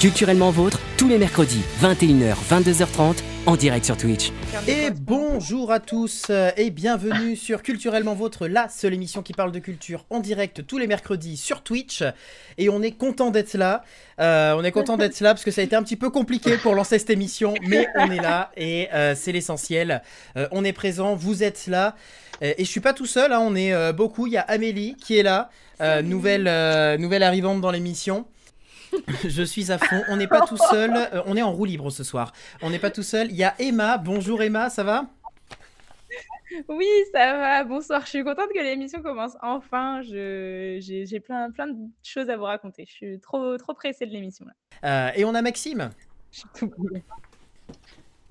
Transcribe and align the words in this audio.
Culturellement 0.00 0.50
vôtre, 0.50 0.80
tous 0.96 1.08
les 1.08 1.18
mercredis, 1.18 1.60
21h, 1.82 2.34
22h30, 2.48 3.16
en 3.44 3.54
direct 3.54 3.84
sur 3.84 3.98
Twitch. 3.98 4.32
Et 4.66 4.88
bonjour 4.90 5.70
à 5.70 5.78
tous 5.78 6.28
euh, 6.30 6.50
et 6.56 6.70
bienvenue 6.70 7.36
sur 7.36 7.62
Culturellement 7.62 8.14
Vôtre, 8.14 8.48
la 8.48 8.70
seule 8.70 8.94
émission 8.94 9.20
qui 9.20 9.34
parle 9.34 9.52
de 9.52 9.58
culture 9.58 10.06
en 10.08 10.20
direct 10.20 10.66
tous 10.66 10.78
les 10.78 10.86
mercredis 10.86 11.36
sur 11.36 11.62
Twitch. 11.62 12.02
Et 12.56 12.70
on 12.70 12.80
est 12.80 12.92
content 12.92 13.30
d'être 13.30 13.52
là. 13.58 13.84
Euh, 14.20 14.54
on 14.56 14.64
est 14.64 14.72
content 14.72 14.96
d'être 14.96 15.20
là 15.20 15.34
parce 15.34 15.44
que 15.44 15.50
ça 15.50 15.60
a 15.60 15.64
été 15.64 15.76
un 15.76 15.82
petit 15.82 15.96
peu 15.96 16.08
compliqué 16.08 16.56
pour 16.56 16.74
lancer 16.74 16.98
cette 16.98 17.10
émission, 17.10 17.52
mais 17.68 17.86
on 17.94 18.10
est 18.10 18.22
là 18.22 18.52
et 18.56 18.88
euh, 18.94 19.14
c'est 19.14 19.32
l'essentiel. 19.32 20.00
Euh, 20.38 20.48
on 20.50 20.64
est 20.64 20.72
présent, 20.72 21.14
vous 21.14 21.42
êtes 21.42 21.66
là. 21.66 21.94
Et 22.42 22.64
je 22.64 22.70
suis 22.70 22.80
pas 22.80 22.94
tout 22.94 23.06
seul, 23.06 23.32
hein, 23.32 23.40
on 23.42 23.54
est 23.54 23.74
euh, 23.74 23.92
beaucoup. 23.92 24.26
Il 24.26 24.32
y 24.32 24.38
a 24.38 24.40
Amélie 24.42 24.96
qui 24.96 25.18
est 25.18 25.22
là, 25.22 25.50
euh, 25.82 26.00
nouvelle, 26.00 26.48
euh, 26.48 26.96
nouvelle 26.96 27.22
arrivante 27.22 27.60
dans 27.60 27.70
l'émission. 27.70 28.24
Je 29.28 29.42
suis 29.42 29.70
à 29.72 29.78
fond. 29.78 30.02
On 30.08 30.16
n'est 30.16 30.26
pas 30.26 30.42
tout 30.46 30.56
seul. 30.56 30.92
euh, 30.94 31.22
on 31.26 31.36
est 31.36 31.42
en 31.42 31.52
roue 31.52 31.64
libre 31.64 31.90
ce 31.90 32.04
soir. 32.04 32.32
On 32.62 32.70
n'est 32.70 32.78
pas 32.78 32.90
tout 32.90 33.02
seul. 33.02 33.30
Il 33.30 33.36
y 33.36 33.44
a 33.44 33.54
Emma. 33.58 33.98
Bonjour 33.98 34.42
Emma, 34.42 34.70
ça 34.70 34.82
va? 34.84 35.06
Oui, 36.68 36.88
ça 37.12 37.36
va. 37.36 37.64
Bonsoir. 37.64 38.02
Je 38.02 38.08
suis 38.08 38.24
contente 38.24 38.48
que 38.52 38.60
l'émission 38.60 39.02
commence 39.02 39.36
enfin. 39.42 40.02
Je, 40.02 40.78
j'ai, 40.80 41.20
plein, 41.20 41.50
plein 41.50 41.68
de 41.68 41.76
choses 42.02 42.28
à 42.28 42.36
vous 42.36 42.44
raconter. 42.44 42.84
Je 42.88 42.92
suis 42.92 43.20
trop, 43.20 43.56
trop 43.56 43.74
pressée 43.74 44.06
de 44.06 44.10
l'émission. 44.12 44.44
Euh, 44.84 45.10
Et 45.14 45.24
on 45.24 45.34
a 45.34 45.42
Maxime. 45.42 45.90
J'ai 46.32 46.42
tout 46.54 46.70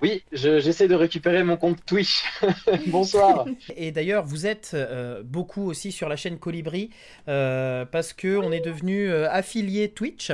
Oui, 0.02 0.22
je- 0.32 0.60
j'essaie 0.60 0.88
de 0.88 0.94
récupérer 0.94 1.42
mon 1.44 1.56
compte 1.56 1.84
Twitch. 1.84 2.24
Bonsoir. 2.86 3.44
Et 3.76 3.92
d'ailleurs, 3.92 4.24
vous 4.24 4.46
êtes 4.46 4.70
euh, 4.74 5.22
beaucoup 5.24 5.62
aussi 5.68 5.92
sur 5.92 6.08
la 6.08 6.16
chaîne 6.16 6.38
Colibri 6.38 6.90
euh, 7.28 7.84
parce 7.84 8.12
que 8.12 8.36
on 8.38 8.50
est 8.50 8.60
devenu 8.64 9.10
euh, 9.10 9.30
affilié 9.30 9.90
Twitch. 9.90 10.32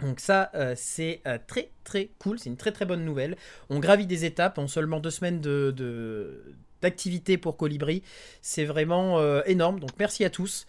Donc 0.00 0.18
ça, 0.18 0.50
euh, 0.56 0.74
c'est 0.76 1.20
euh, 1.28 1.38
très 1.46 1.70
très 1.84 2.10
cool, 2.18 2.38
c'est 2.40 2.50
une 2.50 2.56
très 2.56 2.72
très 2.72 2.84
bonne 2.84 3.04
nouvelle. 3.04 3.36
On 3.70 3.78
gravit 3.78 4.06
des 4.06 4.24
étapes 4.24 4.58
en 4.58 4.66
seulement 4.66 4.98
deux 4.98 5.10
semaines 5.10 5.40
de, 5.40 5.72
de- 5.76 6.42
d'activité 6.80 7.38
pour 7.38 7.56
Colibri. 7.56 8.02
C'est 8.40 8.64
vraiment 8.64 9.20
euh, 9.20 9.42
énorme, 9.46 9.78
donc 9.78 9.90
merci 10.00 10.24
à 10.24 10.30
tous. 10.30 10.66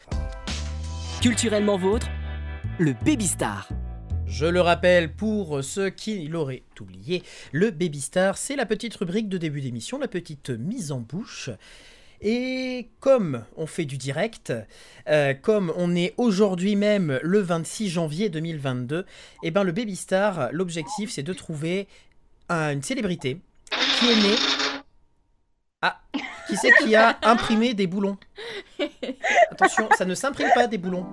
Culturellement 1.20 1.78
vôtre, 1.78 2.08
le 2.78 2.94
Baby 3.06 3.26
Star. 3.26 3.68
Je 4.34 4.48
le 4.48 4.62
rappelle 4.62 5.14
pour 5.14 5.64
ceux 5.64 5.92
qui 5.92 6.28
l'auraient 6.28 6.64
oublié, 6.82 7.22
le 7.52 7.70
Baby 7.70 8.02
Star, 8.02 8.36
c'est 8.36 8.56
la 8.56 8.66
petite 8.66 8.96
rubrique 8.96 9.30
de 9.30 9.38
début 9.38 9.62
d'émission, 9.62 10.00
la 10.00 10.08
petite 10.08 10.50
mise 10.50 10.92
en 10.92 11.00
bouche. 11.00 11.52
Et 12.20 12.90
comme 13.00 13.44
on 13.58 13.68
fait 13.68 13.86
du 13.86 13.98
direct, 13.98 14.52
euh, 15.08 15.36
comme 15.36 15.72
on 15.78 15.96
est 15.96 16.16
aujourd'hui 16.18 16.76
même 16.76 17.20
le 17.22 17.42
26 17.42 17.90
janvier 17.90 18.30
2022, 18.30 19.06
et 19.44 19.52
ben 19.52 19.62
le 19.64 19.72
Baby 19.72 19.96
Star, 19.96 20.50
l'objectif 20.52 21.12
c'est 21.12 21.22
de 21.22 21.34
trouver 21.34 21.88
un- 22.50 22.72
une 22.74 22.82
célébrité 22.82 23.38
qui 24.00 24.06
est 24.10 24.16
née. 24.16 24.36
Ah, 25.84 26.02
qui 26.48 26.58
c'est 26.58 26.72
qui 26.82 26.96
a 26.96 27.20
imprimé 27.22 27.76
des 27.76 27.86
boulons? 27.86 28.18
Attention, 29.52 29.90
ça 29.96 30.06
ne 30.06 30.16
s'imprime 30.16 30.50
pas 30.56 30.66
des 30.66 30.80
boulons. 30.80 31.06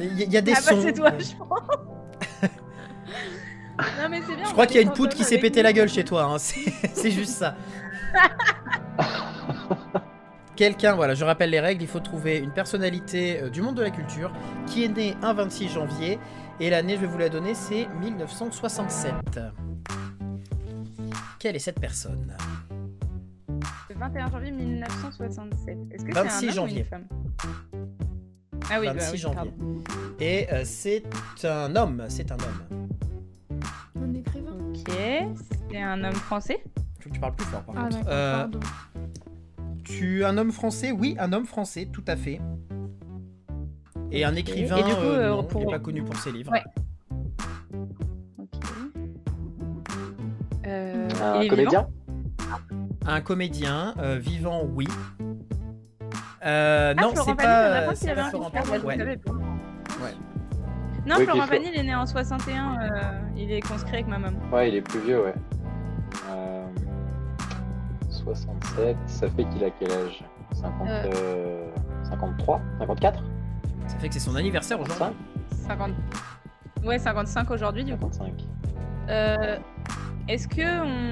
Il 0.00 0.32
y, 0.32 0.36
a 0.36 0.40
des 0.40 0.52
ah 0.52 0.60
bah 0.60 0.70
sons. 0.70 0.82
c'est 0.82 0.92
toi, 0.92 1.12
je 1.18 1.36
pense. 1.36 2.50
non 3.78 4.08
mais 4.08 4.20
c'est 4.26 4.36
bien. 4.36 4.46
Je 4.46 4.52
crois 4.52 4.66
qu'il 4.66 4.76
y 4.76 4.78
a 4.78 4.82
une 4.82 4.92
poutre 4.92 5.16
qui 5.16 5.24
s'est 5.24 5.38
pété 5.38 5.62
la 5.62 5.72
gueule 5.72 5.88
chez 5.88 6.04
toi, 6.04 6.24
hein. 6.24 6.38
c'est 6.38 7.10
juste 7.10 7.32
ça. 7.32 7.56
Quelqu'un, 10.56 10.94
voilà, 10.94 11.14
je 11.14 11.24
rappelle 11.24 11.50
les 11.50 11.58
règles, 11.58 11.82
il 11.82 11.88
faut 11.88 11.98
trouver 11.98 12.38
une 12.38 12.52
personnalité 12.52 13.40
euh, 13.42 13.50
du 13.50 13.60
monde 13.60 13.74
de 13.74 13.82
la 13.82 13.90
culture 13.90 14.32
qui 14.68 14.84
est 14.84 14.88
née 14.88 15.16
un 15.20 15.32
26 15.32 15.68
janvier 15.68 16.20
et 16.60 16.70
l'année, 16.70 16.94
je 16.94 17.00
vais 17.00 17.06
vous 17.08 17.18
la 17.18 17.28
donner, 17.28 17.54
c'est 17.54 17.88
1967. 18.00 19.12
Quelle 21.40 21.56
est 21.56 21.60
cette 21.60 21.80
personne? 21.80 22.36
Le 23.90 23.96
21 23.96 24.30
janvier 24.30 24.50
1967. 24.52 25.78
Est-ce 25.90 26.04
que 26.04 26.14
26 26.14 26.38
c'est 26.38 26.44
un 26.44 26.48
homme 26.48 26.54
janvier. 26.54 26.76
ou 26.76 26.78
une 26.78 26.84
femme? 26.84 27.06
Ah 28.70 28.80
oui, 28.80 28.86
26 28.86 28.96
bah 28.96 29.10
oui, 29.12 29.18
janvier. 29.18 29.36
pardon. 29.36 29.82
Et 30.20 30.46
euh, 30.52 30.62
c'est 30.64 31.02
un 31.42 31.74
homme, 31.74 32.04
c'est 32.08 32.30
un 32.30 32.36
homme. 32.36 32.88
Un 34.04 34.14
écrivain 34.14 34.52
Ok, 34.52 34.90
c'est 35.70 35.80
un 35.82 36.04
homme 36.04 36.12
français. 36.14 36.62
Faut 37.00 37.08
que 37.08 37.14
tu 37.14 37.20
parles 37.20 37.34
plus 37.34 37.46
fort 37.46 37.62
par 37.62 37.74
Ah 37.78 37.82
contre. 37.88 37.98
Euh, 38.08 38.38
pardon. 38.40 38.60
tu 39.84 40.24
un 40.24 40.36
homme 40.38 40.52
français 40.52 40.90
Oui, 40.92 41.16
un 41.18 41.32
homme 41.32 41.46
français, 41.46 41.88
tout 41.92 42.04
à 42.06 42.16
fait. 42.16 42.40
Et 44.10 44.24
un 44.24 44.34
écrivain 44.36 44.76
Et 44.76 44.82
du 44.84 44.90
coup, 44.94 45.00
euh, 45.00 45.24
euh, 45.24 45.30
non, 45.30 45.44
pour- 45.44 45.60
qui 45.62 45.66
n'est 45.66 45.72
pas 45.72 45.78
connu 45.80 46.02
pour 46.04 46.16
ses 46.16 46.32
livres. 46.32 46.52
Ouais. 46.52 46.62
Euh, 50.66 51.08
Un 51.22 51.42
il 51.42 51.48
comédien 51.50 51.86
Un 53.06 53.20
comédien 53.20 53.94
euh, 53.98 54.18
vivant, 54.18 54.62
oui. 54.74 54.86
Euh, 56.46 56.94
Ah, 56.96 57.02
non, 57.02 57.12
c'est 57.14 57.34
pas, 57.34 57.42
apprend 57.42 58.46
euh, 58.46 58.50
pas 58.50 58.64
moi, 58.64 58.74
je 58.74 58.86
ouais. 58.86 60.14
Non, 61.06 61.16
Oui, 61.18 61.24
Florent 61.24 61.46
Pagny, 61.46 61.68
il 61.72 61.78
est 61.78 61.82
né 61.82 61.94
en 61.94 62.06
61. 62.06 62.78
euh, 62.80 62.86
il 63.36 63.52
est 63.52 63.60
conscrit 63.60 63.94
avec 63.94 64.08
ma 64.08 64.18
maman. 64.18 64.38
Ouais, 64.52 64.68
il 64.70 64.76
est 64.76 64.80
plus 64.82 65.00
vieux, 65.00 65.22
ouais. 65.22 65.34
Euh, 66.30 66.64
67, 68.08 68.96
ça 69.06 69.28
fait 69.28 69.44
qu'il 69.44 69.64
a 69.64 69.70
quel 69.78 69.90
âge? 69.92 70.24
50, 70.54 70.88
Euh. 70.88 71.10
euh, 71.14 71.70
53 72.04 72.60
54 72.78 73.22
Ça 73.86 73.98
fait 73.98 74.08
que 74.08 74.14
c'est 74.14 74.20
son 74.20 74.34
anniversaire 74.36 74.80
aujourd'hui. 74.80 75.04
5 75.50 75.66
50... 75.68 75.90
Ouais, 76.84 76.98
55 76.98 77.50
aujourd'hui, 77.50 77.84
du 77.84 77.96
coup. 77.96 78.08
55. 78.12 78.32
Euh, 79.08 79.58
Est-ce 80.28 80.48
que 80.48 80.62
on 80.82 81.10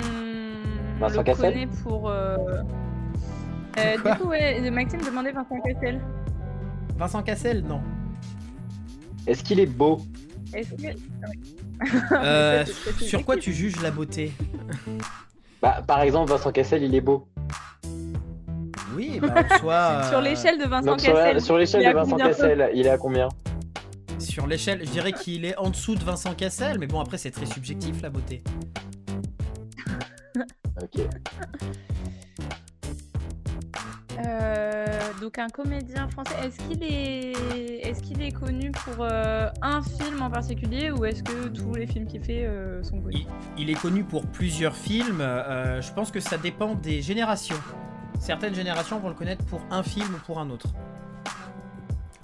Vincent 1.01 1.19
le 1.19 1.23
Cassel? 1.25 1.53
connaît 1.53 1.67
pour... 1.83 2.09
euh, 2.09 2.37
euh, 3.79 3.97
du 3.97 4.19
coup, 4.23 4.29
ouais, 4.29 4.71
Maxime 4.71 5.01
demandait 5.03 5.33
Vincent 5.33 5.61
Cassel. 5.61 6.01
Vincent 6.97 7.23
Cassel, 7.23 7.63
non. 7.65 7.81
Est-ce 9.27 9.43
qu'il 9.43 9.61
est 9.61 9.67
beau 9.67 10.01
Est-ce 10.53 10.71
que... 10.71 10.97
Euh, 12.13 12.65
sur 13.01 13.25
quoi 13.25 13.37
tu 13.37 13.53
juges 13.53 13.81
la 13.83 13.91
beauté 13.91 14.33
bah, 15.61 15.83
Par 15.87 16.01
exemple, 16.03 16.31
Vincent 16.31 16.53
Cassel, 16.53 16.83
il 16.83 16.95
est 16.95 17.01
beau. 17.01 17.29
Oui, 18.95 19.21
bah, 19.21 19.35
en 19.37 19.59
soi. 19.59 19.75
euh, 20.05 20.09
Sur 20.09 20.21
l'échelle 20.21 20.59
de 20.59 20.65
Vincent 20.65 20.87
Donc 20.87 21.01
sur, 21.01 21.15
la- 21.15 21.25
Cassel. 21.25 21.41
sur 21.41 21.59
l'échelle 21.59 21.83
il 21.83 21.87
est 21.87 21.93
de 21.93 21.99
à 21.99 22.03
Vincent 22.03 22.11
combien 22.11 22.27
Cassel, 22.29 22.71
il 22.75 22.87
est 22.87 22.91
à 22.91 22.99
combien 22.99 23.29
Sur 24.19 24.47
l'échelle, 24.47 24.81
je 24.85 24.91
dirais 24.91 25.13
qu'il 25.13 25.45
est 25.45 25.57
en 25.57 25.71
dessous 25.71 25.95
de 25.95 26.05
Vincent 26.05 26.35
Cassel, 26.35 26.79
mais 26.79 26.87
bon, 26.87 27.01
après, 27.01 27.19
c'est 27.19 27.31
très 27.31 27.47
subjectif 27.47 28.03
la 28.03 28.11
beauté. 28.11 28.43
Ok. 30.83 31.01
Euh, 34.19 34.87
donc 35.21 35.39
un 35.39 35.49
comédien 35.49 36.09
français. 36.09 36.35
Est-ce 36.45 36.59
qu'il 36.69 36.83
est, 36.83 37.33
est-ce 37.89 38.03
qu'il 38.03 38.21
est 38.23 38.33
connu 38.33 38.71
pour 38.73 38.97
euh, 39.05 39.49
un 39.63 39.83
film 39.83 40.21
en 40.23 40.31
particulier 40.31 40.91
ou 40.91 41.05
est-ce 41.05 41.23
que 41.23 41.49
tous 41.49 41.75
les 41.75 41.87
films 41.87 42.07
qu'il 42.07 42.23
fait 42.23 42.45
euh, 42.45 42.83
sont 42.83 43.01
connus? 43.01 43.25
Il 43.57 43.71
est 43.71 43.81
connu 43.81 44.05
pour 44.05 44.27
plusieurs 44.27 44.77
films. 44.77 45.21
euh, 45.21 45.81
je 45.81 45.93
pense 45.93 46.11
que 46.11 46.21
ça 46.21 46.37
dépend 46.39 46.75
des 46.75 47.01
générations. 47.03 47.57
Certaines 48.21 48.55
générations 48.55 48.99
vont 48.99 49.09
le 49.09 49.15
connaître 49.15 49.45
pour 49.47 49.61
un 49.71 49.83
film 49.83 50.15
ou 50.15 50.19
pour 50.27 50.39
un 50.39 50.51
autre. 50.51 50.69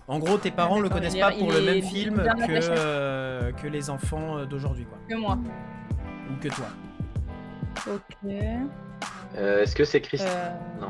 En 0.06 0.18
gros, 0.18 0.38
tes 0.38 0.50
parents 0.50 0.76
Ah, 0.78 0.82
le 0.82 0.88
connaissent 0.88 1.16
pas 1.16 1.32
pour 1.32 1.52
le 1.52 1.60
même 1.60 1.82
film 1.82 2.16
que, 2.16 2.60
euh, 2.70 3.52
que 3.52 3.66
les 3.66 3.90
enfants 3.90 4.44
d'aujourd'hui, 4.46 4.84
quoi. 4.86 4.98
Que 5.08 5.14
moi. 5.16 5.38
Ou 6.30 6.40
que 6.40 6.48
toi. 6.48 6.66
Ok. 7.86 8.30
Euh, 9.36 9.62
Est-ce 9.62 9.76
que 9.76 9.84
c'est 9.84 10.00
Christ 10.00 10.24
Euh, 10.26 10.50
Non. 10.80 10.88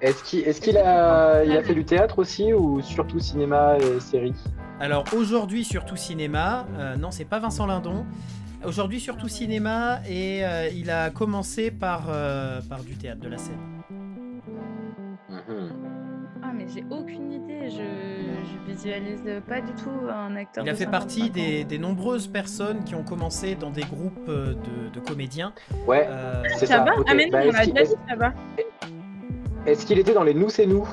Est-ce 0.00 0.22
qu'il 0.60 0.76
est 0.76 0.80
a, 0.80 1.44
il 1.44 1.56
a 1.56 1.62
fait 1.62 1.74
du 1.74 1.84
théâtre 1.84 2.18
aussi 2.20 2.52
ou 2.52 2.80
surtout 2.82 3.18
cinéma 3.18 3.76
et 3.78 3.98
série 4.00 4.34
Alors 4.80 5.04
aujourd'hui 5.16 5.64
surtout 5.64 5.96
cinéma, 5.96 6.66
euh, 6.78 6.96
non 6.96 7.10
c'est 7.10 7.24
pas 7.24 7.40
Vincent 7.40 7.66
Lindon. 7.66 8.06
Aujourd'hui 8.64 9.00
surtout 9.00 9.28
cinéma 9.28 10.00
et 10.08 10.44
euh, 10.44 10.68
il 10.72 10.90
a 10.90 11.10
commencé 11.10 11.70
par, 11.70 12.06
euh, 12.10 12.60
par 12.68 12.80
du 12.84 12.94
théâtre, 12.96 13.20
de 13.20 13.28
la 13.28 13.38
scène. 13.38 13.58
Mhm. 15.28 15.72
Ah 16.42 16.52
mais 16.54 16.66
j'ai 16.72 16.84
aucune 16.90 17.32
idée. 17.32 17.68
Je, 17.68 17.76
je 17.76 18.72
visualise 18.72 19.22
pas 19.48 19.60
du 19.60 19.72
tout 19.72 19.90
un 20.08 20.36
acteur. 20.36 20.64
Il 20.64 20.70
a 20.70 20.74
fait 20.74 20.84
55 20.84 20.90
partie 20.90 21.30
des, 21.30 21.64
des 21.64 21.78
nombreuses 21.78 22.28
personnes 22.28 22.84
qui 22.84 22.94
ont 22.94 23.02
commencé 23.02 23.56
dans 23.56 23.70
des 23.70 23.82
groupes 23.82 24.28
de, 24.28 24.56
de 24.92 25.00
comédiens. 25.00 25.52
Ouais, 25.88 26.06
Euh, 26.08 26.44
c'est 26.56 26.66
ça. 26.66 26.84
Ok. 26.96 27.04
Ah 27.08 27.14
mais 27.14 27.26
non, 27.26 27.32
Bah, 27.32 27.38
on 27.46 27.54
a 27.54 27.66
déjà 27.66 27.82
dit 27.84 27.94
Chabat. 28.08 28.32
Est-ce 29.68 29.84
qu'il 29.86 29.98
était 29.98 30.14
dans 30.14 30.22
les 30.22 30.34
Nous 30.34 30.48
c'est 30.50 30.66
nous 30.66 30.88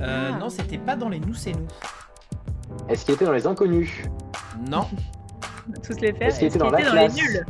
euh, 0.00 0.30
Ah. 0.34 0.38
Non, 0.38 0.48
c'était 0.50 0.78
pas 0.78 0.96
dans 0.96 1.08
les 1.08 1.20
Nous 1.20 1.34
c'est 1.34 1.52
nous. 1.52 1.66
Est-ce 2.88 3.04
qu'il 3.04 3.14
était 3.14 3.24
dans 3.24 3.32
les 3.32 3.46
Inconnus 3.46 4.02
Non, 4.68 4.86
On 5.68 5.72
va 5.72 5.78
tous 5.78 6.00
les 6.00 6.12
faire. 6.12 6.28
Est-ce 6.28 6.38
qu'il 6.38 6.48
était 6.48 6.58
dans 6.58 6.70
la 6.70 6.78
les 6.78 6.84
classe 6.84 7.14
nuls 7.16 7.46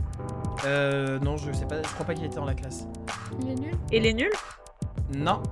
euh, 0.67 1.19
non, 1.21 1.39
je 1.39 1.51
sais 1.53 1.65
pas, 1.65 1.77
je 1.83 1.89
crois 1.95 2.05
pas 2.05 2.13
qu'il 2.13 2.27
était 2.27 2.37
dans 2.37 2.45
la 2.45 2.53
classe. 2.53 2.87
Il 3.41 3.49
est 3.51 3.55
nul 3.55 3.75
Et 3.93 3.99
les 3.99 4.13
nuls 4.13 4.33
Non, 5.17 5.43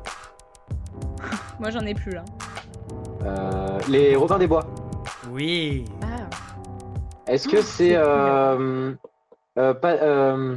Moi 1.60 1.70
j'en 1.70 1.80
ai 1.86 1.94
plus 1.94 2.12
là. 2.12 2.24
Euh, 3.24 3.78
Les 3.88 4.16
Robins 4.16 4.38
des 4.38 4.46
Bois 4.46 4.66
oui. 5.30 5.84
Ah. 6.02 6.28
Est-ce 7.26 7.48
que 7.48 7.60
c'est. 7.62 7.94
euh, 7.96 8.94
euh, 9.58 9.74
pas, 9.74 9.92
euh, 9.92 10.56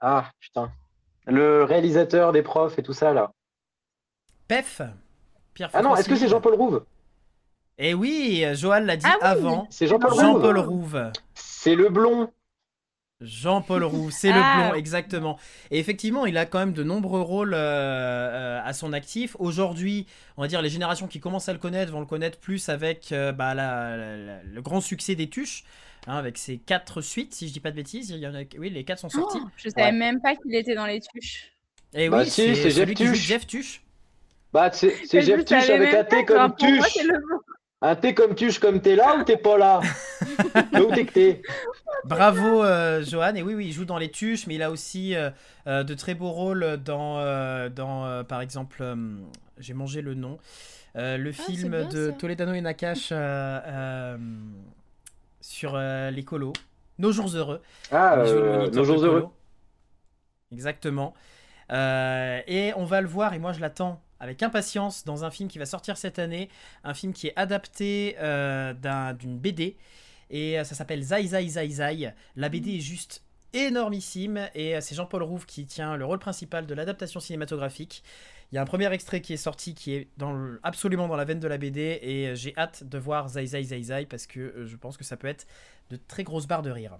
Ah, 0.00 0.26
putain. 0.40 0.70
Le 1.26 1.64
réalisateur 1.64 2.32
des 2.32 2.42
profs 2.42 2.78
et 2.78 2.82
tout 2.82 2.92
ça, 2.92 3.12
là. 3.12 3.30
Pef 4.48 4.82
Pierre 5.54 5.70
Ah 5.72 5.82
non, 5.82 5.94
est-ce 5.96 6.08
que 6.08 6.16
c'est 6.16 6.28
Jean-Paul 6.28 6.54
Rouve? 6.54 6.84
Eh 7.78 7.94
oui, 7.94 8.44
Johan 8.54 8.80
l'a 8.80 8.96
dit 8.96 9.06
Ah 9.06 9.16
oui. 9.20 9.24
avant. 9.46 9.66
C'est 9.70 9.86
Jean-Paul 9.86 10.10
Rouve 10.12 10.20
Jean-Paul 10.20 10.58
Rouve. 10.58 11.12
C'est 11.34 11.74
le 11.74 11.88
blond. 11.88 12.30
Jean-Paul 13.20 13.84
Roux, 13.84 14.10
c'est 14.10 14.32
Ah. 14.32 14.34
le 14.34 14.68
blond, 14.68 14.74
exactement. 14.74 15.38
Et 15.70 15.78
effectivement, 15.78 16.26
il 16.26 16.36
a 16.36 16.44
quand 16.44 16.58
même 16.58 16.72
de 16.72 16.82
nombreux 16.82 17.20
rôles 17.20 17.54
euh, 17.54 17.58
euh, 17.58 18.60
à 18.64 18.72
son 18.72 18.92
actif. 18.92 19.36
Aujourd'hui, 19.38 20.06
on 20.36 20.42
va 20.42 20.48
dire 20.48 20.60
les 20.60 20.68
générations 20.70 21.06
qui 21.06 21.20
commencent 21.20 21.48
à 21.48 21.52
le 21.52 21.60
connaître 21.60 21.92
vont 21.92 22.00
le 22.00 22.06
connaître 22.06 22.38
plus 22.38 22.68
avec 22.68 23.12
euh, 23.12 23.30
bah, 23.30 23.54
la- 23.54 23.96
la- 23.96 24.16
la- 24.16 24.42
le 24.42 24.60
grand 24.62 24.80
succès 24.80 25.14
des 25.14 25.28
Tuches, 25.28 25.62
hein, 26.06 26.16
avec 26.16 26.38
ses 26.38 26.58
quatre 26.58 27.00
suites, 27.00 27.34
si 27.34 27.48
je 27.48 27.52
dis 27.52 27.60
pas 27.60 27.70
de 27.70 27.76
bêtises. 27.76 28.10
Il 28.10 28.18
y 28.18 28.26
en 28.26 28.34
a, 28.34 28.42
oui, 28.58 28.70
les 28.70 28.84
quatre 28.84 28.98
sont 29.00 29.08
sortis. 29.08 29.38
Oh, 29.42 29.48
je 29.56 29.68
savais 29.68 29.82
Ouais. 29.84 29.92
même 29.92 30.20
pas 30.20 30.34
qu'il 30.36 30.54
était 30.54 30.74
dans 30.74 30.86
les 30.86 31.00
tuches. 31.00 31.52
Et 31.94 32.08
Bah 32.08 32.18
oui, 32.20 32.30
si, 32.30 32.56
c'est 32.56 32.70
celui 32.70 32.94
Jeff 32.94 32.94
qui 32.96 33.06
joue. 33.06 33.14
Jeff 33.14 33.46
Tuche. 33.46 33.82
Bah, 34.52 34.70
c'est 34.72 34.94
c'est 35.06 35.20
Je 35.22 35.26
Jeff 35.26 35.44
Tuche 35.44 35.70
avec 35.70 35.94
un 35.94 36.04
T 36.04 36.24
comme 36.24 36.54
Tuche. 36.56 36.98
Un 37.84 37.96
T 37.96 38.14
comme 38.14 38.34
Tuche, 38.34 38.58
comme 38.60 38.80
t'es 38.80 38.94
là 38.96 39.16
ou 39.18 39.24
t'es 39.24 39.36
pas 39.36 39.58
là? 39.58 39.80
Là 40.72 40.84
où 40.84 40.94
t'es 40.94 41.04
que 41.04 41.12
t'es 41.12 41.42
Bravo, 42.04 42.62
euh, 42.62 43.02
Johan. 43.04 43.34
Et 43.34 43.42
oui, 43.42 43.54
oui, 43.54 43.66
il 43.66 43.72
joue 43.72 43.84
dans 43.84 43.98
les 43.98 44.10
Tuches, 44.10 44.46
mais 44.46 44.54
il 44.54 44.62
a 44.62 44.70
aussi 44.70 45.14
euh, 45.16 45.30
euh, 45.66 45.82
de 45.82 45.94
très 45.94 46.14
beaux 46.14 46.30
rôles 46.30 46.78
dans, 46.84 47.18
euh, 47.18 47.68
dans 47.68 48.06
euh, 48.06 48.22
par 48.22 48.40
exemple, 48.40 48.78
euh, 48.82 49.16
j'ai 49.58 49.74
mangé 49.74 50.00
le 50.00 50.14
nom, 50.14 50.38
euh, 50.96 51.16
le 51.16 51.32
c'est 51.32 51.42
film 51.42 51.70
bien, 51.70 51.88
de 51.88 52.10
ça. 52.10 52.12
Toledano 52.12 52.52
et 52.54 52.60
Nakash 52.60 53.08
euh, 53.12 53.60
euh, 53.66 54.16
sur 55.42 55.74
euh, 55.74 56.10
l'écolo. 56.10 56.54
Nos 56.98 57.12
jours 57.12 57.28
heureux. 57.36 57.60
Ah, 57.90 58.14
euh, 58.18 58.70
nos 58.70 58.84
jours 58.84 59.04
heureux. 59.04 59.28
Exactement. 60.50 61.14
Euh, 61.70 62.40
et 62.46 62.72
on 62.76 62.84
va 62.84 63.00
le 63.00 63.08
voir, 63.08 63.34
et 63.34 63.38
moi 63.38 63.52
je 63.52 63.60
l'attends 63.60 64.00
avec 64.20 64.42
impatience, 64.42 65.04
dans 65.04 65.24
un 65.24 65.30
film 65.30 65.48
qui 65.48 65.58
va 65.58 65.66
sortir 65.66 65.96
cette 65.96 66.18
année, 66.18 66.48
un 66.84 66.94
film 66.94 67.12
qui 67.12 67.26
est 67.28 67.32
adapté 67.36 68.16
euh, 68.20 68.72
d'un- 68.72 69.14
d'une 69.14 69.36
BD, 69.38 69.76
et 70.30 70.58
euh, 70.60 70.64
ça 70.64 70.74
s'appelle 70.74 71.02
Zai 71.02 71.26
Zai 71.26 71.48
Zai 71.48 71.68
Zai. 71.70 72.14
La 72.36 72.48
BD 72.48 72.76
est 72.76 72.80
juste 72.80 73.22
énormissime, 73.52 74.48
et 74.54 74.76
euh, 74.76 74.80
c'est 74.80 74.94
Jean-Paul 74.94 75.22
Rouve 75.22 75.46
qui 75.46 75.66
tient 75.66 75.96
le 75.96 76.04
rôle 76.04 76.18
principal 76.20 76.66
de 76.66 76.74
l'adaptation 76.74 77.20
cinématographique. 77.20 78.04
Il 78.52 78.56
y 78.56 78.58
a 78.58 78.62
un 78.62 78.66
premier 78.66 78.92
extrait 78.92 79.20
qui 79.20 79.32
est 79.32 79.36
sorti 79.38 79.74
qui 79.74 79.94
est 79.94 80.08
dans 80.18 80.32
le- 80.32 80.60
absolument 80.62 81.08
dans 81.08 81.16
la 81.16 81.24
veine 81.24 81.40
de 81.40 81.48
la 81.48 81.58
BD, 81.58 81.98
et 82.02 82.28
euh, 82.28 82.34
j'ai 82.34 82.54
hâte 82.56 82.84
de 82.84 82.98
voir 82.98 83.28
Zai 83.28 83.46
Zai 83.46 83.62
Zai 83.64 83.82
Zai, 83.82 84.06
parce 84.06 84.26
que 84.26 84.40
euh, 84.40 84.66
je 84.66 84.76
pense 84.76 84.96
que 84.96 85.04
ça 85.04 85.16
peut 85.16 85.26
être 85.28 85.46
de 85.90 85.96
très 85.96 86.22
grosses 86.24 86.46
barres 86.46 86.62
de 86.62 86.70
rire. 86.70 86.98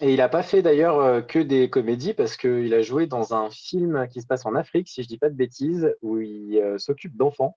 Et 0.00 0.12
il 0.14 0.20
a 0.20 0.28
pas 0.28 0.42
fait 0.42 0.62
d'ailleurs 0.62 0.98
euh, 1.00 1.20
que 1.22 1.38
des 1.38 1.70
comédies 1.70 2.14
parce 2.14 2.36
qu'il 2.36 2.72
a 2.74 2.82
joué 2.82 3.06
dans 3.06 3.34
un 3.34 3.50
film 3.50 4.06
qui 4.08 4.20
se 4.22 4.26
passe 4.26 4.44
en 4.46 4.54
Afrique, 4.54 4.88
si 4.88 5.02
je 5.02 5.08
dis 5.08 5.18
pas 5.18 5.28
de 5.30 5.34
bêtises, 5.34 5.94
où 6.02 6.18
il 6.18 6.60
s'occupe 6.78 7.16
d'enfants. 7.16 7.56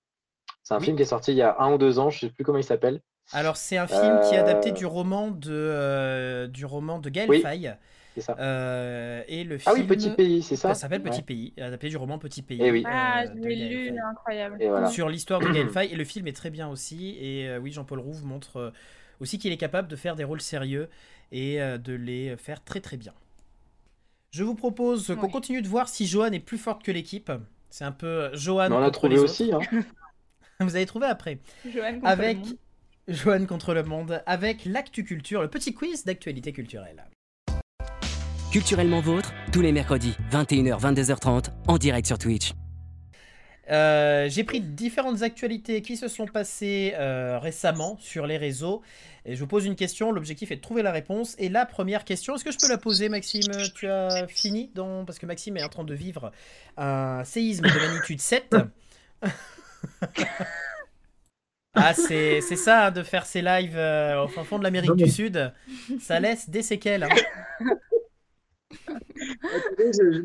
C'est 0.64 0.74
un 0.76 0.80
Oui. 0.80 0.86
film 0.86 0.98
qui 0.98 1.04
est 1.04 1.06
sorti 1.08 1.32
il 1.34 1.38
y 1.38 1.44
a 1.44 1.58
un 1.60 1.74
ou 1.74 1.78
deux 1.80 2.00
ans, 2.00 2.10
je 2.12 2.20
sais 2.22 2.32
plus 2.32 2.44
comment 2.46 2.60
il 2.60 2.64
s'appelle. 2.66 3.02
Alors 3.32 3.58
c'est 3.58 3.78
un 3.78 3.88
film 3.88 4.20
qui 4.20 4.36
est 4.36 4.38
adapté 4.38 4.72
du 4.72 4.86
roman 4.86 5.30
de 5.32 5.52
euh, 5.52 6.48
du 6.48 6.66
roman 6.66 7.00
de 7.00 7.10
Gaël 7.10 7.30
Oui. 7.30 7.42
Faye 7.42 7.76
ça. 8.22 8.36
Euh, 8.40 9.24
et 9.28 9.44
le 9.44 9.58
Ah 9.66 9.74
film 9.74 9.88
oui, 9.90 9.96
Petit 9.96 10.10
Pays, 10.12 10.42
c'est 10.44 10.56
ça 10.56 10.70
ça 10.70 10.76
s'appelle 10.76 11.02
Petit 11.04 11.18
Ouais. 11.18 11.24
Pays 11.24 11.54
adapté 11.60 11.90
du 11.90 11.98
roman 11.98 12.18
Petit 12.20 12.42
Pays 12.42 12.60
Eh 12.62 12.72
oui. 12.72 12.84
Ah, 12.86 13.24
euh, 13.24 13.28
je 13.36 13.48
l'ai 13.48 13.70
lu, 13.70 14.00
incroyable. 14.00 14.58
Et 14.62 14.68
voilà. 14.70 14.90
sur 14.90 15.10
l'histoire 15.10 15.40
de 15.40 15.50
Gaël 15.52 15.70
Faye 15.72 15.92
et 15.92 15.96
le 15.96 16.04
film 16.06 16.28
est 16.28 16.34
très 16.36 16.50
bien 16.50 16.68
aussi 16.70 17.18
et 17.20 17.48
euh, 17.48 17.60
oui 17.60 17.72
Jean-Paul 17.72 18.00
Rouve 18.00 18.26
montre 18.26 18.58
euh, 18.58 18.72
aussi 19.20 19.38
qu'il 19.40 19.52
est 19.52 19.58
capable 19.58 19.88
de 19.88 19.96
faire 19.96 20.16
des 20.16 20.24
rôles 20.24 20.42
sérieux 20.42 20.90
et 21.32 21.62
euh, 21.62 21.78
de 21.78 21.94
les 21.94 22.36
faire 22.38 22.64
très 22.64 22.82
très 22.82 22.98
bien. 22.98 23.14
Je 24.32 24.44
vous 24.44 24.56
propose 24.56 25.16
qu'on 25.16 25.30
continue 25.30 25.62
de 25.62 25.68
voir 25.68 25.88
si 25.88 26.06
Johan 26.08 26.32
est 26.34 26.40
plus 26.40 26.58
forte 26.58 26.84
que 26.84 26.92
l'équipe. 26.92 27.32
C'est 27.70 27.86
un 27.86 27.92
peu 27.94 28.30
Johan 28.34 28.70
Mais 28.70 28.76
on 28.76 28.80
a 28.80 28.86
contre 28.86 29.00
trouvé 29.00 29.18
aussi. 29.18 29.52
Hein. 29.54 29.60
Vous 30.60 30.76
avez 30.76 30.86
trouvé 30.86 31.08
après. 31.08 31.40
Johan 31.66 31.96
contre 31.96 32.08
avec 32.08 32.38
le 32.38 32.44
monde. 32.44 32.58
Johan 33.08 33.46
contre 33.46 33.74
le 33.74 33.84
monde, 33.84 34.24
avec 34.26 34.66
l'actu 34.66 35.04
culture, 35.04 35.42
le 35.42 35.48
petit 35.48 35.74
quiz 35.74 36.06
d'actualité 36.06 36.52
culturelle. 36.54 37.06
Culturellement 38.56 39.02
vôtre, 39.02 39.34
tous 39.52 39.60
les 39.60 39.74
mercredis, 39.74 40.16
21h, 40.32 40.80
22h30, 40.80 41.48
en 41.68 41.78
direct 41.78 42.08
sur 42.08 42.18
Twitch. 42.18 42.54
Euh, 43.70 44.30
J'ai 44.30 44.46
pris 44.46 44.62
différentes 44.62 45.24
actualités 45.24 45.82
qui 45.82 45.98
se 45.98 46.08
sont 46.08 46.26
passées 46.26 46.94
euh, 46.96 47.38
récemment 47.38 47.98
sur 48.00 48.26
les 48.26 48.38
réseaux. 48.38 48.82
Et 49.26 49.36
je 49.36 49.42
vous 49.42 49.48
pose 49.48 49.66
une 49.66 49.76
question, 49.76 50.14
l'objectif 50.14 50.52
est 50.52 50.56
de 50.56 50.62
trouver 50.62 50.84
la 50.84 50.94
réponse. 50.94 51.36
Et 51.38 51.50
la 51.50 51.66
première 51.66 52.06
question, 52.06 52.36
est-ce 52.36 52.46
que 52.46 52.52
je 52.54 52.58
peux 52.58 52.70
la 52.70 52.78
poser 52.78 53.10
Maxime? 53.10 53.52
Tu 53.76 53.88
as 53.90 54.26
fini 54.30 54.72
dans... 54.74 55.04
Parce 55.04 55.20
que 55.20 55.26
Maxime 55.26 55.58
est 55.58 55.64
en 55.66 55.68
train 55.68 55.84
de 55.84 55.94
vivre 55.94 56.32
un 56.78 57.26
séisme 57.26 57.66
de 57.66 57.78
magnitude 57.78 58.22
7. 58.22 58.56
ah, 61.74 61.94
c'est 61.94 62.40
c'est 62.40 62.56
ça, 62.56 62.86
hein, 62.86 62.92
de 62.92 63.04
faire 63.04 63.26
ses 63.26 63.42
lives 63.42 63.76
euh, 63.76 64.24
au 64.24 64.30
fin 64.30 64.46
fond 64.46 64.60
de 64.60 64.64
l'Amérique 64.64 64.96
du 64.96 65.10
Sud. 65.10 65.52
Ça 66.00 66.22
laisse 66.22 66.50
des 66.50 66.62
séquelles. 66.62 67.04
hein. 67.04 67.10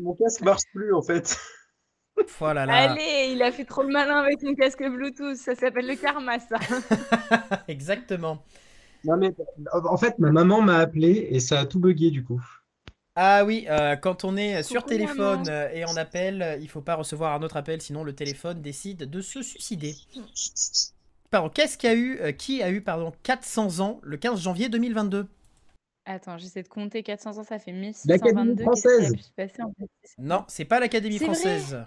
Mon 0.01 0.13
casque 0.15 0.41
marche 0.41 0.63
plus 0.73 0.93
en 0.93 1.01
fait. 1.01 1.37
Voilà 2.39 2.65
là. 2.65 2.91
Allez, 2.91 3.31
il 3.33 3.41
a 3.41 3.51
fait 3.51 3.65
trop 3.65 3.83
le 3.83 3.89
malin 3.89 4.17
avec 4.17 4.41
mon 4.43 4.53
casque 4.53 4.83
Bluetooth. 4.83 5.37
Ça 5.37 5.55
s'appelle 5.55 5.87
le 5.87 5.95
karma, 5.95 6.39
ça. 6.39 6.57
Exactement. 7.67 8.43
Non 9.03 9.17
mais 9.17 9.33
en 9.83 9.97
fait, 9.97 10.19
ma 10.19 10.31
maman 10.31 10.61
m'a 10.61 10.77
appelé 10.77 11.27
et 11.31 11.39
ça 11.39 11.59
a 11.61 11.65
tout 11.65 11.79
bugué 11.79 12.11
du 12.11 12.23
coup. 12.23 12.43
Ah 13.15 13.43
oui, 13.45 13.65
euh, 13.69 13.95
quand 13.95 14.23
on 14.23 14.37
est 14.37 14.63
sur 14.63 14.83
Coucou, 14.83 14.89
téléphone 14.89 15.43
maman. 15.43 15.49
euh, 15.49 15.69
et 15.73 15.83
on 15.85 15.97
appelle, 15.97 16.41
euh, 16.41 16.55
il 16.57 16.69
faut 16.69 16.81
pas 16.81 16.95
recevoir 16.95 17.33
un 17.33 17.41
autre 17.43 17.57
appel, 17.57 17.81
sinon 17.81 18.03
le 18.03 18.13
téléphone 18.13 18.61
décide 18.61 19.09
de 19.09 19.21
se 19.21 19.41
suicider. 19.41 19.95
Pardon, 21.29 21.49
qu'est-ce 21.49 21.77
qu'il 21.77 21.89
y 21.89 21.93
a 21.93 21.95
eu, 21.95 22.19
euh, 22.21 22.31
qui 22.31 22.61
a 22.63 22.69
eu 22.71 22.81
pardon 22.81 23.11
400 23.23 23.79
ans 23.79 23.99
le 24.03 24.17
15 24.17 24.41
janvier 24.41 24.69
2022 24.69 25.27
Attends, 26.11 26.37
j'essaie 26.37 26.61
de 26.61 26.67
compter 26.67 27.03
400 27.03 27.37
ans, 27.37 27.43
ça 27.43 27.57
fait 27.57 27.71
L'Académie 27.71 28.55
1622. 28.55 28.63
Qu'est-ce 28.65 28.81
qui 28.81 28.87
a 28.87 28.91
française. 28.91 29.13
pu 29.13 29.21
se 29.21 29.31
passer 29.31 29.63
en 29.63 29.73
fait 29.79 29.89
Non, 30.17 30.43
c'est 30.47 30.65
pas 30.65 30.79
l'Académie 30.81 31.19
française. 31.19 31.85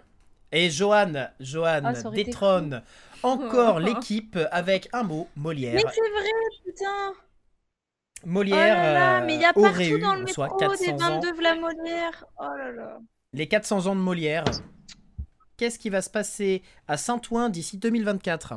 Et 0.51 0.71
Johan, 0.71 1.29
Johan 1.41 1.93
été 1.93 2.25
détrône 2.25 2.83
encore 3.23 3.81
l'équipe 3.81 4.39
avec 4.51 4.89
un 4.93 5.03
mot, 5.03 5.29
Molière. 5.37 5.75
Mais 5.75 5.83
c'est 5.93 6.11
vrai, 6.11 6.31
putain 6.65 7.13
Oh 8.25 8.29
Molière 8.29 8.77
là 8.77 8.93
là, 8.93 9.21
mais 9.27 9.35
il 9.35 9.41
y 9.43 9.45
a 9.45 9.49
euh, 9.49 9.53
aurait 9.61 9.71
partout 9.71 9.97
eu, 9.97 9.99
dans 10.01 10.15
le 10.15 10.27
soit 10.27 10.47
métro 10.47 10.75
des 10.77 10.87
400 10.87 11.07
ans. 11.07 11.21
22 11.21 11.33
Vlamolière. 11.35 12.25
Oh 12.39 12.45
là 12.57 12.73
là. 12.73 12.99
Les 13.35 13.47
400 13.47 13.87
ans 13.87 13.95
de 13.97 14.01
Molière. 14.01 14.45
Qu'est-ce 15.59 15.79
qui 15.79 15.91
va 15.91 16.01
se 16.01 16.09
passer 16.09 16.63
à 16.89 16.97
Saint-Ouen 16.97 17.51
d'ici 17.51 17.77
2024 17.77 18.55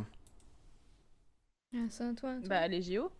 Ah, 1.73 1.77
Saint-Ouen. 1.89 2.39
Bah, 2.45 2.67
les 2.69 2.81
JO. 2.81 3.11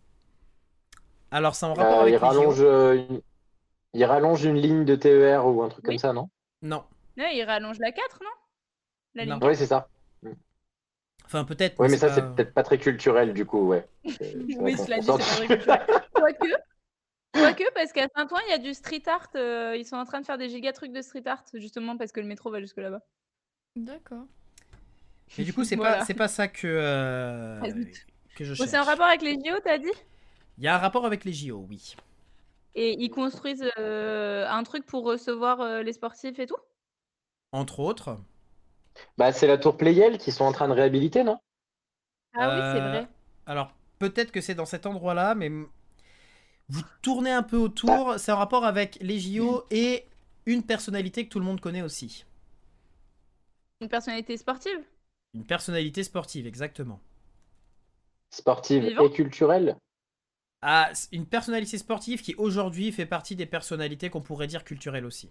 Alors, 1.30 1.54
c'est 1.54 1.66
en 1.66 1.74
rapport 1.74 1.98
Euh, 2.00 2.02
avec 2.02 2.12
il, 2.12 2.12
les 2.14 2.18
JO. 2.18 2.26
rallonge, 2.26 2.60
euh, 2.60 2.94
une... 3.08 3.20
il 3.94 4.04
rallonge 4.04 4.44
une 4.44 4.56
ligne 4.56 4.84
de 4.84 4.96
TER 4.96 5.46
ou 5.46 5.62
un 5.62 5.68
truc 5.68 5.84
Oui. 5.86 5.94
comme 5.94 5.98
ça, 5.98 6.12
non? 6.12 6.28
Non. 6.62 6.84
Non, 7.16 7.26
il 7.32 7.42
rallonge 7.44 7.78
la 7.78 7.92
4, 7.92 8.20
non? 8.22 8.30
La 9.14 9.26
Non. 9.26 9.34
ligne 9.36 9.48
Oui, 9.48 9.56
c'est 9.56 9.66
ça. 9.66 9.88
Enfin, 11.24 11.44
peut-être. 11.44 11.78
Oui, 11.78 11.88
mais 11.90 11.98
ça, 11.98 12.10
c'est 12.14 12.22
peut-être 12.22 12.54
pas 12.54 12.62
très 12.62 12.78
culturel 12.78 13.34
du 13.34 13.44
coup, 13.44 13.66
ouais. 13.68 13.86
Oui, 14.04 14.76
cela 14.78 14.98
dit, 14.98 15.06
c'est 15.06 15.12
pas 15.12 15.18
très 15.18 15.46
culturel. 15.46 15.86
Quoique, 16.14 16.46
quoique, 17.34 17.72
parce 17.74 17.92
qu'à 17.92 18.06
Saint-Ouen, 18.16 18.40
il 18.46 18.50
y 18.50 18.54
a 18.54 18.58
du 18.58 18.72
street 18.72 19.02
art. 19.06 19.28
euh, 19.34 19.76
ils 19.76 19.84
sont 19.84 19.96
en 19.96 20.04
train 20.06 20.20
de 20.22 20.26
faire 20.26 20.38
des 20.38 20.48
giga 20.48 20.72
trucs 20.72 20.92
de 20.92 21.02
street 21.02 21.26
art, 21.26 21.44
justement 21.52 21.98
parce 21.98 22.12
que 22.12 22.20
le 22.20 22.26
métro 22.26 22.50
va 22.50 22.60
jusque 22.60 22.78
là-bas. 22.78 23.02
D'accord. 23.76 24.24
Mais 25.36 25.44
du 25.44 25.52
coup, 25.52 25.64
c'est 25.64 25.76
Voilà. 25.76 25.98
pas, 25.98 26.04
c'est 26.06 26.14
pas 26.14 26.28
ça 26.28 26.48
que, 26.48 26.66
euh, 26.66 27.60
Ah, 27.62 27.66
que 28.34 28.44
je 28.44 28.54
Bon, 28.54 28.66
c'est 28.66 28.78
en 28.78 28.84
rapport 28.84 29.04
avec 29.06 29.20
les 29.20 29.34
JO, 29.34 29.60
t'as 29.62 29.76
dit? 29.76 29.92
Il 30.58 30.64
y 30.64 30.68
a 30.68 30.74
un 30.74 30.78
rapport 30.78 31.06
avec 31.06 31.24
les 31.24 31.32
JO, 31.32 31.64
oui. 31.70 31.96
Et 32.74 32.94
ils 32.98 33.10
construisent 33.10 33.70
euh, 33.78 34.46
un 34.48 34.62
truc 34.62 34.86
pour 34.86 35.04
recevoir 35.04 35.60
euh, 35.60 35.82
les 35.82 35.92
sportifs 35.92 36.38
et 36.38 36.46
tout? 36.46 36.56
Entre 37.52 37.80
autres. 37.80 38.18
Bah, 39.18 39.32
c'est 39.32 39.46
la 39.46 39.58
tour 39.58 39.76
Playel 39.76 40.16
qui 40.18 40.32
sont 40.32 40.44
en 40.44 40.52
train 40.52 40.68
de 40.68 40.72
réhabiliter, 40.72 41.24
non? 41.24 41.38
Ah 42.36 42.50
oui, 42.50 42.62
c'est 42.64 42.80
Euh, 42.80 42.80
vrai. 42.80 43.08
Alors, 43.46 43.72
peut-être 43.98 44.32
que 44.32 44.40
c'est 44.40 44.54
dans 44.54 44.66
cet 44.66 44.86
endroit-là, 44.86 45.34
mais 45.34 45.50
vous 46.68 46.82
tournez 47.02 47.30
un 47.30 47.42
peu 47.42 47.56
autour. 47.56 48.14
C'est 48.18 48.32
en 48.32 48.36
rapport 48.38 48.64
avec 48.64 48.98
les 49.00 49.18
JO 49.18 49.64
et 49.70 50.04
une 50.46 50.62
personnalité 50.62 51.24
que 51.24 51.30
tout 51.30 51.38
le 51.38 51.44
monde 51.44 51.60
connaît 51.60 51.82
aussi. 51.82 52.24
Une 53.80 53.88
personnalité 53.88 54.36
sportive? 54.36 54.84
Une 55.32 55.46
personnalité 55.46 56.04
sportive, 56.04 56.46
exactement. 56.46 57.00
Sportive 58.30 58.84
Vivant? 58.84 59.04
et 59.04 59.12
culturelle? 59.12 59.76
Ah, 60.62 60.90
c- 60.94 61.08
une 61.10 61.26
personnalité 61.26 61.78
sportive 61.78 62.22
qui 62.22 62.36
aujourd'hui 62.36 62.92
fait 62.92 63.06
partie 63.06 63.34
des 63.34 63.46
personnalités 63.46 64.08
qu'on 64.08 64.20
pourrait 64.22 64.46
dire 64.46 64.62
culturelles 64.64 65.04
aussi. 65.04 65.30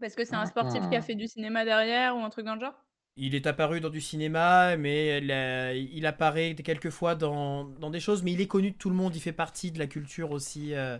Parce 0.00 0.14
que 0.14 0.24
c'est 0.24 0.34
un 0.34 0.46
sportif 0.46 0.88
qui 0.88 0.96
a 0.96 1.02
fait 1.02 1.14
du 1.14 1.28
cinéma 1.28 1.66
derrière 1.66 2.16
ou 2.16 2.20
un 2.20 2.30
truc 2.30 2.46
dans 2.46 2.54
le 2.54 2.60
genre? 2.60 2.86
Il 3.16 3.34
est 3.34 3.46
apparu 3.48 3.80
dans 3.80 3.90
du 3.90 4.00
cinéma, 4.00 4.76
mais 4.76 5.18
il, 5.18 5.30
a- 5.32 5.74
il 5.74 6.06
apparaît 6.06 6.54
quelquefois 6.54 7.14
dans, 7.16 7.64
dans 7.64 7.90
des 7.90 8.00
choses, 8.00 8.22
mais 8.22 8.32
il 8.32 8.40
est 8.40 8.46
connu 8.46 8.70
de 8.70 8.76
tout 8.76 8.88
le 8.90 8.94
monde, 8.96 9.14
il 9.16 9.20
fait 9.20 9.32
partie 9.32 9.72
de 9.72 9.78
la 9.78 9.86
culture 9.88 10.30
aussi 10.30 10.72
euh, 10.74 10.98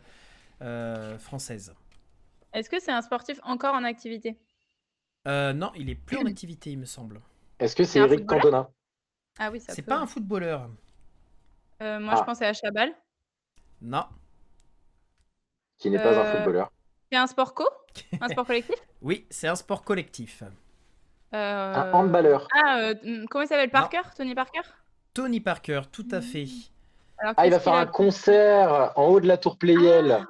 euh, 0.62 1.18
française. 1.18 1.74
Est-ce 2.52 2.68
que 2.68 2.78
c'est 2.78 2.92
un 2.92 3.00
sportif 3.00 3.40
encore 3.42 3.74
en 3.74 3.84
activité? 3.84 4.38
Euh, 5.28 5.52
non, 5.52 5.70
il 5.76 5.90
est 5.90 5.94
plus 5.94 6.16
en 6.16 6.24
activité, 6.26 6.70
il 6.72 6.78
me 6.78 6.84
semble. 6.84 7.20
Est-ce 7.60 7.76
que 7.76 7.84
c'est 7.84 8.00
Eric 8.00 8.26
Cantona 8.26 8.68
Ah 9.38 9.50
oui, 9.52 9.60
ça 9.60 9.76
C'est 9.76 9.82
pas 9.82 10.00
un 10.00 10.06
footballeur. 10.06 10.70
Euh, 11.82 12.00
moi, 12.00 12.14
Ah. 12.14 12.18
je 12.20 12.25
pensais 12.25 12.47
à 12.47 12.52
Chabal. 12.52 12.92
Non. 13.80 14.04
qui 15.78 15.90
n'est 15.90 15.99
pas 16.02 16.08
un 16.18 16.25
Euh, 16.25 16.32
footballeur 16.37 16.73
C'est 17.12 17.16
un 17.18 17.26
sport 17.28 17.54
co? 17.54 17.64
Un 18.20 18.28
sport 18.28 18.44
collectif? 18.47 18.75
Oui, 19.00 19.26
c'est 19.30 19.47
un 19.47 19.54
sport 19.54 19.85
collectif. 19.85 20.42
Euh, 21.35 21.75
Un 21.75 21.92
handballeur. 21.92 22.49
Ah, 22.52 22.78
euh, 22.80 22.94
hmm, 23.04 23.26
comment 23.26 23.44
il 23.44 23.47
s'appelle? 23.49 23.70
Parker? 23.70 24.00
Tony 24.16 24.35
Parker? 24.35 24.62
Tony 25.14 25.38
Parker, 25.40 25.82
tout 25.92 26.08
à 26.11 26.20
fait. 26.20 26.47
Alors, 27.18 27.35
Ah, 27.37 27.47
il 27.47 27.50
va 27.52 27.61
faire 27.61 27.75
un 27.75 27.87
concert 27.87 28.92
en 28.97 29.06
haut 29.06 29.20
de 29.20 29.28
la 29.28 29.37
tour 29.38 29.56
Playel. 29.56 30.26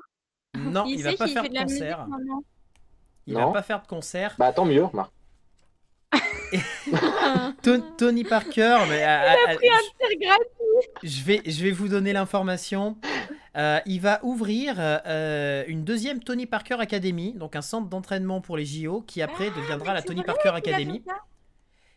Non, 0.55 0.85
il, 0.85 1.02
va 1.02 1.12
sait 1.12 1.17
pas 1.17 1.28
faire 1.28 1.45
de 1.45 1.49
de 1.49 1.55
la 1.55 1.64
musique 1.64 1.78
concert. 1.81 2.07
Il 3.26 3.33
Non. 3.35 3.47
va 3.47 3.52
pas 3.52 3.62
faire 3.62 3.81
de 3.81 3.87
concert. 3.87 4.35
Bah 4.38 4.52
tant 4.52 4.64
mieux, 4.67 4.85
remarque. 4.85 5.12
To- 7.76 7.84
Tony 7.96 8.25
Parker, 8.25 8.78
mais 8.88 9.02
à- 9.02 9.20
à- 9.20 9.32
à- 9.50 9.54
pris 9.56 9.68
un 9.68 9.78
tir 9.78 10.18
gratuit. 10.20 10.90
je 11.02 11.22
vais, 11.25 11.42
je 11.46 11.62
vais 11.64 11.70
vous 11.70 11.88
donner 11.88 12.12
l'information. 12.12 12.96
Euh, 13.56 13.80
il 13.87 14.00
va 14.00 14.20
ouvrir 14.25 14.75
euh, 14.78 15.64
une 15.66 15.84
deuxième 15.84 16.20
Tony 16.22 16.46
Parker 16.46 16.76
Academy, 16.78 17.32
donc 17.34 17.56
un 17.56 17.62
centre 17.62 17.88
d'entraînement 17.88 18.40
pour 18.40 18.56
les 18.56 18.64
JO, 18.64 19.02
qui 19.02 19.20
après 19.22 19.50
deviendra 19.50 19.94
la 19.94 20.02
Tony 20.02 20.22
Parker 20.22 20.50
Academy. 20.50 21.02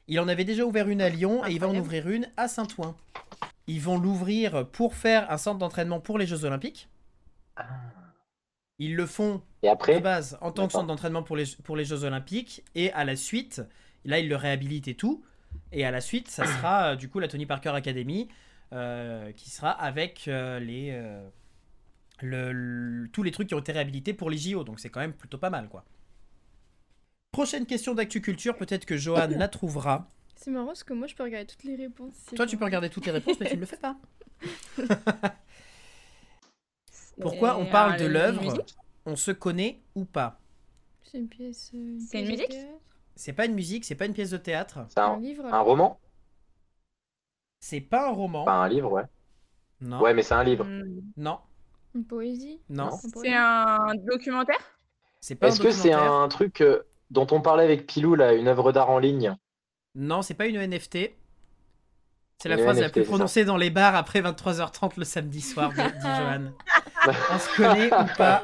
Il 0.07 0.19
en 0.19 0.27
avait 0.27 0.43
déjà 0.43 0.65
ouvert 0.65 0.87
une 0.89 1.01
à 1.01 1.09
Lyon 1.09 1.45
et 1.45 1.51
il 1.51 1.59
va 1.59 1.67
en 1.69 1.75
ouvrir 1.75 2.09
une 2.09 2.27
à 2.37 2.47
Saint-Ouen. 2.47 2.95
Ils 3.67 3.79
vont 3.79 3.97
l'ouvrir 3.97 4.67
pour 4.71 4.95
faire 4.95 5.31
un 5.31 5.37
centre 5.37 5.59
d'entraînement 5.59 5.99
pour 5.99 6.17
les 6.17 6.25
Jeux 6.25 6.43
Olympiques. 6.45 6.89
Ils 8.79 8.95
le 8.95 9.05
font 9.05 9.41
Et 9.61 9.67
de 9.67 9.71
après, 9.71 9.99
base 9.99 10.37
en 10.41 10.51
tant 10.51 10.65
que 10.65 10.73
centre 10.73 10.87
d'entraînement 10.87 11.21
pour 11.23 11.35
les, 11.37 11.45
pour 11.63 11.75
les 11.75 11.85
Jeux 11.85 12.03
Olympiques 12.03 12.63
et 12.73 12.91
à 12.93 13.05
la 13.05 13.15
suite, 13.15 13.61
là 14.05 14.17
ils 14.19 14.27
le 14.27 14.35
réhabilitent 14.35 14.87
et 14.87 14.95
tout. 14.95 15.23
Et 15.71 15.85
à 15.85 15.91
la 15.91 16.01
suite, 16.01 16.29
ça 16.29 16.45
sera 16.45 16.91
euh, 16.93 16.95
du 16.95 17.09
coup 17.09 17.19
la 17.19 17.27
Tony 17.27 17.45
Parker 17.45 17.69
Academy 17.69 18.27
euh, 18.73 19.31
qui 19.33 19.49
sera 19.49 19.71
avec 19.71 20.27
euh, 20.27 20.59
les, 20.59 20.89
euh, 20.91 21.27
le- 22.21 22.51
le- 22.53 23.09
tous 23.09 23.23
les 23.23 23.31
trucs 23.31 23.49
qui 23.49 23.55
ont 23.55 23.59
été 23.59 23.71
réhabilités 23.73 24.13
pour 24.13 24.29
les 24.29 24.37
JO. 24.37 24.63
Donc 24.63 24.79
c'est 24.79 24.89
quand 24.89 25.01
même 25.01 25.13
plutôt 25.13 25.37
pas 25.39 25.49
mal 25.49 25.69
quoi. 25.69 25.85
Prochaine 27.33 27.65
question 27.65 27.93
d'actu 27.93 28.21
culture, 28.21 28.55
peut-être 28.55 28.85
que 28.85 28.95
Johan 28.95 29.27
la 29.37 29.49
trouvera. 29.49 30.07
C'est 30.35 30.51
marrant 30.51 30.67
parce 30.67 30.83
que 30.83 30.93
moi 30.93 31.07
je 31.07 31.15
peux 31.15 31.23
regarder 31.23 31.47
toutes 31.47 31.63
les 31.63 31.75
réponses. 31.75 32.15
Toi 32.35 32.45
tu 32.45 32.57
peux 32.57 32.65
regarder 32.65 32.89
toutes 32.89 33.05
les 33.05 33.11
réponses 33.11 33.39
mais 33.39 33.45
tu 33.47 33.55
ne 33.55 33.61
le 33.61 33.65
fais 33.65 33.77
pas. 33.77 33.95
Pourquoi 37.21 37.57
on 37.57 37.65
parle 37.65 37.95
de 37.95 38.05
l'œuvre 38.05 38.65
On 39.05 39.15
se 39.15 39.31
connaît 39.31 39.79
ou 39.95 40.05
pas? 40.05 40.39
C'est 41.03 41.19
une 41.19 41.27
pièce. 41.29 41.71
C'est 41.97 42.19
une 42.19 42.27
musique? 42.27 42.57
C'est 43.15 43.33
pas 43.33 43.45
une 43.45 43.53
musique, 43.53 43.85
c'est 43.85 43.95
pas 43.95 44.05
une 44.05 44.13
pièce 44.13 44.31
de 44.31 44.37
théâtre, 44.37 44.79
c'est 44.89 44.99
Un 44.99 45.13
un, 45.13 45.19
livre 45.19 45.45
un 45.45 45.59
roman? 45.61 45.99
C'est 47.59 47.81
pas 47.81 48.07
un 48.09 48.11
roman. 48.11 48.43
Pas 48.45 48.53
un 48.63 48.67
livre, 48.67 48.91
ouais. 48.91 49.03
Non, 49.81 50.01
Ouais, 50.01 50.13
mais 50.13 50.23
c'est 50.23 50.33
un 50.33 50.43
livre. 50.43 50.65
Hmm, 50.65 51.01
non, 51.17 51.39
Une 51.95 52.05
poésie? 52.05 52.61
Non. 52.69 52.89
C'est 52.91 53.33
un 53.33 53.93
documentaire? 53.95 54.59
C'est 55.19 55.35
pas 55.35 55.47
un 55.47 55.49
Est-ce 55.49 55.61
que 55.61 55.71
c'est 55.71 55.93
un 55.93 56.27
truc 56.27 56.61
euh, 56.61 56.83
dont 57.11 57.27
on 57.31 57.41
parlait 57.41 57.63
avec 57.63 57.85
Pilou, 57.85 58.15
là, 58.15 58.33
une 58.33 58.47
œuvre 58.47 58.71
d'art 58.71 58.89
en 58.89 58.99
ligne? 58.99 59.35
Non, 59.95 60.21
c'est 60.21 60.33
pas 60.33 60.47
une 60.47 60.57
NFT. 60.57 61.11
C'est 62.41 62.49
la 62.49 62.57
phrase 62.57 62.79
la 62.79 62.89
plus 62.89 63.03
prononcée 63.03 63.45
dans 63.45 63.57
les 63.57 63.69
bars 63.69 63.95
après 63.95 64.21
23h30 64.21 64.93
le 64.97 65.05
samedi 65.05 65.41
soir, 65.41 65.69
dit 65.75 65.81
dit 65.81 66.01
Johan. 66.01 66.51
On 67.31 67.39
se 67.39 67.55
connaît 67.55 67.87
ou 67.87 68.17
pas? 68.17 68.43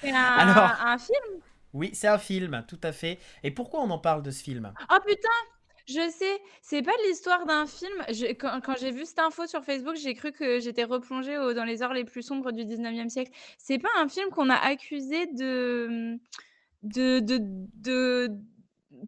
C'est 0.00 0.10
un, 0.10 0.14
Alors. 0.14 0.70
un 0.82 0.96
film? 0.98 1.40
Oui, 1.72 1.90
c'est 1.92 2.08
un 2.08 2.18
film, 2.18 2.64
tout 2.68 2.80
à 2.82 2.92
fait. 2.92 3.18
Et 3.42 3.50
pourquoi 3.50 3.80
on 3.80 3.90
en 3.90 3.98
parle 3.98 4.22
de 4.22 4.30
ce 4.30 4.42
film? 4.42 4.72
Oh 4.90 4.96
putain 5.06 5.28
je 5.88 6.10
sais, 6.10 6.40
c'est 6.62 6.82
pas 6.82 6.92
l'histoire 7.06 7.46
d'un 7.46 7.64
film. 7.64 7.94
Quand 8.40 8.74
j'ai 8.76 8.90
vu 8.90 9.04
cette 9.04 9.20
info 9.20 9.46
sur 9.46 9.64
Facebook, 9.64 9.94
j'ai 9.94 10.14
cru 10.14 10.32
que 10.32 10.58
j'étais 10.58 10.82
replongée 10.82 11.36
dans 11.54 11.64
les 11.64 11.80
heures 11.80 11.92
les 11.92 12.04
plus 12.04 12.22
sombres 12.22 12.50
du 12.50 12.64
19e 12.64 13.08
siècle. 13.08 13.30
C'est 13.56 13.78
pas 13.78 13.90
un 13.98 14.08
film 14.08 14.30
qu'on 14.30 14.50
a 14.50 14.56
accusé 14.56 15.26
de, 15.26 16.18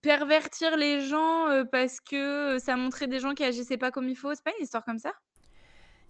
pervertir 0.03 0.77
les 0.77 1.01
gens 1.01 1.49
euh, 1.49 1.65
parce 1.65 1.99
que 1.99 2.59
ça 2.61 2.77
montrait 2.77 3.09
des 3.09 3.19
gens 3.19 3.35
qui 3.35 3.43
agissaient 3.43 3.79
pas 3.79 3.91
comme 3.91 4.09
il 4.09 4.17
faut? 4.17 4.33
C'est 4.35 4.45
pas 4.45 4.53
une 4.57 4.65
histoire 4.65 4.85
comme 4.85 4.99
ça? 4.99 5.13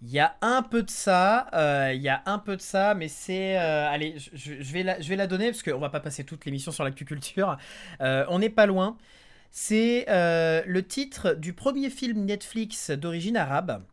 Il 0.01 0.09
y 0.09 0.19
a 0.19 0.37
un 0.41 0.61
peu 0.61 0.81
de 0.83 0.89
ça, 0.89 1.47
euh, 1.53 1.91
il 1.93 2.01
y 2.01 2.07
a 2.07 2.23
un 2.25 2.39
peu 2.39 2.55
de 2.55 2.61
ça, 2.61 2.95
mais 2.95 3.09
c'est... 3.09 3.59
euh, 3.59 3.89
allez, 3.89 4.15
je, 4.33 4.53
vais 4.71 4.83
la, 4.83 5.01
je 5.01 5.09
vais 5.09 5.17
la 5.17 5.27
donner, 5.27 5.51
parce 5.51 5.61
qu'on 5.61 5.77
va 5.77 5.89
pas 5.89 5.99
passer 5.99 6.23
toute 6.23 6.45
l'émission 6.45 6.71
sur 6.71 6.85
l'actu-culture. 6.85 7.57
Euh, 7.99 8.25
on 8.29 8.39
n'est 8.39 8.49
pas 8.49 8.65
loin. 8.65 8.97
C'est 9.51 10.05
euh, 10.07 10.61
le 10.65 10.83
titre 10.83 11.33
du 11.33 11.51
premier 11.51 11.89
film 11.89 12.23
Netflix 12.23 12.91
d'origine 12.91 13.35
arabe, 13.35 13.83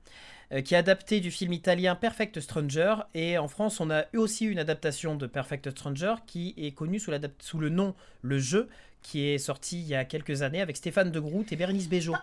qui 0.65 0.75
est 0.75 0.79
adapté 0.79 1.19
du 1.19 1.33
film 1.33 1.53
italien 1.53 1.97
Perfect 1.97 2.39
Stranger. 2.39 2.95
Et 3.15 3.37
en 3.37 3.49
France, 3.49 3.81
on 3.81 3.91
a 3.91 4.05
eu 4.13 4.19
aussi 4.19 4.45
une 4.45 4.61
adaptation 4.61 5.17
de 5.17 5.27
Perfect 5.27 5.71
Stranger, 5.71 6.15
qui 6.25 6.55
est 6.57 6.71
connue 6.71 7.01
sous, 7.01 7.11
sous 7.41 7.59
le 7.59 7.69
nom 7.69 7.97
Le 8.23 8.39
Jeu, 8.39 8.69
qui 9.03 9.27
est 9.27 9.39
sorti 9.39 9.81
il 9.81 9.89
y 9.89 9.97
a 9.97 10.05
quelques 10.05 10.43
années 10.43 10.61
avec 10.61 10.77
Stéphane 10.77 11.11
de 11.11 11.19
Groot 11.19 11.51
et 11.51 11.57
Bernice 11.57 11.89
Bejo. 11.89 12.15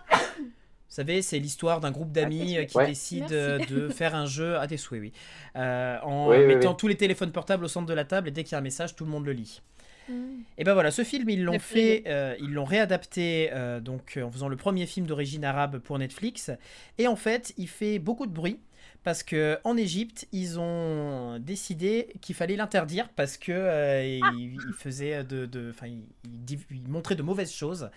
Vous 0.88 0.94
savez, 0.96 1.22
c'est 1.22 1.38
l'histoire 1.38 1.80
d'un 1.80 1.90
groupe 1.90 2.12
d'amis 2.12 2.56
euh, 2.58 2.64
qui 2.64 2.76
Ouais. 2.76 2.86
décide 2.86 3.26
Merci. 3.30 3.34
euh, 3.34 3.58
de 3.58 3.88
faire 3.92 4.14
un 4.14 4.26
jeu 4.26 4.56
à 4.58 4.66
tes 4.66 4.76
souhaits, 4.76 5.00
oui. 5.00 5.12
Euh, 5.56 5.98
en 6.02 6.28
Oui, 6.28 6.44
mettant 6.46 6.70
oui. 6.70 6.76
tous 6.78 6.88
les 6.88 6.96
téléphones 6.96 7.32
portables 7.32 7.64
au 7.64 7.68
centre 7.68 7.86
de 7.86 7.94
la 7.94 8.04
table 8.04 8.28
et 8.28 8.30
dès 8.30 8.44
qu'il 8.44 8.52
y 8.52 8.54
a 8.54 8.58
un 8.58 8.62
message, 8.62 8.94
tout 8.94 9.04
le 9.04 9.10
monde 9.10 9.26
le 9.26 9.32
lit. 9.32 9.60
Mm. 10.08 10.12
Et 10.58 10.64
ben 10.64 10.74
voilà, 10.74 10.90
ce 10.90 11.02
film, 11.02 11.28
ils 11.30 11.42
l'ont 11.42 11.58
fait, 11.58 12.04
euh, 12.06 12.36
ils 12.38 12.52
l'ont 12.52 12.64
réadapté 12.66 13.48
euh, 13.52 13.80
donc 13.80 14.18
en 14.22 14.30
faisant 14.30 14.48
le 14.48 14.56
premier 14.56 14.86
film 14.86 15.06
d'origine 15.06 15.44
arabe 15.44 15.78
pour 15.78 15.98
Netflix. 15.98 16.50
Et 16.98 17.08
en 17.08 17.16
fait, 17.16 17.54
il 17.56 17.68
fait 17.68 17.98
beaucoup 17.98 18.26
de 18.26 18.32
bruit 18.32 18.60
parce 19.02 19.22
que 19.22 19.58
en 19.64 19.76
Égypte, 19.76 20.28
ils 20.32 20.60
ont 20.60 21.38
décidé 21.38 22.08
qu'il 22.20 22.34
fallait 22.34 22.56
l'interdire 22.56 23.08
parce 23.16 23.36
que 23.36 23.50
euh, 23.52 24.04
il, 24.36 24.54
il 24.68 24.72
faisait 24.78 25.24
de, 25.24 25.46
de- 25.46 25.70
enfin, 25.70 25.86
il, 25.88 26.02
il 26.24 26.38
div- 26.44 26.66
il 26.70 26.88
montrait 26.88 27.14
de 27.16 27.22
mauvaises 27.22 27.52
choses. 27.52 27.88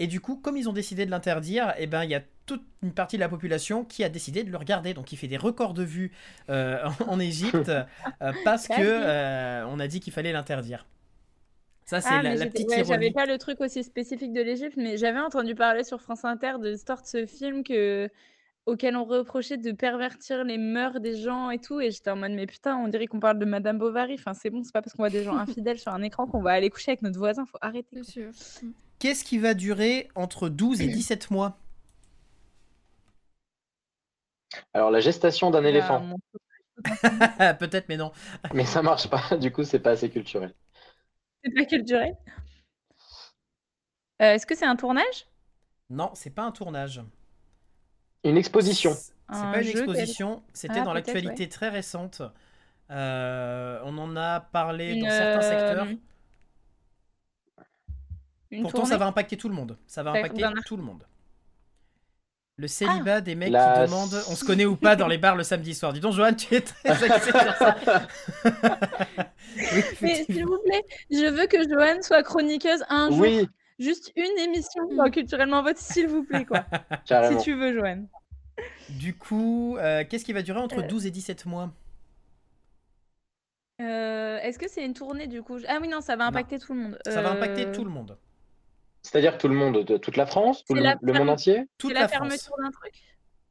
Et 0.00 0.06
du 0.06 0.18
coup, 0.18 0.34
comme 0.34 0.56
ils 0.56 0.66
ont 0.66 0.72
décidé 0.72 1.04
de 1.04 1.10
l'interdire, 1.10 1.74
et 1.78 1.86
ben 1.86 2.04
il 2.04 2.10
y 2.10 2.14
a 2.14 2.22
toute 2.46 2.64
une 2.82 2.94
partie 2.94 3.16
de 3.16 3.20
la 3.20 3.28
population 3.28 3.84
qui 3.84 4.02
a 4.02 4.08
décidé 4.08 4.42
de 4.42 4.50
le 4.50 4.56
regarder. 4.56 4.94
Donc 4.94 5.12
il 5.12 5.16
fait 5.16 5.28
des 5.28 5.36
records 5.36 5.74
de 5.74 5.82
vues 5.82 6.10
euh, 6.48 6.82
en, 7.06 7.20
Égypte 7.20 7.68
euh, 7.68 8.32
parce 8.42 8.66
que 8.66 8.72
D'accord. 8.72 9.02
euh, 9.04 9.64
on 9.68 9.78
a 9.78 9.86
dit 9.88 10.00
qu'il 10.00 10.14
fallait 10.14 10.32
l'interdire. 10.32 10.86
Ça, 11.84 12.00
c'est 12.00 12.08
Ah, 12.10 12.22
la, 12.22 12.34
la 12.34 12.46
petite 12.46 12.70
ouais, 12.70 12.82
J'avais 12.82 13.10
pas 13.10 13.26
le 13.26 13.36
truc 13.36 13.60
aussi 13.60 13.84
spécifique 13.84 14.32
de 14.32 14.40
l'Égypte, 14.40 14.78
mais 14.78 14.96
j'avais 14.96 15.20
entendu 15.20 15.54
parler 15.54 15.84
sur 15.84 16.00
France 16.00 16.24
Inter 16.24 16.54
de 16.58 16.70
l'histoire 16.70 17.02
de 17.02 17.06
ce 17.06 17.26
film 17.26 17.62
que... 17.62 18.08
auquel 18.64 18.96
on 18.96 19.04
reprochait 19.04 19.58
de 19.58 19.70
pervertir 19.70 20.44
les 20.44 20.56
mœurs 20.56 20.98
des 20.98 21.16
gens 21.16 21.50
et 21.50 21.58
tout. 21.58 21.78
Et 21.78 21.90
j'étais 21.90 22.10
en 22.10 22.16
mode, 22.16 22.32
mais 22.32 22.46
putain, 22.46 22.78
on 22.78 22.88
dirait 22.88 23.06
qu'on 23.06 23.20
parle 23.20 23.38
de 23.38 23.44
Madame 23.44 23.76
Bovary. 23.76 24.14
Enfin, 24.14 24.32
c'est 24.32 24.48
bon, 24.48 24.62
c'est 24.62 24.72
pas 24.72 24.80
parce 24.80 24.94
qu'on 24.94 25.02
voit 25.02 25.10
des 25.10 25.24
gens 25.24 25.36
infidèles 25.36 25.78
sur 25.78 25.92
un 25.92 26.00
écran 26.00 26.26
qu'on 26.26 26.40
va 26.40 26.52
aller 26.52 26.70
coucher 26.70 26.92
avec 26.92 27.02
notre 27.02 27.18
voisin. 27.18 27.44
Faut 27.44 27.58
arrêter. 27.60 28.02
Sûr. 28.02 28.30
Qu'est-ce 29.00 29.24
qui 29.24 29.38
va 29.38 29.54
durer 29.54 30.08
entre 30.14 30.48
12 30.48 30.80
et 30.80 30.86
17 30.86 31.30
mois? 31.30 31.58
Alors, 34.74 34.90
la 34.90 35.00
gestation 35.00 35.50
d'un 35.50 35.64
éléphant. 35.64 36.00
mon- 36.00 36.18
Peut-être, 37.58 37.88
mais 37.88 37.96
non. 37.96 38.12
Mais 38.54 38.64
ça 38.64 38.82
marche 38.82 39.08
pas, 39.08 39.36
du 39.36 39.52
coup, 39.52 39.64
c'est 39.64 39.80
pas 39.80 39.90
assez 39.90 40.10
culturel. 40.10 40.54
C'est 41.44 41.54
pas 41.54 41.64
culturel? 41.64 42.16
Euh, 44.22 44.34
Est-ce 44.34 44.46
que 44.46 44.54
c'est 44.54 44.66
un 44.66 44.76
tournage? 44.76 45.26
Non, 45.88 46.10
c'est 46.14 46.30
pas 46.30 46.42
un 46.42 46.52
tournage. 46.52 47.02
Une 48.24 48.36
exposition. 48.36 48.92
C'est 48.92 49.10
Un 49.28 49.52
pas 49.52 49.62
une 49.62 49.68
exposition. 49.68 50.42
C'était 50.52 50.80
Ah, 50.80 50.84
dans 50.84 50.92
l'actualité 50.92 51.48
très 51.48 51.68
récente. 51.68 52.22
Euh, 52.90 53.80
on 53.84 53.96
en 53.98 54.16
a 54.16 54.40
parlé 54.40 54.94
Une, 54.94 55.02
dans 55.02 55.10
certains 55.10 55.42
secteurs. 55.42 55.86
Euh, 58.52 58.56
Une 58.56 58.62
Pourtant, 58.62 58.78
tournée 58.78 58.90
ça 58.90 58.98
va 58.98 59.06
impacter 59.06 59.36
tout 59.36 59.48
le 59.48 59.54
monde. 59.54 59.76
Ça 59.86 60.02
va 60.02 60.10
impacter 60.12 60.44
tout 60.66 60.76
le 60.76 60.82
monde. 60.82 61.04
Le 62.56 62.68
célibat 62.68 63.22
des 63.22 63.34
mecs 63.36 63.50
La- 63.50 63.72
qui 63.84 63.86
demandent 63.90 64.22
on 64.28 64.34
se 64.34 64.44
connaît 64.44 64.66
ou 64.66 64.76
pas 64.76 64.94
dans 64.94 65.06
les 65.08 65.16
bars 65.16 65.34
le 65.36 65.42
samedi 65.44 65.74
soir. 65.74 65.92
Dis 65.94 66.00
donc, 66.00 66.12
Johan, 66.12 66.34
tu 66.34 66.54
es 66.54 66.60
très 66.60 67.10
axé 67.10 67.30
sur 67.30 67.54
ça. 67.54 67.76
oui, 69.56 69.82
Mais 70.02 70.24
s'il 70.24 70.44
vous 70.44 70.58
plaît, 70.66 70.84
je 71.10 71.26
veux 71.30 71.46
que 71.46 71.66
Joanne 71.68 72.02
soit 72.02 72.22
chroniqueuse 72.22 72.84
un 72.90 73.08
jour. 73.10 73.20
Oui, 73.20 73.48
Juste 73.78 74.12
une 74.14 74.38
émission 74.38 74.82
dans 74.94 75.10
Culturellement 75.10 75.62
Vote, 75.62 75.78
s'il 75.78 76.06
vous 76.06 76.22
plaît, 76.22 76.44
quoi. 76.44 76.66
carrément. 77.06 77.38
si 77.38 77.44
tu 77.44 77.54
veux, 77.54 77.72
Joanne. 77.72 78.08
Du 78.90 79.14
coup, 79.16 79.78
euh, 79.78 80.04
qu'est-ce 80.06 80.26
qui 80.26 80.34
va 80.34 80.42
durer 80.42 80.60
entre 80.60 80.80
Euh. 80.80 80.86
12 80.86 81.06
et 81.06 81.10
17 81.10 81.46
mois? 81.46 81.72
Euh, 83.80 84.36
Est-ce 84.40 84.58
que 84.58 84.68
c'est 84.68 84.84
une 84.84 84.92
tournée, 84.92 85.26
du 85.28 85.40
coup? 85.42 85.56
Ah 85.66 85.78
oui, 85.80 85.88
non, 85.88 86.02
ça 86.02 86.14
va 86.16 86.26
impacter 86.26 86.58
tout 86.58 86.74
le 86.74 86.80
monde. 86.80 86.98
Ça 87.06 87.22
va 87.22 87.30
Euh, 87.30 87.32
impacter 87.32 87.72
tout 87.72 87.84
le 87.84 87.90
monde. 87.90 88.18
C'est-à-dire 89.02 89.38
tout 89.38 89.48
le 89.48 89.54
monde, 89.54 89.84
de- 89.84 89.96
toute 89.96 90.16
la 90.16 90.26
France, 90.26 90.64
tout 90.64 90.74
C'est 90.74 90.80
le, 90.80 90.82
la 90.82 90.96
le 91.00 91.12
monde 91.12 91.30
entier 91.30 91.66
Toute 91.78 91.92
C'est 91.92 91.98
la, 92.00 92.08
fermeture 92.08 92.54
d'un 92.62 92.70
truc 92.70 92.94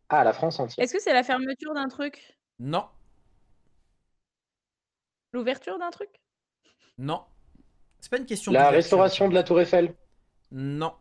Ah, 0.10 0.24
la 0.24 0.34
France 0.34 0.60
entière. 0.60 0.84
Est-ce 0.84 0.94
que 0.94 1.02
c'est 1.02 1.14
la 1.14 1.24
fermeture 1.24 1.74
d'un 1.74 1.88
truc? 1.88 2.38
Non, 2.60 2.86
L'ouverture 5.32 5.78
d'un 5.78 5.92
truc? 5.92 6.10
Non. 6.98 7.24
C'est 8.00 8.10
pas 8.10 8.18
une 8.18 8.26
question 8.26 8.52
La 8.52 8.70
restauration 8.70 9.28
de 9.28 9.34
la 9.34 9.44
Tour 9.44 9.62
Eiffel. 9.62 9.94
Non. 10.52 10.94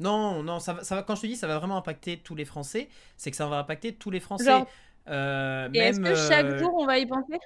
Non, 0.00 0.42
non, 0.42 0.58
ça 0.58 0.72
va, 0.72 0.84
ça 0.84 0.96
va, 0.96 1.02
quand 1.02 1.14
je 1.14 1.22
te 1.22 1.26
dis 1.26 1.36
ça 1.36 1.46
va 1.46 1.58
vraiment 1.58 1.76
impacter 1.76 2.18
tous 2.18 2.34
les 2.34 2.44
Français, 2.44 2.88
c'est 3.16 3.30
que 3.30 3.36
ça 3.36 3.46
va 3.46 3.58
impacter 3.58 3.94
tous 3.94 4.10
les 4.10 4.20
Français. 4.20 4.44
Genre, 4.46 4.66
Euh, 5.06 5.68
Et 5.74 5.78
est-ce 5.78 6.00
que 6.00 6.14
chaque 6.14 6.46
euh, 6.46 6.58
jour 6.58 6.74
on 6.74 6.86
va 6.86 6.98
y 6.98 7.06
penser? 7.06 7.38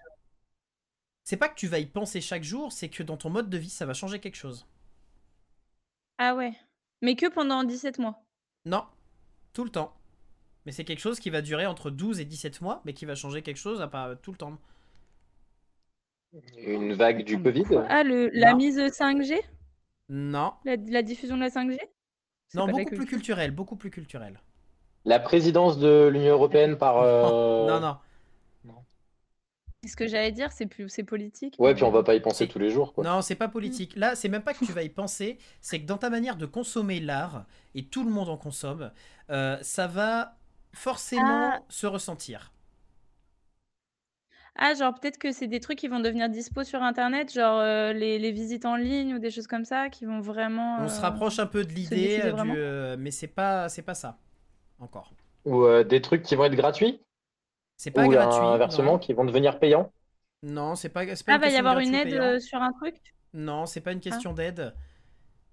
C'est 1.25 1.37
pas 1.37 1.49
que 1.49 1.57
tu 1.57 1.67
vas 1.67 1.79
y 1.79 1.87
penser 1.87 2.21
chaque 2.21 2.45
jour, 2.45 2.73
c'est 2.73 2.89
que 2.89 3.03
dans 3.03 3.17
ton 3.17 3.29
mode 3.31 3.51
de 3.51 3.59
vie, 3.59 3.69
ça 3.69 3.85
va 3.85 3.93
changer 3.93 4.19
quelque 4.21 4.37
chose. 4.37 4.67
Ah 6.19 6.35
ouais. 6.35 6.53
Mais 7.03 7.15
que 7.17 7.27
pendant 7.33 7.65
17 7.65 7.99
mois. 7.99 8.21
Non, 8.65 8.85
tout 9.53 9.65
le 9.65 9.71
temps. 9.71 9.95
Mais 10.67 10.73
c'est 10.73 10.85
quelque 10.85 11.01
chose 11.01 11.21
qui 11.21 11.31
va 11.31 11.41
durer 11.41 11.67
entre 11.67 11.91
12 11.91 12.21
et 12.21 12.25
17 12.25 12.61
mois, 12.61 12.83
mais 12.85 12.93
qui 12.93 13.07
va 13.07 13.15
changer 13.15 13.43
quelque 13.43 13.57
chose 13.57 13.81
à 13.81 13.89
pas 13.89 14.17
tout 14.17 14.33
le 14.33 14.37
temps. 14.37 14.59
Une 16.59 16.93
vague 16.93 17.25
du 17.25 17.41
Covid? 17.43 17.65
Ah, 17.89 18.03
le, 18.03 18.29
la 18.35 18.51
Non. 18.53 18.59
mise 18.59 18.79
5G 18.79 19.41
Non. 20.11 20.53
la, 20.65 20.77
la 20.77 21.03
diffusion 21.03 21.37
de 21.37 21.41
la 21.41 21.49
5G 21.49 21.79
C'est 22.49 22.59
Non, 22.59 22.67
beaucoup 22.67 22.85
plus 22.85 22.97
culture. 22.99 23.09
culturel, 23.09 23.51
beaucoup 23.53 23.77
plus 23.77 23.91
culturel. 23.91 24.41
La 25.05 25.21
présidence 25.21 25.79
de 25.79 26.09
l'Union 26.09 26.33
Européenne 26.35 26.77
par. 26.77 26.99
euh, 26.99 27.67
Non, 27.69 27.81
non. 27.81 27.97
Ce 29.87 29.95
que 29.95 30.09
j'allais 30.09 30.33
dire, 30.33 30.51
c'est 30.51 30.67
plus 30.67 30.89
c'est 30.89 31.05
politique. 31.05 31.55
Ouais, 31.59 31.71
mais- 31.71 31.75
puis 31.75 31.85
on 31.85 31.91
va 31.91 32.03
pas 32.03 32.15
y 32.15 32.21
penser 32.21 32.49
tous 32.49 32.59
les 32.59 32.71
jours, 32.71 32.93
quoi. 32.93 33.05
Non, 33.05 33.23
c'est 33.23 33.37
pas 33.37 33.49
politique. 33.49 33.95
Là, 33.95 34.17
c'est 34.17 34.29
même 34.29 34.43
pas 34.43 34.53
que 34.53 34.65
tu 34.65 34.73
vas 34.73 34.83
y 34.83 34.89
penser, 34.89 35.39
c'est 35.61 35.81
que 35.81 35.87
dans 35.87 35.99
ta 35.99 36.11
manière 36.11 36.37
de 36.37 36.47
consommer 36.47 36.99
l'art, 36.99 37.47
et 37.77 37.85
tout 37.85 38.03
le 38.05 38.11
monde 38.11 38.29
en 38.29 38.37
consomme, 38.37 38.91
euh, 39.31 39.57
ça 39.63 39.87
va 39.87 40.37
forcément 40.73 41.51
Ah. 41.55 41.61
se 41.69 41.87
ressentir. 41.87 42.53
Ah, 44.57 44.75
genre 44.75 44.93
peut-être 44.99 45.19
que 45.19 45.31
c'est 45.31 45.47
des 45.47 45.61
trucs 45.61 45.79
qui 45.79 45.87
vont 45.87 46.01
devenir 46.01 46.29
dispo 46.29 46.65
sur 46.65 46.83
Internet, 46.83 47.33
genre 47.33 47.61
euh, 47.61 47.93
les, 47.93 48.19
les 48.19 48.33
visites 48.33 48.65
en 48.67 48.75
ligne 48.75 49.15
ou 49.15 49.21
des 49.21 49.31
choses 49.31 49.47
comme 49.47 49.65
ça, 49.65 49.89
qui 49.89 50.05
vont 50.05 50.19
vraiment. 50.21 50.79
On 50.81 50.89
se 50.89 50.99
euh, 50.99 51.03
rapproche 51.03 51.39
un 51.39 51.47
peu 51.47 51.63
de 51.65 51.71
l'idée, 51.73 52.21
euh, 52.25 52.33
du, 52.33 52.51
euh, 52.57 52.97
mais 52.99 53.13
c'est 53.13 53.29
pas, 53.29 53.69
c'est 53.69 53.83
pas 53.83 53.95
ça 53.95 54.19
encore. 54.81 55.13
Ou 55.45 55.63
euh, 55.63 55.85
des 55.85 56.03
trucs 56.03 56.23
qui 56.25 56.35
vont 56.35 56.45
être 56.47 56.57
gratuits? 56.57 57.01
C'est 57.79 57.91
pas 57.93 58.07
Ou 58.07 58.09
gratuit. 58.09 58.47
inversement, 58.47 58.99
non. 58.99 58.99
qui 58.99 59.15
vont 59.15 59.25
devenir 59.25 59.59
payants. 59.59 59.91
Non, 60.43 60.75
c'est 60.75 60.89
pas, 60.89 61.15
c'est 61.15 61.25
pas 61.25 61.33
Ah, 61.33 61.35
une 61.35 61.41
va 61.41 61.49
y 61.49 61.57
avoir 61.57 61.79
une 61.79 61.95
aide 61.95 62.13
payant. 62.13 62.15
euh, 62.15 62.41
sur 62.41 62.61
un 62.61 62.73
truc? 62.73 62.97
Non, 63.35 63.67
c'est 63.67 63.81
pas 63.81 63.93
une 63.93 64.01
question 64.01 64.33
d'aide. 64.33 64.75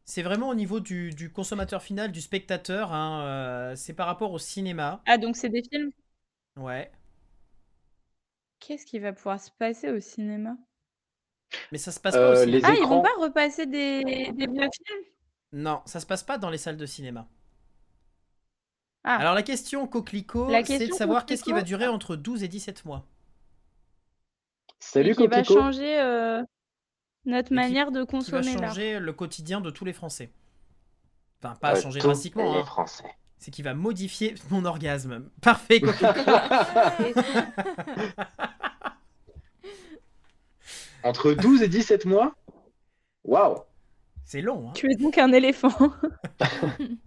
C'est 0.05 0.23
vraiment 0.23 0.49
au 0.49 0.55
niveau 0.55 0.79
du, 0.81 1.11
du 1.11 1.31
consommateur 1.31 1.83
final, 1.83 2.11
du 2.13 2.21
spectateur. 2.21 2.93
hein, 2.93 3.23
euh, 3.25 3.75
c'est 3.77 3.93
par 3.93 4.07
rapport 4.07 4.31
au 4.33 4.39
cinéma. 4.39 5.05
Ah, 5.07 5.17
donc 5.17 5.35
c'est 5.35 5.49
des 5.49 5.63
films? 5.63 5.91
Ouais. 6.57 6.91
Qu'est-ce 8.59 8.85
qui 8.85 8.99
va 8.99 9.13
pouvoir 9.13 9.39
se 9.39 9.49
passer 9.51 9.89
au 9.91 10.01
cinéma? 10.01 10.57
Mais 11.71 11.77
ça 11.77 11.91
se 11.91 11.99
passe 11.99 12.17
pas 12.17 12.29
Euh, 12.29 12.31
au 12.31 12.35
cinéma. 12.35 12.59
les 12.59 12.61
Ah, 12.63 12.73
ils 12.81 12.87
vont 12.87 13.01
pas 13.01 13.13
repasser 13.19 13.65
des, 13.65 14.03
des 14.33 14.47
vieux 14.47 14.69
films? 14.85 15.05
Non, 15.53 15.81
ça 15.87 15.99
se 15.99 16.05
passe 16.05 16.21
pas 16.23 16.37
dans 16.37 16.51
les 16.51 16.59
salles 16.59 16.77
de 16.77 16.85
cinéma. 16.85 17.27
Ah, 19.07 19.17
Alors 19.17 19.35
la 19.35 19.43
question 19.43 19.85
coquelicot, 19.85 20.49
c'est 20.65 20.87
de 20.87 20.93
savoir 20.93 21.27
qu'est-ce 21.27 21.43
qui 21.43 21.53
va 21.53 21.61
durer 21.61 21.87
entre 21.87 22.15
12 22.15 22.41
et 22.43 22.47
17 22.47 22.85
mois. 22.85 23.05
Salut, 24.79 25.11
et 25.11 25.15
qui 25.15 25.27
va 25.27 25.43
changer 25.43 26.01
euh, 26.01 26.41
notre 27.25 27.53
manière 27.53 27.91
de 27.91 28.03
Qui 28.03 28.05
va 28.05 28.11
consommer 28.17 28.57
changer 28.57 28.99
le 28.99 29.13
quotidien 29.13 29.61
de 29.61 29.69
tous 29.69 29.85
les 29.85 29.93
Français. 29.93 30.31
Enfin, 31.39 31.53
pas 31.55 31.77
Euh, 31.77 31.81
changer 31.81 31.99
drastiquement, 31.99 32.51
les 32.53 32.61
hein, 32.61 32.65
Français. 32.65 33.03
c'est 33.37 33.51
qui 33.51 33.61
va 33.61 33.75
modifier 33.75 34.33
mon 34.49 34.65
orgasme. 34.65 35.29
Parfait, 35.41 35.81
coquelicot. 35.81 36.31
Entre 41.03 41.33
12 41.33 41.61
et 41.61 41.67
17 41.67 42.05
mois? 42.05 42.33
Waouh 43.23 43.59
c'est 44.27 44.41
long, 44.41 44.69
hein. 44.69 44.71
Tu 44.73 44.91
es 44.91 44.95
donc 44.95 45.19
un 45.19 45.31
éléphant. 45.31 45.69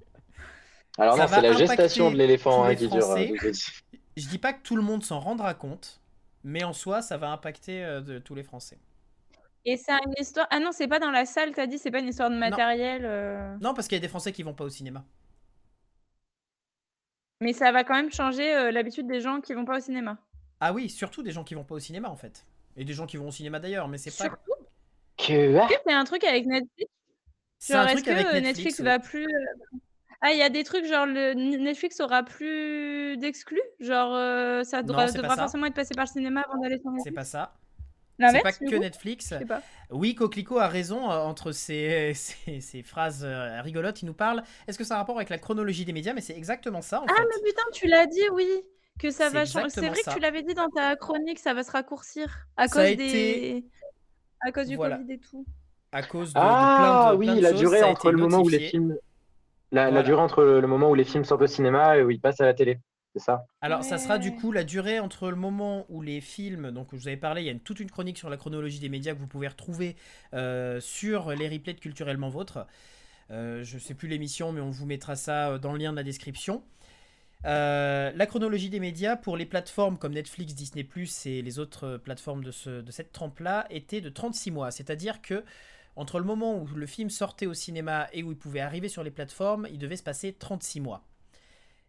Alors 0.98 1.16
Ça 1.16 1.22
non, 1.22 1.28
c'est 1.28 1.40
la 1.42 1.52
gestation 1.52 2.10
de 2.10 2.16
l'éléphant 2.16 2.64
hein, 2.64 2.74
qui 2.74 2.88
dure 2.88 3.10
euh, 3.10 3.26
12 3.26 3.44
et 3.44 3.50
17. 3.50 3.74
Je 4.16 4.28
dis 4.28 4.38
pas 4.38 4.52
que 4.52 4.62
tout 4.62 4.76
le 4.76 4.82
monde 4.82 5.04
s'en 5.04 5.20
rendra 5.20 5.54
compte, 5.54 6.00
mais 6.42 6.64
en 6.64 6.72
soi, 6.72 7.02
ça 7.02 7.16
va 7.16 7.30
impacter 7.30 7.84
euh, 7.84 8.00
de 8.00 8.18
tous 8.18 8.34
les 8.34 8.42
Français. 8.42 8.78
Et 9.64 9.76
c'est 9.76 9.92
une 9.92 10.14
histoire. 10.18 10.46
Ah 10.50 10.60
non, 10.60 10.70
c'est 10.72 10.88
pas 10.88 10.98
dans 10.98 11.10
la 11.10 11.24
salle, 11.26 11.52
t'as 11.54 11.66
dit, 11.66 11.78
c'est 11.78 11.90
pas 11.90 12.00
une 12.00 12.08
histoire 12.08 12.30
de 12.30 12.36
matériel. 12.36 13.02
euh, 13.04 13.56
Non, 13.60 13.74
parce 13.74 13.86
qu'il 13.86 13.96
y 13.96 14.00
a 14.00 14.02
des 14.02 14.08
Français 14.08 14.32
qui 14.32 14.42
vont 14.42 14.54
pas 14.54 14.64
au 14.64 14.68
cinéma. 14.70 15.04
Mais 17.40 17.52
ça 17.52 17.70
va 17.70 17.84
quand 17.84 17.94
même 17.94 18.10
changer 18.10 18.52
euh, 18.52 18.70
l'habitude 18.72 19.06
des 19.06 19.20
gens 19.20 19.40
qui 19.40 19.54
vont 19.54 19.64
pas 19.64 19.76
au 19.76 19.80
cinéma. 19.80 20.18
Ah 20.60 20.72
oui, 20.72 20.88
surtout 20.90 21.22
des 21.22 21.30
gens 21.30 21.44
qui 21.44 21.54
vont 21.54 21.64
pas 21.64 21.76
au 21.76 21.78
cinéma 21.78 22.08
en 22.08 22.16
fait. 22.16 22.44
Et 22.76 22.84
des 22.84 22.92
gens 22.92 23.06
qui 23.06 23.16
vont 23.16 23.28
au 23.28 23.32
cinéma 23.32 23.60
d'ailleurs, 23.60 23.86
mais 23.88 23.98
c'est 23.98 24.10
pas. 24.10 24.24
Surtout, 24.24 24.52
Que? 25.16 25.56
C'est 25.86 25.92
un 25.92 26.04
truc 26.04 26.24
avec 26.24 26.46
Netflix? 26.46 26.90
C'est 27.58 27.74
Genre, 27.74 27.82
un 27.82 27.86
est-ce 27.88 28.02
truc 28.02 28.06
que 28.06 28.10
avec 28.10 28.24
Netflix. 28.42 28.46
Netflix 28.46 28.78
ouais. 28.80 28.84
va 28.84 28.98
plus. 28.98 29.26
Ah, 30.20 30.32
il 30.32 30.38
y 30.38 30.42
a 30.42 30.48
des 30.50 30.64
trucs 30.64 30.84
genre 30.84 31.06
le 31.06 31.32
Netflix 31.34 32.00
aura 32.00 32.22
plus 32.24 33.16
d'exclus? 33.18 33.60
Genre, 33.78 34.14
euh, 34.14 34.64
ça 34.64 34.82
Non, 34.82 34.88
devra, 34.88 35.06
c'est 35.08 35.14
pas 35.18 35.22
devra 35.22 35.36
ça. 35.36 35.42
forcément 35.42 35.66
être 35.66 35.74
passé 35.74 35.94
par 35.94 36.06
le 36.06 36.10
cinéma 36.10 36.40
avant 36.48 36.60
d'aller 36.60 36.78
sur 36.78 36.90
C'est 36.90 37.10
Netflix 37.10 37.14
pas 37.14 37.24
ça. 37.24 37.54
C'est 38.32 38.42
pas 38.42 38.52
que 38.52 38.74
Netflix. 38.74 39.32
Pas. 39.46 39.62
Oui, 39.90 40.16
Coquelicot 40.16 40.58
a 40.58 40.66
raison 40.66 41.08
euh, 41.08 41.18
entre 41.18 41.52
ces, 41.52 42.12
ces, 42.14 42.60
ces 42.60 42.82
phrases 42.82 43.22
euh, 43.24 43.60
rigolotes. 43.62 44.02
Il 44.02 44.06
nous 44.06 44.12
parle. 44.14 44.42
Est-ce 44.66 44.76
que 44.76 44.82
ça 44.82 44.94
a 44.94 44.96
un 44.96 45.00
rapport 45.00 45.16
avec 45.16 45.28
la 45.30 45.38
chronologie 45.38 45.84
des 45.84 45.92
médias? 45.92 46.14
Mais 46.14 46.20
c'est 46.20 46.36
exactement 46.36 46.82
ça 46.82 47.00
en 47.00 47.04
Ah, 47.08 47.14
fait. 47.14 47.22
mais 47.22 47.48
putain, 47.50 47.62
tu 47.72 47.86
l'as 47.86 48.06
dit, 48.06 48.28
oui 48.32 48.48
Que 48.98 49.10
ça 49.12 49.28
C'est 49.28 49.34
va 49.34 49.44
changer. 49.46 49.68
C'est 49.70 49.86
vrai 49.88 50.02
ça. 50.02 50.10
que 50.10 50.16
tu 50.16 50.20
l'avais 50.22 50.42
dit 50.42 50.54
dans 50.54 50.68
ta 50.68 50.96
chronique, 50.96 51.38
ça 51.38 51.54
va 51.54 51.62
se 51.62 51.70
raccourcir. 51.70 52.48
À 52.56 52.66
Ça 52.66 52.80
cause 52.80 52.90
été- 52.90 53.06
des. 53.12 53.64
À 54.40 54.50
cause 54.50 54.66
du 54.66 54.74
Voilà. 54.74 54.96
Covid 54.96 55.12
et 55.12 55.18
tout. 55.20 55.46
À 55.92 56.02
cause 56.02 56.30
de, 56.34 56.38
de 56.40 56.44
Ah 56.44 56.78
plein 56.80 57.12
de, 57.12 57.18
oui, 57.18 57.26
plein 57.26 57.36
de 57.36 57.40
la 57.40 57.50
choses, 57.52 57.60
durée 57.60 57.82
entre 57.84 58.10
le 58.10 58.18
moment 58.18 58.40
où 58.42 58.48
les 58.48 58.58
films. 58.58 58.96
La, 59.70 60.02
durée 60.02 60.20
entre 60.20 60.42
le, 60.42 60.60
le 60.60 60.66
moment 60.66 60.90
où 60.90 60.94
les 60.94 61.04
films 61.04 61.24
sortent 61.24 61.42
au 61.42 61.46
cinéma 61.46 61.98
et 61.98 62.02
où 62.02 62.10
ils 62.10 62.20
passent 62.20 62.40
à 62.40 62.46
la 62.46 62.54
télé. 62.54 62.78
C'est 63.14 63.22
ça? 63.22 63.46
Alors, 63.60 63.84
ça 63.84 63.98
sera 63.98 64.18
du 64.18 64.34
coup 64.34 64.52
la 64.52 64.64
durée 64.64 65.00
entre 65.00 65.30
le 65.30 65.36
moment 65.36 65.86
où 65.88 66.02
les 66.02 66.20
films, 66.20 66.70
donc 66.70 66.88
je 66.92 66.96
vous 66.96 67.08
avais 67.08 67.16
parlé, 67.16 67.42
il 67.42 67.46
y 67.46 67.48
a 67.48 67.52
une, 67.52 67.60
toute 67.60 67.80
une 67.80 67.90
chronique 67.90 68.18
sur 68.18 68.28
la 68.28 68.36
chronologie 68.36 68.80
des 68.80 68.88
médias 68.88 69.14
que 69.14 69.18
vous 69.18 69.26
pouvez 69.26 69.48
retrouver 69.48 69.96
euh, 70.34 70.78
sur 70.80 71.30
les 71.30 71.48
replays 71.48 71.74
de 71.74 71.80
Culturellement 71.80 72.28
Vôtre. 72.28 72.66
Euh, 73.30 73.62
je 73.64 73.78
sais 73.78 73.94
plus 73.94 74.08
l'émission, 74.08 74.52
mais 74.52 74.60
on 74.60 74.70
vous 74.70 74.86
mettra 74.86 75.16
ça 75.16 75.50
euh, 75.50 75.58
dans 75.58 75.72
le 75.72 75.78
lien 75.78 75.90
de 75.92 75.96
la 75.96 76.02
description. 76.02 76.62
Euh, 77.44 78.10
la 78.14 78.26
chronologie 78.26 78.68
des 78.68 78.80
médias 78.80 79.16
pour 79.16 79.36
les 79.36 79.46
plateformes 79.46 79.96
comme 79.96 80.12
Netflix, 80.12 80.54
Disney⁇ 80.54 80.82
et 81.28 81.42
les 81.42 81.58
autres 81.58 81.96
plateformes 81.98 82.42
de, 82.42 82.50
ce, 82.50 82.80
de 82.80 82.90
cette 82.90 83.12
trempe-là 83.12 83.66
était 83.70 84.00
de 84.00 84.08
36 84.08 84.50
mois. 84.50 84.70
C'est-à-dire 84.70 85.22
que 85.22 85.44
entre 85.98 86.20
le 86.20 86.24
moment 86.24 86.56
où 86.56 86.66
le 86.66 86.86
film 86.86 87.10
sortait 87.10 87.46
au 87.46 87.54
cinéma 87.54 88.06
et 88.12 88.22
où 88.22 88.30
il 88.30 88.38
pouvait 88.38 88.60
arriver 88.60 88.88
sur 88.88 89.02
les 89.02 89.10
plateformes, 89.10 89.66
il 89.68 89.78
devait 89.78 89.96
se 89.96 90.04
passer 90.04 90.32
36 90.32 90.80
mois. 90.80 91.04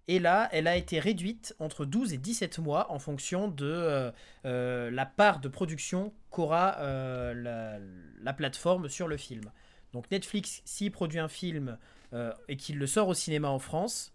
Et 0.07 0.17
là, 0.17 0.49
elle 0.51 0.65
a 0.65 0.75
été 0.75 0.99
réduite 0.99 1.55
entre 1.59 1.85
12 1.85 2.13
et 2.13 2.17
17 2.17 2.57
mois 2.57 2.91
en 2.91 2.97
fonction 2.97 3.47
de 3.47 3.67
euh, 3.67 4.11
euh, 4.45 4.89
la 4.89 5.05
part 5.05 5.39
de 5.39 5.47
production 5.47 6.11
qu'aura 6.31 6.77
euh, 6.79 7.35
la, 7.35 7.77
la 8.23 8.33
plateforme 8.33 8.89
sur 8.89 9.07
le 9.07 9.15
film. 9.15 9.51
Donc 9.93 10.09
Netflix, 10.09 10.63
s'il 10.65 10.91
produit 10.91 11.19
un 11.19 11.27
film 11.27 11.77
et 12.47 12.57
qu'il 12.57 12.79
le 12.79 12.87
sort 12.87 13.07
au 13.07 13.13
cinéma 13.13 13.49
en 13.49 13.59
France, 13.59 14.11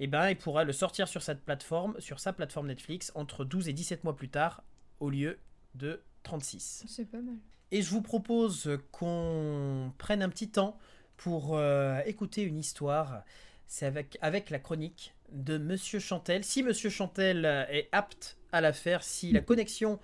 eh 0.00 0.06
ben, 0.06 0.28
il 0.28 0.36
pourra 0.36 0.64
le 0.64 0.74
sortir 0.74 1.08
sur 1.08 1.22
cette 1.22 1.40
plateforme, 1.40 1.98
sur 1.98 2.20
sa 2.20 2.34
plateforme 2.34 2.66
Netflix, 2.66 3.10
entre 3.14 3.46
12 3.46 3.70
et 3.70 3.72
17 3.72 4.04
mois 4.04 4.14
plus 4.14 4.28
tard, 4.28 4.62
au 5.00 5.08
lieu 5.08 5.38
de 5.74 6.02
36. 6.24 6.84
C'est 6.86 7.10
pas 7.10 7.22
mal. 7.22 7.38
Et 7.70 7.82
je 7.82 7.90
vous 7.90 8.02
propose 8.02 8.78
qu'on 8.92 9.92
prenne 9.98 10.22
un 10.22 10.28
petit 10.28 10.50
temps 10.50 10.78
pour 11.16 11.56
euh, 11.56 12.00
écouter 12.06 12.42
une 12.42 12.58
histoire. 12.58 13.22
C'est 13.66 13.86
avec, 13.86 14.16
avec 14.22 14.50
la 14.50 14.58
chronique 14.58 15.14
de 15.32 15.58
Monsieur 15.58 15.98
Chantel. 15.98 16.44
Si 16.44 16.62
Monsieur 16.62 16.88
Chantel 16.88 17.44
est 17.70 17.88
apte 17.92 18.38
à 18.52 18.60
la 18.60 18.72
faire, 18.72 19.02
si 19.02 19.32
la 19.32 19.40
connexion 19.40 19.98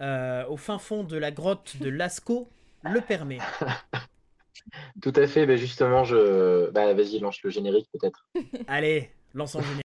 euh, 0.00 0.46
au 0.46 0.56
fin 0.56 0.78
fond 0.78 1.02
de 1.02 1.16
la 1.16 1.32
grotte 1.32 1.76
de 1.80 1.88
Lascaux 1.88 2.48
le 2.84 3.00
permet. 3.00 3.38
Tout 5.02 5.12
à 5.16 5.26
fait. 5.26 5.46
Ben 5.46 5.56
justement, 5.56 6.04
je. 6.04 6.70
Bah, 6.70 6.92
vas-y, 6.94 7.18
lance 7.18 7.42
le 7.42 7.50
générique 7.50 7.88
peut-être. 7.92 8.28
Allez, 8.68 9.10
lançons 9.34 9.58
le 9.58 9.64
générique. 9.64 9.82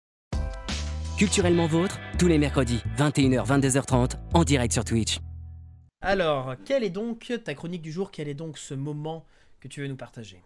Culturellement 1.18 1.66
vôtre, 1.66 1.98
tous 2.18 2.28
les 2.28 2.38
mercredis, 2.38 2.82
21h, 2.98 3.46
22h30, 3.46 4.12
en 4.34 4.44
direct 4.44 4.72
sur 4.72 4.84
Twitch. 4.84 5.18
Alors, 6.08 6.54
quelle 6.64 6.84
est 6.84 6.90
donc 6.90 7.32
ta 7.42 7.52
chronique 7.54 7.82
du 7.82 7.90
jour? 7.90 8.12
Quel 8.12 8.28
est 8.28 8.34
donc 8.34 8.58
ce 8.58 8.74
moment 8.74 9.26
que 9.58 9.66
tu 9.66 9.80
veux 9.80 9.88
nous 9.88 9.96
partager? 9.96 10.40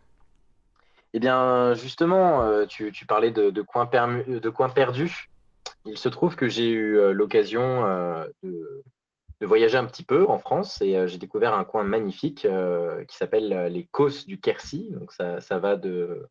Eh 1.13 1.21
bien, 1.21 1.75
justement, 1.75 2.43
euh, 2.45 2.65
tu, 2.65 2.91
parlais 3.07 3.31
de, 3.31 3.51
permu- 3.91 4.41
de 4.41 4.49
coins 4.49 4.71
perdus. 4.71 5.29
Il 5.85 5.99
se 5.99 6.09
trouve 6.09 6.35
que 6.35 6.49
j'ai 6.49 6.71
eu 6.71 6.97
euh, 6.97 7.13
l'occasion 7.13 7.85
euh, 7.85 8.25
de, 8.43 8.83
voyager 9.43 9.77
un 9.77 9.85
petit 9.85 10.03
peu 10.03 10.27
en 10.31 10.39
France 10.39 10.81
et 10.81 10.97
euh, 10.97 11.07
j'ai 11.07 11.19
découvert 11.19 11.53
un 11.53 11.65
coin 11.65 11.85
magnifique 11.85 12.47
euh, 12.47 13.05
qui 13.05 13.19
s'appelle 13.19 13.53
euh, 13.53 13.69
les 13.69 13.85
Causses 13.85 14.27
du 14.27 14.41
Quercy. 14.41 14.89
Donc, 14.93 15.13
ça, 15.13 15.43
ça 15.43 15.59
va 15.59 15.77
de, 15.77 16.27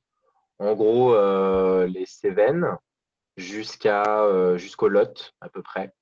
en 0.58 0.74
gros 0.74 1.14
euh, 1.14 1.86
les 1.86 2.08
Cévennes 2.08 2.66
jusqu'à 3.38 4.24
euh, 4.24 4.58
jusqu'au 4.58 4.88
Lot 4.88 5.36
à 5.40 5.50
peu 5.50 5.62
près. 5.62 5.94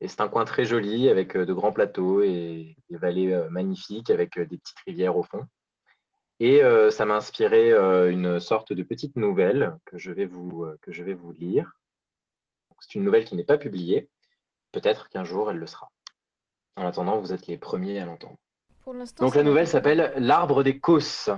Et 0.00 0.08
c'est 0.08 0.20
un 0.20 0.28
coin 0.28 0.44
très 0.44 0.64
joli 0.64 1.08
avec 1.08 1.36
euh, 1.36 1.46
de 1.46 1.52
grands 1.52 1.72
plateaux 1.72 2.22
et 2.22 2.76
des 2.90 2.96
vallées 2.98 3.32
euh, 3.32 3.48
magnifiques 3.48 4.10
avec 4.10 4.36
euh, 4.38 4.44
des 4.46 4.58
petites 4.58 4.78
rivières 4.86 5.16
au 5.16 5.22
fond. 5.22 5.46
Et 6.38 6.62
euh, 6.62 6.90
ça 6.90 7.06
m'a 7.06 7.16
inspiré 7.16 7.72
euh, 7.72 8.10
une 8.10 8.38
sorte 8.40 8.72
de 8.72 8.82
petite 8.82 9.16
nouvelle 9.16 9.78
que 9.86 9.96
je 9.96 10.12
vais 10.12 10.26
vous, 10.26 10.64
euh, 10.64 10.78
que 10.82 10.92
je 10.92 11.02
vais 11.02 11.14
vous 11.14 11.32
lire. 11.32 11.72
C'est 12.80 12.94
une 12.94 13.04
nouvelle 13.04 13.24
qui 13.24 13.36
n'est 13.36 13.44
pas 13.44 13.56
publiée. 13.56 14.10
Peut-être 14.72 15.08
qu'un 15.08 15.24
jour 15.24 15.50
elle 15.50 15.56
le 15.56 15.66
sera. 15.66 15.90
En 16.76 16.86
attendant, 16.86 17.18
vous 17.18 17.32
êtes 17.32 17.46
les 17.46 17.56
premiers 17.56 18.00
à 18.00 18.04
l'entendre. 18.04 18.36
Donc 19.18 19.34
la 19.34 19.42
nouvelle 19.42 19.66
s'appelle 19.66 20.12
L'arbre 20.18 20.62
des 20.62 20.78
Causses. 20.78 21.30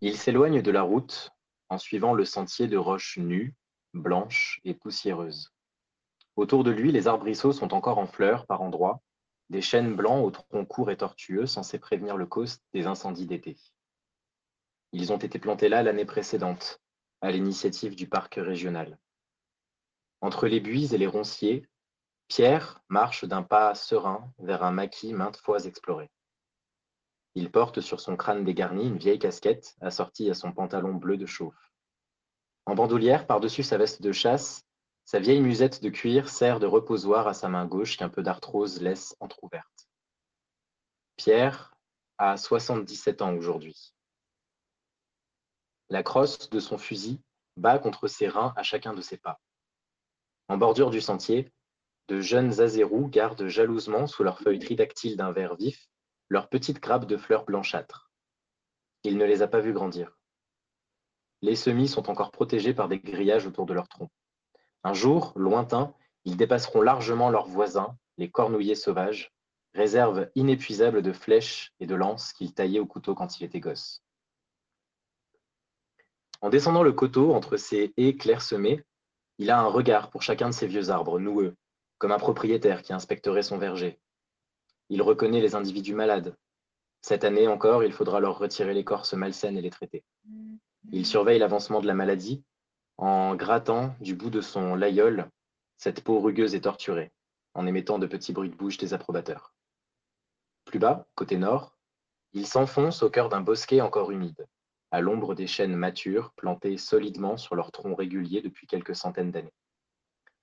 Il 0.00 0.16
s'éloigne 0.16 0.60
de 0.60 0.70
la 0.72 0.82
route 0.82 1.30
en 1.68 1.78
suivant 1.78 2.12
le 2.12 2.24
sentier 2.24 2.66
de 2.66 2.76
roches 2.76 3.18
nues, 3.18 3.54
blanches 3.94 4.60
et 4.64 4.74
poussiéreuses. 4.74 5.52
Autour 6.36 6.64
de 6.64 6.70
lui, 6.70 6.92
les 6.92 7.08
arbrisseaux 7.08 7.52
sont 7.52 7.72
encore 7.72 7.98
en 7.98 8.06
fleurs 8.06 8.46
par 8.46 8.60
endroits, 8.60 9.02
des 9.48 9.62
chênes 9.62 9.94
blancs 9.94 10.24
aux 10.24 10.30
troncs 10.30 10.68
courts 10.68 10.90
et 10.90 10.96
tortueux 10.98 11.46
censés 11.46 11.78
prévenir 11.78 12.16
le 12.16 12.26
causse 12.26 12.58
des 12.74 12.86
incendies 12.86 13.26
d'été. 13.26 13.56
Ils 14.92 15.12
ont 15.12 15.18
été 15.18 15.38
plantés 15.38 15.68
là 15.68 15.82
l'année 15.82 16.04
précédente, 16.04 16.80
à 17.22 17.30
l'initiative 17.30 17.96
du 17.96 18.08
parc 18.08 18.34
régional. 18.34 18.98
Entre 20.20 20.46
les 20.46 20.60
buis 20.60 20.94
et 20.94 20.98
les 20.98 21.06
ronciers, 21.06 21.66
Pierre 22.28 22.80
marche 22.88 23.24
d'un 23.24 23.42
pas 23.42 23.74
serein 23.74 24.30
vers 24.38 24.62
un 24.62 24.72
maquis 24.72 25.14
maintes 25.14 25.36
fois 25.38 25.64
exploré. 25.64 26.10
Il 27.34 27.50
porte 27.50 27.80
sur 27.80 28.00
son 28.00 28.16
crâne 28.16 28.44
dégarni 28.44 28.86
une 28.86 28.98
vieille 28.98 29.18
casquette 29.18 29.76
assortie 29.80 30.30
à 30.30 30.34
son 30.34 30.52
pantalon 30.52 30.94
bleu 30.94 31.16
de 31.16 31.26
chauffe. 31.26 31.72
En 32.64 32.74
bandoulière, 32.74 33.26
par-dessus 33.26 33.62
sa 33.62 33.78
veste 33.78 34.02
de 34.02 34.10
chasse, 34.10 34.65
sa 35.06 35.20
vieille 35.20 35.40
musette 35.40 35.82
de 35.84 35.88
cuir 35.88 36.28
sert 36.28 36.58
de 36.58 36.66
reposoir 36.66 37.28
à 37.28 37.32
sa 37.32 37.48
main 37.48 37.64
gauche 37.64 37.96
qu'un 37.96 38.08
peu 38.08 38.22
d'arthrose 38.22 38.82
laisse 38.82 39.16
entr'ouverte. 39.20 39.88
Pierre 41.16 41.76
a 42.18 42.36
77 42.36 43.22
ans 43.22 43.32
aujourd'hui. 43.34 43.94
La 45.90 46.02
crosse 46.02 46.50
de 46.50 46.58
son 46.58 46.76
fusil 46.76 47.20
bat 47.56 47.78
contre 47.78 48.08
ses 48.08 48.26
reins 48.26 48.52
à 48.56 48.64
chacun 48.64 48.94
de 48.94 49.00
ses 49.00 49.16
pas. 49.16 49.40
En 50.48 50.58
bordure 50.58 50.90
du 50.90 51.00
sentier, 51.00 51.52
de 52.08 52.20
jeunes 52.20 52.60
azérous 52.60 53.08
gardent 53.08 53.46
jalousement 53.46 54.08
sous 54.08 54.24
leurs 54.24 54.40
feuilles 54.40 54.58
tridactyles 54.58 55.16
d'un 55.16 55.30
vert 55.30 55.54
vif 55.54 55.88
leurs 56.28 56.48
petites 56.48 56.80
grappes 56.80 57.06
de 57.06 57.16
fleurs 57.16 57.44
blanchâtres. 57.44 58.10
Il 59.04 59.18
ne 59.18 59.24
les 59.24 59.42
a 59.42 59.46
pas 59.46 59.60
vues 59.60 59.72
grandir. 59.72 60.18
Les 61.42 61.54
semis 61.54 61.86
sont 61.86 62.10
encore 62.10 62.32
protégés 62.32 62.74
par 62.74 62.88
des 62.88 62.98
grillages 62.98 63.46
autour 63.46 63.66
de 63.66 63.74
leur 63.74 63.86
tronc. 63.86 64.10
Un 64.84 64.94
jour, 64.94 65.32
lointain, 65.36 65.94
ils 66.24 66.36
dépasseront 66.36 66.80
largement 66.80 67.30
leurs 67.30 67.46
voisins, 67.46 67.96
les 68.18 68.30
cornouillers 68.30 68.74
sauvages, 68.74 69.32
réserve 69.74 70.28
inépuisable 70.34 71.02
de 71.02 71.12
flèches 71.12 71.72
et 71.80 71.86
de 71.86 71.94
lances 71.94 72.32
qu'il 72.32 72.54
taillait 72.54 72.80
au 72.80 72.86
couteau 72.86 73.14
quand 73.14 73.38
il 73.38 73.44
était 73.44 73.60
gosse. 73.60 74.02
En 76.40 76.50
descendant 76.50 76.82
le 76.82 76.92
coteau 76.92 77.34
entre 77.34 77.56
ces 77.56 77.92
haies 77.96 78.16
clairsemées, 78.16 78.84
il 79.38 79.50
a 79.50 79.60
un 79.60 79.66
regard 79.66 80.10
pour 80.10 80.22
chacun 80.22 80.48
de 80.48 80.54
ces 80.54 80.66
vieux 80.66 80.90
arbres 80.90 81.18
noueux, 81.18 81.54
comme 81.98 82.12
un 82.12 82.18
propriétaire 82.18 82.82
qui 82.82 82.92
inspecterait 82.92 83.42
son 83.42 83.58
verger. 83.58 83.98
Il 84.88 85.02
reconnaît 85.02 85.40
les 85.40 85.54
individus 85.54 85.94
malades. 85.94 86.36
Cette 87.02 87.24
année 87.24 87.48
encore, 87.48 87.84
il 87.84 87.92
faudra 87.92 88.20
leur 88.20 88.38
retirer 88.38 88.74
l'écorce 88.74 89.14
malsaine 89.14 89.56
et 89.56 89.62
les 89.62 89.70
traiter. 89.70 90.04
Il 90.92 91.06
surveille 91.06 91.38
l'avancement 91.38 91.80
de 91.80 91.86
la 91.86 91.94
maladie 91.94 92.44
en 92.98 93.34
grattant 93.34 93.94
du 94.00 94.14
bout 94.14 94.30
de 94.30 94.40
son 94.40 94.74
laïol 94.74 95.30
cette 95.76 96.02
peau 96.02 96.20
rugueuse 96.20 96.54
et 96.54 96.60
torturée, 96.60 97.12
en 97.54 97.66
émettant 97.66 97.98
de 97.98 98.06
petits 98.06 98.32
bruits 98.32 98.50
de 98.50 98.56
bouche 98.56 98.78
désapprobateurs. 98.78 99.54
Plus 100.64 100.78
bas, 100.78 101.06
côté 101.14 101.36
nord, 101.36 101.76
il 102.32 102.46
s'enfonce 102.46 103.02
au 103.02 103.10
cœur 103.10 103.28
d'un 103.28 103.40
bosquet 103.40 103.80
encore 103.80 104.10
humide, 104.10 104.46
à 104.90 105.00
l'ombre 105.00 105.34
des 105.34 105.46
chênes 105.46 105.76
matures 105.76 106.32
plantés 106.32 106.76
solidement 106.78 107.36
sur 107.36 107.54
leurs 107.54 107.72
troncs 107.72 107.98
réguliers 107.98 108.42
depuis 108.42 108.66
quelques 108.66 108.96
centaines 108.96 109.30
d'années. 109.30 109.54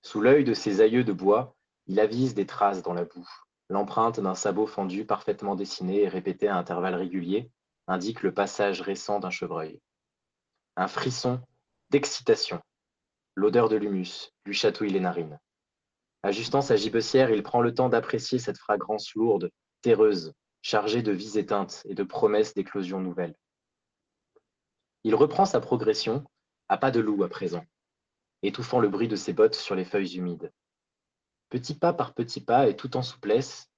Sous 0.02 0.20
l'œil 0.20 0.44
de 0.44 0.54
ses 0.54 0.80
aïeux 0.80 1.04
de 1.04 1.12
bois, 1.12 1.56
il 1.86 1.98
avise 2.00 2.34
des 2.34 2.46
traces 2.46 2.82
dans 2.82 2.94
la 2.94 3.04
boue. 3.04 3.28
L'empreinte 3.68 4.20
d'un 4.20 4.34
sabot 4.34 4.66
fendu 4.66 5.06
parfaitement 5.06 5.56
dessiné 5.56 6.02
et 6.02 6.08
répété 6.08 6.48
à 6.48 6.56
intervalles 6.56 6.94
réguliers 6.94 7.50
indique 7.86 8.22
le 8.22 8.32
passage 8.32 8.80
récent 8.80 9.20
d'un 9.20 9.30
chevreuil. 9.30 9.80
Un 10.76 10.88
frisson 10.88 11.40
d'excitation. 11.94 12.60
L'odeur 13.36 13.68
de 13.68 13.76
l'humus 13.76 14.32
lui 14.46 14.52
chatouille 14.52 14.90
les 14.90 14.98
narines. 14.98 15.38
Ajustant 16.24 16.60
sa 16.60 16.74
gibecière, 16.74 17.30
il 17.30 17.44
prend 17.44 17.60
le 17.60 17.72
temps 17.72 17.88
d'apprécier 17.88 18.40
cette 18.40 18.58
fragrance 18.58 19.14
lourde, 19.14 19.52
terreuse, 19.80 20.32
chargée 20.60 21.02
de 21.02 21.12
vies 21.12 21.38
éteintes 21.38 21.82
et 21.84 21.94
de 21.94 22.02
promesses 22.02 22.52
d'éclosions 22.52 22.98
nouvelles. 22.98 23.36
Il 25.04 25.14
reprend 25.14 25.44
sa 25.44 25.60
progression, 25.60 26.24
à 26.68 26.78
pas 26.78 26.90
de 26.90 26.98
loup 26.98 27.22
à 27.22 27.28
présent, 27.28 27.64
étouffant 28.42 28.80
le 28.80 28.88
bruit 28.88 29.06
de 29.06 29.14
ses 29.14 29.32
bottes 29.32 29.54
sur 29.54 29.76
les 29.76 29.84
feuilles 29.84 30.16
humides. 30.16 30.50
Petit 31.48 31.78
pas 31.78 31.92
par 31.92 32.12
petit 32.12 32.40
pas 32.40 32.68
et 32.68 32.74
tout 32.74 32.96
en 32.96 33.02
souplesse, 33.02 33.70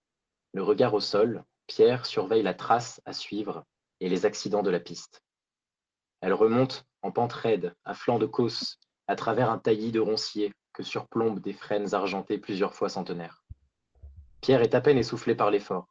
le 0.54 0.62
regard 0.62 0.94
au 0.94 1.00
sol, 1.00 1.44
Pierre 1.66 2.06
surveille 2.06 2.42
la 2.42 2.54
trace 2.54 3.02
à 3.04 3.12
suivre 3.12 3.66
et 4.00 4.08
les 4.08 4.24
accidents 4.24 4.62
de 4.62 4.70
la 4.70 4.80
piste. 4.80 5.20
Elle 6.20 6.32
remonte 6.32 6.86
en 7.02 7.12
pente 7.12 7.32
raide, 7.32 7.74
à 7.84 7.94
flanc 7.94 8.18
de 8.18 8.26
côte, 8.26 8.78
à 9.06 9.16
travers 9.16 9.50
un 9.50 9.58
taillis 9.58 9.92
de 9.92 10.00
ronciers 10.00 10.52
que 10.72 10.82
surplombent 10.82 11.40
des 11.40 11.52
frênes 11.52 11.94
argentées 11.94 12.38
plusieurs 12.38 12.74
fois 12.74 12.88
centenaires. 12.88 13.44
Pierre 14.40 14.62
est 14.62 14.74
à 14.74 14.80
peine 14.80 14.98
essoufflé 14.98 15.34
par 15.34 15.50
l'effort. 15.50 15.88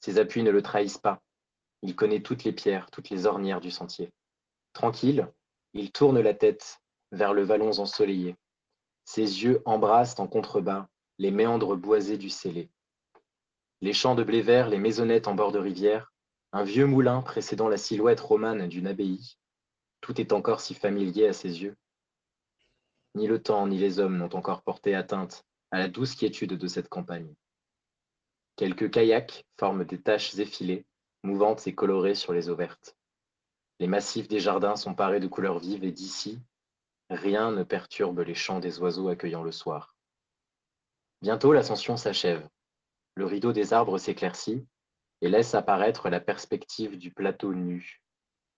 Ses 0.00 0.18
appuis 0.18 0.42
ne 0.42 0.50
le 0.50 0.62
trahissent 0.62 0.98
pas. 0.98 1.20
Il 1.82 1.94
connaît 1.96 2.22
toutes 2.22 2.44
les 2.44 2.52
pierres, 2.52 2.90
toutes 2.90 3.10
les 3.10 3.26
ornières 3.26 3.60
du 3.60 3.70
sentier. 3.70 4.12
Tranquille, 4.72 5.28
il 5.74 5.92
tourne 5.92 6.20
la 6.20 6.34
tête 6.34 6.80
vers 7.10 7.34
le 7.34 7.42
vallon 7.42 7.78
ensoleillé. 7.78 8.36
Ses 9.04 9.44
yeux 9.44 9.62
embrassent 9.64 10.18
en 10.18 10.26
contrebas 10.26 10.86
les 11.18 11.30
méandres 11.30 11.76
boisés 11.76 12.18
du 12.18 12.30
Célé. 12.30 12.70
Les 13.80 13.92
champs 13.92 14.14
de 14.14 14.22
blé 14.22 14.42
vert, 14.42 14.68
les 14.68 14.78
maisonnettes 14.78 15.28
en 15.28 15.34
bord 15.34 15.52
de 15.52 15.58
rivière, 15.58 16.12
un 16.52 16.62
vieux 16.62 16.86
moulin 16.86 17.20
précédant 17.20 17.68
la 17.68 17.76
silhouette 17.76 18.20
romane 18.20 18.68
d'une 18.68 18.86
abbaye, 18.86 19.36
tout 20.02 20.20
est 20.20 20.32
encore 20.32 20.60
si 20.60 20.74
familier 20.74 21.28
à 21.28 21.32
ses 21.32 21.62
yeux. 21.62 21.76
Ni 23.14 23.26
le 23.26 23.40
temps 23.40 23.66
ni 23.66 23.78
les 23.78 24.00
hommes 24.00 24.18
n'ont 24.18 24.34
encore 24.34 24.62
porté 24.62 24.94
atteinte 24.94 25.46
à 25.70 25.78
la 25.78 25.88
douce 25.88 26.16
quiétude 26.16 26.58
de 26.58 26.66
cette 26.66 26.88
campagne. 26.88 27.34
Quelques 28.56 28.90
kayaks 28.90 29.46
forment 29.58 29.84
des 29.84 30.02
taches 30.02 30.38
effilées, 30.38 30.84
mouvantes 31.22 31.66
et 31.66 31.74
colorées 31.74 32.16
sur 32.16 32.32
les 32.32 32.50
eaux 32.50 32.56
vertes. 32.56 32.96
Les 33.78 33.86
massifs 33.86 34.28
des 34.28 34.40
jardins 34.40 34.76
sont 34.76 34.94
parés 34.94 35.20
de 35.20 35.28
couleurs 35.28 35.58
vives 35.58 35.84
et 35.84 35.92
d'ici, 35.92 36.40
rien 37.08 37.52
ne 37.52 37.62
perturbe 37.62 38.20
les 38.20 38.34
chants 38.34 38.60
des 38.60 38.80
oiseaux 38.80 39.08
accueillant 39.08 39.42
le 39.42 39.52
soir. 39.52 39.96
Bientôt 41.22 41.52
l'ascension 41.52 41.96
s'achève. 41.96 42.46
Le 43.14 43.24
rideau 43.24 43.52
des 43.52 43.72
arbres 43.72 43.98
s'éclaircit 43.98 44.66
et 45.20 45.28
laisse 45.28 45.54
apparaître 45.54 46.10
la 46.10 46.20
perspective 46.20 46.98
du 46.98 47.12
plateau 47.12 47.54
nu, 47.54 48.01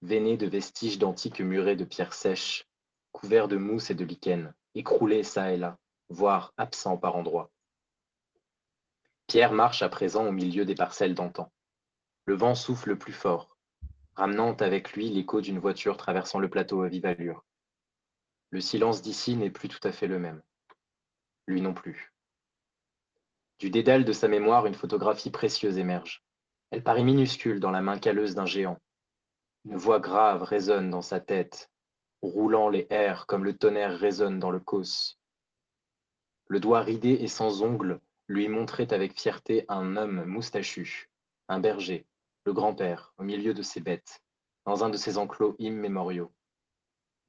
veiné 0.05 0.37
de 0.37 0.47
vestiges 0.47 0.99
d'antiques 0.99 1.41
murets 1.41 1.77
de 1.77 1.85
pierres 1.85 2.13
sèches, 2.13 2.67
couverts 3.13 3.49
de 3.49 3.57
mousse 3.57 3.91
et 3.91 3.95
de 3.95 4.05
lichen, 4.05 4.53
écroulés 4.75 5.23
çà 5.23 5.53
et 5.53 5.57
là, 5.57 5.79
voire 6.11 6.53
absents 6.59 6.99
par 6.99 7.17
endroits. 7.17 7.51
Pierre 9.27 9.53
marche 9.53 9.81
à 9.81 9.89
présent 9.89 10.27
au 10.27 10.33
milieu 10.33 10.67
des 10.67 10.75
parcelles 10.75 11.15
d'antan. 11.15 11.51
Le 12.27 12.35
vent 12.35 12.55
souffle 12.55 12.97
plus 12.97 13.15
fort, 13.15 13.57
ramenant 14.15 14.55
avec 14.57 14.93
lui 14.93 15.09
l'écho 15.09 15.41
d'une 15.41 15.59
voiture 15.59 15.97
traversant 15.97 16.39
le 16.39 16.51
plateau 16.51 16.83
à 16.83 16.89
vive 16.89 17.07
allure. 17.07 17.43
Le 18.51 18.61
silence 18.61 19.01
d'ici 19.01 19.37
n'est 19.37 19.51
plus 19.51 19.71
tout 19.71 19.89
à 19.89 19.93
fait 19.93 20.07
le 20.07 20.19
même. 20.19 20.43
Lui 21.47 21.63
non 21.63 21.73
plus. 21.73 22.13
Du 23.59 23.71
dédale 23.71 24.05
de 24.05 24.13
sa 24.13 24.29
mémoire, 24.29 24.67
une 24.67 24.75
photographie 24.75 25.31
précieuse 25.31 25.79
émerge. 25.79 26.23
Elle 26.71 26.83
paraît 26.83 27.05
minuscule 27.05 27.59
dans 27.59 27.71
la 27.71 27.81
main 27.81 27.99
calleuse 27.99 28.35
d'un 28.35 28.47
géant. 28.47 28.79
Une 29.65 29.77
voix 29.77 30.01
grave 30.01 30.43
résonne 30.43 30.91
dans 30.91 31.03
sa 31.03 31.21
tête, 31.21 31.71
roulant 32.23 32.69
les 32.69 32.87
airs 32.91 33.27
comme 33.27 33.45
le 33.45 33.57
tonnerre 33.57 33.99
résonne 33.99 34.39
dans 34.39 34.51
le 34.51 34.61
causse. 34.61 35.19
Le 36.49 36.61
doigt 36.61 36.81
ridé 36.81 37.11
et 37.11 37.29
sans 37.29 37.63
ongles 37.63 38.01
lui 38.29 38.49
montrait 38.49 38.93
avec 38.93 39.19
fierté 39.19 39.65
un 39.69 39.97
homme 39.97 40.25
moustachu, 40.25 41.11
un 41.49 41.61
berger, 41.61 42.07
le 42.45 42.53
grand-père, 42.53 43.15
au 43.17 43.23
milieu 43.23 43.55
de 43.55 43.63
ses 43.63 43.81
bêtes, 43.81 44.23
dans 44.67 44.85
un 44.85 44.91
de 44.91 44.97
ses 44.97 45.19
enclos 45.19 45.57
immémoriaux. 45.59 46.33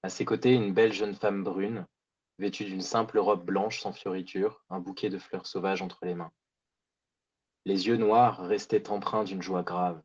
À 0.03 0.09
ses 0.09 0.25
côtés, 0.25 0.53
une 0.53 0.73
belle 0.73 0.93
jeune 0.93 1.15
femme 1.15 1.43
brune, 1.43 1.87
vêtue 2.37 2.65
d'une 2.65 2.81
simple 2.81 3.17
robe 3.17 3.45
blanche 3.45 3.79
sans 3.79 3.93
fioritures, 3.93 4.63
un 4.69 4.79
bouquet 4.79 5.09
de 5.09 5.17
fleurs 5.17 5.47
sauvages 5.47 5.81
entre 5.81 6.05
les 6.05 6.15
mains. 6.15 6.31
Les 7.65 7.87
yeux 7.87 7.97
noirs 7.97 8.45
restaient 8.45 8.89
empreints 8.89 9.23
d'une 9.23 9.41
joie 9.41 9.63
grave. 9.63 10.01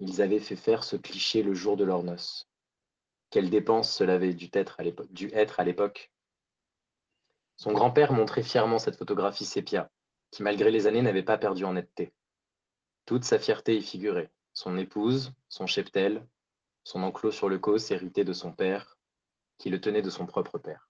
Ils 0.00 0.22
avaient 0.22 0.40
fait 0.40 0.56
faire 0.56 0.82
ce 0.82 0.96
cliché 0.96 1.42
le 1.42 1.54
jour 1.54 1.76
de 1.76 1.84
leurs 1.84 2.02
noces. 2.02 2.48
Quelle 3.28 3.50
dépense 3.50 3.94
cela 3.94 4.14
avait 4.14 4.34
dû 4.34 4.48
être 4.52 4.80
à 5.60 5.64
l'époque? 5.64 6.10
Son 7.56 7.72
grand-père 7.72 8.12
montrait 8.12 8.42
fièrement 8.42 8.78
cette 8.78 8.96
photographie 8.96 9.44
sépia, 9.44 9.90
qui 10.30 10.42
malgré 10.42 10.70
les 10.70 10.86
années 10.86 11.02
n'avait 11.02 11.22
pas 11.22 11.36
perdu 11.36 11.64
en 11.64 11.74
netteté. 11.74 12.14
Toute 13.04 13.24
sa 13.24 13.38
fierté 13.38 13.76
y 13.76 13.82
figurait, 13.82 14.30
son 14.54 14.78
épouse, 14.78 15.34
son 15.50 15.66
cheptel, 15.66 16.26
son 16.82 17.02
enclos 17.02 17.32
sur 17.32 17.50
le 17.50 17.58
cos 17.58 17.90
hérité 17.90 18.24
de 18.24 18.32
son 18.32 18.52
père, 18.52 18.96
qui 19.58 19.68
le 19.68 19.80
tenait 19.82 20.02
de 20.02 20.10
son 20.10 20.24
propre 20.24 20.58
père. 20.58 20.88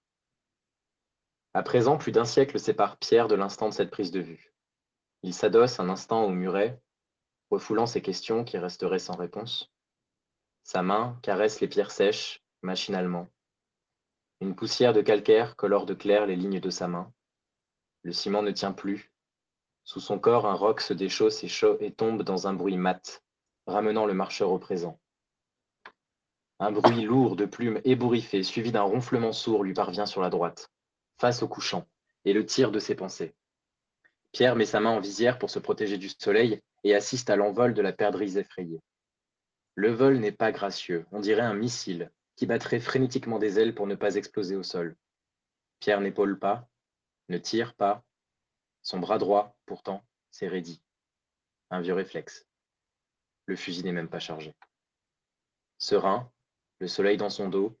À 1.53 1.63
présent, 1.63 1.97
plus 1.97 2.13
d'un 2.13 2.23
siècle 2.23 2.57
sépare 2.59 2.95
Pierre 2.97 3.27
de 3.27 3.35
l'instant 3.35 3.67
de 3.67 3.73
cette 3.73 3.91
prise 3.91 4.11
de 4.11 4.21
vue. 4.21 4.53
Il 5.21 5.33
s'adosse 5.33 5.81
un 5.81 5.89
instant 5.89 6.23
au 6.23 6.29
muret, 6.29 6.81
refoulant 7.51 7.85
ses 7.85 8.01
questions 8.01 8.43
qui 8.45 8.57
resteraient 8.57 8.99
sans 8.99 9.17
réponse. 9.17 9.71
Sa 10.63 10.81
main 10.81 11.19
caresse 11.21 11.59
les 11.59 11.67
pierres 11.67 11.91
sèches, 11.91 12.41
machinalement. 12.61 13.27
Une 14.39 14.55
poussière 14.55 14.93
de 14.93 15.01
calcaire 15.01 15.55
colore 15.55 15.85
de 15.85 15.93
clair 15.93 16.25
les 16.25 16.37
lignes 16.37 16.61
de 16.61 16.69
sa 16.69 16.87
main. 16.87 17.11
Le 18.03 18.13
ciment 18.13 18.41
ne 18.41 18.51
tient 18.51 18.71
plus. 18.71 19.11
Sous 19.83 19.99
son 19.99 20.17
corps, 20.17 20.47
un 20.47 20.53
roc 20.53 20.81
se 20.81 20.93
déchausse 20.93 21.43
et, 21.43 21.51
et 21.81 21.91
tombe 21.91 22.23
dans 22.23 22.47
un 22.47 22.53
bruit 22.53 22.77
mat, 22.77 23.21
ramenant 23.67 24.05
le 24.05 24.13
marcheur 24.13 24.51
au 24.51 24.57
présent. 24.57 24.99
Un 26.59 26.71
bruit 26.71 27.01
lourd 27.01 27.35
de 27.35 27.45
plumes 27.45 27.81
ébouriffées, 27.83 28.43
suivi 28.43 28.71
d'un 28.71 28.83
ronflement 28.83 29.33
sourd, 29.33 29.63
lui 29.63 29.73
parvient 29.73 30.05
sur 30.05 30.21
la 30.21 30.29
droite, 30.29 30.71
face 31.17 31.43
au 31.43 31.47
couchant, 31.47 31.87
et 32.23 32.33
le 32.33 32.45
tire 32.45 32.71
de 32.71 32.79
ses 32.79 32.95
pensées. 32.95 33.35
Pierre 34.31 34.55
met 34.55 34.65
sa 34.65 34.79
main 34.79 34.91
en 34.91 34.99
visière 34.99 35.37
pour 35.37 35.49
se 35.49 35.59
protéger 35.59 35.97
du 35.97 36.09
soleil 36.09 36.61
et 36.83 36.95
assiste 36.95 37.29
à 37.29 37.35
l'envol 37.35 37.73
de 37.73 37.81
la 37.81 37.91
perdrix 37.91 38.37
effrayée. 38.37 38.79
Le 39.75 39.91
vol 39.91 40.19
n'est 40.19 40.31
pas 40.31 40.51
gracieux, 40.51 41.05
on 41.11 41.19
dirait 41.19 41.41
un 41.41 41.53
missile 41.53 42.11
qui 42.35 42.45
battrait 42.45 42.79
frénétiquement 42.79 43.39
des 43.39 43.59
ailes 43.59 43.75
pour 43.75 43.87
ne 43.87 43.95
pas 43.95 44.15
exploser 44.15 44.55
au 44.55 44.63
sol. 44.63 44.95
Pierre 45.79 46.01
n'épaule 46.01 46.39
pas, 46.39 46.67
ne 47.29 47.37
tire 47.37 47.73
pas. 47.73 48.03
Son 48.83 48.99
bras 48.99 49.17
droit, 49.17 49.55
pourtant, 49.65 50.03
s'est 50.31 50.47
raidi. 50.47 50.81
Un 51.69 51.81
vieux 51.81 51.93
réflexe. 51.93 52.47
Le 53.45 53.55
fusil 53.55 53.83
n'est 53.83 53.91
même 53.91 54.09
pas 54.09 54.19
chargé. 54.19 54.55
Serein, 55.77 56.31
le 56.79 56.87
soleil 56.87 57.17
dans 57.17 57.29
son 57.29 57.49
dos, 57.49 57.77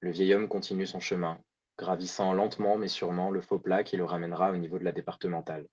le 0.00 0.10
vieil 0.10 0.34
homme 0.34 0.48
continue 0.48 0.86
son 0.86 1.00
chemin, 1.00 1.42
gravissant 1.76 2.32
lentement 2.32 2.76
mais 2.76 2.88
sûrement 2.88 3.30
le 3.30 3.40
faux 3.40 3.58
plat 3.58 3.84
qui 3.84 3.96
le 3.96 4.04
ramènera 4.04 4.52
au 4.52 4.56
niveau 4.56 4.78
de 4.78 4.84
la 4.84 4.92
départementale. 4.92 5.66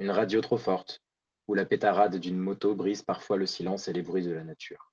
Une 0.00 0.10
radio 0.10 0.40
trop 0.40 0.58
forte, 0.58 1.02
où 1.48 1.54
la 1.54 1.64
pétarade 1.64 2.16
d'une 2.16 2.38
moto 2.38 2.74
brise 2.74 3.02
parfois 3.02 3.36
le 3.36 3.46
silence 3.46 3.88
et 3.88 3.92
les 3.92 4.02
bruits 4.02 4.24
de 4.24 4.30
la 4.30 4.44
nature. 4.44 4.92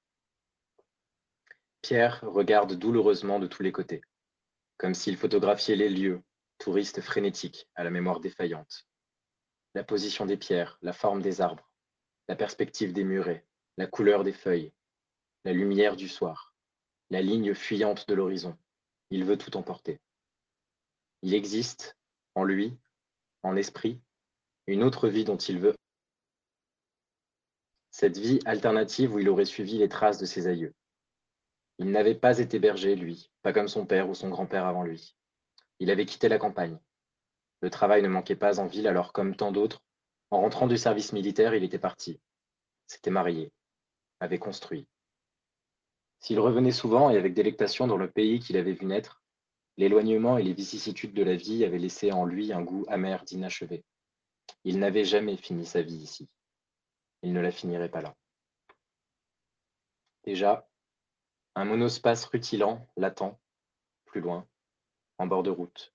Pierre 1.81 2.21
regarde 2.23 2.73
douloureusement 2.73 3.37
de 3.37 3.45
tous 3.45 3.61
les 3.61 3.71
côtés, 3.71 4.01
comme 4.77 4.95
s'il 4.95 5.17
photographiait 5.17 5.75
les 5.75 5.89
lieux, 5.89 6.23
touristes 6.57 7.01
frénétiques 7.01 7.69
à 7.75 7.83
la 7.83 7.91
mémoire 7.91 8.19
défaillante. 8.19 8.87
La 9.75 9.83
position 9.83 10.25
des 10.25 10.37
pierres, 10.37 10.79
la 10.81 10.93
forme 10.93 11.21
des 11.21 11.41
arbres, 11.41 11.71
la 12.27 12.35
perspective 12.35 12.93
des 12.93 13.03
murets, 13.03 13.45
la 13.77 13.85
couleur 13.85 14.23
des 14.23 14.33
feuilles, 14.33 14.73
la 15.43 15.53
lumière 15.53 15.95
du 15.95 16.09
soir, 16.09 16.55
la 17.11 17.21
ligne 17.21 17.53
fuyante 17.53 18.07
de 18.07 18.15
l'horizon. 18.15 18.57
Il 19.11 19.25
veut 19.25 19.37
tout 19.37 19.55
emporter. 19.57 20.01
Il 21.21 21.35
existe, 21.35 21.97
en 22.33 22.43
lui, 22.43 22.75
en 23.43 23.55
esprit, 23.55 24.01
une 24.67 24.83
autre 24.83 25.07
vie 25.07 25.25
dont 25.25 25.37
il 25.37 25.59
veut. 25.59 25.75
Cette 27.91 28.17
vie 28.17 28.39
alternative 28.45 29.13
où 29.13 29.19
il 29.19 29.29
aurait 29.29 29.45
suivi 29.45 29.77
les 29.77 29.89
traces 29.89 30.17
de 30.17 30.25
ses 30.25 30.47
aïeux. 30.47 30.73
Il 31.77 31.91
n'avait 31.91 32.15
pas 32.15 32.39
été 32.39 32.57
berger, 32.57 32.95
lui, 32.95 33.31
pas 33.41 33.53
comme 33.53 33.67
son 33.67 33.85
père 33.85 34.09
ou 34.09 34.15
son 34.15 34.29
grand-père 34.29 34.65
avant 34.65 34.83
lui. 34.83 35.15
Il 35.79 35.91
avait 35.91 36.05
quitté 36.05 36.29
la 36.29 36.39
campagne. 36.39 36.79
Le 37.61 37.69
travail 37.69 38.01
ne 38.01 38.07
manquait 38.07 38.35
pas 38.35 38.59
en 38.59 38.65
ville, 38.65 38.87
alors 38.87 39.13
comme 39.13 39.35
tant 39.35 39.51
d'autres, 39.51 39.83
en 40.31 40.41
rentrant 40.41 40.67
du 40.67 40.77
service 40.77 41.13
militaire, 41.13 41.53
il 41.53 41.63
était 41.63 41.79
parti. 41.79 42.19
S'était 42.87 43.11
marié, 43.11 43.51
avait 44.19 44.39
construit. 44.39 44.87
S'il 46.19 46.39
revenait 46.39 46.71
souvent 46.71 47.09
et 47.09 47.17
avec 47.17 47.33
délectation 47.33 47.87
dans 47.87 47.97
le 47.97 48.09
pays 48.09 48.39
qu'il 48.39 48.57
avait 48.57 48.73
vu 48.73 48.85
naître, 48.85 49.21
l'éloignement 49.77 50.37
et 50.37 50.43
les 50.43 50.53
vicissitudes 50.53 51.13
de 51.13 51.23
la 51.23 51.35
vie 51.35 51.63
avaient 51.63 51.77
laissé 51.77 52.11
en 52.11 52.25
lui 52.25 52.51
un 52.51 52.61
goût 52.61 52.85
amer 52.87 53.23
d'inachevé. 53.25 53.83
Il 54.63 54.79
n'avait 54.79 55.05
jamais 55.05 55.37
fini 55.37 55.65
sa 55.65 55.81
vie 55.81 55.95
ici. 55.95 56.29
Il 57.21 57.33
ne 57.33 57.41
la 57.41 57.51
finirait 57.51 57.89
pas 57.89 58.01
là. 58.01 58.15
Déjà, 60.23 60.67
un 61.55 61.65
monospace 61.65 62.25
rutilant 62.25 62.87
l'attend, 62.97 63.39
plus 64.05 64.21
loin, 64.21 64.47
en 65.17 65.27
bord 65.27 65.43
de 65.43 65.51
route. 65.51 65.93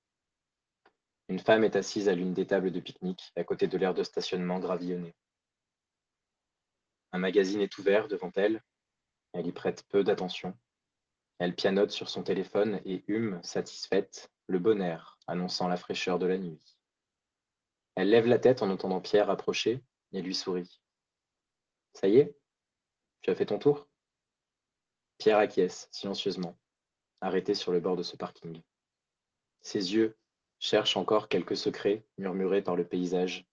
Une 1.29 1.39
femme 1.39 1.65
est 1.65 1.77
assise 1.77 2.09
à 2.09 2.15
l'une 2.15 2.33
des 2.33 2.47
tables 2.47 2.73
de 2.73 2.81
pique-nique, 2.81 3.33
à 3.37 3.45
côté 3.45 3.67
de 3.67 3.77
l'aire 3.77 3.95
de 3.95 4.03
stationnement 4.03 4.59
gravillonné. 4.59 5.15
Un 7.13 7.19
magazine 7.19 7.61
est 7.61 7.79
ouvert 7.79 8.09
devant 8.09 8.33
elle. 8.37 8.63
Elle 9.33 9.47
y 9.47 9.53
prête 9.53 9.85
peu 9.89 10.05
d'attention. 10.05 10.57
Elle 11.39 11.55
pianote 11.55 11.91
sur 11.91 12.09
son 12.09 12.23
téléphone 12.23 12.81
et 12.85 13.05
hume, 13.09 13.41
satisfaite, 13.43 14.31
le 14.47 14.59
bon 14.59 14.81
air, 14.83 15.19
annonçant 15.27 15.69
la 15.69 15.77
fraîcheur 15.77 16.19
de 16.19 16.27
la 16.27 16.39
nuit. 16.39 16.79
Elle 17.95 18.11
lève 18.11 18.27
la 18.27 18.39
tête 18.39 18.63
en 18.63 18.71
entendant 18.71 19.01
Pierre 19.01 19.31
approcher 19.31 19.83
et 20.13 20.23
lui 20.23 20.35
sourit. 20.35 20.81
Ça 21.95 22.09
y 22.09 22.19
est 22.19 22.37
Tu 23.23 23.31
as 23.31 23.35
fait 23.35 23.47
ton 23.47 23.59
tour? 23.59 23.89
Pierre 25.19 25.39
acquiesce, 25.39 25.89
silencieusement, 25.93 26.59
arrêté 27.21 27.55
sur 27.55 27.73
le 27.73 27.81
bord 27.81 27.97
de 27.97 28.03
ce 28.03 28.17
parking. 28.17 28.63
Ses 29.61 29.95
yeux 29.95 30.17
cherchent 30.59 30.97
encore 30.97 31.29
quelques 31.29 31.57
secrets 31.57 32.07
murmurés 32.17 32.63
par 32.63 32.77
le 32.77 32.87
paysage, 32.87 33.47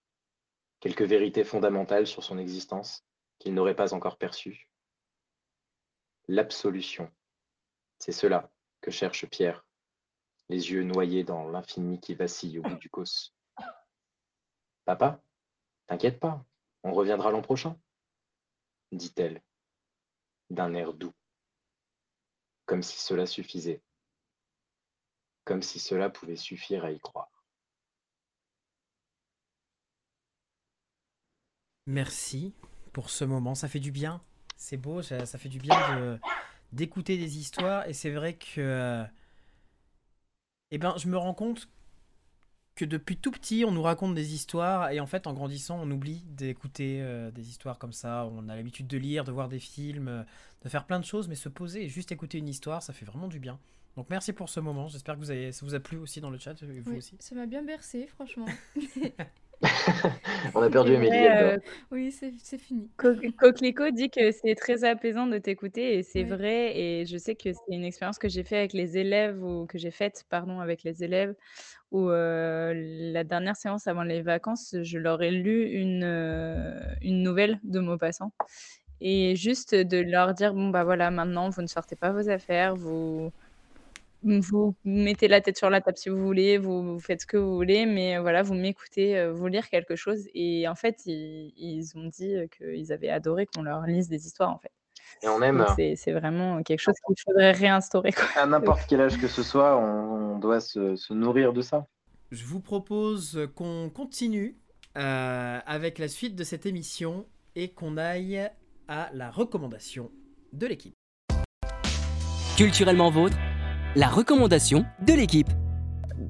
quelques 0.80 1.02
vérités 1.02 1.44
fondamentales 1.44 2.08
sur 2.08 2.24
son 2.24 2.38
existence 2.38 3.06
qu'il 3.40 3.54
n'aurait 3.54 3.76
pas 3.76 3.94
encore 3.94 4.18
perçues. 4.18 4.70
L'absolution, 6.28 7.12
c'est 8.00 8.12
cela 8.12 8.52
que 8.82 8.92
cherche 8.92 9.26
Pierre, 9.28 9.66
les 10.50 10.72
yeux 10.72 10.84
noyés 10.84 11.24
dans 11.24 11.50
l'infini 11.50 12.00
qui 12.00 12.16
vacille 12.16 12.60
au 12.60 12.62
bout 12.62 12.76
du 12.76 12.90
cos. 12.90 13.34
Papa, 14.88 15.22
t'inquiète 15.88 16.18
pas, 16.18 16.46
on 16.84 16.94
reviendra 16.94 17.30
l'an 17.30 17.42
prochain, 17.42 17.78
dit-elle, 18.94 19.44
d'un 20.50 20.74
air 20.74 20.94
doux 20.94 21.14
comme 22.66 22.82
si 22.82 22.98
cela 22.98 23.26
suffisait, 23.26 23.82
comme 25.44 25.62
si 25.62 25.80
cela 25.80 26.10
pouvait 26.10 26.38
suffire 26.38 26.86
à 26.86 26.92
y 26.92 27.00
croire. 27.02 27.44
Merci 31.86 32.54
pour 32.94 33.10
ce 33.10 33.26
moment, 33.26 33.56
ça 33.56 33.68
fait 33.68 33.82
du 33.82 33.92
bien, 33.92 34.24
c'est 34.56 34.78
beau, 34.78 35.02
ça, 35.02 35.26
fait 35.26 35.50
du 35.50 35.60
bien 35.60 36.18
d'écouter 36.72 37.18
des 37.18 37.38
histoires 37.38 37.86
et 37.88 37.94
c'est 37.94 38.12
vrai 38.12 38.38
que 38.38 38.62
euh, 38.62 39.04
eh 40.72 40.78
ben, 40.78 40.96
je 40.98 41.10
me 41.10 41.18
rends 41.18 41.34
compte 41.34 41.68
que 42.78 42.86
depuis 42.86 43.18
tout 43.18 43.32
petit, 43.32 43.66
on 43.66 43.72
nous 43.72 43.82
raconte 43.82 44.14
des 44.16 44.34
histoires 44.34 44.92
et 44.92 45.00
en 45.02 45.06
fait, 45.08 45.28
en 45.28 45.34
grandissant, 45.34 45.80
on 45.82 45.90
oublie 45.92 46.24
d'écouter 46.30 47.00
euh, 47.02 47.32
des 47.32 47.50
histoires 47.50 47.78
comme 47.80 47.92
ça. 47.92 48.26
On 48.32 48.48
a 48.48 48.56
l'habitude 48.56 48.88
de 48.88 48.98
lire, 48.98 49.24
de 49.26 49.32
voir 49.32 49.50
des 49.50 49.60
films, 49.60 50.08
euh, 50.08 50.24
de 50.64 50.70
faire 50.70 50.86
plein 50.86 51.00
de 51.00 51.06
choses, 51.06 51.28
mais 51.28 51.36
se 51.36 51.50
poser 51.50 51.84
et 51.84 51.90
juste 51.90 52.12
écouter 52.12 52.38
une 52.38 52.48
histoire, 52.48 52.82
ça 52.84 52.94
fait 52.94 53.06
vraiment 53.06 53.28
du 53.28 53.40
bien. 53.40 53.60
Donc 53.96 54.08
merci 54.12 54.32
pour 54.32 54.48
ce 54.48 54.60
moment. 54.60 54.88
J'espère 54.88 55.16
que 55.16 55.20
vous 55.20 55.32
avez, 55.32 55.52
ça 55.52 55.66
vous 55.66 55.74
a 55.74 55.80
plu 55.80 55.98
aussi 55.98 56.22
dans 56.22 56.30
le 56.30 56.38
chat, 56.38 56.54
vous 56.64 56.92
Oui, 56.92 56.98
aussi. 56.98 57.16
ça 57.20 57.34
m'a 57.36 57.48
bien 57.48 57.64
bercé, 57.64 58.06
franchement. 58.08 58.46
On 60.54 60.62
a 60.62 60.70
perdu 60.70 60.94
elle 60.94 61.08
euh, 61.34 61.58
oui, 61.92 62.12
c'est 62.12 62.58
fini. 62.58 62.90
Co- 62.98 63.16
Coquelicot 63.40 63.92
dit 63.92 64.10
que 64.10 64.32
c'est 64.32 64.56
très 64.56 64.84
apaisant 64.84 65.26
de 65.26 65.38
t'écouter 65.38 65.98
et 65.98 66.04
c'est 66.04 66.24
vrai 66.24 66.78
et 66.78 67.06
je 67.06 67.18
sais 67.18 67.36
que 67.36 67.52
c'est 67.54 67.76
une 67.76 67.84
expérience 67.84 68.20
que 68.20 68.28
j'ai 68.30 68.44
fait 68.44 68.58
avec 68.58 68.74
les 68.74 68.98
élèves 68.98 69.44
ou 69.44 69.66
que 69.66 69.78
j'ai 69.78 69.92
faite 69.92 70.26
pardon 70.30 70.60
avec 70.60 70.84
les 70.84 71.04
élèves 71.04 71.34
où 71.92 72.10
euh, 72.10 72.74
la 72.76 73.24
dernière 73.24 73.56
séance 73.56 73.88
avant 73.88 74.04
les 74.04 74.22
vacances 74.22 74.76
je 74.82 74.98
leur 75.00 75.22
ai 75.24 75.32
lu 75.32 75.70
une 75.72 76.04
euh, 76.04 76.80
une 77.02 77.24
nouvelle 77.24 77.60
de 77.64 77.80
Maupassant 77.80 78.32
et 79.02 79.36
juste 79.36 79.74
de 79.76 79.98
leur 79.98 80.34
dire 80.34 80.54
bon 80.54 80.70
bah 80.70 80.84
voilà 80.84 81.10
maintenant 81.12 81.50
vous 81.50 81.62
ne 81.62 81.68
sortez 81.68 81.96
pas 81.96 82.12
vos 82.12 82.30
affaires 82.30 82.76
vous 82.76 83.32
vous 84.42 84.76
mettez 84.84 85.28
la 85.28 85.42
tête 85.42 85.58
sur 85.58 85.70
la 85.70 85.82
table 85.82 85.98
si 85.98 86.10
vous 86.10 86.24
voulez, 86.24 86.58
vous 86.58 86.94
vous 86.94 87.00
faites 87.00 87.22
ce 87.22 87.28
que 87.28 87.38
vous 87.38 87.56
voulez, 87.56 87.86
mais 87.86 88.18
voilà, 88.20 88.44
vous 88.44 88.54
m'écoutez, 88.54 89.18
heu, 89.18 89.32
vous 89.32 89.48
lire 89.48 89.70
quelque 89.70 89.96
chose 89.96 90.28
et 90.34 90.68
en 90.68 90.76
fait, 90.76 91.06
ils 91.06 91.54
ils 91.58 91.98
ont 91.98 92.08
dit, 92.08 92.36
heu, 92.36 92.48
qu'ils 92.48 92.92
avaient 92.92 93.10
adoré 93.10 93.46
qu'on 93.46 93.64
leur 93.64 93.82
lise 93.82 94.10
des 94.10 94.26
histoires, 94.26 94.52
en 94.52 94.60
fait. 94.60 94.72
Et 95.24 95.28
on 95.28 95.42
aime, 95.42 95.66
c'est 95.76 95.96
c'est 95.96 96.12
vraiment 96.12 96.62
quelque 96.64 96.82
chose 96.82 96.96
qu'il 97.06 97.16
faudrait 97.26 97.52
réinstaurer, 97.52 98.12
quoi. 98.12 98.26
à 98.36 98.46
n'importe 98.46 98.82
quel 98.88 99.02
âge 99.02 99.18
que 99.18 99.28
ce 99.28 99.44
soit, 99.44 99.78
on, 99.78 100.36
on 100.36 100.40
doit 100.40 100.60
se, 100.60 100.96
se 100.96 101.14
nourrir 101.14 101.54
de 101.54 101.62
ça. 101.62 101.88
Je 102.32 102.44
vous 102.44 102.60
propose 102.60 103.48
qu'on 103.56 103.90
continue 103.90 104.58
euh, 104.98 105.60
avec 105.66 106.00
la 106.00 106.08
suite 106.08 106.36
de 106.36 106.44
cette 106.44 106.66
émission 106.66 107.26
et 107.56 107.70
qu'on 107.70 107.98
aille 107.98 108.50
à 108.88 109.10
la 109.14 109.30
recommandation 109.32 110.12
de 110.54 110.68
l'équipe. 110.68 110.96
Culturellement 112.58 113.12
vôtre, 113.12 113.38
la 113.98 114.10
recommandation 114.10 114.86
de 115.08 115.14
l'équipe. 115.14 115.48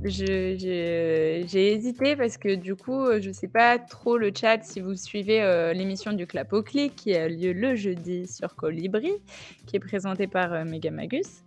J'ai 0.06 1.44
hésité 1.54 2.16
parce 2.16 2.38
que 2.38 2.56
du 2.56 2.76
coup, 2.76 3.06
euh, 3.06 3.20
je 3.22 3.30
sais 3.30 3.50
pas 3.50 3.78
trop 3.78 4.18
le 4.18 4.32
chat 4.34 4.64
si 4.64 4.80
vous 4.80 4.96
suivez 4.96 5.42
euh, 5.42 5.74
l'émission 5.74 6.14
du 6.14 6.26
Clap 6.26 6.54
au 6.54 6.64
Clic 6.64 6.96
qui 6.96 7.14
a 7.14 7.28
lieu 7.28 7.52
le 7.52 7.76
jeudi 7.76 8.26
sur 8.26 8.56
Colibri, 8.56 9.12
qui 9.66 9.76
est 9.76 9.82
présentée 9.82 10.28
par 10.28 10.54
euh, 10.54 10.64
Megamagus, 10.64 11.44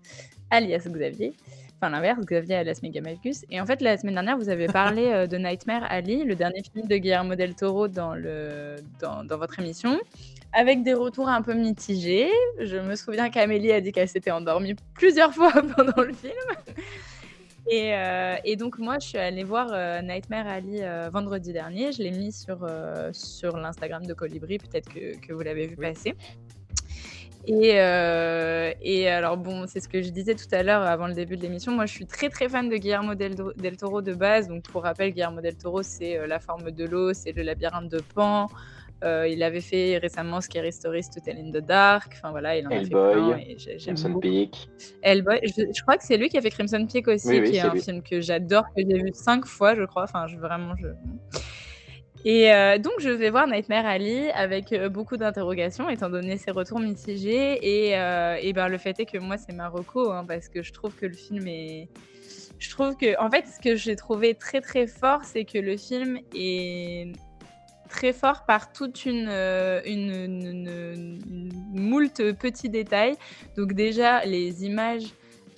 alias 0.50 0.86
Xavier. 0.86 1.32
Enfin 1.82 1.92
l'inverse, 1.92 2.20
Xavier 2.26 2.56
alias 2.56 2.80
Megamagus. 2.82 3.46
Et 3.48 3.58
en 3.58 3.64
fait, 3.64 3.80
la 3.80 3.96
semaine 3.96 4.12
dernière, 4.12 4.36
vous 4.36 4.50
avez 4.50 4.66
parlé 4.66 5.06
euh, 5.06 5.26
de 5.26 5.38
Nightmare 5.38 5.82
Alley, 5.88 6.24
le 6.24 6.34
dernier 6.36 6.62
film 6.74 6.86
de 6.86 6.96
Guillermo 6.96 7.36
del 7.36 7.54
Toro 7.54 7.88
dans, 7.88 8.14
le, 8.14 8.76
dans, 9.00 9.24
dans 9.24 9.38
votre 9.38 9.58
émission, 9.60 9.98
avec 10.52 10.82
des 10.82 10.92
retours 10.92 11.30
un 11.30 11.40
peu 11.40 11.54
mitigés. 11.54 12.28
Je 12.58 12.76
me 12.76 12.96
souviens 12.96 13.30
qu'Amélie 13.30 13.72
a 13.72 13.80
dit 13.80 13.92
qu'elle 13.92 14.08
s'était 14.08 14.30
endormie 14.30 14.74
plusieurs 14.92 15.32
fois 15.34 15.52
pendant 15.52 16.02
le 16.02 16.12
film. 16.12 16.34
Et, 17.70 17.94
euh, 17.94 18.36
et 18.44 18.56
donc 18.56 18.78
moi, 18.78 18.98
je 19.00 19.06
suis 19.08 19.18
allée 19.18 19.44
voir 19.44 19.68
euh, 19.72 20.02
Nightmare 20.02 20.48
Alley 20.48 20.82
euh, 20.82 21.08
vendredi 21.10 21.54
dernier. 21.54 21.92
Je 21.92 22.02
l'ai 22.02 22.10
mis 22.10 22.30
sur, 22.30 22.58
sur 23.12 23.56
l'Instagram 23.56 24.04
de 24.04 24.12
Colibri, 24.12 24.58
peut-être 24.58 24.88
que, 24.88 25.16
que 25.18 25.32
vous 25.32 25.40
l'avez 25.40 25.66
vu 25.66 25.76
Oui. 25.78 25.94
passer. 25.94 26.14
Et, 27.46 27.80
euh, 27.80 28.72
et 28.82 29.08
alors 29.08 29.36
bon, 29.38 29.66
c'est 29.66 29.80
ce 29.80 29.88
que 29.88 30.02
je 30.02 30.10
disais 30.10 30.34
tout 30.34 30.52
à 30.52 30.62
l'heure 30.62 30.82
avant 30.82 31.06
le 31.06 31.14
début 31.14 31.36
de 31.36 31.42
l'émission. 31.42 31.72
Moi, 31.72 31.86
je 31.86 31.92
suis 31.92 32.06
très 32.06 32.28
très 32.28 32.48
fan 32.48 32.68
de 32.68 32.76
Guillermo 32.76 33.14
del, 33.14 33.34
del 33.56 33.76
Toro 33.76 34.02
de 34.02 34.12
base. 34.14 34.48
Donc 34.48 34.64
pour 34.64 34.82
rappel, 34.82 35.10
Guillermo 35.12 35.40
del 35.40 35.56
Toro, 35.56 35.82
c'est 35.82 36.18
euh, 36.18 36.26
La 36.26 36.38
forme 36.38 36.70
de 36.70 36.84
l'eau, 36.84 37.14
c'est 37.14 37.32
Le 37.32 37.42
labyrinthe 37.42 37.88
de 37.88 38.00
Pan. 38.14 38.48
Euh, 39.02 39.26
il 39.26 39.42
avait 39.42 39.62
fait 39.62 39.96
récemment 39.96 40.42
Scary 40.42 40.70
Stories 40.74 41.08
to 41.14 41.20
Tell 41.24 41.38
in 41.38 41.50
the 41.50 41.64
Dark. 41.64 42.12
Enfin 42.18 42.30
voilà, 42.32 42.58
il 42.58 42.66
en 42.68 42.70
a 42.70 42.80
fait 42.84 42.90
plein. 42.90 43.38
Et 43.38 43.56
Crimson. 43.78 44.18
Peak. 44.20 44.68
Hellboy, 45.00 45.40
je, 45.42 45.62
je 45.74 45.82
crois 45.82 45.96
que 45.96 46.04
c'est 46.04 46.18
lui 46.18 46.28
qui 46.28 46.36
a 46.36 46.42
fait 46.42 46.50
Crimson 46.50 46.86
Peak 46.86 47.08
aussi, 47.08 47.28
Oui, 47.28 47.40
oui, 47.40 47.50
qui 47.52 47.56
est 47.56 47.60
un 47.60 47.72
lui. 47.72 47.80
film 47.80 48.02
que 48.02 48.20
j'adore, 48.20 48.64
que 48.76 48.82
j'ai 48.86 49.02
vu 49.02 49.10
cinq 49.14 49.46
fois, 49.46 49.74
je 49.74 49.84
crois. 49.84 50.02
Enfin, 50.02 50.26
je, 50.26 50.36
vraiment, 50.36 50.74
je. 50.76 50.88
Et 52.24 52.52
euh, 52.52 52.76
donc, 52.78 52.92
je 52.98 53.08
vais 53.08 53.30
voir 53.30 53.46
Nightmare 53.46 53.86
Alley 53.86 54.30
avec 54.32 54.72
euh, 54.72 54.88
beaucoup 54.88 55.16
d'interrogations, 55.16 55.88
étant 55.88 56.10
donné 56.10 56.36
ses 56.36 56.50
retours 56.50 56.78
mitigés. 56.80 57.58
Et, 57.62 57.96
euh, 57.96 58.36
et 58.40 58.52
ben, 58.52 58.68
le 58.68 58.76
fait 58.78 58.98
est 59.00 59.06
que 59.06 59.18
moi, 59.18 59.38
c'est 59.38 59.52
Marocco, 59.52 60.10
hein, 60.12 60.24
parce 60.26 60.48
que 60.48 60.62
je 60.62 60.72
trouve 60.72 60.94
que 60.94 61.06
le 61.06 61.14
film 61.14 61.46
est. 61.48 61.88
Je 62.58 62.68
trouve 62.70 62.94
que, 62.96 63.18
en 63.18 63.30
fait, 63.30 63.46
ce 63.46 63.58
que 63.58 63.74
j'ai 63.74 63.96
trouvé 63.96 64.34
très 64.34 64.60
très 64.60 64.86
fort, 64.86 65.24
c'est 65.24 65.46
que 65.46 65.56
le 65.56 65.78
film 65.78 66.18
est 66.34 67.10
très 67.88 68.12
fort 68.12 68.44
par 68.46 68.70
toute 68.70 69.06
une, 69.06 69.28
euh, 69.30 69.80
une, 69.86 70.10
une, 70.14 70.68
une- 71.74 72.34
petits 72.34 72.68
détails. 72.68 73.14
Donc 73.56 73.72
déjà, 73.72 74.24
les 74.26 74.64
images 74.66 75.04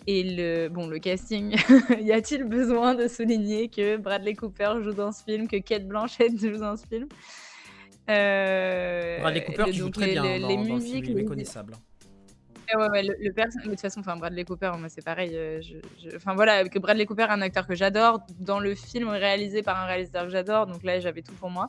et 0.06 0.22
le, 0.24 0.68
bon, 0.68 0.86
le 0.86 0.98
casting. 0.98 1.54
y 2.00 2.12
a-t-il 2.12 2.44
besoin 2.44 2.94
de 2.94 3.06
souligner 3.08 3.68
que 3.68 3.96
Bradley 3.96 4.34
Cooper 4.34 4.74
joue 4.82 4.92
dans 4.92 5.12
ce 5.12 5.22
film, 5.24 5.46
que 5.48 5.56
Kate 5.58 5.86
Blanchett 5.86 6.38
joue 6.40 6.58
dans 6.58 6.76
ce 6.76 6.86
film? 6.86 7.08
Euh, 8.10 9.20
Bradley 9.20 9.44
Cooper 9.44 9.64
le- 9.66 9.70
qui 9.72 9.78
joue 9.78 9.90
très 9.90 10.06
les- 10.06 10.12
bien 10.12 10.22
les, 10.24 10.40
dans, 10.40 10.48
les 10.48 10.54
dans 10.56 10.60
le 10.62 10.66
film, 10.66 10.76
musiques, 10.78 11.04
il 11.06 11.10
est 11.10 11.14
les- 11.14 11.22
méconnaissable. 11.22 11.74
ouais, 12.74 12.88
ouais, 12.90 13.02
le, 13.02 13.14
le 13.20 13.32
perso- 13.32 13.58
mais 13.60 13.64
de 13.66 13.70
toute 13.70 13.80
façon, 13.80 14.00
enfin, 14.00 14.16
Bradley 14.16 14.44
Cooper, 14.44 14.72
moi, 14.78 14.88
c'est 14.88 15.04
pareil. 15.04 15.36
euh, 15.36 15.60
je- 15.62 15.76
je- 16.10 16.16
Enfin, 16.16 16.34
voilà, 16.34 16.68
que 16.68 16.78
Bradley 16.78 17.06
Cooper 17.06 17.22
est 17.24 17.30
un 17.30 17.40
acteur 17.42 17.66
que 17.66 17.74
j'adore, 17.74 18.20
dans 18.40 18.58
le 18.58 18.74
film 18.74 19.08
réalisé 19.08 19.62
par 19.62 19.78
un 19.80 19.86
réalisateur 19.86 20.24
que 20.24 20.30
j'adore, 20.30 20.66
donc 20.66 20.82
là, 20.82 20.98
j'avais 20.98 21.22
tout 21.22 21.34
pour 21.34 21.50
moi. 21.50 21.68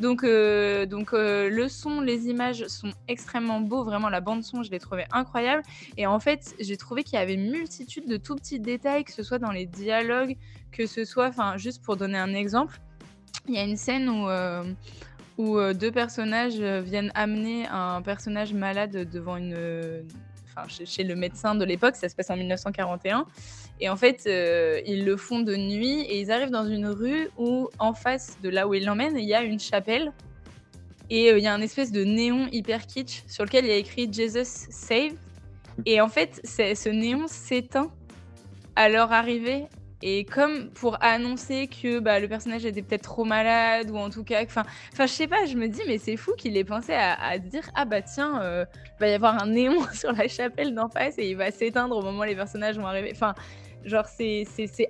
Donc, 0.00 0.24
euh, 0.24 0.84
donc 0.84 1.12
euh, 1.12 1.48
le 1.48 1.68
son, 1.68 2.00
les 2.00 2.26
images 2.28 2.66
sont 2.66 2.92
extrêmement 3.08 3.60
beaux, 3.60 3.84
vraiment, 3.84 4.08
la 4.08 4.20
bande-son, 4.20 4.62
je 4.62 4.70
l'ai 4.70 4.78
trouvé 4.78 5.04
incroyable. 5.10 5.62
Et 5.96 6.06
en 6.06 6.20
fait, 6.20 6.54
j'ai 6.60 6.76
trouvé 6.76 7.02
qu'il 7.02 7.18
y 7.18 7.22
avait 7.22 7.36
multitude 7.36 8.06
de 8.06 8.16
tout 8.16 8.36
petits 8.36 8.60
détails, 8.60 9.04
que 9.04 9.12
ce 9.12 9.22
soit 9.22 9.38
dans 9.38 9.52
les 9.52 9.66
dialogues, 9.66 10.36
que 10.70 10.86
ce 10.86 11.04
soit, 11.04 11.28
enfin, 11.28 11.56
juste 11.56 11.82
pour 11.82 11.96
donner 11.96 12.18
un 12.18 12.34
exemple, 12.34 12.78
il 13.48 13.54
y 13.54 13.58
a 13.58 13.64
une 13.64 13.76
scène 13.76 14.08
où. 14.08 14.28
euh, 14.28 14.64
deux 15.74 15.92
personnages 15.92 16.58
viennent 16.58 17.12
amener 17.14 17.66
un 17.68 18.00
personnage 18.00 18.54
malade 18.54 19.08
devant 19.10 19.36
une, 19.36 19.54
enfin, 20.46 20.66
chez 20.68 21.04
le 21.04 21.14
médecin 21.14 21.54
de 21.54 21.64
l'époque, 21.64 21.96
ça 21.96 22.08
se 22.08 22.14
passe 22.14 22.30
en 22.30 22.36
1941. 22.36 23.26
Et 23.80 23.88
en 23.88 23.96
fait, 23.96 24.24
euh, 24.26 24.80
ils 24.86 25.04
le 25.04 25.16
font 25.16 25.40
de 25.40 25.54
nuit 25.54 26.00
et 26.02 26.20
ils 26.20 26.30
arrivent 26.30 26.50
dans 26.50 26.66
une 26.66 26.86
rue 26.86 27.28
où, 27.36 27.68
en 27.78 27.92
face 27.92 28.38
de 28.42 28.48
là 28.48 28.66
où 28.66 28.74
ils 28.74 28.84
l'emmènent, 28.84 29.18
il 29.18 29.26
y 29.26 29.34
a 29.34 29.42
une 29.42 29.60
chapelle. 29.60 30.12
Et 31.10 31.30
euh, 31.30 31.38
il 31.38 31.44
y 31.44 31.46
a 31.46 31.54
un 31.54 31.60
espèce 31.60 31.92
de 31.92 32.04
néon 32.04 32.48
hyper 32.52 32.86
kitsch 32.86 33.22
sur 33.26 33.44
lequel 33.44 33.64
il 33.64 33.68
y 33.68 33.74
a 33.74 33.76
écrit 33.76 34.10
Jesus 34.10 34.68
Save. 34.70 35.12
Et 35.84 36.00
en 36.00 36.08
fait, 36.08 36.40
ce 36.44 36.88
néon 36.88 37.26
s'éteint 37.28 37.90
à 38.76 38.88
leur 38.88 39.12
arrivée. 39.12 39.66
Et 40.02 40.24
comme 40.24 40.70
pour 40.70 41.02
annoncer 41.02 41.68
que 41.68 42.00
bah, 42.00 42.20
le 42.20 42.28
personnage 42.28 42.66
était 42.66 42.82
peut-être 42.82 43.02
trop 43.02 43.24
malade, 43.24 43.90
ou 43.90 43.96
en 43.96 44.10
tout 44.10 44.24
cas, 44.24 44.44
enfin, 44.44 44.64
je 44.98 45.06
sais 45.06 45.26
pas, 45.26 45.46
je 45.46 45.56
me 45.56 45.68
dis, 45.68 45.80
mais 45.86 45.96
c'est 45.96 46.16
fou 46.16 46.32
qu'il 46.36 46.56
ait 46.56 46.64
pensé 46.64 46.92
à, 46.92 47.38
dire 47.38 47.62
Ah 47.74 47.86
bah 47.86 48.02
tiens, 48.02 48.42
euh, 48.42 48.66
il 48.84 49.00
va 49.00 49.08
y 49.08 49.14
avoir 49.14 49.42
un 49.42 49.46
néon 49.46 49.78
sur 49.94 50.12
la 50.12 50.28
chapelle 50.28 50.74
d'en 50.74 50.88
face 50.88 51.14
et 51.18 51.30
il 51.30 51.36
va 51.36 51.50
s'éteindre 51.50 51.96
au 51.96 52.02
moment 52.02 52.20
où 52.20 52.24
les 52.24 52.36
personnages 52.36 52.78
vont 52.78 52.86
arriver. 52.86 53.10
Enfin, 53.14 53.34
genre, 53.84 54.06
c'est 54.06 54.46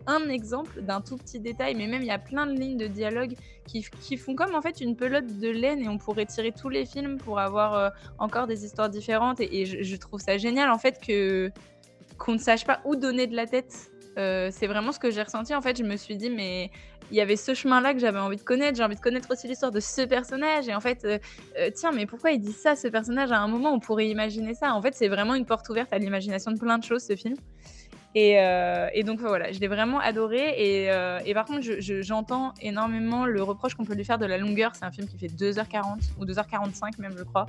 un 0.07 0.29
exemple 0.29 0.83
d'un 0.83 1.01
tout 1.01 1.16
petit 1.16 1.38
détail, 1.38 1.75
mais 1.75 1.87
même 1.87 2.03
il 2.03 2.09
y 2.09 2.12
a 2.12 2.18
plein 2.18 2.46
de 2.46 2.53
lignes 2.53 2.79
de 2.79 2.87
dialogue 2.87 3.35
qui, 3.66 3.85
qui 4.01 4.16
font 4.16 4.35
comme 4.35 4.55
en 4.55 4.62
fait 4.62 4.81
une 4.81 4.96
pelote 4.96 5.38
de 5.38 5.49
laine 5.49 5.81
et 5.81 5.88
on 5.88 5.99
pourrait 5.99 6.27
tirer 6.27 6.53
tous 6.53 6.68
les 6.68 6.87
films 6.87 7.18
pour 7.18 7.38
avoir 7.38 7.75
euh, 7.75 7.90
encore 8.18 8.46
des 8.46 8.64
histoires 8.64 8.88
différentes. 8.88 9.40
Et, 9.40 9.66
je, 9.66 9.96
trouve 9.96 10.20
ça 10.20 10.37
génial 10.38 10.70
en 10.70 10.79
fait 10.79 11.01
qu'on 12.18 12.33
ne 12.33 12.38
sache 12.38 12.64
pas 12.64 12.81
où 12.85 12.96
donner 12.96 13.27
de 13.27 13.37
la 13.37 13.46
tête. 13.46 13.90
Euh, 14.18 14.49
c'est 14.51 14.66
vraiment 14.66 14.92
ce 14.92 14.99
que 14.99 15.11
j'ai 15.11 15.22
ressenti. 15.22 15.55
En 15.55 15.61
fait, 15.61 15.77
je 15.77 15.83
me 15.83 15.96
suis 15.96 16.16
dit, 16.16 16.31
mais 16.31 16.70
il 17.11 17.16
y 17.16 17.20
avait 17.20 17.37
ce 17.37 17.55
chemin-là 17.55 17.92
que 17.92 18.01
j'avais 18.01 18.18
envie 18.18 18.37
de 18.37 18.42
connaître. 18.42 18.77
J'ai 18.77 18.85
envie 18.85 18.96
de 18.96 19.01
connaître 19.01 19.31
aussi 19.31 19.46
l'histoire 19.46 19.72
de 19.72 19.81
ce 19.81 20.03
personnage. 20.03 20.68
Et 20.68 20.75
en 20.75 20.81
fait, 20.81 21.05
euh, 21.05 21.18
tiens, 21.75 21.92
mais 21.92 22.07
pourquoi 22.07 22.33
il 22.33 22.40
dit 22.40 22.53
ça, 22.53 22.77
ce 22.77 22.88
personnage 22.88 23.31
À 23.31 23.38
un 23.38 23.49
moment, 23.49 23.72
on 23.72 23.79
pourrait 23.79 24.09
imaginer 24.09 24.55
ça? 24.55 24.75
En 24.75 24.83
fait, 24.83 24.94
c'est 24.94 25.09
vraiment 25.09 25.35
une 25.35 25.44
porte 25.44 25.68
ouverte 25.68 25.92
à 25.92 25.99
l'imagination 25.99 26.51
de 26.51 26.59
plein 26.59 26.79
de 26.79 26.85
choses, 26.85 27.03
ce 27.03 27.14
film. 27.14 27.37
Et, 28.18 28.40
euh, 28.40 28.88
et 28.94 29.02
donc 29.02 29.20
voilà, 29.20 29.52
je 29.52 29.61
l'ai 29.61 29.68
vraiment 29.68 30.00
adoré. 30.00 30.55
Et, 30.57 30.90
euh, 30.90 31.18
par 31.35 31.44
contre, 31.44 31.61
je- 31.61 31.81
je- 31.81 32.00
j'entends 32.00 32.55
énormément 32.62 33.26
le 33.26 33.42
reproche 33.42 33.74
qu'on 33.74 33.85
peut 33.85 33.92
lui 33.94 34.07
faire 34.07 34.16
de 34.16 34.24
la 34.24 34.38
longueur. 34.38 34.74
C'est 34.74 34.87
un 34.87 34.90
film 34.90 35.07
qui 35.07 35.18
fait 35.18 35.29
2h40 35.29 36.00
ou 36.18 36.24
2h45 36.24 36.98
même, 36.98 37.14
je 37.18 37.24
crois. 37.24 37.44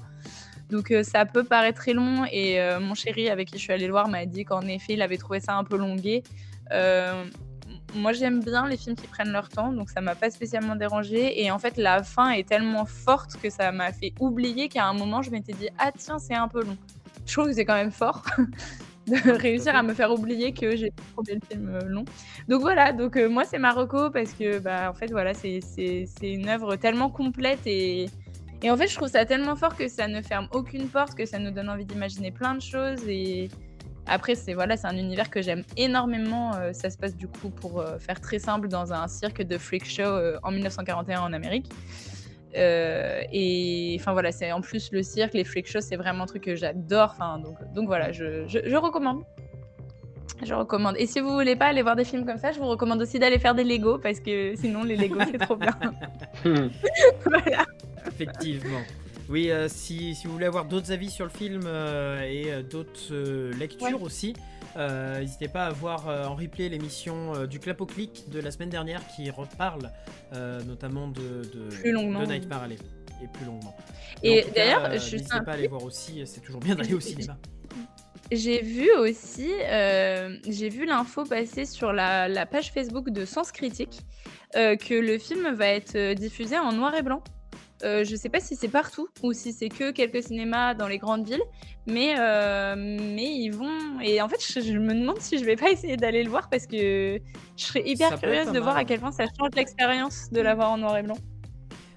Donc 0.70 0.92
euh, 0.92 1.04
ça 1.04 1.26
peut 1.26 1.46
paraître 1.46 1.78
très 1.80 1.94
long. 1.94 2.26
Et 2.32 2.60
mon 2.82 2.96
chéri, 2.96 3.30
avec 3.30 3.48
qui 3.48 3.58
je 3.58 3.64
suis 3.64 3.72
allée 3.72 3.86
le 3.86 3.94
voir, 3.94 4.10
m'a 4.10 4.26
dit 4.26 4.44
qu'en 4.44 4.60
effet, 4.62 4.94
il 4.94 5.02
avait 5.02 5.16
trouvé 5.18 5.40
ça 5.40 5.56
un 5.56 5.64
peu 5.64 5.78
longué. 5.78 6.22
Moi, 7.96 8.12
j'aime 8.12 8.42
bien 8.44 8.68
les 8.68 8.76
films 8.76 8.96
qui 8.98 9.08
prennent 9.08 9.32
leur 9.32 9.48
temps, 9.48 9.72
donc 9.72 9.90
ça 9.90 10.02
m'a 10.02 10.14
pas 10.16 10.30
spécialement 10.30 10.76
dérangé. 10.76 11.42
Et 11.42 11.50
en 11.52 11.58
fait, 11.60 11.78
la 11.78 12.04
fin 12.04 12.32
est 12.32 12.46
tellement 12.48 12.86
forte 12.86 13.38
que 13.42 13.50
ça 13.50 13.72
m'a 13.72 13.94
fait 13.94 14.14
oublier 14.20 14.68
qu'à 14.68 14.86
un 14.86 14.94
moment, 14.94 15.22
je 15.22 15.32
m'étais 15.32 15.54
dit 15.54 15.70
ah 15.80 15.92
tiens, 15.98 16.20
c'est 16.20 16.36
un 16.36 16.50
peu 16.50 16.64
long. 16.64 16.76
Je 17.26 17.32
trouve 17.34 17.46
que 17.48 17.54
c'est 17.54 17.64
quand 17.66 17.76
même 17.76 17.92
fort 17.92 18.24
de 19.08 19.32
réussir 19.32 19.76
à 19.76 19.84
me 19.84 19.94
faire 19.94 20.12
oublier 20.12 20.54
que 20.54 20.76
j'ai 20.76 20.92
trouvé 21.14 21.36
le 21.36 21.42
film 21.50 21.70
euh, 21.70 21.88
long. 21.88 22.06
Donc 22.48 22.62
voilà, 22.62 22.94
donc 22.94 23.18
euh, 23.18 23.30
moi 23.30 23.46
c'est 23.46 23.60
Marocco 23.60 24.10
parce 24.10 24.34
que 24.34 24.60
bah 24.60 24.90
en 24.90 24.94
fait 24.94 25.12
voilà, 25.12 25.34
c'est 25.34 25.60
une 26.22 26.50
œuvre 26.50 26.76
tellement 26.76 27.10
complète 27.10 27.62
et 27.66 28.08
et 28.64 28.72
en 28.72 28.78
fait, 28.78 28.88
je 28.88 28.96
trouve 28.96 29.08
ça 29.08 29.24
tellement 29.24 29.56
fort 29.56 29.76
que 29.76 29.88
ça 29.88 30.08
ne 30.08 30.20
ferme 30.22 30.48
aucune 30.52 30.88
porte, 30.88 31.14
que 31.14 31.28
ça 31.28 31.38
nous 31.38 31.52
donne 31.52 31.70
envie 31.70 31.86
d'imaginer 31.86 32.32
plein 32.32 32.56
de 32.56 32.62
choses 32.62 33.08
et 33.08 33.50
après, 34.08 34.36
c'est 34.36 34.54
voilà, 34.54 34.78
c'est 34.78 34.88
un 34.88 34.98
univers 34.98 35.30
que 35.30 35.42
j'aime 35.42 35.64
énormément. 35.76 36.56
Euh, 36.56 36.74
ça 36.74 36.90
se 36.90 36.98
passe 36.98 37.16
du 37.16 37.28
coup, 37.28 37.50
pour 37.50 37.80
euh, 37.80 38.00
faire 38.00 38.20
très 38.20 38.40
simple, 38.40 38.68
dans 38.68 38.94
un 38.94 39.08
cirque 39.08 39.44
de 39.44 39.58
freak 39.58 39.86
show 39.86 40.10
en 40.42 40.52
1941 40.52 41.22
en 41.22 41.34
Amérique. 41.34 41.70
Euh, 42.56 43.22
et 43.32 43.98
enfin 44.00 44.14
voilà, 44.14 44.32
c'est 44.32 44.52
en 44.52 44.62
plus 44.62 44.92
le 44.92 45.04
cirque, 45.04 45.34
les 45.34 45.44
freak 45.44 45.68
shows, 45.70 45.82
c'est 45.82 45.98
vraiment 45.98 46.24
un 46.24 46.28
truc 46.28 46.44
que 46.44 46.56
j'adore. 46.56 47.12
Enfin 47.14 47.40
donc, 47.40 47.58
donc 47.74 47.88
voilà, 47.88 48.12
je, 48.12 48.48
je, 48.48 48.60
je 48.66 48.76
recommande. 48.76 49.24
Je 50.46 50.54
recommande. 50.54 50.96
Et 51.00 51.08
si 51.08 51.20
vous 51.20 51.32
voulez 51.34 51.56
pas 51.56 51.66
aller 51.66 51.82
voir 51.82 51.96
des 51.96 52.04
films 52.06 52.26
comme 52.26 52.38
ça, 52.38 52.52
je 52.52 52.60
vous 52.60 52.68
recommande 52.68 53.02
aussi 53.02 53.18
d'aller 53.20 53.40
faire 53.40 53.56
des 53.56 53.64
Lego 53.64 53.98
parce 53.98 54.20
que 54.20 54.56
sinon 54.56 54.84
les 54.84 54.96
Lego 54.96 55.20
c'est 55.32 55.40
trop 55.40 55.56
bien. 55.56 55.76
voilà. 57.26 57.66
Effectivement. 58.08 58.82
Oui, 59.30 59.52
euh, 59.52 59.68
si, 59.68 60.16
si 60.16 60.26
vous 60.26 60.34
voulez 60.34 60.46
avoir 60.46 60.66
d'autres 60.66 60.92
avis 60.92 61.10
sur 61.10 61.26
le 61.26 61.32
film 61.32 61.64
euh, 61.66 62.22
et 62.22 62.52
euh, 62.54 62.62
d'autres 62.64 63.12
euh, 63.12 63.52
lectures 63.60 63.88
Ouais. 64.00 64.06
aussi, 64.06 64.34
euh, 64.78 65.20
n'hésitez 65.20 65.48
pas 65.48 65.66
à 65.66 65.72
voir 65.72 66.08
euh, 66.08 66.26
en 66.26 66.36
replay 66.36 66.70
l'émission 66.70 67.34
euh, 67.34 67.48
du 67.48 67.60
Clap 67.60 67.82
au 67.82 67.86
Clic 67.86 68.30
de 68.30 68.40
la 68.40 68.52
semaine 68.52 68.70
dernière 68.70 69.02
qui 69.16 69.30
reparle 69.30 69.92
notamment 70.68 71.08
de, 71.08 71.44
de, 71.54 71.70
Plus 71.70 71.92
longuement. 71.92 72.22
de 72.22 72.26
Nightmare 72.28 72.64
Alley 72.64 72.78
et 73.24 73.28
plus 73.28 73.46
longuement. 73.46 73.76
Et 74.22 74.46
d'ailleurs, 74.54 74.90
n'hésitez 74.90 75.24
pas 75.44 75.52
à 75.52 75.54
aller 75.54 75.68
voir 75.68 75.84
aussi, 75.84 76.22
c'est 76.26 76.42
toujours 76.42 76.60
bien 76.62 76.76
d'aller 76.76 76.94
au 76.94 77.00
cinéma. 77.00 77.38
J'ai 78.32 78.62
vu 78.62 78.92
aussi, 78.98 79.50
j'ai 80.48 80.70
vu 80.70 80.86
l'info 80.86 81.24
passer 81.24 81.66
sur 81.66 81.94
la, 81.94 82.28
la 82.28 82.46
page 82.46 82.72
Facebook 82.72 83.10
de 83.10 83.26
Sens 83.26 83.52
Critique 83.52 84.02
que 84.54 84.94
le 85.00 85.18
film 85.18 85.54
va 85.56 85.68
être 85.68 86.14
diffusé 86.14 86.58
en 86.60 86.74
noir 86.74 86.94
et 86.94 87.02
blanc. 87.02 87.24
Euh, 87.84 88.04
je 88.04 88.16
sais 88.16 88.30
pas 88.30 88.40
si 88.40 88.56
c'est 88.56 88.70
partout 88.70 89.08
ou 89.22 89.34
si 89.34 89.54
c'est 89.54 89.70
que 89.70 89.92
quelques 89.92 90.24
cinémas 90.24 90.74
dans 90.74 90.88
les 90.88 90.98
grandes 90.98 91.28
villes, 91.28 91.44
mais, 91.86 92.16
euh, 92.18 92.76
mais 92.76 93.36
ils 93.36 93.52
vont. 93.52 94.00
Et 94.02 94.20
en 94.20 94.28
fait, 94.28 94.42
je, 94.42 94.62
je 94.62 94.78
me 94.78 94.96
demande 94.96 95.20
si 95.20 95.38
je 95.38 95.46
vais 95.46 95.56
pas 95.56 95.70
essayer 95.70 95.96
d'aller 95.96 96.24
le 96.24 96.30
voir 96.30 96.50
parce 96.50 96.66
que 96.66 97.20
je 97.56 97.64
serais 97.64 97.84
hyper 97.86 98.10
Ça 98.10 98.18
curieuse 98.18 98.52
de 98.52 98.60
voir 98.60 98.78
à 98.78 98.84
quel 98.84 99.00
point 99.00 99.12
ça 99.12 99.26
change 99.26 99.52
l'expérience 99.56 100.30
de 100.32 100.42
l'avoir 100.42 100.72
en 100.72 100.78
noir 100.80 100.98
et 100.98 101.04
blanc. 101.04 101.18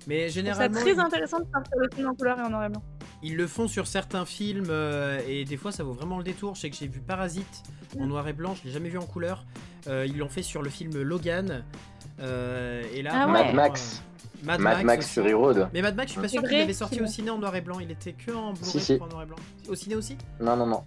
Mais 0.06 0.28
généralement, 0.28 0.80
très 0.80 0.92
ils, 0.92 1.00
intéressant 1.00 1.38
de 1.38 1.46
sortir 1.52 1.76
le 1.78 1.88
film 1.94 2.08
en 2.08 2.14
couleur 2.14 2.38
et 2.38 2.42
en 2.42 2.50
noir 2.50 2.64
et 2.64 2.68
blanc. 2.68 2.82
ils 3.22 3.36
le 3.36 3.46
font 3.46 3.68
sur 3.68 3.86
certains 3.86 4.26
films 4.26 4.68
euh, 4.68 5.20
et 5.28 5.44
des 5.44 5.56
fois 5.56 5.72
ça 5.72 5.82
vaut 5.82 5.92
vraiment 5.92 6.18
le 6.18 6.24
détour. 6.24 6.56
Je 6.56 6.60
sais 6.62 6.70
que 6.70 6.76
j'ai 6.76 6.88
vu 6.88 7.00
Parasite 7.00 7.62
en 7.98 8.06
noir 8.06 8.28
et 8.28 8.32
blanc, 8.34 8.54
je 8.54 8.66
l'ai 8.66 8.72
jamais 8.72 8.90
vu 8.90 8.98
en 8.98 9.06
couleur. 9.06 9.46
Ils 9.86 10.18
l'ont 10.18 10.28
fait 10.28 10.42
sur 10.42 10.62
le 10.62 10.68
film 10.68 11.00
Logan. 11.00 11.64
Euh, 12.20 12.82
et 12.94 13.02
là, 13.02 13.10
Ah 13.14 13.26
ouais. 13.26 13.32
Mad 13.32 13.54
Max. 13.54 14.02
Mad, 14.42 14.60
Mad 14.60 14.84
Max. 14.84 15.08
Fury 15.08 15.32
Road. 15.34 15.68
Mais 15.74 15.82
Mad 15.82 15.94
Max, 15.96 16.08
je 16.08 16.12
suis 16.12 16.20
pas 16.20 16.28
sûr 16.28 16.42
qu'il 16.42 16.60
avait 16.60 16.72
sorti 16.72 17.00
au 17.00 17.06
ciné 17.06 17.30
en 17.30 17.38
noir 17.38 17.54
et 17.56 17.60
blanc. 17.60 17.78
Il 17.80 17.90
était 17.90 18.12
que 18.12 18.32
en 18.32 18.52
Blu-ray 18.52 18.70
Si, 18.70 18.80
si. 18.80 18.98
en 19.00 19.06
noir 19.06 19.22
et 19.22 19.26
blanc. 19.26 19.36
Au 19.68 19.74
ciné 19.74 19.94
aussi? 19.96 20.16
Non, 20.40 20.56
non, 20.56 20.66
non. 20.66 20.82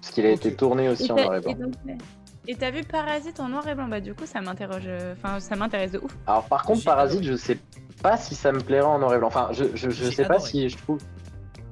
Parce 0.00 0.12
qu'il 0.14 0.26
a 0.26 0.30
été 0.30 0.54
tourné 0.54 0.88
aussi 0.88 1.06
Et 1.06 1.12
en 1.12 1.16
noir 1.16 1.34
et 1.36 1.40
blanc. 1.40 1.54
Et 2.48 2.54
t'as 2.54 2.70
vu 2.70 2.84
Parasite 2.84 3.40
en 3.40 3.48
noir 3.48 3.66
et 3.66 3.74
blanc? 3.74 3.88
Bah 3.88 4.00
du 4.00 4.14
coup 4.14 4.24
ça 4.24 4.40
m'interroge, 4.40 4.88
enfin 5.12 5.40
ça 5.40 5.56
m'intéresse 5.56 5.90
de 5.92 5.98
ouf. 5.98 6.16
Alors 6.28 6.44
par 6.44 6.62
contre, 6.62 6.84
Parasite, 6.84 7.18
adoré. 7.20 7.32
je 7.32 7.36
sais 7.42 7.58
pas 8.02 8.16
si 8.16 8.36
ça 8.36 8.52
me 8.52 8.60
plairait 8.60 8.86
en 8.86 9.00
noir 9.00 9.14
et 9.14 9.18
blanc. 9.18 9.26
Enfin, 9.26 9.48
je, 9.50 9.64
je, 9.74 9.90
je 9.90 10.10
sais 10.10 10.24
pas 10.24 10.38
si 10.38 10.68
je 10.68 10.76
trouve. 10.76 10.98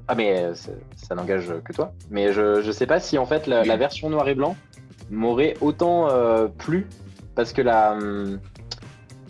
Ah 0.08 0.16
mais 0.16 0.42
euh, 0.42 0.54
ça 0.96 1.14
n'engage 1.14 1.52
que 1.64 1.72
toi. 1.72 1.92
Mais 2.10 2.32
je, 2.32 2.60
je 2.60 2.72
sais 2.72 2.86
pas 2.86 2.98
si 2.98 3.18
en 3.18 3.24
fait 3.26 3.46
la, 3.46 3.62
la 3.64 3.76
version 3.76 4.10
noir 4.10 4.28
et 4.28 4.34
blanc 4.34 4.56
m'aurait 5.10 5.54
autant 5.60 6.10
euh, 6.10 6.48
plu 6.48 6.88
parce 7.36 7.52
que 7.52 7.62
la 7.62 7.92
hum, 7.92 8.40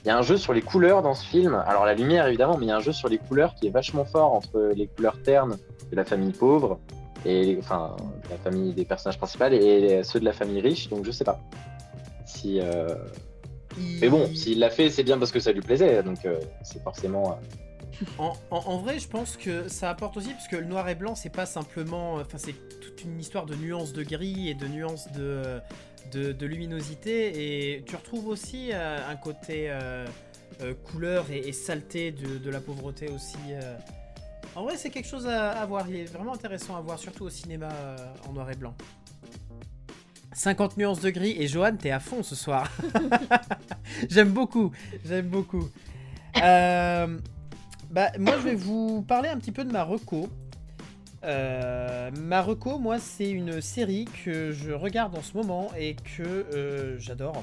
il 0.05 0.09
y 0.09 0.11
a 0.11 0.19
un 0.19 0.23
jeu 0.23 0.37
sur 0.37 0.53
les 0.53 0.61
couleurs 0.63 1.03
dans 1.03 1.15
ce 1.15 1.25
film. 1.25 1.55
Alors 1.67 1.85
la 1.87 1.95
lumière 1.95 2.27
évidemment, 2.27 2.57
mais 2.59 2.67
il 2.67 2.69
y 2.69 2.73
a 2.73 2.77
un 2.77 2.81
jeu 2.81 2.93
sur 2.93 3.09
les 3.09 3.19
couleurs 3.19 3.55
qui 3.55 3.67
est 3.67 3.71
vachement 3.71 4.05
fort 4.05 4.33
entre 4.35 4.73
les 4.77 4.87
couleurs 4.87 5.17
ternes 5.23 5.57
de 5.91 5.97
la 5.97 6.05
famille 6.05 6.33
pauvre 6.33 6.79
et 7.25 7.57
enfin 7.59 7.97
la 8.31 8.37
famille 8.37 8.75
des 8.75 8.85
personnages 8.85 9.17
principaux 9.17 9.47
et 9.47 10.03
ceux 10.05 10.21
de 10.21 10.25
la 10.27 10.33
famille 10.35 10.61
riche. 10.61 10.89
Donc 10.91 11.05
je 11.07 11.11
sais 11.11 11.25
pas 11.25 11.41
si. 12.27 12.61
euh, 12.61 12.95
Il- 13.79 13.99
mais 14.01 14.09
bon, 14.09 14.29
s'il 14.35 14.59
l'a 14.61 14.71
fait, 14.71 14.89
c'est 14.91 15.03
bien 15.03 15.19
parce 15.19 15.33
que 15.33 15.41
ça 15.41 15.51
lui 15.53 15.61
plaisait, 15.63 16.03
donc 16.03 16.25
euh, 16.27 16.39
c'est 16.63 16.83
forcément. 16.83 17.31
euh, 17.33 18.05
En, 18.19 18.35
en- 18.51 18.63
en 18.67 18.79
vrai, 18.79 18.99
je 18.99 19.09
pense 19.09 19.37
que 19.37 19.69
ça 19.69 19.89
apporte 19.91 20.17
aussi, 20.17 20.31
parce 20.31 20.47
que 20.49 20.57
le 20.57 20.65
noir 20.67 20.89
et 20.89 20.95
blanc, 20.95 21.15
c'est 21.15 21.31
pas 21.33 21.47
simplement. 21.47 22.15
Enfin, 22.15 22.39
c'est 22.39 22.55
toute 22.81 23.03
une 23.05 23.19
histoire 23.19 23.47
de 23.47 23.55
nuances 23.57 23.93
de 23.93 24.03
gris 24.05 24.49
et 24.49 24.55
de 24.55 24.67
nuances 24.69 25.11
de, 25.13 25.43
de, 26.13 26.47
luminosité. 26.47 27.77
Et 27.77 27.83
tu 27.85 27.97
retrouves 27.97 28.29
aussi 28.29 28.71
euh, 28.73 28.99
un 29.09 29.17
côté 29.17 29.67
euh, 29.69 30.07
euh, 30.61 30.75
couleur 30.75 31.31
et, 31.31 31.49
et 31.49 31.53
saleté 31.53 32.13
de, 32.13 32.51
la 32.51 32.61
pauvreté 32.61 33.09
aussi. 33.09 33.37
En 34.55 34.63
vrai, 34.63 34.77
c'est 34.77 34.91
quelque 34.91 35.09
chose 35.09 35.27
à, 35.27 35.65
voir. 35.67 35.89
Il 35.89 35.97
est 35.97 36.05
vraiment 36.05 36.35
intéressant 36.35 36.77
à 36.77 36.81
voir, 36.81 36.99
surtout 36.99 37.25
au 37.25 37.31
cinéma 37.31 37.69
en 38.29 38.33
noir 38.33 38.51
et 38.51 38.57
blanc. 38.57 38.75
50 40.33 40.77
nuances 40.77 41.01
de 41.01 41.11
gris 41.11 41.37
et 41.39 41.47
Johan, 41.47 41.77
t'es 41.77 41.91
à 41.91 42.01
fond 42.01 42.23
ce 42.23 42.35
soir. 42.35 42.71
j'aime 44.11 44.31
beaucoup, 44.31 44.73
j'aime 45.05 45.29
beaucoup. 45.29 45.69
Bah, 47.95 48.11
moi, 48.19 48.35
je 48.39 48.43
vais 48.43 48.55
vous 48.57 49.03
parler 49.03 49.29
un 49.29 49.39
petit 49.39 49.53
peu 49.53 49.65
de 49.65 49.71
ma 49.71 49.85
reco. 49.85 50.29
Euh, 51.25 52.11
ma 52.21 52.43
reco, 52.43 52.79
moi, 52.79 52.99
c'est 52.99 53.31
une 53.31 53.61
série 53.61 54.07
que 54.25 54.53
je 54.53 54.73
regarde 54.73 55.17
en 55.17 55.23
ce 55.23 55.37
moment 55.37 55.71
et 55.79 55.97
que 55.97 56.23
euh, 56.23 56.99
j'adore. 56.99 57.43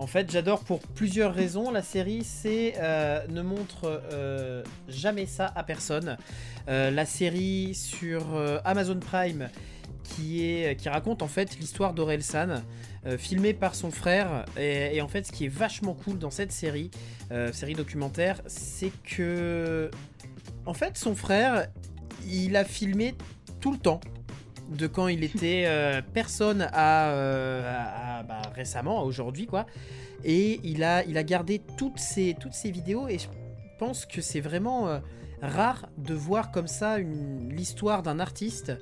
En 0.00 0.06
fait, 0.06 0.30
j'adore 0.30 0.60
pour 0.60 0.80
plusieurs 0.80 1.34
raisons. 1.34 1.70
La 1.70 1.82
série, 1.82 2.24
c'est 2.24 2.72
euh, 2.78 3.20
ne 3.28 3.42
montre 3.42 4.00
euh, 4.12 4.62
jamais 4.88 5.26
ça 5.26 5.52
à 5.54 5.62
personne. 5.62 6.16
La 6.66 7.04
série 7.04 7.74
sur 7.74 8.24
Amazon 8.64 9.00
Prime 9.00 9.48
qui 10.04 10.64
raconte 10.88 11.22
en 11.22 11.26
fait 11.26 11.58
l'histoire 11.58 11.94
d'Orelsan, 11.94 12.62
euh, 13.06 13.18
filmée 13.18 13.54
par 13.54 13.74
son 13.74 13.90
frère. 13.90 14.44
Et, 14.56 15.00
en 15.02 15.08
fait, 15.08 15.26
ce 15.26 15.32
qui 15.32 15.46
est 15.46 15.48
vachement 15.48 15.94
cool 15.94 16.18
dans 16.18 16.30
cette 16.30 16.52
série, 16.52 16.90
série 17.52 17.74
documentaire, 17.74 18.40
c'est 18.46 18.92
que 19.04 19.90
en 20.64 20.74
fait, 20.74 20.96
son 20.96 21.14
frère, 21.14 21.66
il 22.26 22.56
a 22.56 22.64
filmé 22.64 23.14
tout 23.60 23.72
le 23.72 23.78
temps. 23.78 24.00
De 24.70 24.86
quand 24.86 25.08
il 25.08 25.24
était 25.24 25.64
euh, 25.66 26.00
personne 26.14 26.68
à, 26.72 27.10
euh, 27.10 28.22
bah, 28.22 28.42
récemment, 28.54 29.00
à 29.00 29.02
aujourd'hui, 29.02 29.46
quoi. 29.46 29.66
Et 30.22 30.60
il 30.62 30.84
a, 30.84 31.02
gardé 31.24 31.60
toutes 31.76 31.98
ces 31.98 32.36
vidéos 32.64 33.08
et 33.08 33.18
je 33.18 33.26
pense 33.78 34.06
que 34.06 34.20
c'est 34.20 34.40
vraiment 34.40 34.88
euh, 34.88 35.00
rare 35.42 35.88
de 35.98 36.14
voir 36.14 36.52
comme 36.52 36.68
ça 36.68 36.98
l'histoire 36.98 38.02
d'un 38.02 38.20
artiste. 38.20 38.72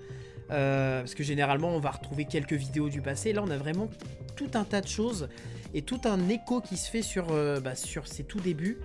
Parce 0.48 1.14
que 1.14 1.22
généralement, 1.22 1.68
on 1.68 1.78
va 1.78 1.90
retrouver 1.90 2.24
quelques 2.24 2.54
vidéos 2.54 2.88
du 2.88 3.02
passé. 3.02 3.34
Là, 3.34 3.42
on 3.44 3.50
a 3.50 3.58
vraiment 3.58 3.88
tout 4.34 4.50
un 4.54 4.64
tas 4.64 4.80
de 4.80 4.88
choses 4.88 5.28
et 5.74 5.82
tout 5.82 6.00
un 6.04 6.28
écho 6.30 6.62
qui 6.62 6.78
se 6.78 6.90
fait 6.90 7.02
sur, 7.02 7.26
bah, 7.62 7.74
sur 7.74 8.06
ses 8.06 8.24
tout 8.24 8.40
débuts. 8.40 8.78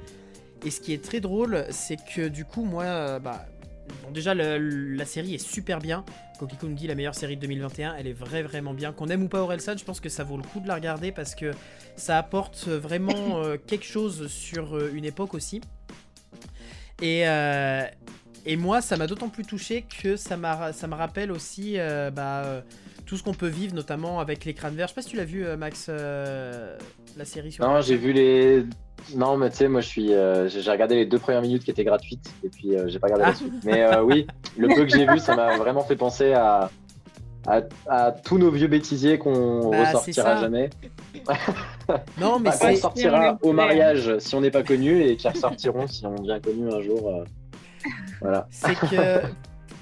Et 0.66 0.72
ce 0.72 0.82
qui 0.82 0.94
est 0.94 1.04
très 1.04 1.22
drôle, 1.22 1.66
c'est 1.70 1.98
que 2.16 2.28
du 2.28 2.44
coup, 2.44 2.66
moi, 2.66 3.20
bah, 3.20 3.46
bon, 4.04 4.12
déjà, 4.12 4.34
le- 4.34 4.58
la 4.96 5.06
série 5.06 5.36
est 5.36 5.38
super 5.46 5.80
bien. 5.80 6.04
Kokiko 6.40 6.68
nous 6.68 6.76
dit 6.76 6.88
la 6.88 6.96
meilleure 6.96 7.16
série 7.16 7.36
de 7.36 7.42
2021, 7.42 7.96
elle 7.96 8.08
est 8.08 8.14
vrai, 8.14 8.44
vraiment 8.44 8.74
bien. 8.74 8.92
Qu'on 8.92 9.08
aime 9.08 9.24
ou 9.24 9.28
pas 9.28 9.40
Orelsan, 9.42 9.78
je 9.78 9.84
pense 9.86 10.00
que 10.00 10.10
ça 10.10 10.24
vaut 10.24 10.38
le 10.38 10.44
coup 10.44 10.60
de 10.60 10.68
la 10.68 10.76
regarder 10.76 11.12
parce 11.12 11.36
que 11.36 11.52
ça 11.96 12.18
apporte 12.18 12.68
vraiment 12.68 13.38
euh, 13.44 13.58
quelque 13.58 13.86
chose 13.86 14.28
sur 14.28 14.76
euh, 14.78 14.92
une 14.94 15.06
époque 15.06 15.34
aussi. 15.34 15.62
Et, 17.02 17.28
euh, 17.28 17.84
et 18.46 18.56
moi, 18.56 18.82
ça 18.82 18.98
m'a 18.98 19.08
d'autant 19.08 19.30
plus 19.30 19.46
touché 19.46 19.86
que 20.02 20.16
ça, 20.16 20.38
me 20.38 20.94
rappelle 20.96 21.32
aussi 21.32 21.80
euh, 21.80 22.12
bah, 22.12 22.44
euh, 22.46 22.62
tout 23.06 23.18
ce 23.18 23.24
qu'on 23.24 23.34
peut 23.34 23.48
vivre, 23.48 23.74
notamment 23.76 24.20
avec 24.20 24.46
l'écran 24.46 24.70
vert. 24.72 24.88
Je 24.88 24.92
sais 24.94 24.96
pas 24.96 25.02
si 25.02 25.10
tu 25.10 25.18
l'as 25.18 25.26
vu, 25.26 25.46
euh, 25.46 25.58
Max, 25.58 25.88
euh, 25.90 26.78
la 27.18 27.26
série 27.26 27.52
sur. 27.52 27.66
Non, 27.68 27.82
j'ai 27.82 27.96
vu 27.98 28.14
les. 28.14 28.64
Non, 29.16 29.36
mais 29.38 29.50
tu 29.50 29.58
sais, 29.58 29.68
moi, 29.68 29.82
je 29.82 29.88
suis. 29.88 30.14
euh, 30.14 30.48
j'ai 30.48 30.70
regardé 30.72 30.96
les 30.96 31.06
deux 31.06 31.20
premières 31.20 31.42
minutes 31.42 31.64
qui 31.66 31.72
étaient 31.72 31.84
gratuites, 31.84 32.32
et 32.44 32.50
puis 32.50 32.76
euh, 32.78 32.88
j'ai 32.88 33.00
pas 33.00 33.08
regardé 33.08 33.26
Ah. 33.26 33.30
la 33.32 33.36
suite. 33.36 33.54
Mais 33.66 33.84
euh, 33.84 34.02
oui, 34.04 34.26
le 34.58 34.68
peu 34.70 34.86
que 34.86 34.90
j'ai 34.90 35.06
vu, 35.06 35.20
ça 35.20 35.36
m'a 35.36 35.58
vraiment 35.58 35.84
fait 35.84 35.96
penser 35.98 36.34
à. 36.34 36.70
À, 37.46 37.60
à 37.90 38.12
tous 38.14 38.38
nos 38.38 38.50
vieux 38.50 38.68
bêtisiers 38.70 39.18
qu'on 39.18 39.70
Bah, 39.70 39.84
ressortira 39.84 40.40
jamais. 40.40 40.70
Non, 42.18 42.40
mais 42.40 42.52
c'est. 42.52 42.78
sortira 42.78 43.38
au 43.42 43.52
mariage 43.52 44.18
si 44.20 44.34
on 44.36 44.40
n'est 44.42 44.50
pas 44.52 44.64
connu 44.64 45.02
et 45.04 45.18
qui 45.18 45.28
ressortiront 45.28 45.86
si 45.88 46.06
on 46.06 46.16
devient 46.16 46.40
connu 46.42 46.72
un 46.74 46.82
jour. 46.82 47.10
euh, 47.10 47.24
Voilà. 48.22 48.48
c'est 48.50 48.76
que 48.76 49.20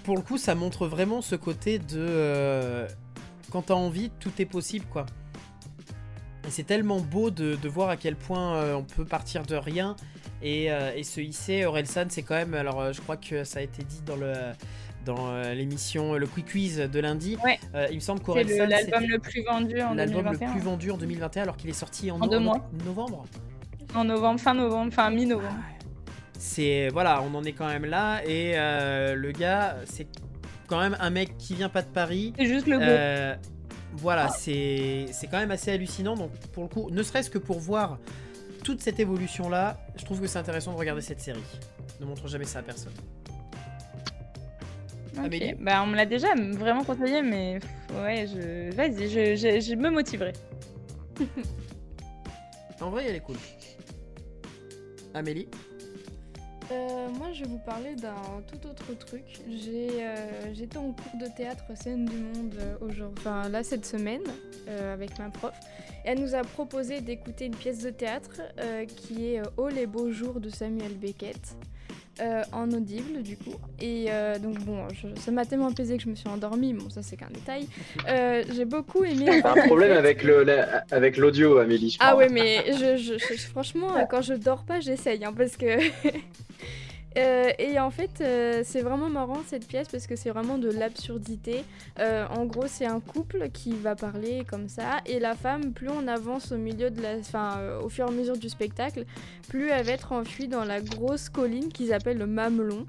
pour 0.04 0.16
le 0.16 0.24
coup 0.24 0.40
ça 0.40 0.56
montre 0.56 0.88
vraiment 0.88 1.22
ce 1.22 1.36
côté 1.36 1.78
de 1.78 1.98
euh, 2.00 2.88
quand 3.52 3.64
t'as 3.64 3.74
envie 3.76 4.10
tout 4.20 4.32
est 4.40 4.46
possible 4.46 4.86
quoi 4.90 5.06
et 6.48 6.50
c'est 6.50 6.64
tellement 6.64 7.00
beau 7.00 7.30
de, 7.30 7.56
de 7.56 7.70
voir 7.70 7.90
à 7.90 7.98
quel 7.98 8.16
point 8.16 8.56
euh, 8.56 8.74
on 8.76 8.84
peut 8.84 9.06
partir 9.06 9.44
de 9.46 9.56
rien 9.56 9.96
et, 10.42 10.72
euh, 10.72 10.92
et 10.96 11.04
se 11.04 11.22
hisser 11.22 11.66
Orelsan 11.66 12.06
c'est 12.10 12.24
quand 12.24 12.36
même 12.36 12.54
alors 12.56 12.80
euh, 12.82 12.94
je 12.94 13.02
crois 13.02 13.18
que 13.18 13.44
ça 13.44 13.60
a 13.60 13.62
été 13.62 13.84
dit 13.84 14.02
dans 14.06 14.16
le 14.16 14.34
dans 15.06 15.30
euh, 15.32 15.54
l'émission 15.54 16.14
le 16.14 16.26
quick 16.28 16.46
quiz 16.52 16.78
de 16.78 17.00
lundi 17.00 17.38
Ouais. 17.44 17.60
Euh, 17.76 17.88
il 17.92 17.96
me 17.96 18.00
semble 18.00 18.20
C'est 18.20 18.26
qu'Orelsan 18.26 18.64
le- 18.64 18.70
l'album 18.70 19.04
le 19.08 19.20
plus 19.20 19.44
vendu 19.44 19.82
en 19.82 19.94
l'album 19.94 20.18
le 20.26 20.30
2021. 20.32 20.52
plus 20.52 20.62
vendu 20.62 20.92
en 20.92 20.98
2021 20.98 21.44
alors 21.44 21.58
qu'il 21.58 21.70
est 21.70 21.74
sorti 21.74 22.10
en, 22.12 22.20
En 22.22 22.28
deux 22.28 22.38
no- 22.40 22.46
mois. 22.46 22.70
novembre 22.86 23.26
En 23.96 24.04
novembre, 24.04 24.40
fin 24.40 24.54
novembre, 24.54 24.88
enfin 24.92 25.10
mi-novembre. 25.12 25.58
c'est 26.40 26.88
voilà, 26.90 27.22
on 27.24 27.36
en 27.36 27.44
est 27.44 27.52
quand 27.54 27.68
même 27.68 27.86
là 27.86 28.22
et 28.26 28.54
euh, 28.56 29.16
le 29.16 29.32
gars, 29.32 29.78
c'est 29.86 30.08
quand 30.72 30.80
même 30.80 30.96
un 31.02 31.10
mec 31.10 31.38
qui 31.38 31.54
vient 31.54 31.68
pas 31.68 31.82
de 31.82 31.90
Paris. 31.90 32.32
C'est 32.38 32.46
juste 32.46 32.66
le. 32.66 32.80
Euh, 32.82 33.36
voilà, 33.94 34.30
c'est 34.30 35.08
c'est 35.12 35.28
quand 35.28 35.38
même 35.38 35.52
assez 35.52 35.70
hallucinant. 35.70 36.16
Donc 36.16 36.32
pour 36.54 36.64
le 36.64 36.70
coup, 36.70 36.90
ne 36.90 37.04
serait-ce 37.04 37.30
que 37.30 37.38
pour 37.38 37.60
voir 37.60 38.00
toute 38.64 38.82
cette 38.82 39.00
évolution 39.02 39.50
là, 39.50 39.78
je 39.98 40.06
trouve 40.06 40.22
que 40.22 40.28
c'est 40.28 40.40
intéressant 40.40 40.72
de 40.72 40.78
regarder 40.78 41.02
cette 41.02 41.20
série. 41.20 41.44
Ne 42.00 42.06
montre 42.06 42.26
jamais 42.30 42.46
ça 42.46 42.60
à 42.60 42.62
personne. 42.62 42.94
Ok. 45.18 45.26
Amélie 45.26 45.56
Bah, 45.60 45.84
on 45.84 45.88
me 45.88 45.96
l'a 45.98 46.06
déjà 46.06 46.30
vraiment 46.36 46.86
conseillé, 46.86 47.22
mais 47.22 47.60
ouais, 48.02 48.28
je... 48.28 48.74
vas-y, 48.74 49.10
je, 49.10 49.36
je, 49.36 49.60
je 49.60 49.76
me 49.76 49.90
motiverai. 49.90 50.32
En 52.80 52.90
vrai, 52.90 53.06
elle 53.08 53.16
est 53.18 53.20
cool. 53.20 53.36
Amélie 55.14 55.48
Euh, 56.72 57.10
moi, 57.18 57.32
je 57.34 57.44
vais 57.44 57.50
vous 57.50 57.60
parler 57.60 57.96
d'un 57.96 58.16
tout 58.48 58.68
autre 58.68 58.94
truc. 58.98 59.42
Euh, 59.50 60.16
J'étais 60.54 60.78
en 60.78 60.94
cours 60.94 61.20
de 61.20 61.28
théâtre 61.36 61.66
scène 61.76 62.06
du 62.06 62.16
monde 62.16 62.56
euh, 62.60 62.76
aujourd'hui, 62.82 63.18
enfin 63.20 63.50
là 63.50 63.64
cette 63.64 63.86
semaine, 63.86 64.24
avec 64.68 65.18
ma 65.20 65.30
prof. 65.30 65.54
Elle 66.06 66.20
nous 66.22 66.34
a 66.34 66.44
proposé 66.44 67.02
d'écouter 67.02 67.46
une 67.46 67.56
pièce 67.56 67.84
de 67.84 67.90
théâtre 67.90 68.42
qui 68.96 69.26
est 69.26 69.42
Oh 69.58 69.68
les 69.68 69.86
beaux 69.86 70.12
jours 70.12 70.40
de 70.40 70.50
Samuel 70.50 70.94
Beckett. 70.94 71.56
Euh, 72.22 72.44
en 72.54 72.72
audible 72.72 73.24
du 73.24 73.36
coup 73.36 73.56
et 73.80 74.06
euh, 74.10 74.38
donc 74.38 74.60
bon 74.60 74.88
je- 74.94 75.20
ça 75.20 75.32
m'a 75.32 75.46
tellement 75.46 75.68
apaisé 75.70 75.98
que 75.98 76.04
je 76.04 76.10
me 76.10 76.16
suis 76.16 76.30
endormie 76.30 76.74
bon 76.74 76.90
ça 76.90 77.02
c'est 77.02 77.16
qu'un 77.18 77.30
détail 77.34 77.68
Euh, 78.08 78.44
j'ai 78.54 78.66
beaucoup 78.66 79.04
aimé 79.04 79.26
T'as 79.42 79.52
un 79.54 79.66
problème 79.68 79.92
avec 79.98 80.24
le 80.24 80.44
la- 80.44 80.84
avec 80.92 81.18
l'audio, 81.18 81.58
Amélie, 81.58 81.90
je 81.92 81.98
crois. 81.98 82.10
ah 82.12 82.16
ouais, 82.18 82.30
mais 82.30 82.64
je, 82.74 83.18
franchement, 83.52 83.96
euh, 83.98 84.04
quand 84.10 84.22
je 84.22 84.34
dors 84.34 84.64
pas, 84.64 84.80
j'essaye, 84.80 85.24
hein, 85.26 85.34
parce 85.36 85.58
que 85.58 85.66
Euh, 87.18 87.52
et 87.60 87.80
en 87.80 87.92
fait, 87.92 88.22
euh, 88.22 88.62
c'est 88.64 88.82
vraiment 88.82 89.10
marrant 89.10 89.40
cette 89.46 89.68
pièce 89.68 89.88
parce 89.90 90.08
que 90.08 90.16
c'est 90.16 90.30
vraiment 90.30 90.58
de 90.58 90.70
l'absurdité. 90.70 91.64
Euh, 92.00 92.26
en 92.30 92.46
gros, 92.46 92.68
c'est 92.68 92.86
un 92.86 93.00
couple 93.00 93.50
qui 93.50 93.74
va 93.74 93.96
parler 93.96 94.46
comme 94.50 94.70
ça, 94.70 95.00
et 95.06 95.20
la 95.20 95.36
femme, 95.36 95.74
plus 95.74 95.90
on 95.90 96.08
avance 96.08 96.52
au 96.52 96.58
milieu 96.58 96.90
de 96.90 97.02
la, 97.02 97.18
enfin, 97.18 97.60
au 97.84 97.90
fur 97.90 98.06
et 98.06 98.10
à 98.10 98.12
mesure 98.12 98.38
du 98.38 98.50
spectacle, 98.50 99.06
plus 99.50 99.70
elle 99.70 99.86
va 99.86 99.92
être 99.92 100.12
enfuie 100.14 100.48
dans 100.48 100.64
la 100.64 100.82
grosse 100.82 101.30
colline 101.30 101.70
qu'ils 101.70 101.94
appellent 101.94 102.18
le 102.18 102.28
Mamelon. 102.28 102.86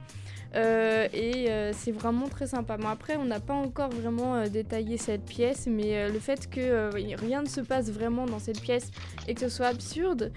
et 0.54 1.48
c'est 1.72 1.92
vraiment 1.92 2.28
très 2.28 2.46
sympa. 2.46 2.76
Bon, 2.76 2.88
après, 2.88 3.16
on 3.16 3.24
n'a 3.24 3.40
pas 3.40 3.54
encore 3.54 3.90
vraiment 3.90 4.46
détaillé 4.48 4.98
cette 4.98 5.24
pièce, 5.24 5.66
mais 5.66 6.08
le 6.08 6.18
fait 6.18 6.48
que 6.48 6.94
rien 7.16 7.42
ne 7.42 7.48
se 7.48 7.60
passe 7.60 7.90
vraiment 7.90 8.26
dans 8.26 8.38
cette 8.38 8.60
pièce 8.60 8.90
et 9.26 9.34
que 9.34 9.40
ce 9.40 9.48
soit 9.48 9.66
absurde, 9.66 10.32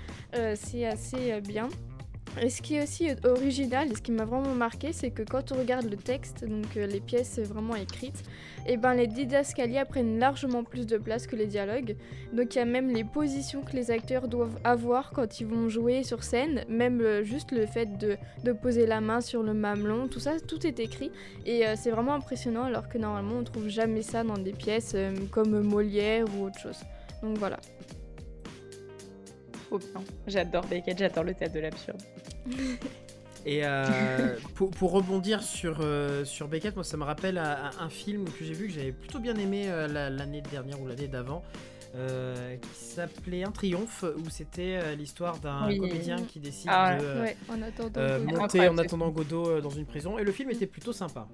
c'est 0.55 0.86
assez 0.86 1.41
bien. 1.41 1.69
Et 2.41 2.49
ce 2.49 2.61
qui 2.61 2.76
est 2.76 2.84
aussi 2.84 3.07
original 3.23 3.89
et 3.89 3.95
ce 3.95 4.01
qui 4.01 4.11
m'a 4.11 4.26
vraiment 4.26 4.53
marqué, 4.55 4.91
c'est 4.91 5.09
que 5.09 5.23
quand 5.23 5.53
on 5.53 5.55
regarde 5.55 5.89
le 5.89 5.95
texte, 5.95 6.43
donc 6.43 6.76
euh, 6.76 6.86
les 6.86 6.99
pièces 6.99 7.39
vraiment 7.39 7.76
écrites, 7.76 8.23
et 8.67 8.73
eh 8.73 8.78
ben 8.78 8.93
les 8.93 9.07
didascalias 9.07 9.86
prennent 9.86 10.19
largement 10.19 10.63
plus 10.63 10.86
de 10.86 10.97
place 10.97 11.28
que 11.28 11.36
les 11.38 11.45
dialogues. 11.45 11.95
Donc 12.34 12.55
il 12.55 12.57
y 12.57 12.61
a 12.61 12.65
même 12.65 12.89
les 12.89 13.05
positions 13.05 13.61
que 13.61 13.73
les 13.73 13.89
acteurs 13.89 14.28
doivent 14.28 14.59
avoir 14.65 15.11
quand 15.11 15.39
ils 15.39 15.47
vont 15.47 15.69
jouer 15.69 16.03
sur 16.03 16.23
scène, 16.23 16.65
même 16.67 16.99
euh, 16.99 17.23
juste 17.23 17.51
le 17.53 17.65
fait 17.65 17.97
de, 17.97 18.17
de, 18.43 18.51
poser 18.51 18.86
la 18.86 18.99
main 18.99 19.21
sur 19.21 19.41
le 19.41 19.53
mamelon, 19.53 20.07
tout 20.09 20.19
ça, 20.19 20.39
tout 20.39 20.67
est 20.67 20.80
écrit. 20.80 21.11
Et 21.45 21.65
euh, 21.65 21.76
c'est 21.78 21.91
vraiment 21.91 22.15
impressionnant 22.15 22.63
alors 22.63 22.89
que 22.89 22.97
normalement 22.97 23.36
on 23.39 23.43
trouve 23.43 23.69
jamais 23.69 24.01
ça 24.01 24.23
dans 24.23 24.38
des 24.38 24.53
pièces 24.53 24.95
comme 25.32 25.61
Molière 25.61 26.26
ou 26.38 26.45
autre 26.45 26.59
chose. 26.59 26.80
Donc 27.21 27.38
voilà. 27.38 27.57
Trop 29.68 29.80
bien. 29.80 30.03
J'adore 30.28 30.66
Beckett, 30.66 30.97
j'adore 30.97 31.24
le 31.24 31.34
théâtre 31.34 31.55
de 31.55 31.59
l'absurde. 31.59 32.01
Et 33.45 33.61
euh, 33.63 34.38
pour, 34.55 34.91
rebondir 34.91 35.43
sur, 35.43 35.78
euh, 35.80 36.26
sur 36.26 36.47
Beckett, 36.47 36.76
moi 36.76 36.84
ça 36.84 36.97
me 36.97 37.03
rappelle 37.03 37.38
un, 37.38 37.89
film 37.89 38.26
que 38.26 38.43
j'ai 38.43 38.53
vu 38.53 38.68
que 38.68 38.74
j'avais 38.74 38.91
plutôt 38.91 39.20
bien 39.20 39.36
aimé 39.36 39.66
euh, 39.68 39.88
l'année 40.09 40.41
dernière 40.41 40.82
ou 40.82 40.88
l'année 40.88 41.07
d'avant. 41.07 41.43
qui 41.93 42.74
s'appelait 42.74 43.43
Un 43.43 43.51
triomphe, 43.51 44.03
où 44.03 44.30
c'était 44.32 44.95
l'histoire 44.95 45.38
d'un 45.38 45.68
comédien 45.78 46.18
qui 46.24 46.39
décide 46.39 46.72
ah, 46.74 46.97
de 46.97 47.24
en 47.47 47.61
attendant 47.61 48.20
monter 48.20 48.68
en 48.68 48.78
attendant 48.80 49.09
Godot 49.09 49.61
dans 49.61 49.70
une 49.70 49.86
prison. 49.86 50.18
Et 50.18 50.24
le 50.24 50.32
film 50.32 50.49
était 50.49 50.66
plutôt 50.66 50.91
sympa. 50.91 51.28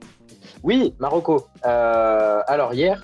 Oui, 0.64 0.94
Marocco. 1.00 1.48
alors 1.64 2.74
hier, 2.74 3.02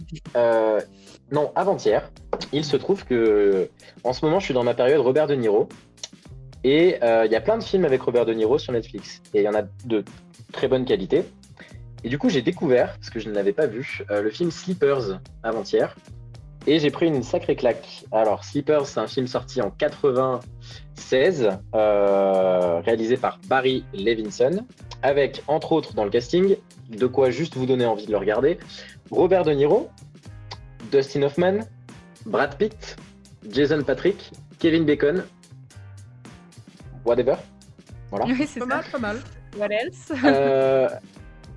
non, 1.32 1.54
avant-hier, 1.56 2.12
il 2.54 2.64
se 2.64 2.78
trouve 2.78 3.06
que 3.06 3.70
en 4.04 4.14
ce 4.14 4.26
moment 4.26 4.40
je 4.40 4.46
suis 4.46 4.54
dans 4.54 4.64
ma 4.64 4.74
période 4.74 5.02
Robert 5.02 5.28
De 5.28 5.36
Niro. 5.36 5.68
Et 6.64 6.98
euh, 7.04 7.26
il 7.26 7.32
y 7.32 7.36
a 7.36 7.42
plein 7.42 7.58
de 7.58 7.64
films 7.64 7.86
avec 7.86 8.02
Robert 8.02 8.26
De 8.26 8.34
Niro 8.34 8.58
sur 8.58 8.74
Netflix. 8.74 9.22
Et 9.34 9.40
il 9.40 9.44
y 9.44 9.50
en 9.50 9.54
a 9.54 9.64
de 9.86 10.04
très 10.52 10.68
bonne 10.68 10.86
qualité. 10.86 11.24
Et 12.04 12.10
du 12.10 12.18
coup, 12.18 12.30
j'ai 12.30 12.42
découvert, 12.42 12.94
parce 12.96 13.10
que 13.10 13.20
je 13.20 13.30
ne 13.30 13.34
l'avais 13.34 13.54
pas 13.54 13.68
vu, 13.68 14.02
euh, 14.12 14.22
le 14.22 14.30
film 14.30 14.52
Sleepers 14.52 15.20
avant-hier. 15.44 15.96
Et 16.66 16.80
j'ai 16.80 16.92
pris 16.92 17.08
une 17.08 17.24
sacrée 17.24 17.56
claque. 17.56 18.04
Alors, 18.12 18.44
Sleepers, 18.44 18.88
c'est 18.88 19.00
un 19.00 19.08
film 19.08 19.28
sorti 19.28 19.62
en 19.62 19.72
96, 19.72 21.50
euh, 21.74 22.82
réalisé 22.82 23.16
par 23.16 23.40
Barry 23.48 23.86
Levinson, 23.94 24.66
avec, 25.02 25.44
entre 25.48 25.72
autres, 25.72 25.94
dans 25.94 26.04
le 26.04 26.10
casting, 26.10 26.58
de 26.90 27.08
quoi 27.08 27.30
juste 27.30 27.56
vous 27.56 27.66
donner 27.66 27.86
envie 27.86 28.06
de 28.06 28.12
le 28.12 28.18
regarder, 28.18 28.58
Robert 29.10 29.44
De 29.44 29.54
Niro, 29.54 29.88
Dustin 30.92 31.24
Hoffman, 31.24 31.60
Brad 32.28 32.58
Pitt, 32.58 32.98
Jason 33.50 33.84
Patrick, 33.84 34.32
Kevin 34.60 34.84
Bacon, 34.84 35.24
whatever. 37.06 37.36
Voilà. 38.12 38.26
pas 38.60 38.66
mal, 38.66 38.84
pas 38.92 39.00
mal. 39.00 39.18
What 39.58 39.70
else 39.72 40.12
euh, 40.26 40.90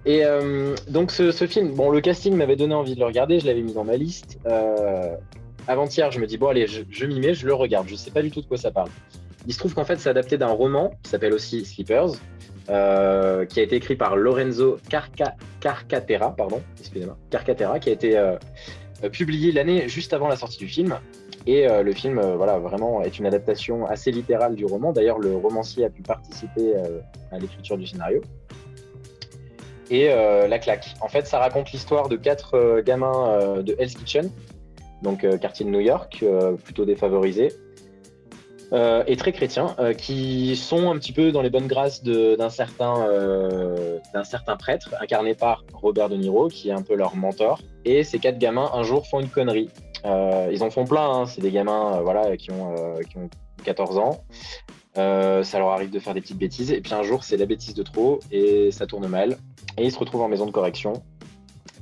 Et 0.06 0.24
euh, 0.24 0.76
donc 0.88 1.10
ce, 1.10 1.32
film, 1.32 1.74
bon, 1.74 1.90
le 1.90 2.00
casting 2.00 2.36
m'avait 2.36 2.54
donné 2.54 2.74
envie 2.74 2.94
de 2.94 3.00
le 3.00 3.06
regarder, 3.06 3.40
je 3.40 3.46
l'avais 3.46 3.62
mis 3.62 3.72
dans 3.72 3.84
ma 3.84 3.96
liste. 3.96 4.38
Euh, 4.46 5.16
avant-hier, 5.66 6.12
je 6.12 6.20
me 6.20 6.26
dis, 6.26 6.38
bon, 6.38 6.48
allez, 6.48 6.66
je, 6.68 7.06
m'y 7.06 7.18
mets, 7.18 7.34
je 7.34 7.46
le 7.46 7.54
regarde. 7.54 7.88
Je 7.88 7.96
sais 7.96 8.12
pas 8.12 8.22
du 8.22 8.30
tout 8.30 8.40
de 8.40 8.46
quoi 8.46 8.56
ça 8.56 8.70
parle. 8.70 8.90
Il 9.48 9.52
se 9.52 9.58
trouve 9.58 9.74
qu'en 9.74 9.84
fait, 9.84 9.98
c'est 9.98 10.08
adapté 10.08 10.38
d'un 10.38 10.48
roman 10.48 10.92
qui 11.02 11.10
s'appelle 11.10 11.32
aussi 11.32 11.64
Sleepers, 11.64 12.12
qui 12.66 12.72
a 12.72 13.62
été 13.62 13.74
écrit 13.74 13.96
par 13.96 14.14
Lorenzo 14.14 14.78
Carca 14.88 15.34
Carcatera, 15.58 16.36
pardon, 16.36 16.62
excusez-moi, 16.78 17.16
Carcatera, 17.30 17.80
qui 17.80 17.88
a 17.88 17.92
été 17.92 18.16
publié 19.08 19.52
l'année 19.52 19.88
juste 19.88 20.12
avant 20.12 20.28
la 20.28 20.36
sortie 20.36 20.58
du 20.58 20.68
film. 20.68 20.98
Et 21.46 21.66
euh, 21.66 21.82
le 21.82 21.92
film, 21.92 22.18
euh, 22.18 22.36
voilà, 22.36 22.58
vraiment 22.58 23.02
est 23.02 23.18
une 23.18 23.26
adaptation 23.26 23.86
assez 23.86 24.10
littérale 24.10 24.54
du 24.54 24.66
roman. 24.66 24.92
D'ailleurs, 24.92 25.18
le 25.18 25.36
romancier 25.36 25.84
a 25.84 25.90
pu 25.90 26.02
participer 26.02 26.76
euh, 26.76 27.00
à 27.32 27.38
l'écriture 27.38 27.78
du 27.78 27.86
scénario. 27.86 28.20
Et 29.92 30.06
la 30.06 30.60
claque. 30.60 30.94
En 31.00 31.08
fait, 31.08 31.26
ça 31.26 31.40
raconte 31.40 31.72
l'histoire 31.72 32.08
de 32.08 32.14
quatre 32.14 32.80
gamins 32.82 33.60
de 33.60 33.74
Hell's 33.76 33.96
Kitchen, 33.96 34.30
donc 35.02 35.26
quartier 35.40 35.66
de 35.66 35.70
New 35.70 35.80
York, 35.80 36.24
plutôt 36.62 36.84
défavorisé, 38.70 39.12
et 39.12 39.16
très 39.16 39.32
chrétiens, 39.32 39.74
qui 39.98 40.56
sont 40.56 40.90
un 40.90 40.98
petit 40.98 41.12
peu 41.12 41.32
dans 41.32 41.42
les 41.42 41.50
bonnes 41.50 41.66
grâces 41.66 42.02
d'un 42.02 42.50
certain, 42.50 43.06
d'un 44.14 44.24
certain 44.24 44.56
prêtre, 44.56 44.94
incarné 45.00 45.34
par 45.34 45.64
Robert 45.72 46.08
De 46.08 46.16
Niro, 46.16 46.48
qui 46.48 46.68
est 46.70 46.72
un 46.72 46.82
peu 46.82 46.94
leur 46.94 47.16
mentor. 47.16 47.60
Et 47.84 48.04
ces 48.04 48.18
quatre 48.18 48.38
gamins, 48.38 48.70
un 48.74 48.82
jour, 48.82 49.06
font 49.06 49.20
une 49.20 49.28
connerie 49.28 49.68
euh, 50.04 50.50
ils 50.52 50.62
en 50.62 50.70
font 50.70 50.84
plein, 50.84 51.08
hein. 51.10 51.26
c'est 51.26 51.40
des 51.40 51.50
gamins 51.50 51.96
euh, 51.96 52.00
voilà, 52.00 52.36
qui, 52.36 52.50
ont, 52.50 52.74
euh, 52.76 53.02
qui 53.02 53.18
ont 53.18 53.28
14 53.64 53.98
ans. 53.98 54.24
ça 54.94 55.58
leur 55.58 55.68
arrive 55.68 55.90
de 55.90 55.98
faire 55.98 56.14
des 56.14 56.20
petites 56.20 56.38
bêtises, 56.38 56.72
et 56.72 56.80
puis 56.80 56.94
un 56.94 57.02
jour 57.02 57.24
c'est 57.24 57.36
la 57.36 57.46
bêtise 57.46 57.74
de 57.74 57.82
trop, 57.82 58.20
et 58.30 58.70
ça 58.70 58.86
tourne 58.86 59.06
mal, 59.06 59.36
et 59.76 59.84
ils 59.84 59.92
se 59.92 59.98
retrouvent 59.98 60.22
en 60.22 60.28
maison 60.28 60.46
de 60.46 60.50
correction. 60.50 60.94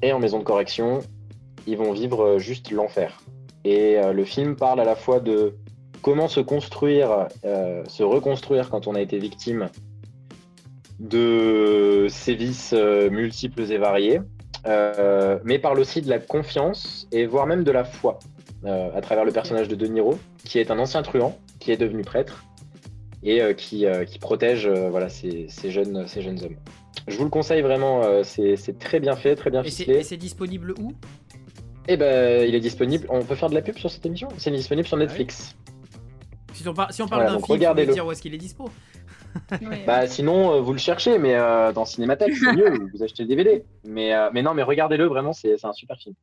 Et 0.03 0.13
en 0.13 0.21
maison 0.21 0.39
de 0.39 0.45
correction, 0.45 1.01
ils 1.67 1.77
vont 1.77 1.93
vivre 1.93 2.39
juste 2.39 2.71
l'enfer. 2.71 3.21
Et 3.65 4.01
le 4.01 4.25
film 4.25 4.55
parle 4.55 4.81
à 4.81 4.85
la 4.85 4.95
fois 4.95 5.19
de 5.19 5.57
comment 6.09 6.29
se 6.29 6.41
construire, 6.41 7.29
se 7.43 8.03
reconstruire 8.03 8.71
quand 8.71 8.87
on 8.87 8.95
a 8.95 9.01
été 9.03 9.19
victime 9.19 9.69
de 10.99 12.07
sévices 12.09 12.73
multiples 12.73 13.71
et 13.71 13.77
variés, 13.77 14.21
euh, 14.67 15.39
mais 15.45 15.59
parle 15.59 15.79
aussi 15.81 16.01
de 16.01 16.09
la 16.09 16.19
confiance 16.19 17.07
et 17.13 17.27
voire 17.27 17.47
même 17.47 17.63
de 17.63 17.71
la 17.71 17.85
foi 17.85 18.19
euh, 18.65 18.89
à 18.95 19.03
travers 19.03 19.27
le 19.27 19.33
personnage 19.33 19.69
de 19.69 19.75
De 19.75 19.87
Niro, 19.87 20.19
qui 20.45 20.59
est 20.59 20.71
un 20.71 20.79
ancien 20.79 21.03
truand, 21.03 21.39
qui 21.61 21.73
est 21.73 21.77
devenu 21.77 22.03
prêtre 22.03 22.45
et 23.23 23.43
euh, 23.43 23.53
qui, 23.53 23.85
qui, 24.07 24.19
protège 24.19 24.67
voilà, 24.67 25.11
ces, 25.11 25.45
ces, 25.51 25.71
jeunes, 25.71 26.07
ces 26.07 26.23
jeunes 26.23 26.43
hommes. 26.43 26.57
Je 27.07 27.19
vous 27.19 27.25
le 27.25 27.31
conseille 27.31 27.61
vraiment, 27.61 28.23
c'est 28.23 28.79
très 28.79 28.99
bien 28.99 29.15
fait, 29.15 29.37
très 29.37 29.51
bien 29.51 29.63
ficelé. 29.63 29.99
Et 29.99 30.03
c'est 30.05 30.17
disponible 30.17 30.73
où? 30.81 30.95
Eh 31.91 31.99
ben, 31.99 32.47
il 32.47 32.55
est 32.55 32.61
disponible. 32.61 33.07
On 33.09 33.23
peut 33.23 33.35
faire 33.35 33.49
de 33.49 33.55
la 33.55 33.63
pub 33.63 33.79
sur 33.79 33.91
cette 33.91 34.05
émission? 34.05 34.29
C'est 34.37 34.51
disponible 34.51 34.87
sur 34.87 34.99
ah 34.99 35.01
Netflix. 35.01 35.57
Si 36.59 36.69
on, 36.69 36.75
si 36.91 37.03
on 37.03 37.09
parle 37.09 37.25
d'un 37.25 37.41
film, 37.41 37.45
on 37.71 37.75
peut 37.75 37.87
dire 37.87 38.07
où 38.07 38.13
est-ce 38.13 38.21
qu'il 38.21 38.35
est 38.35 38.39
dispo 38.39 38.71
bah, 39.87 40.07
sinon, 40.07 40.55
euh, 40.55 40.61
vous 40.61 40.73
le 40.73 40.79
cherchez, 40.79 41.19
mais 41.19 41.35
euh, 41.35 41.73
dans 41.73 41.85
Cinémathèque, 41.85 42.37
c'est 42.37 42.53
mieux, 42.53 42.73
vous 42.93 43.03
achetez 43.03 43.23
le 43.23 43.29
DVD. 43.29 43.65
Mais, 43.85 44.15
euh, 44.15 44.31
mais 44.33 44.43
non, 44.43 44.55
mais 44.55 44.63
regardez-le, 44.63 45.07
vraiment, 45.07 45.33
c'est 45.33 45.65
un 45.65 45.73
super 45.73 45.99
film. 45.99 46.15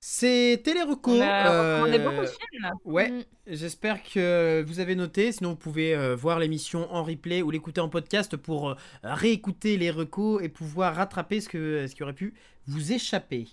C'était 0.00 0.74
les 0.74 0.82
recours. 0.82 1.14
On 1.14 1.20
a 1.20 1.98
beaucoup 1.98 2.22
de 2.22 2.26
films. 2.26 2.70
Ouais, 2.84 3.10
mm. 3.10 3.24
j'espère 3.46 4.02
que 4.02 4.64
vous 4.66 4.80
avez 4.80 4.96
noté. 4.96 5.30
Sinon, 5.30 5.50
vous 5.50 5.56
pouvez 5.56 6.14
voir 6.16 6.38
l'émission 6.38 6.92
en 6.92 7.04
replay 7.04 7.42
ou 7.42 7.50
l'écouter 7.50 7.80
en 7.80 7.88
podcast 7.88 8.36
pour 8.36 8.74
réécouter 9.04 9.76
les 9.76 9.90
recours 9.90 10.42
et 10.42 10.48
pouvoir 10.48 10.96
rattraper 10.96 11.40
ce, 11.40 11.48
que, 11.48 11.86
ce 11.86 11.94
qui 11.94 12.02
aurait 12.02 12.14
pu 12.14 12.34
vous 12.66 12.92
échapper. 12.92 13.46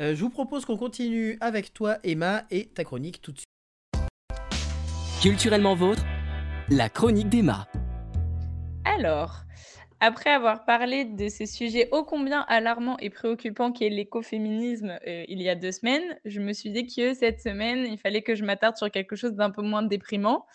je 0.00 0.14
vous 0.14 0.30
propose 0.30 0.64
qu'on 0.64 0.76
continue 0.76 1.38
avec 1.40 1.72
toi, 1.72 1.98
Emma, 2.02 2.44
et 2.50 2.66
ta 2.66 2.82
chronique 2.82 3.22
tout 3.22 3.30
de 3.30 3.38
suite. 3.38 3.55
Culturellement 5.22 5.74
vôtre, 5.74 6.04
la 6.68 6.90
chronique 6.90 7.30
d'Emma. 7.30 7.66
Alors, 8.84 9.45
après 10.00 10.30
avoir 10.30 10.64
parlé 10.64 11.04
de 11.04 11.28
ces 11.28 11.46
sujets 11.46 11.88
ô 11.92 12.04
combien 12.04 12.40
alarmants 12.48 12.98
et 12.98 13.08
préoccupants 13.08 13.72
qu'est 13.72 13.88
l'écoféminisme 13.88 14.98
euh, 15.06 15.24
il 15.28 15.40
y 15.40 15.48
a 15.48 15.54
deux 15.54 15.72
semaines, 15.72 16.18
je 16.24 16.40
me 16.40 16.52
suis 16.52 16.70
dit 16.70 16.86
que 16.86 17.14
cette 17.14 17.40
semaine, 17.40 17.86
il 17.90 17.98
fallait 17.98 18.22
que 18.22 18.34
je 18.34 18.44
m'attarde 18.44 18.76
sur 18.76 18.90
quelque 18.90 19.16
chose 19.16 19.32
d'un 19.32 19.50
peu 19.50 19.62
moins 19.62 19.82
déprimant. 19.82 20.46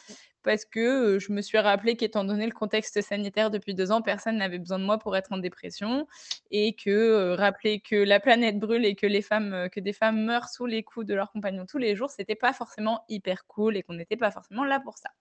Parce 0.44 0.66
que 0.66 0.80
euh, 0.80 1.20
je 1.20 1.32
me 1.32 1.42
suis 1.42 1.60
rappelé 1.60 1.96
qu'étant 1.96 2.24
donné 2.24 2.46
le 2.48 2.52
contexte 2.52 3.00
sanitaire 3.02 3.52
depuis 3.52 3.76
deux 3.76 3.92
ans, 3.92 4.02
personne 4.02 4.38
n'avait 4.38 4.58
besoin 4.58 4.80
de 4.80 4.84
moi 4.86 4.98
pour 4.98 5.16
être 5.16 5.32
en 5.32 5.38
dépression. 5.38 6.08
Et 6.50 6.74
que 6.76 6.90
euh, 6.90 7.36
rappeler 7.36 7.80
que 7.80 7.96
la 7.96 8.20
planète 8.20 8.58
brûle 8.60 8.86
et 8.86 8.96
que, 8.96 9.06
les 9.06 9.22
femmes, 9.22 9.70
que 9.72 9.80
des 9.80 9.94
femmes 9.94 10.24
meurent 10.24 10.50
sous 10.50 10.66
les 10.66 10.84
coups 10.84 11.06
de 11.06 11.14
leurs 11.14 11.32
compagnons 11.32 11.66
tous 11.68 11.78
les 11.78 11.96
jours, 11.96 12.10
c'était 12.10 12.36
pas 12.36 12.54
forcément 12.54 13.06
hyper 13.08 13.46
cool 13.46 13.78
et 13.78 13.84
qu'on 13.84 13.94
n'était 13.94 14.18
pas 14.18 14.32
forcément 14.32 14.64
là 14.64 14.80
pour 14.80 14.98
ça. 14.98 15.12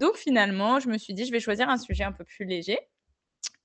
Donc 0.00 0.16
finalement, 0.16 0.80
je 0.80 0.88
me 0.88 0.98
suis 0.98 1.14
dit: 1.14 1.26
«Je 1.26 1.32
vais 1.32 1.40
choisir 1.40 1.68
un 1.68 1.78
sujet 1.78 2.04
un 2.04 2.12
peu 2.12 2.24
plus 2.24 2.44
léger» 2.44 2.78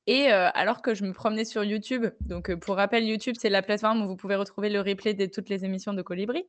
et 0.09 0.33
euh, 0.33 0.49
alors 0.55 0.81
que 0.81 0.95
je 0.95 1.03
me 1.03 1.13
promenais 1.13 1.45
sur 1.45 1.63
YouTube, 1.63 2.07
donc 2.21 2.49
euh, 2.49 2.57
pour 2.57 2.77
rappel, 2.77 3.03
YouTube, 3.03 3.35
c'est 3.39 3.51
la 3.51 3.61
plateforme 3.61 4.01
où 4.01 4.07
vous 4.07 4.15
pouvez 4.15 4.35
retrouver 4.35 4.71
le 4.71 4.81
replay 4.81 5.13
de 5.13 5.27
toutes 5.27 5.49
les 5.49 5.65
émissions 5.65 5.93
de 5.93 6.01
Colibri. 6.01 6.47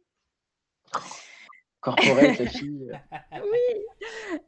corporelle, 1.81 2.39
ta 2.39 2.47
fille. 2.49 2.91
Oui. 3.35 3.85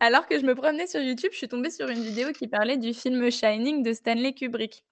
Alors 0.01 0.27
que 0.27 0.41
je 0.41 0.47
me 0.47 0.55
promenais 0.55 0.87
sur 0.87 1.03
YouTube, 1.03 1.29
je 1.33 1.37
suis 1.37 1.49
tombée 1.49 1.69
sur 1.69 1.91
une 1.91 2.03
vidéo 2.03 2.33
qui 2.33 2.49
parlait 2.49 2.79
du 2.79 2.95
film 2.95 3.31
Shining 3.31 3.83
de 3.83 3.93
Stanley 3.93 4.33
Kubrick. 4.33 4.83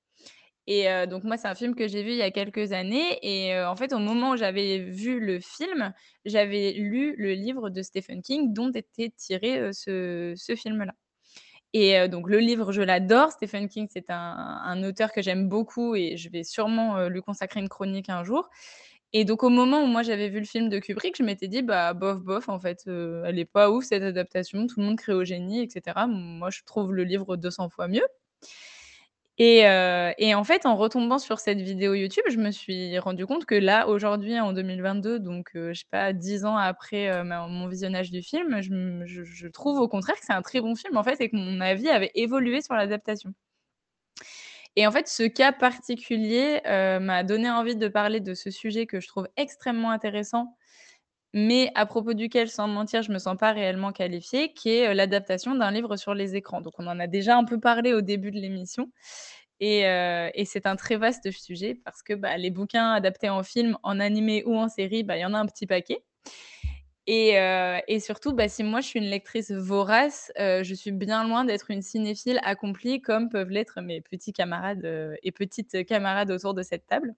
Et 0.66 0.90
heu, 0.90 1.06
donc 1.06 1.24
moi, 1.24 1.38
c'est 1.38 1.48
un 1.48 1.54
film 1.54 1.74
que 1.74 1.88
j'ai 1.88 2.02
vu 2.02 2.10
il 2.10 2.18
y 2.18 2.22
a 2.22 2.30
quelques 2.30 2.72
années 2.72 3.18
et 3.22 3.58
en 3.58 3.74
fait, 3.74 3.94
au 3.94 3.98
moment 3.98 4.32
où 4.32 4.36
j'avais 4.36 4.80
vu 4.80 5.18
le 5.18 5.40
film, 5.40 5.94
j'avais 6.26 6.72
lu 6.72 7.14
le 7.16 7.32
livre 7.32 7.70
de 7.70 7.80
Stephen 7.80 8.20
King 8.20 8.52
dont 8.52 8.70
était 8.70 9.14
tiré, 9.16 9.70
ce 9.72 10.54
film-là. 10.58 10.92
Et 11.74 11.96
heu, 11.98 12.08
donc 12.08 12.28
le 12.28 12.38
livre, 12.38 12.72
je 12.72 12.82
l'adore. 12.82 13.30
Stephen 13.30 13.68
King, 13.68 13.86
c'est 13.90 14.06
un 14.10 14.82
auteur 14.82 15.12
que 15.12 15.22
j'aime 15.22 15.48
beaucoup 15.48 15.94
et 15.94 16.16
je 16.16 16.28
vais 16.28 16.42
sûrement, 16.42 16.98
heu, 16.98 17.08
lui 17.08 17.20
consacrer 17.22 17.60
une 17.60 17.68
chronique 17.68 18.08
un 18.08 18.24
jour. 18.24 18.48
Et 19.12 19.24
donc 19.24 19.42
au 19.44 19.48
moment 19.50 19.82
où 19.82 19.86
moi 19.86 20.02
j'avais 20.04 20.28
vu 20.28 20.40
le 20.40 20.46
film 20.46 20.68
de 20.68 20.78
Kubrick, 20.80 21.16
je 21.18 21.22
m'étais 21.24 21.48
dit: 21.48 21.62
«Bah, 21.62 21.94
bof, 21.94 22.20
bof, 22.22 22.48
en 22.48 22.60
fait, 22.60 22.84
heu, 22.88 23.22
elle 23.26 23.38
est 23.38 23.44
pas 23.44 23.70
ouf 23.70 23.84
cette 23.84 24.02
adaptation, 24.02 24.66
tout 24.68 24.80
le 24.80 24.86
monde 24.86 24.98
crie 24.98 25.12
au 25.12 25.24
génie 25.24 25.62
et 25.62 25.70
cetera». 25.70 26.06
Moi, 26.08 26.50
je 26.50 26.60
trouve 26.66 26.92
le 26.94 27.04
livre 27.04 27.36
200 27.36 27.68
fois 27.70 27.88
mieux. 27.88 28.06
Et 29.38 29.64
heu 29.66 30.12
et 30.18 30.34
en 30.34 30.44
fait, 30.44 30.66
en 30.66 30.76
retombant 30.76 31.18
sur 31.18 31.38
cette 31.38 31.60
vidéo 31.60 31.94
YouTube, 31.94 32.24
je 32.30 32.36
me 32.38 32.50
suis 32.50 32.98
rendu 32.98 33.26
compte 33.26 33.46
que 33.46 33.54
là, 33.54 33.88
aujourd'hui, 33.88 34.38
en 34.38 34.52
2022, 34.52 35.18
donc 35.18 35.50
heu, 35.56 35.72
je 35.72 35.80
sais 35.80 35.86
pas, 35.90 36.12
10 36.12 36.44
ans 36.44 36.56
après, 36.56 37.24
ma 37.24 37.46
mon 37.46 37.66
visionnage 37.68 38.10
du 38.10 38.22
film, 38.22 38.60
je 38.60 39.24
je 39.24 39.48
trouve 39.48 39.78
au 39.80 39.88
contraire 39.88 40.16
que 40.16 40.24
c'est 40.26 40.32
un 40.32 40.42
très 40.42 40.60
bon 40.60 40.74
film, 40.74 40.96
en 40.96 41.02
fait 41.04 41.20
et 41.20 41.30
que 41.30 41.36
mon 41.36 41.60
avis 41.60 41.88
avait 41.88 42.10
évolué 42.14 42.60
sur 42.60 42.74
l'adaptation. 42.74 43.32
Et 44.76 44.86
en 44.86 44.92
fait, 44.92 45.08
ce 45.08 45.24
cas 45.24 45.52
particulier, 45.52 46.60
heu, 46.66 47.00
m'a 47.00 47.24
donné 47.24 47.50
envie 47.50 47.76
de 47.76 47.88
parler 47.88 48.20
de 48.20 48.34
ce 48.34 48.50
sujet 48.50 48.86
que 48.86 49.00
je 49.00 49.08
trouve 49.08 49.26
extrêmement 49.36 49.90
intéressant, 49.90 50.56
mais 51.34 51.70
à 51.76 51.86
propos 51.86 52.14
duquel, 52.14 52.48
sans 52.50 52.68
mentir, 52.68 53.02
je 53.02 53.12
me 53.12 53.18
sens 53.18 53.36
pas 53.38 53.52
réellement 53.52 53.92
qualifiée, 53.92 54.52
qui 54.54 54.70
est, 54.70 54.88
heu, 54.90 54.94
l'adaptation 54.94 55.54
d'un 55.54 55.70
livre 55.70 55.96
sur 55.96 56.14
les 56.14 56.36
écrans. 56.36 56.60
Donc 56.60 56.74
on 56.78 56.86
en 56.88 57.00
a 57.00 57.06
déjà 57.06 57.36
un 57.36 57.44
peu 57.44 57.60
parlé 57.60 57.92
au 57.94 58.00
début 58.02 58.30
de 58.32 58.38
l'émission 58.40 58.90
et 59.60 59.80
et 60.34 60.44
c'est 60.46 60.66
un 60.66 60.76
très 60.76 60.96
vaste 60.96 61.30
sujet 61.32 61.74
parce 61.84 62.02
que, 62.02 62.14
bah, 62.14 62.36
les 62.38 62.50
bouquins 62.50 62.92
adaptés 62.92 63.28
en 63.30 63.42
film, 63.44 63.78
en 63.84 64.00
animé 64.00 64.42
ou 64.46 64.56
en 64.56 64.68
série, 64.68 65.02
bah, 65.04 65.16
il 65.18 65.20
y 65.20 65.24
en 65.26 65.34
a 65.34 65.38
un 65.38 65.46
petit 65.46 65.66
paquet 65.66 66.02
et 67.06 67.32
et 67.88 68.00
surtout, 68.00 68.32
bah, 68.32 68.48
si 68.48 68.62
moi 68.62 68.80
je 68.80 68.86
suis 68.88 68.98
une 69.00 69.06
lectrice 69.10 69.50
vorace, 69.52 70.30
je 70.38 70.74
suis 70.74 70.92
bien 70.92 71.26
loin 71.26 71.44
d'être 71.44 71.70
une 71.70 71.82
cinéphile 71.82 72.40
accomplie 72.44 73.00
comme 73.00 73.28
peuvent 73.30 73.50
l'être 73.50 73.80
mes 73.80 74.00
petits 74.00 74.32
camarades, 74.32 74.84
et 75.22 75.32
petites 75.32 75.84
camarades 75.86 76.30
autour 76.30 76.54
de 76.54 76.62
cette 76.62 76.86
table. 76.86 77.14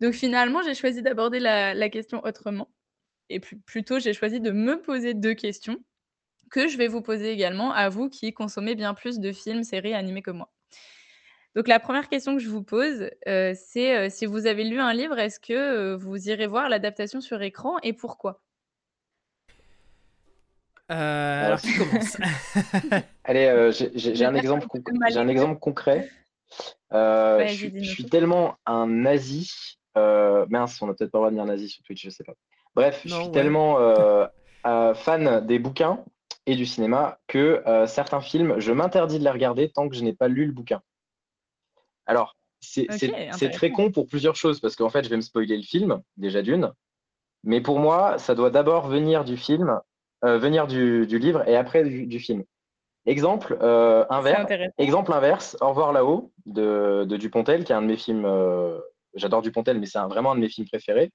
Donc 0.00 0.14
finalement, 0.14 0.62
j'ai 0.64 0.74
choisi 0.74 1.02
d'aborder 1.02 1.40
la 1.40 1.90
question 1.90 2.22
autrement 2.24 2.68
et 3.30 3.40
plu 3.40 3.58
plutôt 3.58 3.98
j'ai 3.98 4.12
choisi 4.12 4.40
de 4.40 4.50
me 4.50 4.80
poser 4.80 5.14
2 5.14 5.34
questions 5.34 5.78
que 6.50 6.68
je 6.68 6.78
vais 6.78 6.88
vous 6.88 7.02
poser 7.02 7.30
également 7.30 7.72
à 7.72 7.88
vous 7.88 8.08
qui 8.08 8.32
consommez 8.32 8.74
bien 8.74 8.94
plus 8.94 9.18
de 9.20 9.32
films, 9.32 9.64
séries 9.64 9.94
animés 9.94 10.22
que 10.22 10.30
moi. 10.30 10.50
Donc 11.54 11.68
la 11.68 11.80
première 11.80 12.08
question 12.08 12.36
que 12.36 12.42
je 12.42 12.48
vous 12.48 12.62
pose, 12.62 13.10
heu, 13.26 13.52
c'est, 13.54 14.06
heu, 14.06 14.10
si 14.10 14.26
vous 14.26 14.46
avez 14.46 14.64
lu 14.64 14.78
un 14.80 14.92
livre, 14.92 15.18
est-ce 15.18 15.40
que, 15.40 15.52
heu, 15.52 15.94
vous 15.94 16.28
irez 16.28 16.46
voir 16.46 16.68
l'adaptation 16.68 17.20
sur 17.20 17.42
écran 17.42 17.78
et 17.82 17.92
pourquoi? 17.92 18.42
Euh, 20.90 21.46
alors, 21.46 21.60
qui 21.60 21.74
commence? 21.74 22.16
Allez, 23.24 23.44
euh, 23.44 23.70
j'ai- 23.72 24.24
un, 24.24 24.34
exemple 24.34 24.66
j'ai 25.10 25.18
un 25.18 25.54
concret. 25.54 26.08
Euh, 26.94 27.46
je, 27.46 27.52
suis- 27.54 27.84
je 27.84 28.02
tellement 28.06 28.56
un 28.64 28.86
nazi. 28.86 29.76
Euh, 29.96 30.46
mince, 30.48 30.80
on 30.80 30.86
n'a 30.86 30.94
peut-être 30.94 31.10
pas 31.10 31.18
le 31.18 31.20
droit 31.22 31.30
de 31.30 31.34
dire 31.36 31.44
nazi 31.44 31.68
sur 31.68 31.82
Twitch, 31.82 32.04
je 32.04 32.10
sais 32.10 32.24
pas. 32.24 32.34
Bref, 32.78 33.02
je 33.04 33.12
suis 33.12 33.24
ouais. 33.24 33.30
tellement 33.32 33.80
euh, 33.80 34.24
euh, 34.68 34.94
fan 34.94 35.44
des 35.44 35.58
bouquins 35.58 36.04
et 36.46 36.54
du 36.54 36.64
cinéma 36.64 37.18
que 37.26 37.60
euh, 37.66 37.88
certains 37.88 38.20
films, 38.20 38.60
je 38.60 38.70
m'interdis 38.70 39.18
de 39.18 39.24
les 39.24 39.30
regarder 39.30 39.68
tant 39.68 39.88
que 39.88 39.96
je 39.96 40.04
n'ai 40.04 40.12
pas 40.12 40.28
lu 40.28 40.46
le 40.46 40.52
bouquin. 40.52 40.80
Alors, 42.06 42.36
c'est 42.60 42.86
très 43.52 43.72
con 43.72 43.90
pour 43.90 44.06
plusieurs 44.06 44.36
choses, 44.36 44.60
parce 44.60 44.76
qu'en 44.76 44.90
fait, 44.90 45.02
je 45.02 45.10
vais 45.10 45.16
me 45.16 45.22
spoiler 45.22 45.56
le 45.56 45.64
film, 45.64 46.00
déjà 46.16 46.40
d'une. 46.40 46.72
Mais 47.42 47.60
pour 47.60 47.80
moi, 47.80 48.16
ça 48.18 48.36
doit 48.36 48.50
d'abord 48.50 48.86
venir 48.86 49.24
du 49.24 49.36
film, 49.36 49.80
euh, 50.24 50.38
venir 50.38 50.68
du, 50.68 51.04
du 51.08 51.18
livre 51.18 51.48
et 51.48 51.56
après 51.56 51.82
du, 51.82 52.06
du 52.06 52.20
film. 52.20 52.44
Exemple 53.06 53.58
euh, 53.60 54.04
inverse, 54.08 54.52
exemple 54.78 55.12
inverse, 55.12 55.56
Au 55.60 55.70
revoir 55.70 55.92
là-haut 55.92 56.30
de, 56.46 57.04
de 57.08 57.16
Dupontel, 57.16 57.64
qui 57.64 57.72
est 57.72 57.74
un 57.74 57.82
de 57.82 57.88
mes 57.88 57.96
films. 57.96 58.24
euh, 58.24 58.78
J'adore 59.14 59.42
Dupontel, 59.42 59.80
mais 59.80 59.86
c'est 59.86 59.98
vraiment 59.98 60.30
un 60.30 60.36
de 60.36 60.40
mes 60.42 60.48
films 60.48 60.68
préférés. 60.68 61.10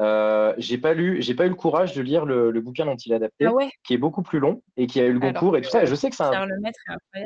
Euh, 0.00 0.54
j'ai 0.58 0.76
pas 0.76 0.92
lu, 0.92 1.22
j'ai 1.22 1.34
pas 1.34 1.46
eu 1.46 1.50
le 1.50 1.54
courage 1.54 1.94
de 1.94 2.02
lire 2.02 2.24
le, 2.24 2.50
le 2.50 2.60
bouquin 2.60 2.84
dont 2.84 2.96
il 2.96 3.12
est 3.12 3.14
adapté, 3.14 3.46
Ah 3.46 3.52
ouais? 3.52 3.70
qui 3.84 3.94
est 3.94 3.98
beaucoup 3.98 4.22
plus 4.22 4.40
long 4.40 4.60
et 4.76 4.88
qui 4.88 5.00
a 5.00 5.04
eu 5.04 5.12
le 5.12 5.20
Alors 5.20 5.34
Goncourt 5.34 5.56
et 5.56 5.62
tout 5.62 5.70
ça. 5.70 5.84
Et 5.84 5.86
je 5.86 5.94
sais 5.94 6.10
que 6.10 6.16
c'est 6.16 6.24
un, 6.24 6.48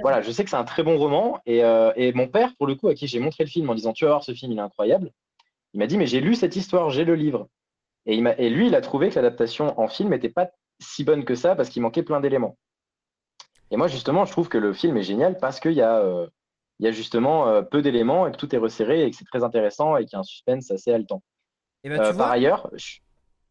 voilà, 0.02 0.20
je 0.20 0.30
sais 0.30 0.44
que 0.44 0.50
c'est 0.50 0.56
un 0.56 0.64
très 0.64 0.82
bon 0.82 0.98
roman. 0.98 1.40
Et, 1.46 1.64
euh, 1.64 1.92
et 1.96 2.12
mon 2.12 2.28
père, 2.28 2.54
pour 2.58 2.66
le 2.66 2.74
coup, 2.74 2.88
à 2.88 2.94
qui 2.94 3.06
j'ai 3.06 3.20
montré 3.20 3.44
le 3.44 3.48
film 3.48 3.70
en 3.70 3.74
disant 3.74 3.94
Tu 3.94 4.04
vas 4.04 4.10
voir 4.10 4.22
ce 4.22 4.32
film, 4.32 4.52
il 4.52 4.58
est 4.58 4.62
incroyable, 4.62 5.10
il 5.72 5.78
m'a 5.78 5.86
dit 5.86 5.96
Mais 5.96 6.06
j'ai 6.06 6.20
lu 6.20 6.34
cette 6.34 6.56
histoire, 6.56 6.90
j'ai 6.90 7.04
le 7.04 7.14
livre. 7.14 7.48
Et, 8.04 8.16
il 8.16 8.34
et 8.38 8.50
lui, 8.50 8.66
il 8.66 8.74
a 8.74 8.82
trouvé 8.82 9.08
que 9.08 9.14
l'adaptation 9.14 9.78
en 9.80 9.88
film 9.88 10.10
n'était 10.10 10.28
pas 10.28 10.50
si 10.78 11.04
bonne 11.04 11.24
que 11.24 11.34
ça 11.34 11.56
parce 11.56 11.70
qu'il 11.70 11.80
manquait 11.82 12.02
plein 12.02 12.20
d'éléments. 12.20 12.58
Et 13.70 13.76
moi, 13.76 13.86
justement, 13.86 14.26
je 14.26 14.32
trouve 14.32 14.48
que 14.48 14.58
le 14.58 14.74
film 14.74 14.96
est 14.98 15.02
génial 15.02 15.38
parce 15.38 15.58
qu'il 15.60 15.72
y, 15.72 15.82
a, 15.82 15.98
euh, 15.98 16.26
il 16.80 16.86
y 16.86 16.88
a 16.88 16.92
justement 16.92 17.62
peu 17.64 17.80
d'éléments 17.82 18.26
et 18.26 18.32
que 18.32 18.36
tout 18.36 18.54
est 18.54 18.58
resserré 18.58 19.04
et 19.04 19.10
que 19.10 19.16
c'est 19.16 19.24
très 19.26 19.42
intéressant 19.42 19.96
et 19.96 20.04
qu'il 20.04 20.14
y 20.14 20.16
a 20.16 20.20
un 20.20 20.22
suspense 20.22 20.70
assez 20.70 20.90
haletant. 20.92 21.22
Et 21.84 21.88
bah, 21.90 21.96
Euh, 22.08 22.12
par, 22.14 22.30
ailleurs, 22.30 22.70
je, 22.74 22.98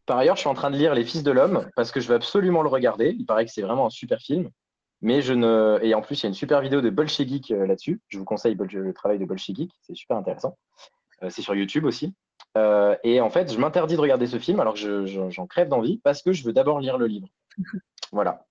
par 0.06 0.18
ailleurs, 0.18 0.36
je 0.36 0.40
suis 0.40 0.48
en 0.48 0.54
train 0.54 0.70
de 0.70 0.76
lire 0.76 0.94
Les 0.94 1.04
Fils 1.04 1.22
de 1.22 1.30
l'Homme 1.30 1.68
parce 1.76 1.90
que 1.92 2.00
je 2.00 2.08
veux 2.08 2.14
absolument 2.14 2.62
le 2.62 2.68
regarder. 2.68 3.14
Il 3.18 3.26
paraît 3.26 3.44
que 3.46 3.52
c'est 3.52 3.62
vraiment 3.62 3.86
un 3.86 3.90
super 3.90 4.20
film. 4.20 4.50
Mais 5.00 5.22
je 5.22 5.32
ne. 5.32 5.78
Et 5.82 5.94
en 5.94 6.02
plus, 6.02 6.20
il 6.20 6.22
y 6.24 6.26
a 6.26 6.28
une 6.28 6.34
super 6.34 6.60
vidéo 6.60 6.80
de 6.80 6.90
Bolshevik 6.90 7.52
euh, 7.52 7.66
là-dessus. 7.66 8.00
Je 8.08 8.18
vous 8.18 8.24
conseille 8.24 8.56
Bol- 8.56 8.68
le 8.72 8.92
travail 8.92 9.18
de 9.20 9.24
Bolshevik. 9.24 9.70
C'est 9.82 9.94
super 9.94 10.16
intéressant. 10.16 10.58
Euh, 11.22 11.30
c'est 11.30 11.42
sur 11.42 11.54
YouTube 11.54 11.84
aussi. 11.84 12.14
Euh, 12.56 12.96
et 13.04 13.20
en 13.20 13.30
fait, 13.30 13.52
je 13.52 13.58
m'interdis 13.58 13.94
de 13.94 14.00
regarder 14.00 14.26
ce 14.26 14.38
film 14.40 14.58
alors 14.58 14.74
que 14.74 14.80
je- 14.80 15.06
je- 15.06 15.30
j'en 15.30 15.46
crève 15.46 15.68
d'envie 15.68 15.98
parce 16.02 16.22
que 16.22 16.32
je 16.32 16.42
veux 16.44 16.52
d'abord 16.52 16.80
lire 16.80 16.98
le 16.98 17.06
livre. 17.06 17.28
Voilà. 18.12 18.44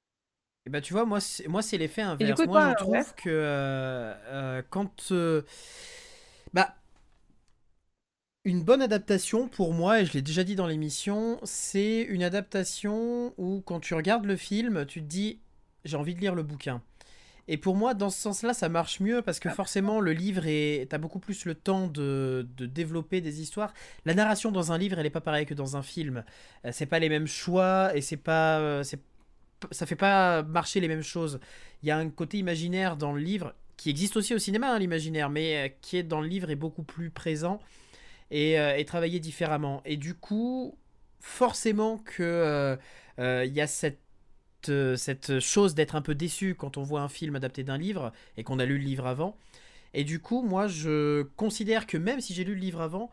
Et 0.65 0.69
bah 0.69 0.81
tu 0.81 0.93
vois, 0.93 1.03
moi 1.05 1.19
c'est, 1.19 1.47
moi, 1.47 1.61
c'est 1.61 1.77
l'effet 1.77 2.01
Et 2.01 2.23
du 2.23 2.23
inverse. 2.31 2.41
coup, 2.41 2.47
moi, 2.47 2.61
je 2.79 2.85
ouais. 2.85 3.01
trouve 3.01 3.15
que 3.15 3.29
euh, 3.29 4.13
euh, 4.27 4.61
quand. 4.69 5.11
euh. 5.11 5.41
Une 8.47 8.63
bonne 8.63 8.81
adaptation, 8.81 9.49
pour 9.49 9.73
moi, 9.73 9.99
et 9.99 10.05
je 10.05 10.13
l'ai 10.13 10.21
déjà 10.21 10.45
dit 10.45 10.55
dans 10.55 10.67
l'émission, 10.67 11.37
c'est 11.43 11.99
une 12.03 12.23
adaptation 12.23 13.33
où, 13.37 13.59
quand 13.59 13.81
tu 13.81 13.93
regardes 13.93 14.23
le 14.23 14.37
film, 14.37 14.85
tu 14.85 15.01
te 15.01 15.05
dis 15.05 15.41
j'ai 15.83 15.97
envie 15.97 16.15
de 16.15 16.21
lire 16.21 16.33
le 16.33 16.43
bouquin. 16.43 16.81
Et 17.49 17.57
pour 17.57 17.75
moi, 17.75 17.93
dans 17.93 18.09
ce 18.09 18.21
sens-là, 18.21 18.53
ça 18.53 18.69
marche 18.69 19.01
mieux 19.01 19.21
parce 19.21 19.41
que 19.41 19.49
forcément, 19.49 19.99
le 19.99 20.13
livre 20.13 20.43
est. 20.45 20.87
T'as 20.89 20.97
beaucoup 20.97 21.19
plus 21.19 21.43
le 21.43 21.55
temps 21.55 21.87
de, 21.87 22.47
de 22.55 22.65
développer 22.65 23.19
des 23.19 23.41
histoires. 23.41 23.73
La 24.05 24.13
narration 24.13 24.49
dans 24.49 24.71
un 24.71 24.77
livre, 24.77 24.97
elle 24.97 25.05
est 25.05 25.09
pas 25.09 25.19
pareille 25.19 25.45
que 25.45 25.53
dans 25.53 25.75
un 25.75 25.83
film. 25.83 26.23
Euh, 26.63 26.69
c'est 26.71 26.85
pas 26.85 26.99
les 26.99 27.09
mêmes 27.09 27.27
choix 27.27 27.91
et 27.97 27.99
c'est 27.99 28.15
pas. 28.15 28.59
euh, 28.59 28.81
ça 29.71 29.85
fait 29.85 29.97
pas 29.97 30.41
marcher 30.43 30.79
les 30.79 30.87
mêmes 30.87 31.03
choses. 31.03 31.41
Il 31.83 31.89
y 31.89 31.91
a 31.91 31.97
un 31.97 32.09
côté 32.09 32.37
imaginaire 32.37 32.95
dans 32.95 33.11
le 33.11 33.19
livre 33.19 33.55
qui 33.75 33.89
existe 33.89 34.15
aussi 34.15 34.33
au 34.33 34.39
cinéma, 34.39 34.71
hein, 34.71 34.79
l'imaginaire, 34.79 35.29
mais 35.29 35.67
euh, 35.67 35.69
qui 35.81 35.97
est 35.97 36.03
dans 36.03 36.21
le 36.21 36.29
livre 36.29 36.49
est 36.49 36.55
beaucoup 36.55 36.83
plus 36.83 37.09
présent 37.09 37.59
et, 38.31 38.59
euh, 38.59 38.77
et 38.77 38.85
travaillé 38.85 39.19
différemment. 39.19 39.81
Et 39.85 39.97
du 39.97 40.13
coup, 40.15 40.77
forcément 41.19 41.97
que 41.99 42.23
euh, 42.23 42.75
euh, 43.19 43.45
il 43.45 43.53
y 43.53 43.61
a 43.61 43.67
cette 43.67 43.99
euh, 44.69 44.95
cette 44.95 45.39
chose 45.39 45.75
d'être 45.75 45.95
un 45.95 46.01
peu 46.01 46.15
déçu 46.15 46.55
quand 46.55 46.77
on 46.77 46.83
voit 46.83 47.01
un 47.01 47.09
film 47.09 47.35
adapté 47.35 47.63
d'un 47.63 47.77
livre 47.77 48.11
et 48.37 48.43
qu'on 48.43 48.59
a 48.59 48.65
lu 48.65 48.77
le 48.77 48.83
livre 48.83 49.07
avant. 49.07 49.37
Et 49.93 50.03
du 50.03 50.19
coup, 50.19 50.41
moi, 50.41 50.67
je 50.67 51.23
considère 51.37 51.87
que 51.87 51.97
même 51.97 52.21
si 52.21 52.33
j'ai 52.33 52.43
lu 52.43 52.55
le 52.55 52.59
livre 52.59 52.81
avant, 52.81 53.11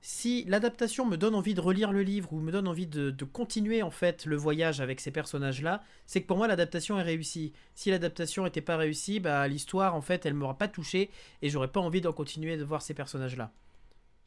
si 0.00 0.44
l'adaptation 0.44 1.06
me 1.06 1.16
donne 1.16 1.34
envie 1.34 1.54
de 1.54 1.60
relire 1.60 1.92
le 1.92 2.02
livre 2.02 2.32
ou 2.32 2.40
me 2.40 2.52
donne 2.52 2.68
envie 2.68 2.86
de, 2.86 3.10
de 3.10 3.24
continuer 3.24 3.82
en 3.82 3.90
fait 3.90 4.26
le 4.26 4.36
voyage 4.36 4.80
avec 4.80 5.00
ces 5.00 5.10
personnages-là, 5.10 5.82
c'est 6.06 6.22
que 6.22 6.26
pour 6.26 6.36
moi 6.36 6.48
l'adaptation 6.48 6.98
est 6.98 7.02
réussie. 7.02 7.52
Si 7.74 7.90
l'adaptation 7.90 8.44
n'était 8.44 8.60
pas 8.60 8.76
réussie, 8.76 9.20
bah 9.20 9.46
l'histoire 9.48 9.94
en 9.94 10.02
fait 10.02 10.26
elle 10.26 10.34
m'aura 10.34 10.58
pas 10.58 10.68
touché 10.68 11.10
et 11.42 11.50
j'aurais 11.50 11.68
pas 11.68 11.80
envie 11.80 12.00
d'en 12.00 12.12
continuer 12.12 12.56
de 12.56 12.64
voir 12.64 12.82
ces 12.82 12.94
personnages-là. 12.94 13.52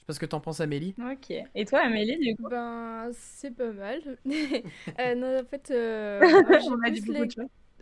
Pas 0.07 0.13
ce 0.13 0.19
que 0.19 0.25
t'en 0.25 0.39
penses 0.41 0.59
Amélie. 0.61 0.95
OK. 0.99 1.31
Et 1.55 1.65
toi, 1.65 1.79
Amélie, 1.81 2.17
du 2.17 2.35
coup? 2.35 2.49
Ben, 2.49 3.09
c'est 3.13 3.51
pas 3.55 3.71
mal. 3.71 4.01
Euh, 4.99 5.15
non, 5.15 5.39
en 5.39 5.45
fait, 5.45 5.71
euh, 5.71 6.21
j'ai 6.59 6.75
plus 6.75 7.01
beaucoup 7.01 7.11
les-. 7.11 7.35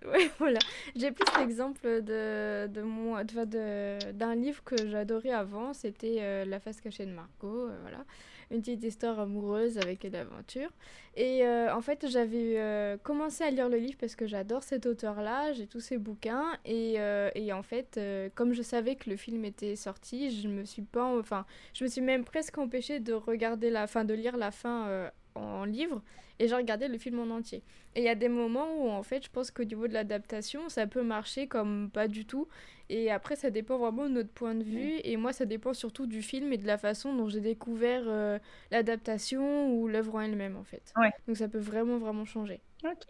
Ouais, 0.05 0.30
voilà. 0.39 0.59
J'ai 0.95 1.11
plus 1.11 1.26
l'exemple 1.38 2.01
de, 2.03 2.67
de 2.67 2.82
moi, 2.82 3.23
enfin, 3.30 3.45
de, 3.45 4.11
d'un 4.11 4.36
livre 4.36 4.63
que 4.63 4.76
j'adorais 4.88 5.32
avant. 5.32 5.73
C'était 5.73 6.17
euh, 6.21 6.45
La 6.45 6.59
face 6.59 6.82
cachée 6.82 7.05
de 7.05 7.11
Margot. 7.11 7.69
euh, 7.69 7.78
voilà. 7.82 8.05
Une 8.51 8.61
petite 8.61 8.83
histoire 8.83 9.19
amoureuse 9.19 9.77
avec 9.77 10.03
une 10.03 10.15
aventure. 10.15 10.69
Et 11.15 11.45
euh, 11.45 11.73
en 11.73 11.81
fait, 11.81 12.07
j'avais 12.09 12.59
euh, 12.59 12.97
commencé 13.01 13.43
à 13.43 13.49
lire 13.49 13.69
le 13.69 13.77
livre 13.77 13.97
parce 13.99 14.15
que 14.15 14.27
j'adore 14.27 14.63
cet 14.63 14.85
auteur-là. 14.85 15.53
J'ai 15.53 15.67
tous 15.67 15.79
ses 15.79 15.97
bouquins. 15.97 16.57
Et, 16.65 16.95
euh, 16.97 17.29
et 17.35 17.53
en 17.53 17.63
fait, 17.63 17.99
comme 18.35 18.53
je 18.53 18.61
savais 18.61 18.95
que 18.95 19.09
le 19.09 19.15
film 19.15 19.45
était 19.45 19.75
sorti, 19.75 20.41
je 20.41 20.47
me 20.47 20.65
suis 20.65 20.81
pas. 20.81 21.05
Enfin, 21.17 21.45
je 21.73 21.83
me 21.83 21.89
suis 21.89 22.01
même 22.01 22.25
presque 22.25 22.57
empêchée 22.57 22.99
de 22.99 23.13
regarder 23.13 23.69
la 23.69 23.87
fin, 23.87 24.03
de 24.05 24.13
lire 24.13 24.37
la 24.37 24.51
fin. 24.51 25.09
En 25.36 25.65
livre 25.65 26.01
et 26.39 26.47
j'ai 26.47 26.55
regardé 26.55 26.88
le 26.88 26.97
film 26.97 27.19
en 27.19 27.33
entier. 27.36 27.63
Et 27.95 28.01
il 28.01 28.03
y 28.03 28.09
a 28.09 28.15
des 28.15 28.29
moments 28.29 28.67
où 28.77 28.89
en 28.89 29.03
fait 29.03 29.23
je 29.23 29.29
pense 29.29 29.51
qu'au 29.51 29.63
niveau 29.63 29.88
de 29.88 29.93
l'adaptation 29.93 30.67
ça 30.69 30.88
peut 30.88 31.03
marcher 31.03 31.47
comme 31.47 31.89
pas 31.91 32.07
du 32.07 32.25
tout. 32.25 32.47
Et 32.89 33.09
après 33.09 33.36
ça 33.36 33.49
dépend 33.49 33.77
vraiment 33.77 34.03
de 34.03 34.09
notre 34.09 34.29
point 34.31 34.55
de 34.55 34.63
vue. 34.63 34.99
Et 35.03 35.17
moi 35.17 35.33
ça 35.33 35.45
dépend 35.45 35.73
surtout 35.73 36.05
du 36.07 36.21
film 36.21 36.51
et 36.51 36.57
de 36.57 36.67
la 36.67 36.77
façon 36.77 37.13
dont 37.13 37.29
j'ai 37.29 37.41
découvert 37.41 38.03
euh, 38.07 38.38
l'adaptation 38.71 39.73
ou 39.73 39.88
l'œuvre 39.88 40.15
en 40.15 40.21
elle-même 40.21 40.57
en 40.57 40.63
fait. 40.63 40.93
Ouais. 40.97 41.11
Donc 41.27 41.38
ça 41.38 41.47
peut 41.47 41.59
vraiment 41.59 41.97
vraiment 41.97 42.25
changer. 42.25 42.61
Ok. 42.83 43.05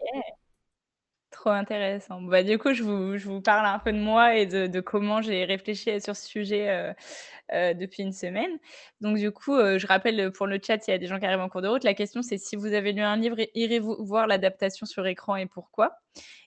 Trop 1.36 1.50
intéressant. 1.50 2.22
Bah, 2.22 2.42
du 2.42 2.56
coup, 2.56 2.72
je 2.72 2.82
vous, 2.82 3.42
parle 3.42 3.66
un 3.66 3.78
peu 3.78 3.92
de 3.92 3.98
moi 3.98 4.36
et 4.36 4.46
de, 4.46 4.66
de 4.68 4.80
comment 4.80 5.20
j'ai 5.20 5.44
réfléchi 5.44 6.00
sur 6.00 6.16
ce 6.16 6.26
sujet 6.26 6.70
euh, 6.70 6.94
euh, 7.52 7.74
depuis 7.74 8.02
une 8.04 8.12
semaine. 8.12 8.58
Donc, 9.02 9.18
du 9.18 9.30
coup, 9.30 9.54
euh, 9.54 9.78
je 9.78 9.86
rappelle 9.86 10.32
pour 10.32 10.46
le 10.46 10.58
chat, 10.66 10.78
il 10.88 10.92
y 10.92 10.94
a 10.94 10.98
des 10.98 11.06
gens 11.06 11.18
qui 11.18 11.26
arrivent 11.26 11.40
en 11.40 11.50
cours 11.50 11.60
de 11.60 11.68
route. 11.68 11.84
La 11.84 11.92
question, 11.92 12.22
c'est 12.22 12.38
si 12.38 12.56
vous 12.56 12.72
avez 12.72 12.92
lu 12.92 13.02
un 13.02 13.18
livre, 13.18 13.36
irez-vous 13.54 13.96
voir 14.00 14.26
l'adaptation 14.26 14.86
sur 14.86 15.06
écran 15.06 15.36
et 15.36 15.44
pourquoi? 15.44 15.98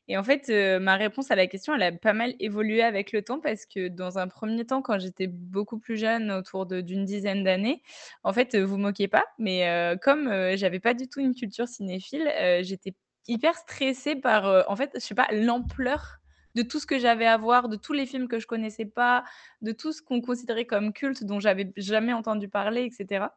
Et 0.08 0.18
en 0.18 0.24
fait, 0.24 0.50
ma 0.80 0.96
réponse 0.96 1.30
à 1.30 1.36
la 1.36 1.46
question, 1.46 1.76
elle 1.76 1.84
a 1.84 1.92
pas 1.92 2.14
mal 2.14 2.34
évolué 2.40 2.82
avec 2.82 3.12
le 3.12 3.22
temps 3.22 3.40
parce 3.40 3.68
que 3.68 3.90
dans 3.90 4.18
un 4.18 4.28
premier 4.28 4.66
temps, 4.66 4.82
quand 4.82 4.98
j'étais 4.98 5.28
beaucoup 5.28 5.78
plus 5.78 5.98
jeune, 5.98 6.32
autour 6.32 6.66
d'une 6.66 7.06
dizaine 7.06 7.44
d'années, 7.44 7.84
en 8.24 8.34
fait, 8.34 8.56
vous 8.58 8.78
moquez 8.78 9.08
pas, 9.08 9.26
mais 9.38 9.96
comme 10.02 10.56
j'avais 10.56 10.80
pas 10.80 10.96
du 10.96 11.08
tout 11.08 11.20
une 11.20 11.36
culture 11.36 11.68
cinéphile, 11.68 12.28
j'étais 12.64 12.96
hyper 13.28 13.56
stressée 13.56 14.16
par, 14.16 14.48
euh, 14.48 14.64
en 14.68 14.76
fait, 14.76 14.92
je 14.96 15.00
sais 15.00 15.16
pas, 15.16 15.28
l'ampleur 15.32 16.20
de 16.56 16.64
tout 16.64 16.80
ce 16.80 16.88
que 16.88 16.98
j'avais 16.98 17.28
à 17.28 17.38
voir, 17.38 17.70
de 17.70 17.76
tous 17.76 17.94
les 17.94 18.06
films 18.06 18.28
que 18.28 18.40
je 18.40 18.48
connaissais 18.48 18.86
pas, 18.86 19.24
de 19.62 19.72
tout 19.72 19.92
ce 19.92 20.02
qu'on 20.02 20.22
considérait 20.22 20.66
comme 20.66 20.94
culte, 20.94 21.24
dont 21.24 21.40
j'avais 21.40 21.72
jamais 21.78 22.14
entendu 22.14 22.50
parler, 22.50 22.84
etc. 22.84 23.28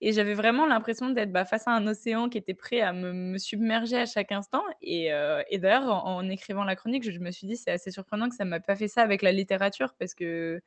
Et 0.00 0.12
j'avais 0.12 0.34
vraiment 0.34 0.66
l'impression 0.66 1.10
d'être 1.10 1.32
bah, 1.32 1.44
face 1.44 1.66
à 1.68 1.70
un 1.70 1.86
océan 1.86 2.28
qui 2.28 2.36
était 2.36 2.54
prêt 2.54 2.80
à 2.80 2.92
me, 2.92 3.38
submerger 3.38 3.96
à 3.96 4.06
chaque 4.06 4.32
instant. 4.32 4.62
Et, 4.82 5.12
euh, 5.12 5.42
d'ailleurs, 5.52 5.88
en, 6.06 6.28
écrivant 6.28 6.64
la 6.64 6.76
chronique, 6.76 7.08
je, 7.08 7.18
me 7.20 7.30
suis 7.30 7.46
dit, 7.46 7.56
c'est 7.56 7.70
assez 7.70 7.90
surprenant 7.90 8.28
que 8.28 8.34
ça 8.34 8.44
m'a 8.44 8.60
pas 8.60 8.76
fait 8.76 8.88
ça 8.88 9.02
avec 9.02 9.22
la 9.22 9.32
littérature, 9.32 9.94
parce 9.98 10.14
que, 10.14 10.60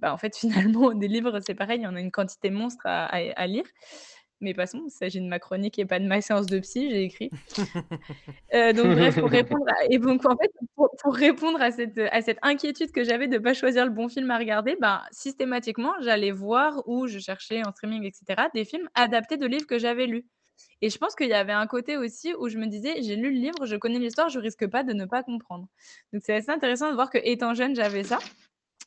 bah, 0.00 0.12
en 0.12 0.18
fait, 0.18 0.36
finalement, 0.36 0.92
des 0.92 1.08
livres, 1.08 1.40
c'est 1.40 1.54
pareil, 1.54 1.80
il 1.80 1.84
y 1.84 1.86
en 1.86 1.96
a 1.96 2.00
une 2.00 2.12
quantité 2.12 2.50
monstre 2.50 2.86
à 2.86 3.46
lire. 3.46 3.64
Mais 4.40 4.52
passons, 4.52 4.82
il 4.86 4.90
s'agit 4.90 5.20
de 5.20 5.26
ma 5.26 5.38
chronique 5.38 5.78
et 5.78 5.86
pas 5.86 5.98
de 5.98 6.06
ma 6.06 6.20
séance 6.20 6.46
de 6.46 6.58
psy, 6.58 6.90
j'ai 6.90 7.04
écrit. 7.04 7.30
Euh, 8.54 8.72
donc 8.72 8.86
bref, 8.94 9.18
pour 9.18 9.28
répondre 9.30 9.64
à, 9.68 9.84
et 9.90 9.98
donc, 9.98 10.24
en 10.24 10.36
fait, 10.36 10.50
pour, 10.76 11.14
répondre 11.14 11.60
à 11.60 11.70
cette, 11.70 11.98
à 11.98 12.22
cette 12.22 12.38
inquiétude 12.42 12.92
que 12.92 13.02
j'avais 13.02 13.26
de 13.26 13.34
ne 13.34 13.38
pas 13.38 13.54
choisir 13.54 13.84
le 13.84 13.90
bon 13.90 14.08
film 14.08 14.30
à 14.30 14.38
regarder, 14.38 14.76
ben, 14.80 15.02
systématiquement, 15.10 15.92
j'allais 16.00 16.30
voir 16.30 16.82
ou 16.86 17.06
je 17.06 17.18
cherchais 17.18 17.66
en 17.66 17.72
streaming, 17.72 18.04
etc., 18.04 18.48
des 18.54 18.64
films 18.64 18.88
adaptés 18.94 19.36
de 19.36 19.46
livres 19.46 19.66
que 19.66 19.78
j'avais 19.78 20.06
lus. 20.06 20.24
Et 20.82 20.90
je 20.90 20.98
pense 20.98 21.14
qu'il 21.14 21.28
y 21.28 21.34
avait 21.34 21.52
un 21.52 21.66
côté 21.66 21.96
aussi 21.96 22.34
où 22.38 22.48
je 22.48 22.58
me 22.58 22.66
disais, 22.66 23.02
j'ai 23.02 23.16
lu 23.16 23.32
le 23.32 23.40
livre, 23.40 23.66
je 23.66 23.76
connais 23.76 23.98
l'histoire, 23.98 24.28
je 24.28 24.38
risque 24.38 24.66
pas 24.66 24.82
de 24.84 24.92
ne 24.92 25.04
pas 25.04 25.22
comprendre. 25.22 25.66
Donc 26.12 26.22
c'est 26.24 26.34
assez 26.34 26.50
intéressant 26.50 26.90
de 26.90 26.94
voir 26.94 27.10
que 27.10 27.18
étant 27.22 27.54
jeune, 27.54 27.74
j'avais 27.74 28.04
ça 28.04 28.18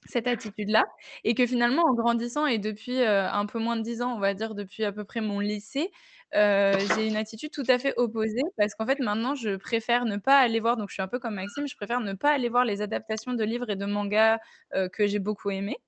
cette 0.05 0.27
attitude-là 0.27 0.85
et 1.23 1.35
que 1.35 1.45
finalement 1.45 1.83
en 1.83 1.93
grandissant 1.93 2.45
et 2.47 2.57
depuis, 2.57 2.99
heu, 3.01 3.07
un 3.07 3.45
peu 3.45 3.59
moins 3.59 3.75
de 3.77 3.81
10 3.83 4.01
ans, 4.01 4.15
on 4.15 4.19
va 4.19 4.33
dire 4.33 4.55
depuis 4.55 4.83
à 4.85 4.91
peu 4.91 5.03
près 5.03 5.21
mon 5.21 5.39
lycée, 5.39 5.91
heu, 6.35 6.85
j'ai 6.85 7.07
une 7.07 7.15
attitude 7.17 7.51
tout 7.51 7.63
à 7.67 7.79
fait 7.79 7.93
opposée 7.97 8.41
parce 8.57 8.75
qu'en 8.75 8.85
fait 8.87 8.99
maintenant 8.99 9.35
je 9.35 9.55
préfère 9.57 10.05
ne 10.05 10.17
pas 10.17 10.39
aller 10.39 10.59
voir 10.59 10.77
donc 10.77 10.89
je 10.89 10.93
suis 10.95 11.01
un 11.03 11.07
peu 11.07 11.19
comme 11.19 11.35
Maxime, 11.35 11.67
je 11.67 11.75
préfère 11.75 11.99
ne 12.01 12.13
pas 12.13 12.31
aller 12.33 12.49
voir 12.49 12.65
les 12.65 12.81
adaptations 12.81 13.33
de 13.33 13.43
livres 13.43 13.69
et 13.69 13.75
de 13.75 13.85
mangas, 13.85 14.39
heu, 14.75 14.89
que 14.89 15.07
j'ai 15.07 15.19
beaucoup 15.19 15.49
aimés 15.51 15.79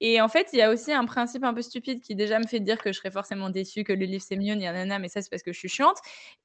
et 0.00 0.20
en 0.22 0.28
fait, 0.28 0.48
il 0.54 0.58
y 0.58 0.62
a 0.62 0.70
aussi 0.70 0.92
un 0.92 1.04
principe 1.04 1.44
un 1.44 1.52
peu 1.52 1.60
stupide 1.60 2.00
qui 2.00 2.14
déjà 2.14 2.38
me 2.38 2.46
fait 2.46 2.60
dire 2.60 2.78
que 2.78 2.90
je 2.90 2.98
serais 2.98 3.10
forcément 3.10 3.50
déçue, 3.50 3.84
que 3.84 3.92
le 3.92 4.06
livre 4.06 4.24
c'est 4.26 4.36
mieux, 4.36 4.54
nana, 4.54 4.98
mais 4.98 5.08
ça 5.08 5.20
c'est 5.20 5.28
parce 5.28 5.42
que 5.42 5.52
je 5.52 5.58
suis 5.58 5.68
chiante. 5.68 5.98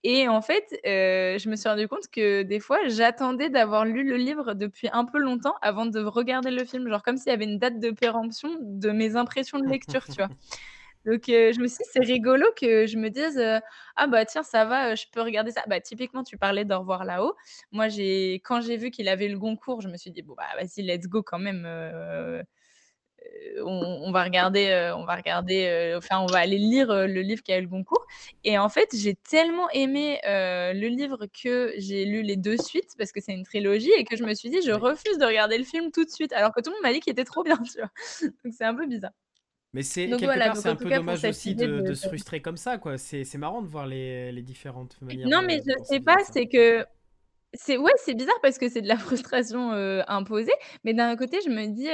Et 0.03 0.27
en 0.27 0.41
fait, 0.41 0.65
euh, 0.85 1.37
je 1.37 1.49
me 1.49 1.55
suis 1.55 1.69
rendu 1.69 1.87
compte 1.87 2.09
que 2.11 2.43
des 2.43 2.59
fois, 2.59 2.79
j'attendais 2.87 3.49
d'avoir 3.49 3.85
lu 3.85 4.03
le 4.03 4.17
livre 4.17 4.55
depuis 4.55 4.89
un 4.91 5.05
peu 5.05 5.19
longtemps 5.19 5.55
avant 5.61 5.85
de 5.85 6.01
regarder 6.01 6.51
le 6.51 6.65
film, 6.65 6.89
genre 6.89 7.01
comme 7.01 7.15
s'il 7.15 7.31
y 7.31 7.33
avait 7.33 7.45
une 7.45 7.57
date 7.57 7.79
de 7.79 7.91
péremption 7.91 8.49
de 8.59 8.91
mes 8.91 9.15
impressions 9.15 9.59
de 9.59 9.67
lecture, 9.67 10.03
tu 10.05 10.15
vois. 10.15 10.29
Donc 11.05 11.29
euh, 11.29 11.53
je 11.53 11.61
me 11.61 11.67
suis 11.67 11.77
dit, 11.77 11.89
c'est 11.93 12.03
rigolo 12.03 12.45
que 12.59 12.87
je 12.87 12.97
me 12.97 13.09
dise, 13.09 13.37
euh, 13.37 13.59
ah 13.95 14.07
bah 14.07 14.25
tiens, 14.25 14.43
ça 14.43 14.65
va, 14.65 14.95
je 14.95 15.05
peux 15.13 15.21
regarder 15.21 15.51
ça. 15.51 15.63
Bah 15.67 15.79
typiquement, 15.79 16.23
tu 16.23 16.37
parlais 16.37 16.65
d'Au 16.65 16.79
revoir 16.79 17.05
là-haut. 17.05 17.35
Moi, 17.71 17.85
quand 18.43 18.59
j'ai 18.59 18.75
vu 18.75 18.91
qu'il 18.91 19.07
avait 19.07 19.29
le 19.29 19.37
Goncourt, 19.37 19.81
je 19.81 19.87
me 19.87 19.95
suis 19.95 20.11
dit, 20.11 20.23
bon 20.23 20.33
bah 20.35 20.43
vas-y, 20.59 20.81
let's 20.81 21.07
go 21.07 21.23
quand 21.23 21.39
même 21.39 21.65
on, 23.63 24.11
va 24.11 24.23
regarder, 24.23 24.67
euh, 24.67 24.95
on 24.95 25.05
va 25.05 25.15
regarder, 25.15 25.65
euh, 25.65 25.97
enfin, 25.97 26.19
on 26.19 26.25
va 26.25 26.39
aller 26.39 26.57
lire 26.57 26.89
euh, 26.91 27.07
le 27.07 27.21
livre 27.21 27.43
qui 27.43 27.51
a 27.51 27.57
eu 27.57 27.61
le 27.61 27.67
concours. 27.67 28.05
Et 28.43 28.57
en 28.57 28.69
fait, 28.69 28.89
j'ai 28.93 29.15
tellement 29.15 29.69
aimé 29.71 30.19
le 30.25 30.87
livre 30.87 31.25
que 31.27 31.73
j'ai 31.77 32.05
lu 32.05 32.21
les 32.21 32.35
deux 32.35 32.57
suites 32.57 32.91
parce 32.97 33.11
que 33.11 33.21
c'est 33.21 33.33
une 33.33 33.43
trilogie 33.43 33.91
et 33.97 34.03
que 34.03 34.15
je 34.15 34.23
me 34.23 34.33
suis 34.33 34.49
dit, 34.49 34.61
je 34.65 34.71
refuse 34.71 35.17
de 35.17 35.25
regarder 35.25 35.57
le 35.57 35.63
film 35.63 35.91
tout 35.91 36.05
de 36.05 36.09
suite, 36.09 36.33
alors 36.33 36.53
que 36.53 36.61
tout 36.61 36.69
le 36.69 36.75
monde 36.75 36.83
m'a 36.83 36.93
dit 36.93 36.99
qu'il 36.99 37.11
était 37.11 37.25
trop 37.25 37.43
bien, 37.43 37.57
tu 37.57 37.79
vois. 37.79 37.91
Donc 38.43 38.53
c'est 38.53 38.65
un 38.65 38.75
peu 38.75 38.87
bizarre. 38.87 39.11
Mais 39.73 39.81
c'est 39.81 40.07
quelque 40.07 40.25
part, 40.25 40.55
c'est 40.55 40.69
un 40.69 40.75
peu 40.75 40.89
dommage 40.89 41.25
aussi 41.25 41.53
de, 41.53 41.93
se 41.93 42.07
frustrer 42.07 42.41
comme 42.41 42.57
ça, 42.57 42.77
quoi. 42.77 42.97
C'est 42.97 43.37
marrant 43.37 43.61
de 43.61 43.67
voir 43.67 43.87
les, 43.87 44.41
différentes 44.41 44.99
manières. 45.01 45.27
Non, 45.27 45.41
mais 45.41 45.61
je 45.65 45.73
sais 45.83 45.99
pas, 45.99 46.17
c'est 46.31 46.47
que 46.47 46.85
c'est 47.53 47.77
ouais, 47.77 47.91
c'est 47.97 48.15
bizarre 48.15 48.39
parce 48.41 48.57
que 48.57 48.69
c'est 48.69 48.81
de 48.81 48.87
la 48.87 48.97
frustration 48.97 49.71
imposée, 50.07 50.53
mais 50.83 50.93
d'un 50.93 51.15
côté, 51.15 51.39
je 51.45 51.49
me 51.49 51.67
dis, 51.67 51.89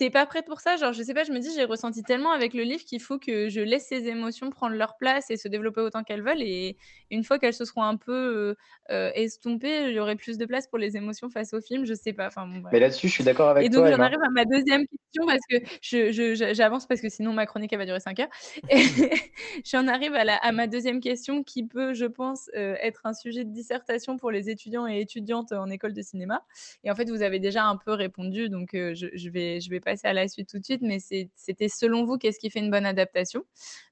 T'es 0.00 0.08
pas 0.08 0.24
prête 0.24 0.46
pour 0.46 0.60
ça? 0.60 0.76
Genre, 0.76 0.94
je 0.94 1.02
sais 1.02 1.12
pas, 1.12 1.24
je 1.24 1.30
me 1.30 1.40
dis, 1.40 1.50
j'ai 1.54 1.64
ressenti 1.64 2.02
tellement 2.02 2.32
avec 2.32 2.54
le 2.54 2.62
livre 2.62 2.82
qu'il 2.86 3.00
faut 3.00 3.18
que 3.18 3.50
je 3.50 3.60
laisse 3.60 3.86
ces 3.86 4.08
émotions 4.08 4.48
prendre 4.48 4.74
leur 4.74 4.96
place 4.96 5.30
et 5.30 5.36
se 5.36 5.46
développer 5.46 5.82
autant 5.82 6.04
qu'elles 6.04 6.22
veulent. 6.22 6.40
Et 6.40 6.78
une 7.10 7.22
fois 7.22 7.38
qu'elles 7.38 7.52
se 7.52 7.66
seront 7.66 7.82
un 7.82 7.98
peu 7.98 8.56
euh, 8.90 9.10
estompées, 9.14 9.88
il 9.88 9.92
y 9.92 10.00
aurait 10.00 10.16
plus 10.16 10.38
de 10.38 10.46
place 10.46 10.66
pour 10.66 10.78
les 10.78 10.96
émotions 10.96 11.28
face 11.28 11.52
au 11.52 11.60
film. 11.60 11.84
Je 11.84 11.92
sais 11.92 12.14
pas. 12.14 12.28
Enfin, 12.28 12.46
bon, 12.46 12.66
Mais 12.72 12.80
là-dessus, 12.80 13.08
je 13.08 13.12
suis 13.12 13.24
d'accord 13.24 13.50
avec 13.50 13.66
et 13.66 13.68
donc, 13.68 13.88
j'en 13.88 14.00
arrive 14.00 14.22
à 14.24 14.30
ma 14.30 14.46
deuxième 14.46 14.86
question 14.86 15.26
parce 15.26 15.40
que 15.50 15.56
je, 15.82 16.54
j'avance 16.54 16.86
parce 16.86 17.02
que 17.02 17.10
sinon 17.10 17.34
ma 17.34 17.44
chronique 17.44 17.70
elle 17.72 17.78
va 17.78 17.84
durer 17.84 18.00
5 18.00 18.20
heures. 18.20 18.28
Et 18.70 18.78
j'en 19.66 19.86
arrive 19.86 20.14
à, 20.14 20.24
la, 20.24 20.36
à 20.36 20.50
ma 20.52 20.66
deuxième 20.66 21.00
question 21.00 21.44
qui 21.44 21.66
peut, 21.66 21.92
je 21.92 22.06
pense, 22.06 22.50
euh, 22.56 22.74
être 22.80 23.02
un 23.04 23.12
sujet 23.12 23.44
de 23.44 23.52
dissertation 23.52 24.16
pour 24.16 24.30
les 24.30 24.48
étudiants 24.48 24.86
et 24.88 24.98
étudiantes 25.00 25.52
en 25.52 25.68
école 25.68 25.92
de 25.92 26.00
cinéma. 26.00 26.42
Et 26.84 26.90
en 26.90 26.94
fait, 26.94 27.10
vous 27.10 27.20
avez 27.20 27.38
déjà 27.38 27.64
un 27.64 27.76
peu 27.76 27.92
répondu, 27.92 28.48
donc 28.48 28.72
euh, 28.72 28.94
je, 28.94 29.08
je, 29.12 29.28
vais, 29.28 29.60
je 29.60 29.68
vais 29.68 29.80
pas 29.80 29.89
passer 29.90 30.06
à 30.06 30.12
la 30.12 30.28
suite 30.28 30.48
tout 30.48 30.58
de 30.58 30.64
suite, 30.64 30.82
mais 30.82 30.98
c'était 31.34 31.68
selon 31.68 32.04
vous, 32.04 32.16
qu'est-ce 32.16 32.38
qui 32.38 32.50
fait 32.50 32.60
une 32.60 32.70
bonne 32.70 32.86
adaptation? 32.86 33.42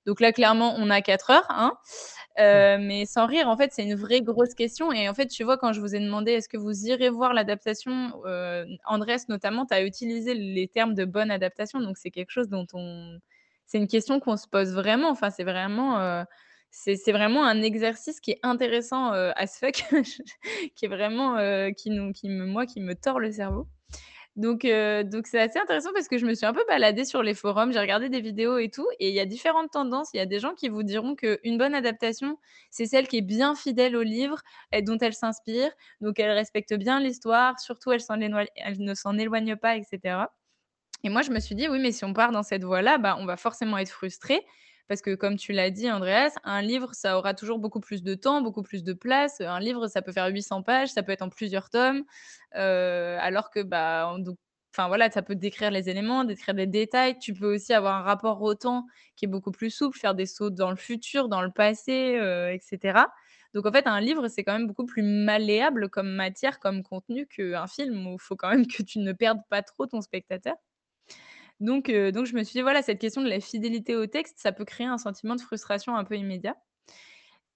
Donc 0.07 0.20
là, 0.20 0.32
clairement, 0.32 0.74
on 0.78 0.90
a 0.90 1.03
4 1.03 1.30
heures. 1.30 1.46
Hein 1.49 1.76
euh, 2.38 2.78
mais 2.80 3.05
sans 3.05 3.26
rire, 3.26 3.49
en 3.49 3.57
fait, 3.57 3.72
c'est 3.72 3.82
une 3.82 3.96
vraie 3.96 4.20
grosse 4.20 4.55
question. 4.55 4.92
Et 4.92 5.09
en 5.09 5.14
fait, 5.14 5.26
tu 5.26 5.42
vois, 5.42 5.59
quand 5.59 5.72
je 5.72 5.80
vous 5.80 5.96
ai 5.96 6.01
demandé 6.01 6.32
est-ce 6.32 6.49
que 6.49 6.57
vous 6.57 6.86
irez 6.86 7.11
voir 7.11 7.34
l'adaptation, 7.34 8.12
euh, 8.26 8.64
Andrés 8.86 9.16
notamment, 9.28 9.66
tu 9.66 9.74
as 9.74 9.82
utilisé 9.82 10.34
les 10.34 10.68
termes 10.68 10.94
de 10.94 11.05
bonne 11.05 11.30
adaptation. 11.32 11.80
Donc 11.80 11.96
c'est 11.99 12.11
quelque 12.11 12.30
chose 12.30 12.49
dont 12.49 12.66
on. 12.74 13.18
C'est 13.66 13.78
une 13.78 13.88
question 13.88 14.20
qu'on 14.20 14.36
se 14.36 14.46
pose 14.46 14.72
vraiment. 14.72 15.11
Enfin, 15.11 15.30
c'est 15.30 15.44
vraiment. 15.44 15.99
Euh, 16.01 16.22
c'est 16.70 17.12
vraiment 17.12 17.44
un 17.44 17.62
exercice 17.62 18.20
qui 18.20 18.32
est 18.32 18.40
intéressant 18.42 19.11
à 19.11 19.46
ce 19.46 19.59
fuck, 19.59 19.84
qui 20.76 20.84
est 20.84 20.88
vraiment 20.88 21.36
qui 21.72 21.90
nous, 21.90 22.12
qui 22.12 22.28
me, 22.28 22.44
moi, 22.44 22.66
qui 22.66 22.80
me 22.80 22.94
tord 22.94 23.20
le 23.20 23.32
cerveau. 23.32 23.66
Donc, 24.39 24.64
euh, 24.64 25.03
donc 25.03 25.26
c'est 25.26 25.41
assez 25.41 25.59
intéressant 25.59 25.91
parce 25.93 26.07
que 26.07 26.16
je 26.16 26.24
me 26.24 26.32
suis 26.32 26.47
un 26.47 26.53
peu 26.53 26.64
baladée 26.68 27.05
sur 27.05 27.24
les 27.24 27.34
forums, 27.34 27.72
j'ai 27.72 27.80
regardé 27.80 28.09
des 28.09 28.20
vidéos 28.20 28.59
et 28.59 28.70
tout, 28.70 28.86
et 29.01 29.09
il 29.09 29.14
y 29.14 29.18
a 29.18 29.26
différentes 29.26 29.72
tendances. 29.72 30.11
Il 30.14 30.18
y 30.18 30.20
a 30.20 30.26
des 30.26 30.39
gens 30.39 30.55
qui 30.55 30.68
vous 30.68 30.84
diront 30.84 31.16
qu'une 31.16 31.59
bonne 31.59 31.74
adaptation, 31.74 32.39
c'est 32.70 32.86
celle 32.86 33.09
qui 33.09 33.18
est 33.18 33.22
bien 33.22 33.57
fidèle 33.57 33.97
au 33.97 34.03
livre, 34.03 34.39
et 34.70 34.80
dont 34.80 34.97
elle 35.01 35.14
s'inspire, 35.14 35.70
donc 36.01 36.20
elle 36.20 36.30
respecte 36.30 36.72
bien 36.74 37.01
l'histoire, 37.01 37.59
surtout 37.59 37.91
elle, 37.91 38.01
elle 38.55 38.78
ne 38.78 38.95
s'en 38.95 39.18
éloigne 39.18 39.57
pas, 39.57 39.76
etc. 39.76 40.20
Et 41.03 41.09
moi, 41.09 41.22
je 41.22 41.30
me 41.32 41.41
suis 41.41 41.57
dit, 41.57 41.68
oui, 41.68 41.80
mais 41.80 41.91
si 41.91 42.05
on 42.05 42.12
part 42.12 42.30
dans 42.30 42.45
cette 42.45 42.62
voie-là, 42.62 42.99
bah, 42.99 43.16
on 43.18 43.26
va 43.26 43.36
forcément 43.36 43.78
être 43.78 43.91
frustré 43.91 44.41
parce 44.89 45.03
que 45.03 45.14
comme 45.14 45.36
tu 45.36 45.53
l'as 45.53 45.70
dit, 45.70 45.91
Andreas, 45.91 46.32
un 46.45 46.62
livre, 46.62 46.95
ça 46.95 47.18
aura 47.18 47.34
toujours 47.34 47.59
beaucoup 47.59 47.80
plus 47.80 48.03
de 48.03 48.14
temps, 48.14 48.41
beaucoup 48.43 48.62
plus 48.62 48.82
de 48.82 48.95
place. 48.95 49.41
Un 49.41 49.61
livre, 49.61 49.86
ça 49.89 50.03
peut 50.03 50.12
faire 50.12 50.26
800 50.28 50.62
pages, 50.62 50.89
ça 50.89 51.03
peut 51.03 51.12
être 51.12 51.22
en 51.22 51.28
plusieurs 51.28 51.70
tomes, 51.70 52.05
euh, 52.57 53.18
alors 53.20 53.51
que 53.51 53.62
bah, 53.62 54.14
enfin 54.74 54.89
voilà, 54.89 55.11
ça 55.11 55.22
peut 55.22 55.34
décrire 55.34 55.70
les 55.70 55.91
éléments, 55.91 56.24
décrire 56.24 56.55
les 56.55 56.66
détails. 56.66 57.18
Tu 57.18 57.34
peux 57.34 57.55
aussi 57.55 57.72
avoir 57.74 57.97
un 57.97 58.03
rapport 58.03 58.43
au 58.43 58.55
temps 58.55 58.86
qui 59.16 59.26
est 59.26 59.28
beaucoup 59.28 59.53
plus 59.53 59.70
souple, 59.70 59.99
faire 59.99 60.14
des 60.14 60.26
sauts 60.26 60.51
dans 60.51 60.70
le 60.70 60.76
futur, 60.76 61.28
dans 61.28 61.43
le 61.43 61.51
passé, 61.51 62.16
euh, 62.18 62.53
etc. 62.53 63.01
Donc 63.55 63.66
en 63.66 63.72
fait, 63.72 63.86
un 63.86 64.01
livre, 64.01 64.28
c'est 64.28 64.45
quand 64.45 64.53
même 64.53 64.66
beaucoup 64.66 64.86
plus 64.86 65.03
malléable 65.03 65.89
comme 65.91 66.11
matière, 66.11 66.61
comme 66.61 66.82
contenu 66.82 67.26
qu'un 67.26 67.66
film 67.66 68.07
où 68.07 68.14
il 68.14 68.20
faut 68.20 68.36
quand 68.36 68.51
même 68.51 68.66
que 68.66 68.82
tu 68.82 68.99
ne 69.01 69.12
perdes 69.12 69.41
pas 69.51 69.62
trop 69.62 69.86
ton 69.86 70.01
spectateur. 70.01 70.55
Donc, 71.61 71.90
donc 71.90 72.26
je 72.26 72.34
me 72.34 72.44
suis 72.44 72.54
dit, 72.54 72.62
voilà, 72.62 72.82
cette 72.82 73.00
question 73.00 73.22
de 73.22 73.28
la 73.28 73.40
fidélité 73.40 73.96
au 73.96 74.06
texte, 74.06 74.38
ça 74.38 74.52
peut 74.52 74.64
créer 74.64 74.86
un 74.86 74.98
sentiment 74.98 75.36
de 75.36 75.40
frustration 75.40 75.96
un 75.96 76.04
peu 76.04 76.16
immédiat. 76.16 76.56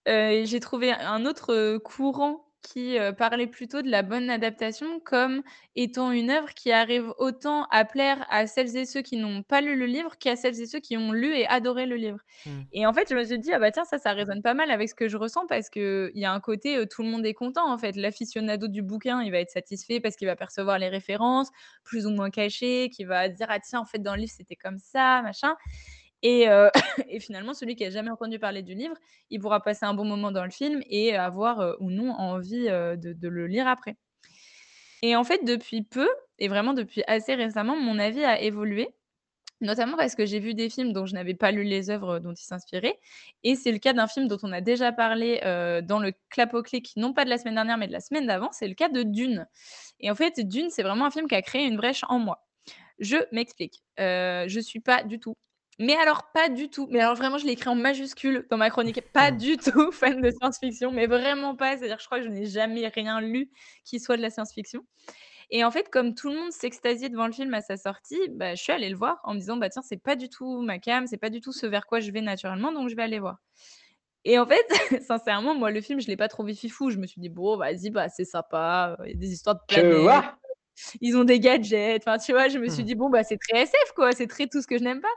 J'ai 0.06 0.60
trouvé 0.60 0.92
un 0.92 1.24
autre 1.26 1.78
courant 1.78 2.51
qui, 2.62 2.96
parlait 3.18 3.46
plutôt 3.46 3.82
de 3.82 3.90
la 3.90 4.02
bonne 4.02 4.30
adaptation 4.30 5.00
comme 5.00 5.42
étant 5.76 6.12
une 6.12 6.30
œuvre 6.30 6.54
qui 6.54 6.72
arrive 6.72 7.12
autant 7.18 7.64
à 7.70 7.84
plaire 7.84 8.24
à 8.30 8.46
celles 8.46 8.76
et 8.76 8.86
ceux 8.86 9.02
qui 9.02 9.16
n'ont 9.16 9.42
pas 9.42 9.60
lu 9.60 9.76
le 9.76 9.86
livre 9.86 10.16
qu'à 10.18 10.36
celles 10.36 10.60
et 10.60 10.66
ceux 10.66 10.80
qui 10.80 10.96
ont 10.96 11.12
lu 11.12 11.34
et 11.34 11.46
adoré 11.46 11.86
le 11.86 11.96
livre. 11.96 12.18
Mmh. 12.46 12.60
Et 12.72 12.86
en 12.86 12.92
fait, 12.92 13.08
je 13.10 13.14
me 13.14 13.24
suis 13.24 13.38
dit: 13.38 13.52
«Ah 13.52 13.58
bah 13.58 13.70
tiens, 13.70 13.84
ça, 13.84 13.98
ça 13.98 14.12
résonne 14.12 14.42
pas 14.42 14.54
mal 14.54 14.70
avec 14.70 14.88
ce 14.88 14.94
que 14.94 15.08
je 15.08 15.16
ressens» 15.16 15.46
parce 15.46 15.68
qu'il 15.70 16.10
y 16.14 16.24
a 16.24 16.32
un 16.32 16.40
côté, 16.40 16.86
tout 16.88 17.02
le 17.02 17.08
monde 17.08 17.26
est 17.26 17.34
content 17.34 17.70
en 17.72 17.78
fait. 17.78 17.96
L'aficionado 17.96 18.68
du 18.68 18.82
bouquin, 18.82 19.22
il 19.22 19.30
va 19.32 19.38
être 19.38 19.50
satisfait 19.50 20.00
parce 20.00 20.16
qu'il 20.16 20.26
va 20.28 20.36
percevoir 20.36 20.78
les 20.78 20.88
références 20.88 21.50
plus 21.84 22.06
ou 22.06 22.10
moins 22.10 22.30
cachées, 22.30 22.90
qui 22.90 23.04
va 23.04 23.28
dire: 23.28 23.46
«Ah 23.50 23.60
tiens, 23.60 23.80
en 23.80 23.86
fait, 23.86 23.98
dans 23.98 24.14
le 24.14 24.20
livre, 24.22 24.32
c'était 24.36 24.56
comme 24.56 24.78
ça, 24.78 25.22
machin». 25.22 25.54
Et, 27.08 27.20
finalement, 27.20 27.54
celui 27.54 27.74
qui 27.74 27.84
a 27.84 27.90
jamais 27.90 28.10
entendu 28.10 28.38
parler 28.38 28.62
du 28.62 28.74
livre, 28.74 28.94
il 29.30 29.40
pourra 29.40 29.60
passer 29.60 29.84
un 29.84 29.94
bon 29.94 30.04
moment 30.04 30.30
dans 30.30 30.44
le 30.44 30.50
film 30.50 30.80
et 30.88 31.16
avoir, 31.16 31.76
ou 31.80 31.90
non 31.90 32.12
envie, 32.12 32.66
de 32.66 33.28
le 33.28 33.46
lire 33.46 33.66
après. 33.66 33.96
Et 35.02 35.16
en 35.16 35.24
fait, 35.24 35.44
depuis 35.44 35.82
peu 35.82 36.08
et 36.38 36.48
vraiment 36.48 36.74
depuis 36.74 37.02
assez 37.08 37.34
récemment, 37.34 37.76
mon 37.76 37.98
avis 37.98 38.24
a 38.24 38.40
évolué, 38.40 38.94
notamment 39.60 39.96
parce 39.96 40.14
que 40.14 40.26
j'ai 40.26 40.38
vu 40.38 40.54
des 40.54 40.70
films 40.70 40.92
dont 40.92 41.06
je 41.06 41.14
n'avais 41.14 41.34
pas 41.34 41.50
lu 41.50 41.64
les 41.64 41.90
œuvres 41.90 42.20
dont 42.20 42.32
ils 42.32 42.44
s'inspiraient 42.44 42.98
et 43.42 43.56
c'est 43.56 43.72
le 43.72 43.78
cas 43.78 43.92
d'un 43.92 44.06
film 44.06 44.28
dont 44.28 44.38
on 44.42 44.52
a 44.52 44.60
déjà 44.60 44.92
parlé, 44.92 45.40
dans 45.84 45.98
le 45.98 46.12
Clap 46.30 46.54
au 46.54 46.62
clic, 46.62 46.92
non 46.96 47.12
pas 47.12 47.24
de 47.24 47.30
la 47.30 47.38
semaine 47.38 47.54
dernière, 47.54 47.78
mais 47.78 47.88
de 47.88 47.92
la 47.92 48.00
semaine 48.00 48.26
d'avant, 48.26 48.50
c'est 48.52 48.68
le 48.68 48.74
cas 48.74 48.88
de 48.88 49.02
Dune. 49.02 49.46
Et 49.98 50.10
en 50.10 50.14
fait, 50.14 50.40
Dune, 50.40 50.70
c'est 50.70 50.84
vraiment 50.84 51.06
un 51.06 51.10
film 51.10 51.26
qui 51.26 51.34
a 51.34 51.42
créé 51.42 51.66
une 51.66 51.76
brèche 51.76 52.04
en 52.08 52.20
moi. 52.20 52.46
Je 53.00 53.16
m'explique, 53.32 53.82
je 53.98 54.60
suis 54.62 54.80
pas 54.80 55.02
du 55.02 55.18
tout 55.18 55.36
mais 55.78 55.94
alors 55.96 56.32
pas 56.32 56.48
du 56.48 56.68
tout, 56.70 56.86
mais 56.90 57.00
alors 57.00 57.16
vraiment 57.16 57.38
je 57.38 57.46
l'ai 57.46 57.52
écrit 57.52 57.68
en 57.70 57.74
majuscule 57.74 58.46
dans 58.50 58.56
ma 58.58 58.70
chronique, 58.70 59.00
pas 59.12 59.30
du 59.32 59.56
tout 59.58 59.90
fan 59.92 60.20
de 60.20 60.30
science-fiction, 60.30 60.92
mais 60.92 61.06
vraiment 61.06 61.56
pas, 61.56 61.76
c'est-à-dire 61.76 61.98
je 62.00 62.06
crois 62.06 62.18
que 62.20 62.24
je 62.26 62.30
n'ai 62.30 62.46
jamais 62.46 62.86
rien 62.88 63.20
lu 63.20 63.50
qui 63.84 63.98
soit 64.00 64.16
de 64.16 64.22
la 64.22 64.30
science-fiction. 64.30 64.82
Et 65.50 65.64
en 65.64 65.70
fait, 65.70 65.90
comme 65.90 66.14
tout 66.14 66.30
le 66.30 66.36
monde 66.38 66.52
s'extasiait 66.52 67.10
devant 67.10 67.26
le 67.26 67.32
film 67.32 67.54
à 67.54 67.62
sa 67.62 67.76
sortie, 67.76 68.20
bah, 68.32 68.54
je 68.56 68.62
suis 68.62 68.72
allée 68.72 68.90
le 68.90 68.96
voir 68.96 69.20
en 69.24 69.34
me 69.34 69.38
disant: 69.40 69.56
«Bah, 69.58 69.68
tiens, 69.70 69.82
c'est 69.82 70.02
pas 70.02 70.16
du 70.16 70.28
tout 70.30 70.62
ma 70.62 70.78
came, 70.78 71.06
c'est 71.06 71.18
pas 71.18 71.30
du 71.30 71.40
tout 71.40 71.52
ce 71.52 71.66
vers 71.66 71.86
quoi 71.86 72.00
je 72.00 72.10
vais 72.12 72.22
naturellement, 72.22 72.72
donc 72.72 72.88
je 72.90 72.96
vais 72.96 73.02
aller 73.04 73.20
voir». 73.20 73.38
Et 74.24 74.38
en 74.38 74.46
fait, 74.46 74.66
sincèrement, 75.06 75.54
moi, 75.54 75.70
le 75.70 75.80
film, 75.80 76.00
je 76.00 76.06
l'ai 76.06 76.16
pas 76.16 76.28
trouvé 76.28 76.54
fifou. 76.54 76.90
Je 76.90 76.98
me 76.98 77.06
suis 77.06 77.20
dit: 77.20 77.28
«Bon, 77.28 77.56
vas-y, 77.56 77.90
bah, 77.90 78.08
c'est 78.08 78.24
sympa, 78.24 78.96
il 79.04 79.10
y 79.10 79.14
a 79.14 79.16
des 79.16 79.32
histoires 79.32 79.56
de 79.56 79.60
planètes, 79.68 80.24
ils 81.02 81.16
ont 81.16 81.24
des 81.24 81.40
gadgets», 81.40 82.02
enfin, 82.06 82.18
tu 82.18 82.32
vois? 82.32 82.48
Je 82.48 82.58
me 82.58 82.68
suis 82.68 82.84
Mmh. 82.84 82.86
dit: 82.86 82.94
«Bon, 82.96 83.10
bah, 83.10 83.24
c'est 83.24 83.38
très 83.38 83.62
SF, 83.62 83.92
quoi, 83.96 84.12
c'est 84.12 84.26
très 84.28 84.46
tout 84.48 84.62
ce 84.62 84.66
que 84.68 84.78
je 84.78 84.84
n'aime 84.84 85.00
pas». 85.00 85.08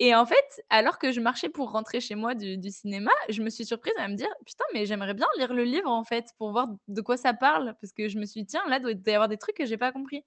Et 0.00 0.14
en 0.14 0.26
fait, 0.26 0.62
alors 0.70 0.98
que 0.98 1.12
je 1.12 1.20
marchais 1.20 1.48
pour 1.48 1.70
rentrer 1.70 2.00
chez 2.00 2.16
moi 2.16 2.34
du 2.34 2.58
cinéma, 2.70 3.12
je 3.28 3.42
me 3.42 3.48
suis 3.50 3.64
surprise 3.64 3.94
à 3.98 4.08
me 4.08 4.16
dire: 4.16 4.28
«Putain, 4.44 4.64
mais 4.74 4.86
j'aimerais 4.86 5.14
bien 5.14 5.26
lire 5.38 5.54
le 5.54 5.62
livre, 5.64 5.88
en 5.88 6.02
fait, 6.04 6.26
pour 6.36 6.50
voir 6.50 6.68
de 6.88 7.00
quoi 7.00 7.16
ça 7.16 7.32
parle». 7.32 7.76
Parce 7.80 7.92
que 7.92 8.08
je 8.08 8.18
me 8.18 8.26
suis 8.26 8.40
dit: 8.42 8.46
«Tiens, 8.46 8.62
là, 8.68 8.80
doit 8.80 8.90
y 8.92 9.10
avoir 9.10 9.28
des 9.28 9.36
trucs 9.38 9.56
que 9.56 9.66
j'ai 9.66 9.76
pas 9.78 9.92
compris». 9.92 10.24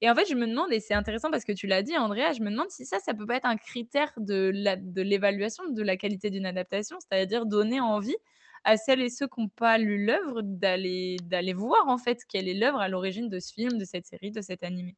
Et 0.00 0.08
en 0.08 0.14
fait, 0.14 0.26
je 0.28 0.34
me 0.36 0.46
demande 0.46 0.72
et 0.72 0.78
c'est 0.80 0.94
intéressant 0.94 1.30
parce 1.30 1.44
que 1.44 1.50
tu 1.52 1.66
l'as 1.66 1.82
dit, 1.82 1.96
Andrea, 1.98 2.32
je 2.32 2.42
me 2.42 2.50
demande 2.50 2.70
si 2.70 2.86
ça, 2.86 3.00
ça 3.00 3.14
peut 3.14 3.26
pas 3.26 3.36
être 3.36 3.46
un 3.46 3.56
critère 3.56 4.12
de 4.16 4.52
la 4.54 4.76
de 4.76 5.02
l'évaluation 5.02 5.64
de 5.70 5.82
la 5.82 5.96
qualité 5.96 6.30
d'une 6.30 6.46
adaptation, 6.46 6.96
c'est-à-dire 7.00 7.46
donner 7.46 7.80
envie 7.80 8.16
à 8.64 8.76
celles 8.76 9.00
et 9.02 9.10
ceux 9.10 9.26
qui 9.26 9.40
ont 9.40 9.48
pas 9.48 9.76
lu 9.78 10.04
l'œuvre 10.06 10.42
d'aller 10.44 11.16
voir, 11.54 11.88
en 11.88 11.98
fait, 11.98 12.20
quelle 12.28 12.48
est 12.48 12.54
l'œuvre 12.54 12.78
à 12.80 12.88
l'origine 12.88 13.28
de 13.28 13.40
ce 13.40 13.52
film, 13.52 13.76
de 13.78 13.84
cette 13.84 14.06
série, 14.06 14.30
de 14.30 14.40
cet 14.42 14.62
animé. 14.62 14.94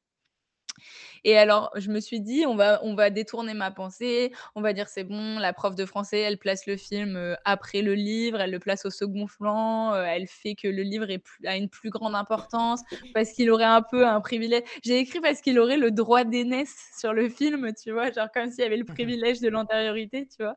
Et 1.24 1.36
alors, 1.38 1.70
je 1.76 1.90
me 1.90 2.00
suis 2.00 2.20
dit: 2.20 2.44
«On 2.46 2.56
va 2.56 2.80
on 2.82 2.94
va 2.94 3.10
détourner 3.10 3.54
ma 3.54 3.70
pensée, 3.70 4.32
on 4.54 4.60
va 4.62 4.72
dire: 4.72 4.88
"C'est 4.88 5.04
bon, 5.04 5.38
la 5.38 5.52
prof 5.52 5.74
de 5.74 5.84
français, 5.86 6.20
elle 6.20 6.38
place 6.38 6.66
le 6.66 6.76
film, 6.76 7.16
heu, 7.16 7.36
après 7.44 7.82
le 7.82 7.94
livre, 7.94 8.40
elle 8.40 8.50
le 8.50 8.58
place 8.58 8.84
au 8.86 8.90
second 8.90 9.26
plan, 9.26 9.94
heu, 9.94 10.04
elle 10.06 10.26
fait 10.26 10.54
que 10.54 10.68
le 10.68 10.82
livre 10.82 11.10
est 11.10 11.18
plus 11.18 11.46
a 11.46 11.56
une 11.56 11.68
plus 11.68 11.90
grande 11.90 12.14
importance 12.14 12.82
parce 13.12 13.32
qu'il 13.32 13.50
aurait 13.50 13.64
un 13.64 13.82
peu 13.82 14.06
un 14.06 14.20
privilège». 14.20 14.62
J'ai 14.84 14.98
écrit 14.98 15.20
parce 15.20 15.40
qu'il 15.40 15.58
aurait 15.58 15.78
le 15.78 15.90
droit 15.90 16.24
d'aînesse 16.24 16.74
sur 16.98 17.12
le 17.12 17.28
film, 17.28 17.72
tu 17.82 17.92
vois? 17.92 18.10
Genre 18.12 18.28
comme 18.32 18.50
s'il 18.50 18.60
y 18.62 18.66
avait 18.66 18.76
le 18.76 18.84
Mmh 18.88 18.96
mh. 19.06 19.14
privilège 19.14 19.40
de 19.40 19.48
l'antériorité, 19.48 20.26
tu 20.26 20.42
vois? 20.42 20.56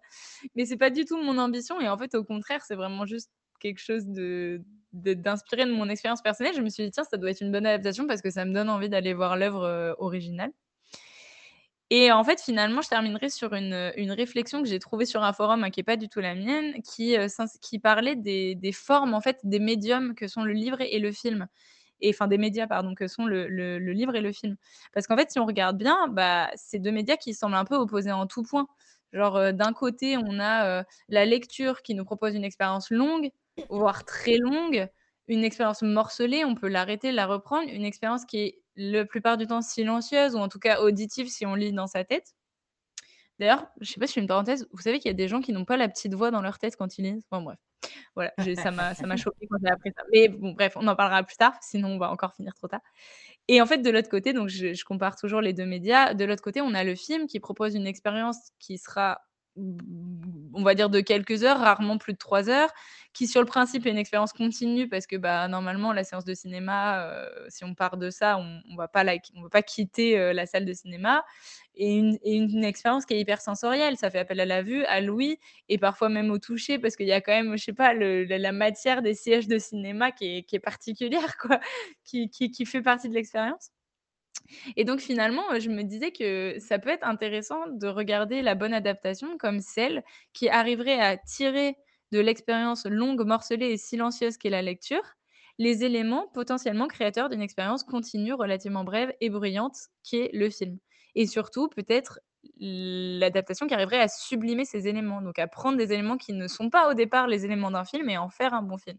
Mais 0.56 0.66
c'est 0.66 0.78
pas 0.78 0.90
du 0.90 1.06
tout 1.06 1.18
mon 1.22 1.38
ambition 1.38 1.80
et 1.82 1.90
en 1.90 1.98
fait, 1.98 2.16
au 2.16 2.24
contraire, 2.24 2.64
c'est 2.66 2.76
vraiment 2.76 3.06
juste 3.06 3.32
quelque 3.60 3.80
chose 3.80 4.06
de 4.08 4.62
de 4.94 5.14
d'inspiré 5.14 5.66
de 5.66 5.72
mon 5.72 5.90
expérience 5.90 6.22
personnelle. 6.22 6.54
Je 6.56 6.62
me 6.62 6.70
suis 6.70 6.84
dit: 6.86 6.92
«Tiens, 6.92 7.04
ça 7.04 7.18
doit 7.18 7.32
être 7.32 7.42
une 7.42 7.52
bonne 7.52 7.66
adaptation 7.66 8.08
parce 8.08 8.22
que 8.22 8.30
ça 8.32 8.46
me 8.46 8.54
donne 8.54 8.70
envie 8.70 8.90
d'aller 8.90 9.14
voir 9.14 9.38
l'œuvre, 9.38 9.66
heu, 9.68 9.96
originale». 10.00 10.52
Et 11.90 12.12
en 12.12 12.24
fait, 12.24 12.42
finalement, 12.42 12.82
je 12.82 12.90
terminerai 12.90 13.30
sur 13.30 13.54
une, 13.54 13.92
une 13.98 14.12
réflexion 14.12 14.64
que 14.64 14.68
j'ai 14.70 14.80
trouvée 14.80 15.06
sur 15.06 15.22
un 15.24 15.34
forum, 15.34 15.64
hein, 15.64 15.70
qui 15.70 15.80
est 15.82 15.84
pas 15.84 15.98
du 15.98 16.10
tout 16.10 16.22
la 16.22 16.34
mienne, 16.36 16.82
qui, 16.82 17.16
s'ins 17.30 17.46
qui 17.62 17.78
parlait 17.80 18.16
des 18.16 18.56
des 18.56 18.72
formes, 18.72 19.14
en 19.14 19.22
fait, 19.22 19.40
des 19.44 19.60
médiums 19.60 20.16
que 20.16 20.28
sont 20.28 20.44
le 20.44 20.54
livre 20.54 20.82
et 20.82 21.00
le 21.00 21.12
film 21.12 21.48
et 22.02 22.10
enfin 22.12 22.28
des 22.28 22.38
médias, 22.40 22.68
pardon, 22.68 22.96
que 22.96 23.08
sont 23.08 23.26
le 23.26 23.48
le 23.50 23.78
livre 23.94 24.16
et 24.16 24.22
le 24.22 24.32
film. 24.34 24.58
Parce 24.94 25.08
qu'en 25.08 25.18
fait, 25.18 25.32
si 25.32 25.40
on 25.40 25.46
regarde 25.46 25.78
bien, 25.78 26.08
bah, 26.10 26.50
c'est 26.56 26.80
2 26.80 26.92
médias 26.92 27.18
qui 27.18 27.34
semblent 27.34 27.56
un 27.56 27.66
peu 27.66 27.76
opposés 27.76 28.12
en 28.12 28.28
tout 28.28 28.44
point. 28.44 28.68
Genre, 29.14 29.38
heu, 29.38 29.54
d'un 29.54 29.74
côté, 29.74 30.18
on 30.18 30.40
a, 30.40 30.84
la 31.10 31.26
lecture 31.26 31.82
qui 31.84 31.94
nous 31.96 32.06
propose 32.06 32.36
une 32.36 32.44
expérience 32.44 32.90
longue, 32.92 33.30
voire 33.70 34.06
très 34.06 34.38
longue, 34.38 34.88
une 35.28 35.44
expérience 35.44 35.82
morcelée, 35.82 36.44
on 36.46 36.56
peut 36.56 36.68
l'arrêter, 36.68 37.12
la 37.12 37.26
reprendre, 37.26 37.70
une 37.70 37.86
expérience 37.86 38.26
qui 38.26 38.40
est, 38.40 38.60
la 38.76 39.06
plupart 39.06 39.38
du 39.38 39.48
temps, 39.48 39.62
silencieuse 39.62 40.36
ou 40.36 40.40
en 40.40 40.50
tout 40.50 40.60
cas 40.60 40.80
auditive 40.82 41.30
si 41.30 41.46
on 41.46 41.56
lit 41.56 41.72
dans 41.72 41.88
sa 41.88 42.04
tête. 42.04 42.34
D'ailleurs, 43.40 43.68
je 43.82 43.92
sais 43.92 44.00
pas 44.00 44.08
si 44.08 44.16
je 44.16 44.20
une 44.20 44.28
parenthèse, 44.28 44.68
vous 44.72 44.82
savez 44.82 45.00
qu'il 45.00 45.10
y 45.10 45.14
a 45.14 45.16
des 45.16 45.28
gens 45.28 45.42
qui 45.42 45.54
n'ont 45.54 45.66
pas 45.66 45.78
la 45.78 45.90
petite 45.90 46.14
voix 46.14 46.32
dans 46.32 46.42
leur 46.42 46.60
tête 46.60 46.76
quand 46.76 46.98
ils 46.98 47.04
lisent? 47.04 47.24
Enfin 47.30 47.42
bref, 47.42 47.58
voilà, 48.16 48.32
ça 48.56 48.72
m'a 48.72 49.18
choquée 49.18 49.48
quand 49.50 49.58
j'ai 49.64 49.72
appris 49.72 49.92
ça. 49.96 50.04
Mais 50.12 50.28
bon, 50.28 50.52
bref, 50.52 50.74
on 50.76 50.88
en 50.88 50.96
parlera 50.96 51.24
plus 51.24 51.36
tard, 51.36 51.56
sinon 51.62 51.90
on 51.90 51.98
va 51.98 52.12
encore 52.12 52.34
finir 52.36 52.54
trop 52.54 52.68
tard. 52.68 52.82
Et 53.48 53.62
en 53.62 53.66
fait, 53.66 53.80
de 53.80 53.90
l'autre 53.90 54.10
côté, 54.10 54.34
donc 54.34 54.50
je 54.50 54.74
je 54.74 54.86
compare 54.86 55.16
toujours 55.16 55.42
les 55.42 55.54
2 55.54 55.66
médias, 55.66 56.14
de 56.14 56.26
l'autre 56.26 56.44
côté, 56.44 56.62
on 56.62 56.74
a 56.74 56.84
le 56.84 56.96
film 56.96 57.28
qui 57.28 57.40
propose 57.40 57.76
une 57.76 57.88
expérience 57.88 58.38
qui 58.60 58.78
sera, 58.78 59.20
on 59.56 60.64
va 60.64 60.76
dire 60.76 60.90
de 60.90 61.00
quelques 61.02 61.44
heures, 61.44 61.60
rarement 61.60 61.98
plus 61.98 62.14
de 62.14 62.18
3 62.18 62.50
heures, 62.50 62.70
qui 63.14 63.28
sur 63.28 63.42
le 63.42 63.48
principe 63.48 63.86
est 63.86 63.92
une 63.92 63.98
expérience 63.98 64.34
continue 64.34 64.88
parce 64.90 65.08
que, 65.08 65.16
bah, 65.16 65.48
normalement 65.48 65.94
la 65.94 66.04
séance 66.04 66.26
de 66.26 66.34
cinéma, 66.34 67.08
heu, 67.26 67.46
si 67.50 67.64
on 67.64 67.76
part 67.76 67.98
de 67.98 68.10
ça, 68.10 68.38
on 68.38 68.62
on 68.72 68.76
va 68.76 68.88
pas 68.88 69.04
va 69.04 69.50
pas 69.52 69.62
quitter, 69.64 70.18
heu, 70.18 70.32
la 70.34 70.46
salle 70.46 70.66
de 70.66 70.74
cinéma 70.74 71.24
et 71.76 71.96
une 71.98 72.64
expérience 72.64 73.06
qui 73.06 73.14
est 73.16 73.20
hyper 73.20 73.42
sensorielle. 73.42 73.98
Ça 73.98 74.10
fait 74.12 74.20
appel 74.20 74.40
à 74.40 74.46
la 74.46 74.62
vue, 74.64 74.84
à 74.86 75.02
l'ouïe 75.02 75.38
et 75.70 75.78
parfois 75.78 76.10
même 76.10 76.32
au 76.32 76.40
toucher 76.40 76.80
parce 76.80 76.96
qu'il 76.96 77.08
y 77.08 77.12
a 77.14 77.22
quand 77.22 77.32
même, 77.34 77.58
je 77.58 77.64
sais 77.64 77.74
pas, 77.74 77.94
la 77.94 78.52
matière 78.52 79.02
des 79.02 79.14
sièges 79.16 79.48
de 79.48 79.58
cinéma 79.60 80.12
qui 80.12 80.46
est 80.52 80.60
particulière, 80.60 81.38
quoi, 81.38 81.60
qui 82.04 82.30
fait 82.66 82.82
partie 82.82 83.10
de 83.10 83.14
l'expérience. 83.16 83.70
Et 84.76 84.84
donc 84.86 85.00
finalement, 85.00 85.44
heu, 85.54 85.60
je 85.60 85.70
me 85.70 85.84
disais 85.84 86.12
que 86.12 86.56
ça 86.60 86.80
peut 86.80 86.90
être 86.90 87.06
intéressant 87.06 87.68
de 87.68 87.88
regarder 87.88 88.42
la 88.42 88.56
bonne 88.56 88.74
adaptation 88.74 89.38
comme 89.38 89.60
celle 89.60 90.04
qui 90.34 90.50
arriverait 90.50 91.00
à 91.00 91.18
tirer 91.18 91.76
de 92.12 92.20
l'expérience 92.20 92.86
longue, 92.86 93.26
morcelée 93.26 93.72
et 93.72 93.78
silencieuse 93.78 94.38
qu'est 94.38 94.50
la 94.50 94.62
lecture, 94.62 95.04
les 95.58 95.84
éléments 95.84 96.28
potentiellement 96.34 96.88
créateurs 96.88 97.30
d'une 97.30 97.42
expérience 97.42 97.84
continue 97.84 98.34
relativement 98.34 98.84
brève 98.84 99.14
et 99.22 99.30
bruyante 99.30 99.76
qu'est 100.04 100.30
le 100.34 100.50
film. 100.50 100.78
Et 101.16 101.28
surtout, 101.28 101.70
peut-être, 101.70 102.20
l'adaptation 102.60 103.68
qui 103.68 103.74
arriverait 103.74 104.00
à 104.02 104.08
sublimer 104.08 104.66
ces 104.66 104.88
éléments, 104.88 105.22
donc 105.22 105.40
à 105.40 105.48
prendre 105.48 105.78
des 105.78 105.94
éléments 105.94 106.18
qui 106.18 106.34
ne 106.34 106.48
sont 106.48 106.70
pas 106.70 106.90
au 106.90 106.94
départ 106.94 107.28
les 107.28 107.46
éléments 107.46 107.72
d'un 107.72 107.86
film 107.86 108.10
et 108.10 108.18
en 108.18 108.30
faire 108.30 108.54
un 108.54 108.62
bon 108.64 108.78
film. 108.78 108.98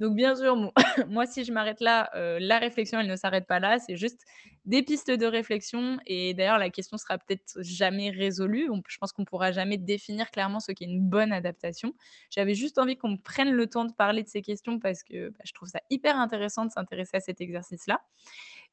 Donc 0.00 0.14
bien 0.14 0.36
sûr, 0.36 0.72
moi 1.08 1.26
si 1.26 1.44
je 1.44 1.52
m'arrête 1.52 1.80
là, 1.80 2.08
heu, 2.14 2.38
la 2.40 2.58
réflexion, 2.58 3.00
elle 3.00 3.08
ne 3.08 3.16
s'arrête 3.16 3.46
pas 3.46 3.58
là, 3.58 3.78
c'est 3.80 3.96
juste 3.96 4.20
des 4.64 4.82
pistes 4.82 5.10
de 5.10 5.26
réflexion 5.26 5.98
et 6.06 6.34
d'ailleurs 6.34 6.58
la 6.58 6.70
question 6.70 6.98
sera 6.98 7.18
peut-être 7.18 7.60
jamais 7.62 8.10
résolue. 8.10 8.68
Je 8.88 8.98
pense 8.98 9.12
qu'on 9.12 9.24
pourra 9.24 9.50
jamais 9.50 9.76
définir 9.76 10.30
clairement 10.30 10.60
ce 10.60 10.70
qu'est 10.72 10.84
une 10.84 11.00
bonne 11.00 11.32
adaptation. 11.32 11.94
J'avais 12.30 12.54
juste 12.54 12.78
envie 12.78 12.96
qu'on 12.96 13.16
prenne 13.16 13.50
le 13.50 13.66
temps 13.66 13.84
de 13.86 13.92
parler 13.92 14.22
de 14.22 14.28
ces 14.28 14.42
questions 14.42 14.78
parce 14.78 15.02
que, 15.02 15.30
bah, 15.30 15.40
je 15.44 15.52
trouve 15.52 15.68
ça 15.68 15.80
hyper 15.90 16.16
intéressant 16.18 16.64
de 16.64 16.70
s'intéresser 16.70 17.16
à 17.16 17.20
cet 17.20 17.40
exercice-là. 17.40 18.00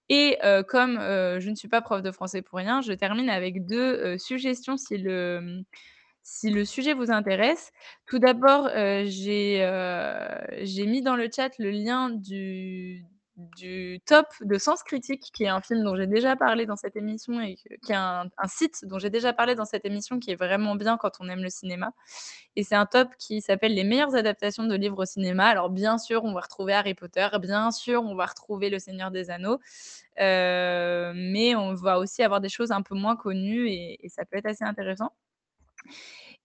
Et 0.09 0.38
heu, 0.43 0.63
comme, 0.63 0.97
heu, 1.01 1.39
je 1.39 1.49
ne 1.49 1.55
suis 1.55 1.67
pas 1.67 1.82
prof 1.82 2.01
de 2.03 2.11
français 2.11 2.41
pour 2.41 2.59
rien, 2.59 2.82
je 2.82 2.93
termine 2.93 3.30
avec 3.30 3.65
2, 3.65 3.95
heu, 4.15 4.17
suggestions 4.19 4.78
si 4.78 4.97
le, 4.97 5.63
si 6.26 6.49
le 6.51 6.65
sujet 6.65 6.93
vous 6.95 7.11
intéresse. 7.11 7.71
Tout 8.07 8.19
d'abord, 8.19 8.69
j'ai, 9.05 9.63
heu, 9.63 10.17
j'ai 10.63 10.88
mis 10.88 11.01
dans 11.03 11.15
le 11.15 11.30
chat 11.34 11.51
le 11.59 11.71
lien 11.71 12.09
du 12.11 13.05
du 13.38 13.99
top 14.05 14.28
de 14.41 14.57
Sens 14.57 14.82
Critique, 14.84 15.32
qui 15.34 15.43
est 15.43 15.49
un 15.49 15.61
film 15.61 15.84
dont 15.84 15.95
j'ai 15.97 16.07
déjà 16.07 16.38
parlé 16.38 16.65
dans 16.65 16.78
cette 16.78 16.95
émission 16.95 17.41
et 17.41 17.55
qui 17.55 17.91
est 17.91 17.95
un 17.95 18.30
site 18.47 18.86
dont 18.86 18.97
j'ai 18.97 19.09
déjà 19.09 19.34
parlé 19.34 19.55
dans 19.55 19.65
cette 19.65 19.86
émission, 19.86 20.19
qui 20.19 20.32
est 20.32 20.36
vraiment 20.36 20.76
bien 20.76 20.97
quand 20.97 21.11
on 21.19 21.28
aime 21.30 21.43
le 21.43 21.49
cinéma. 21.49 21.91
Et 22.55 22.63
c'est 22.63 22.76
un 22.76 22.86
top 22.86 23.09
qui 23.19 23.41
s'appelle 23.41 23.73
«Les 23.76 23.84
meilleures 23.84 24.15
adaptations 24.15 24.65
de 24.65 24.76
livres 24.76 25.01
au 25.03 25.05
cinéma». 25.05 25.47
Alors 25.47 25.69
bien 25.69 25.97
sûr, 25.97 26.23
on 26.23 26.34
va 26.34 26.41
retrouver 26.41 26.73
Harry 26.73 26.93
Potter, 26.95 27.28
bien 27.41 27.71
sûr, 27.71 28.03
on 28.03 28.15
va 28.15 28.26
retrouver 28.26 28.69
Le 28.69 28.80
Seigneur 28.80 29.11
des 29.11 29.30
Anneaux, 29.32 29.59
heu, 30.21 31.13
mais 31.15 31.55
on 31.55 31.73
va 31.76 31.99
aussi 31.99 32.23
avoir 32.23 32.41
des 32.41 32.49
choses 32.49 32.71
un 32.71 32.82
peu 32.84 32.95
moins 32.95 33.15
connues 33.17 33.69
et 33.69 33.99
ça 34.09 34.26
peut 34.26 34.38
être 34.38 34.47
assez 34.47 34.63
intéressant. 34.63 35.11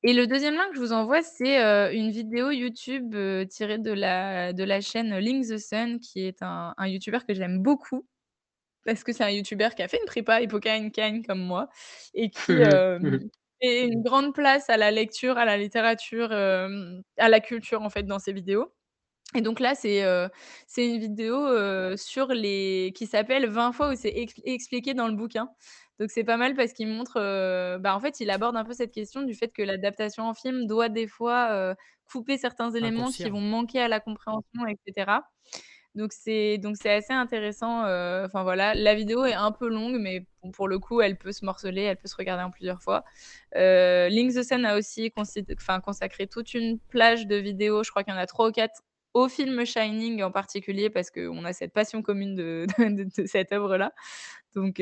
Et 0.02 0.14
le 0.14 0.26
deuxième 0.26 0.54
lien 0.54 0.66
que 0.70 0.76
je 0.76 0.80
vous 0.80 0.92
envoie, 0.92 1.22
c'est, 1.22 1.62
heu, 1.62 1.94
une 1.94 2.10
vidéo 2.10 2.50
YouTube, 2.50 3.14
heu, 3.14 3.46
tirée 3.46 3.78
de 3.78 3.92
la 3.92 4.52
de 4.54 4.64
la 4.64 4.80
chaîne 4.80 5.18
Link 5.18 5.46
the 5.46 5.58
Sun, 5.58 6.00
qui 6.00 6.24
est 6.26 6.42
un 6.42 6.74
un 6.78 6.88
youtubeur 6.88 7.26
que 7.26 7.34
j'aime 7.34 7.62
beaucoup. 7.62 8.06
Parce 8.86 9.04
que 9.04 9.12
c'est 9.12 9.24
un 9.24 9.30
youtubeur 9.30 9.74
qui 9.74 9.82
a 9.82 9.88
fait 9.88 9.98
une 9.98 10.06
prépa 10.06 10.40
Hippocagne-Cagne 10.40 11.22
comme 11.24 11.40
moi 11.40 11.68
et 12.14 12.30
qui, 12.30 12.54
fait 13.62 13.84
une 13.86 14.02
grande 14.02 14.34
place 14.34 14.70
à 14.70 14.78
la 14.78 14.90
lecture, 14.90 15.36
à 15.36 15.44
la 15.44 15.58
littérature, 15.58 16.32
à 16.32 17.28
la 17.28 17.40
culture, 17.40 17.82
en 17.82 17.90
fait, 17.90 18.04
dans 18.04 18.18
ses 18.18 18.32
vidéos. 18.32 18.72
Et 19.34 19.42
donc 19.42 19.60
là, 19.60 19.74
c'est, 19.74 20.02
une 20.78 20.98
vidéo, 20.98 21.46
sur 21.98 22.28
les 22.28 22.92
qui 22.96 23.06
s'appelle 23.06 23.46
«20 23.50 23.72
fois 23.72 23.92
où 23.92 23.96
c'est 23.96 24.16
expli 24.16 24.42
expliqué 24.46 24.94
dans 24.94 25.08
le 25.08 25.14
bouquin». 25.14 25.50
Donc 26.00 26.10
c'est 26.10 26.24
pas 26.24 26.38
mal 26.38 26.54
parce 26.56 26.72
qu'il 26.72 26.88
montre, 26.88 27.18
heu, 27.20 27.78
bah, 27.78 27.94
en 27.94 28.00
fait, 28.00 28.20
il 28.20 28.30
aborde 28.30 28.56
un 28.56 28.64
peu 28.64 28.72
cette 28.72 28.92
question 28.92 29.22
du 29.22 29.34
fait 29.34 29.48
que 29.52 29.62
l'adaptation 29.62 30.24
en 30.24 30.34
film 30.34 30.66
doit 30.66 30.88
des 30.88 31.06
fois, 31.06 31.52
heu, 31.72 31.74
couper 32.10 32.38
certains 32.38 32.70
éléments 32.72 33.12
qui 33.12 33.28
vont 33.30 33.40
manquer 33.42 33.80
à 33.82 33.88
la 33.88 34.00
compréhension 34.00 34.66
et 34.68 34.76
cetera. 34.88 35.24
Donc 35.96 36.12
c'est 36.12 36.58
donc 36.58 36.76
c'est 36.76 36.90
assez 36.92 37.12
intéressant, 37.12 37.80
enfin 38.24 38.44
voilà, 38.44 38.74
la 38.74 38.94
vidéo 38.94 39.24
est 39.24 39.34
un 39.34 39.52
peu 39.52 39.68
longue, 39.68 39.96
mais 40.00 40.24
bon, 40.42 40.52
pour 40.52 40.68
le 40.68 40.78
coup, 40.78 41.00
elle 41.00 41.18
peut 41.18 41.32
se 41.32 41.44
morceler, 41.44 41.82
elle 41.82 41.96
peut 41.96 42.08
se 42.08 42.16
regarder 42.16 42.44
en 42.44 42.50
plusieurs 42.50 42.80
fois. 42.82 43.04
Heu, 43.56 44.08
Link 44.08 44.32
the 44.34 44.42
Sun 44.44 44.64
a 44.64 44.78
aussi 44.78 45.12
enfin 45.58 45.80
consacré 45.80 46.28
toute 46.28 46.54
une 46.54 46.78
plage 46.78 47.26
de 47.26 47.36
vidéos, 47.36 47.82
je 47.84 47.90
crois 47.90 48.04
qu'il 48.04 48.14
y 48.14 48.16
en 48.16 48.20
a 48.20 48.26
3 48.26 48.48
ou 48.48 48.52
4 48.52 48.82
au 49.14 49.28
film 49.28 49.64
Shining 49.66 50.22
en 50.22 50.30
particulier 50.30 50.90
parce 50.90 51.10
qu'on 51.10 51.44
a 51.44 51.52
cette 51.52 51.72
passion 51.72 52.02
commune 52.02 52.36
de 52.36 52.66
de 52.78 53.04
de 53.22 53.26
cette 53.26 53.52
œuvre-là. 53.52 53.92
Donc 54.54 54.80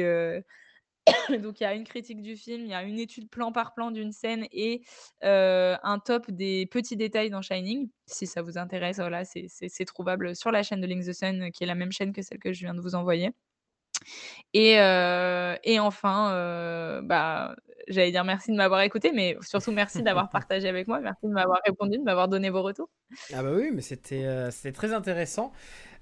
donc 1.42 1.60
il 1.60 1.64
y 1.64 1.66
a 1.66 1.74
une 1.74 1.84
critique 1.84 2.22
du 2.22 2.36
film, 2.36 2.62
il 2.64 2.70
y 2.70 2.74
a 2.74 2.82
une 2.82 2.98
étude 2.98 3.28
plan 3.28 3.52
par 3.52 3.74
plan 3.74 3.90
d'une 3.90 4.12
scène 4.12 4.46
et 4.52 4.82
un 5.22 5.98
top 6.04 6.30
des 6.30 6.66
petits 6.66 6.96
détails 6.96 7.30
dans 7.30 7.42
Shining. 7.42 7.88
Si 8.06 8.26
ça 8.26 8.42
vous 8.42 8.58
intéresse, 8.58 8.96
voilà, 8.96 9.24
c'est 9.24 9.84
trouvable 9.84 10.34
sur 10.36 10.50
la 10.50 10.62
chaîne 10.62 10.80
de 10.80 10.86
Link 10.86 11.04
the 11.04 11.12
Sun, 11.12 11.50
qui 11.52 11.64
est 11.64 11.66
la 11.66 11.74
même 11.74 11.92
chaîne 11.92 12.12
que 12.12 12.22
celle 12.22 12.38
que 12.38 12.52
je 12.52 12.60
viens 12.60 12.74
de 12.74 12.80
vous 12.80 12.94
envoyer. 12.94 13.32
Et 14.54 14.78
heu 14.80 15.56
et 15.64 15.78
enfin, 15.80 16.32
heu, 16.34 17.00
bah, 17.02 17.54
j'allais 17.88 18.10
dire 18.12 18.24
merci 18.24 18.50
de 18.52 18.56
m'avoir 18.56 18.80
écouté, 18.82 19.12
mais 19.12 19.36
surtout 19.42 19.72
merci 19.72 20.02
d'avoir 20.02 20.30
partagé 20.30 20.68
avec 20.68 20.88
moi. 20.88 21.00
Merci 21.00 21.26
de 21.26 21.32
m'avoir 21.32 21.58
répondu, 21.66 21.98
de 21.98 22.02
m'avoir 22.02 22.28
donné 22.28 22.50
vos 22.50 22.62
retours. 22.62 22.88
Ah 23.34 23.42
bah 23.42 23.50
oui, 23.54 23.70
mais 23.72 23.80
c'était 23.82 24.24
euh, 24.24 24.50
c'était 24.50 24.72
très 24.72 24.92
intéressant. 24.92 25.52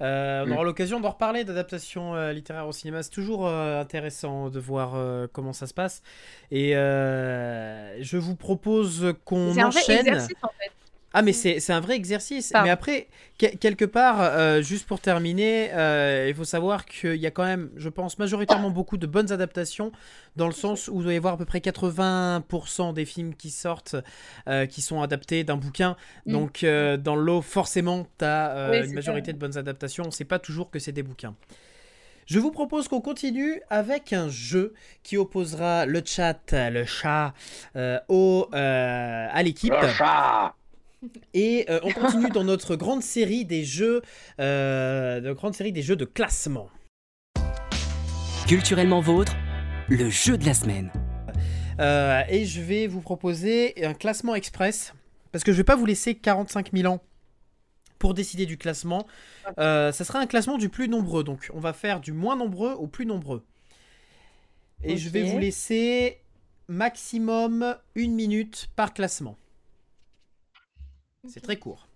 Euh, 0.01 0.44
on 0.47 0.51
aura 0.53 0.64
l'occasion 0.64 1.01
d'en 1.01 1.11
reparler 1.11 1.44
d'adaptation 1.44 2.14
euh, 2.14 2.32
littéraire 2.32 2.66
au 2.68 2.72
cinéma. 2.72 3.03
C'est 3.03 3.11
toujours 3.11 3.47
euh, 3.47 3.80
intéressant 3.80 4.51
de 4.51 4.61
voir 4.61 4.94
euh, 4.94 5.26
comment 5.32 5.53
ça 5.53 5.66
se 5.66 5.74
passe. 5.74 6.03
Et 6.51 6.76
euh, 6.76 8.01
je 8.03 8.16
vous 8.16 8.36
propose 8.36 9.14
qu'on 9.24 9.55
C'est 9.55 9.61
un 9.61 9.70
vrai 9.70 9.80
enchaîne. 9.82 10.07
exercice, 10.07 10.36
en 10.42 10.49
fait. 10.61 10.72
Ah 11.19 11.23
mais 11.23 11.33
c'est 11.33 11.61
c'est 11.61 11.73
un 11.73 11.81
vrai 11.81 11.97
exercice. 11.97 12.51
Pardon. 12.51 12.67
Mais 12.67 12.71
après, 12.71 13.09
que- 13.39 13.57
quelque 13.57 13.87
part, 13.87 14.21
euh, 14.21 14.61
juste 14.61 14.87
pour 14.87 15.01
terminer, 15.01 15.71
euh, 15.73 16.27
il 16.29 16.35
faut 16.35 16.45
savoir 16.45 16.85
qu'il 16.85 17.17
y 17.17 17.27
a 17.27 17.31
quand 17.31 17.45
même, 17.47 17.71
je 17.77 17.89
pense, 17.89 18.19
majoritairement 18.19 18.69
beaucoup 18.69 18.99
de 18.99 19.07
bonnes 19.07 19.33
adaptations, 19.33 19.93
dans 20.37 20.47
le 20.47 20.53
sens 20.53 20.89
où 20.89 21.01
il 21.01 21.05
doit 21.05 21.14
y 21.14 21.17
avoir 21.17 21.33
à 21.33 21.39
peu 21.39 21.47
près 21.47 21.61
80% 21.61 22.93
des 22.93 23.07
films 23.07 23.35
qui 23.35 23.49
sortent, 23.49 23.97
euh, 24.47 24.67
qui 24.67 24.83
sont 24.83 25.01
adaptés 25.01 25.43
d'un 25.43 25.57
bouquin. 25.57 25.97
Mm. 26.27 26.33
Donc 26.33 26.64
euh, 26.64 26.99
dans 26.99 27.17
le 27.17 27.23
lot, 27.23 27.41
forcément, 27.41 28.07
tu 28.19 28.25
as 28.27 28.69
Oui, 28.71 28.87
une 28.87 28.93
majorité 28.93 29.33
de 29.33 29.39
bonnes 29.39 29.57
adaptations. 29.57 30.05
On 30.07 30.11
sait 30.11 30.25
pas 30.27 30.39
toujours 30.39 30.71
que 30.71 30.79
c'est 30.79 30.93
des 30.93 31.03
bouquins. 31.03 31.35
Je 32.27 32.39
vous 32.41 32.51
propose 32.51 32.89
qu'on 32.89 33.01
continue 33.01 33.62
avec 33.71 34.12
un 34.12 34.29
jeu 34.29 34.75
qui 35.03 35.17
opposera 35.17 35.87
le 35.87 36.03
chat, 36.05 36.53
le 36.53 36.85
chat, 36.85 37.33
euh, 37.77 37.99
au, 38.09 38.49
euh, 38.53 39.29
à 39.33 39.43
l'équipe. 39.43 39.73
Le 39.81 39.89
chat 39.89 40.55
Et 41.35 41.67
euh, 41.69 41.81
on 41.83 41.93
continue 41.93 42.31
dans 42.31 42.45
notre 42.45 42.77
grande 42.77 43.03
série 43.03 43.45
des 43.45 43.65
jeux, 43.65 44.03
euh, 44.41 45.21
de 45.21 45.33
grande 45.33 45.55
série 45.55 45.73
des 45.73 45.83
jeux 45.83 45.97
de 45.97 46.05
classement. 46.05 46.69
Culturellement 48.47 49.01
vôtre, 49.01 49.35
le 49.89 50.09
jeu 50.09 50.39
de 50.39 50.47
la 50.47 50.55
semaine. 50.55 50.91
Euh, 51.81 52.23
et 52.29 52.47
je 52.47 52.61
vais 52.61 52.87
vous 52.87 53.01
proposer 53.01 53.75
un 53.85 53.95
classement 53.95 54.35
express 54.35 54.95
parce 55.33 55.45
que 55.45 55.53
je 55.53 55.59
vais 55.59 55.65
pas 55.65 55.77
vous 55.77 55.87
laisser 55.87 56.15
45 56.15 56.71
000 56.73 56.93
ans 56.93 57.03
pour 57.99 58.15
décider 58.15 58.47
du 58.47 58.57
classement. 58.57 59.07
Euh, 59.59 59.93
ça 59.93 60.05
sera 60.05 60.19
un 60.19 60.27
classement 60.27 60.59
du 60.59 60.69
plus 60.69 60.89
nombreux, 60.89 61.25
donc 61.25 61.51
on 61.53 61.61
va 61.61 61.73
faire 61.73 62.01
du 62.01 62.13
moins 62.13 62.37
nombreux 62.37 62.73
au 62.73 62.87
plus 62.87 63.07
nombreux. 63.07 63.45
Et 64.83 64.97
je 64.97 65.09
vais 65.09 65.23
vous 65.23 65.39
laisser 65.39 66.19
maximum 66.69 67.77
une 67.95 68.15
minute 68.15 68.69
par 68.77 68.93
classement. 68.95 69.37
C'est 71.29 71.41
très 71.41 71.57
court. 71.57 71.89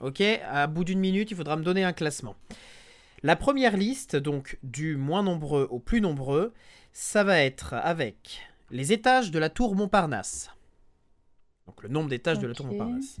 Ok, 0.00 0.20
à 0.20 0.66
bout 0.66 0.84
d'une 0.84 1.00
minute, 1.00 1.30
il 1.30 1.36
faudra 1.36 1.56
me 1.56 1.62
donner 1.62 1.84
un 1.84 1.92
classement. 1.92 2.36
La 3.22 3.34
première 3.34 3.76
liste, 3.76 4.14
donc 4.16 4.58
du 4.62 4.96
moins 4.96 5.22
nombreux 5.22 5.66
au 5.70 5.78
plus 5.78 6.00
nombreux, 6.00 6.52
ça 6.92 7.24
va 7.24 7.38
être 7.40 7.74
avec 7.74 8.40
les 8.70 8.92
étages 8.92 9.30
de 9.30 9.38
la 9.38 9.48
tour 9.48 9.74
Montparnasse. 9.74 10.50
Donc 11.66 11.82
le 11.82 11.88
nombre 11.88 12.10
d'étages 12.10 12.38
de 12.38 12.46
la 12.46 12.54
tour. 12.54 12.66
Montparnasse. 12.66 13.18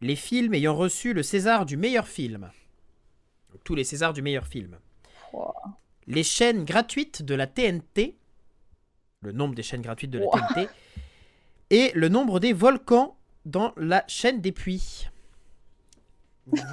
Les 0.00 0.16
films 0.16 0.54
ayant 0.54 0.74
reçu 0.74 1.14
le 1.14 1.22
César 1.22 1.64
du 1.64 1.76
meilleur 1.76 2.08
film. 2.08 2.50
Donc, 3.50 3.62
tous 3.64 3.74
les 3.74 3.84
Césars 3.84 4.12
du 4.12 4.20
meilleur 4.20 4.46
film. 4.46 4.78
Wow. 5.32 5.54
Les 6.06 6.24
chaînes 6.24 6.64
gratuites 6.64 7.22
de 7.22 7.34
la 7.34 7.46
TNT. 7.46 8.16
Le 9.22 9.32
nombre 9.32 9.54
des 9.54 9.62
chaînes 9.62 9.80
gratuites 9.80 10.10
de 10.10 10.18
la. 10.18 10.26
TNT. 10.26 10.68
Et 11.70 11.92
le 11.94 12.08
nombre 12.08 12.40
des 12.40 12.52
volcans 12.52 13.16
dans 13.44 13.72
la 13.76 14.04
chaîne 14.06 14.40
des 14.40 14.52
puits. 14.52 15.08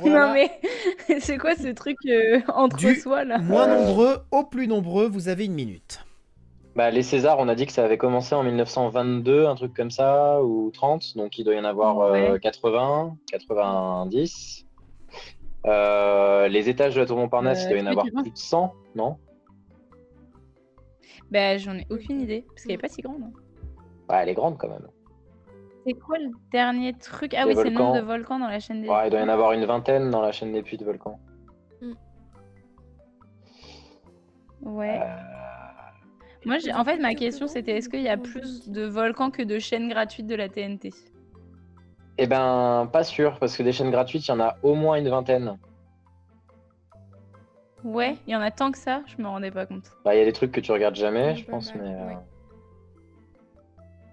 Voilà. 0.02 0.28
Non 0.28 0.34
mais 0.34 0.52
c'est 1.22 1.38
quoi 1.38 1.56
ce 1.56 1.70
truc, 1.70 1.98
heu, 2.06 2.42
entre 2.54 2.76
Du 2.78 2.96
soi 2.96 3.24
là? 3.24 3.38
Moins 3.38 3.68
nombreux 3.68 4.18
au 4.32 4.44
plus 4.44 4.68
nombreux, 4.68 5.08
vous 5.08 5.28
avez 5.30 5.46
une 5.46 5.54
minute. 5.54 6.06
Bah, 6.76 6.90
les 6.90 7.04
Césars, 7.04 7.38
on 7.40 7.50
a 7.50 7.56
dit 7.56 7.66
que 7.66 7.74
ça 7.74 7.84
avait 7.84 7.98
commencé 7.98 8.34
en 8.34 8.44
1922, 8.44 9.46
un 9.46 9.56
truc 9.56 9.74
comme 9.74 9.92
ça, 9.92 10.42
ou 10.42 10.72
30, 10.72 11.18
donc 11.18 11.38
il 11.38 11.44
doit 11.44 11.54
y 11.56 11.60
en 11.60 11.66
avoir 11.66 12.00
euh, 12.00 12.32
Ouais. 12.34 12.40
80, 12.40 13.18
90. 13.30 14.66
Euh, 15.68 16.48
les 16.48 16.70
étages 16.70 16.96
de 16.96 17.02
la 17.02 17.06
Tour 17.06 17.18
Montparnasse, 17.18 17.66
Euh, 17.66 17.68
il 17.68 17.70
doit 17.72 17.78
y 17.80 17.82
en 17.84 17.92
avoir 17.92 18.06
plus 18.06 18.32
de 18.32 18.38
100, 18.38 18.74
non? 18.96 19.18
Bah, 21.30 21.58
j'en 21.58 21.76
ai 21.78 21.86
aucune 21.90 22.22
idée, 22.22 22.46
parce 22.50 22.64
qu'elle 22.64 22.76
est 22.76 22.78
pas 22.78 22.88
si 22.90 23.02
grande, 23.02 23.24
hein. 23.24 23.32
Ouais, 24.10 24.20
elle 24.24 24.30
est 24.30 24.34
grande 24.34 24.58
quand 24.58 24.70
même. 24.70 24.88
C'est 25.86 25.94
quoi 25.94 26.18
le 26.20 26.30
dernier 26.52 26.94
truc? 26.94 27.34
Ah 27.34 27.46
Les 27.46 27.50
oui, 27.56 27.56
c'est 27.56 27.70
le 27.70 27.76
nombre 27.76 27.96
de 27.96 28.02
volcans. 28.02 28.38
dans 28.40 28.48
la 28.48 28.60
chaîne 28.60 28.82
des 28.82 28.90
Ouais, 28.90 29.08
il 29.08 29.10
doit 29.12 29.20
y 29.20 29.24
en 29.24 29.30
avoir 29.30 29.54
une 29.54 29.66
vingtaine 29.66 30.10
dans 30.12 30.22
la 30.22 30.32
chaîne 30.32 30.52
des 30.54 30.62
puits 30.62 30.78
de 30.78 30.86
volcans. 30.86 31.20
Ouais. 34.62 35.00
Euh, 35.02 35.06
Moi, 36.46 36.60
j'ai 36.60 36.72
en 36.74 36.84
fait, 36.86 36.98
ma 36.98 37.16
question, 37.16 37.48
c'était 37.48 37.78
est-ce 37.78 37.90
qu'il 37.90 38.02
y 38.02 38.10
a 38.10 38.18
plus 38.18 38.70
de 38.70 38.84
volcans 38.86 39.32
que 39.32 39.42
de 39.42 39.58
chaînes 39.58 39.90
gratuites 39.90 40.28
de 40.28 40.36
la 40.36 40.50
TNT? 40.50 40.92
Eh 42.20 42.28
ben, 42.28 42.88
pas 42.94 43.04
sûr, 43.04 43.40
parce 43.40 43.58
que 43.58 43.64
des 43.64 43.72
chaînes 43.72 43.90
gratuites, 43.90 44.28
il 44.28 44.30
y 44.30 44.34
en 44.34 44.40
a 44.40 44.56
au 44.62 44.76
moins 44.76 44.98
une 44.98 45.10
vingtaine. 45.10 45.58
Ouais, 47.84 48.18
il 48.28 48.34
y 48.34 48.36
en 48.36 48.42
a 48.42 48.52
tant 48.52 48.72
que 48.72 48.78
ça? 48.78 49.02
Je 49.08 49.20
me 49.20 49.28
rendais 49.28 49.50
pas 49.50 49.66
compte. 49.66 49.92
Bah, 50.06 50.14
il 50.14 50.20
y 50.20 50.22
a 50.22 50.26
des 50.26 50.34
trucs 50.34 50.52
que 50.52 50.60
tu 50.62 50.72
regardes 50.72 50.96
jamais, 50.96 51.36
je 51.36 51.46
pense, 51.50 51.74
mais. 51.74 51.82
euh, 51.82 52.08
ouais. 52.10 52.18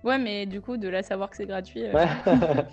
Ouais, 0.05 0.19
mais 0.19 0.47
du 0.47 0.61
coup, 0.61 0.77
de 0.77 0.89
là 0.89 1.03
savoir 1.03 1.31
que 1.31 1.37
c'est 1.37 1.47
gratuit, 1.47 1.83
ouais. 1.83 1.93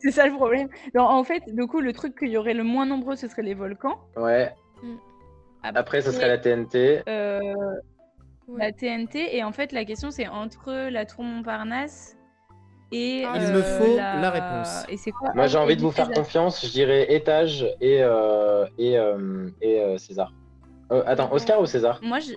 c'est 0.00 0.10
ça 0.10 0.26
le 0.26 0.34
problème. 0.34 0.68
Non, 0.94 1.04
en 1.04 1.24
fait, 1.24 1.42
du 1.54 1.66
coup, 1.66 1.80
le 1.80 1.92
truc 1.92 2.18
qu'il 2.18 2.28
y 2.30 2.36
aurait 2.36 2.54
le 2.54 2.64
moins 2.64 2.86
nombreux, 2.86 3.16
ce 3.16 3.28
serait 3.28 3.42
les 3.42 3.54
volcans. 3.54 3.98
ouais. 4.16 4.52
Après, 5.62 6.00
ce 6.02 6.12
serait 6.12 6.28
la 6.28 6.38
TNT. 6.38 7.02
euh, 7.08 7.40
Ouais. 8.46 8.60
la 8.66 8.72
TNT. 8.72 9.36
Et 9.36 9.42
en 9.44 9.52
fait, 9.52 9.72
la 9.72 9.84
question, 9.84 10.10
c'est 10.10 10.26
entre 10.28 10.88
la 10.88 11.04
tour 11.04 11.22
Montparnasse 11.24 12.16
et. 12.92 13.24
Ah, 13.26 13.32
Il 13.36 13.42
euh, 13.42 13.52
me 13.52 13.62
faut 13.62 13.96
la 13.96 14.30
réponse. 14.30 14.84
Et 14.88 14.96
c'est 14.96 15.10
quoi? 15.10 15.30
Moi, 15.34 15.46
j'ai 15.48 15.58
Ah, 15.58 15.62
envie 15.62 15.72
et 15.74 15.76
de 15.76 15.82
vous 15.82 15.90
faire 15.90 16.10
confiance. 16.10 16.64
Je 16.64 16.70
dirais 16.70 17.12
étage 17.12 17.66
et, 17.82 17.98
euh, 18.02 18.64
et, 18.78 18.96
euh, 18.98 19.50
et 19.60 19.80
euh, 19.80 19.98
César. 19.98 20.32
Euh, 20.92 21.02
attends, 21.06 21.30
Oscar 21.32 21.60
ou 21.60 21.66
César? 21.66 21.98
Moi, 22.02 22.20
je- 22.20 22.34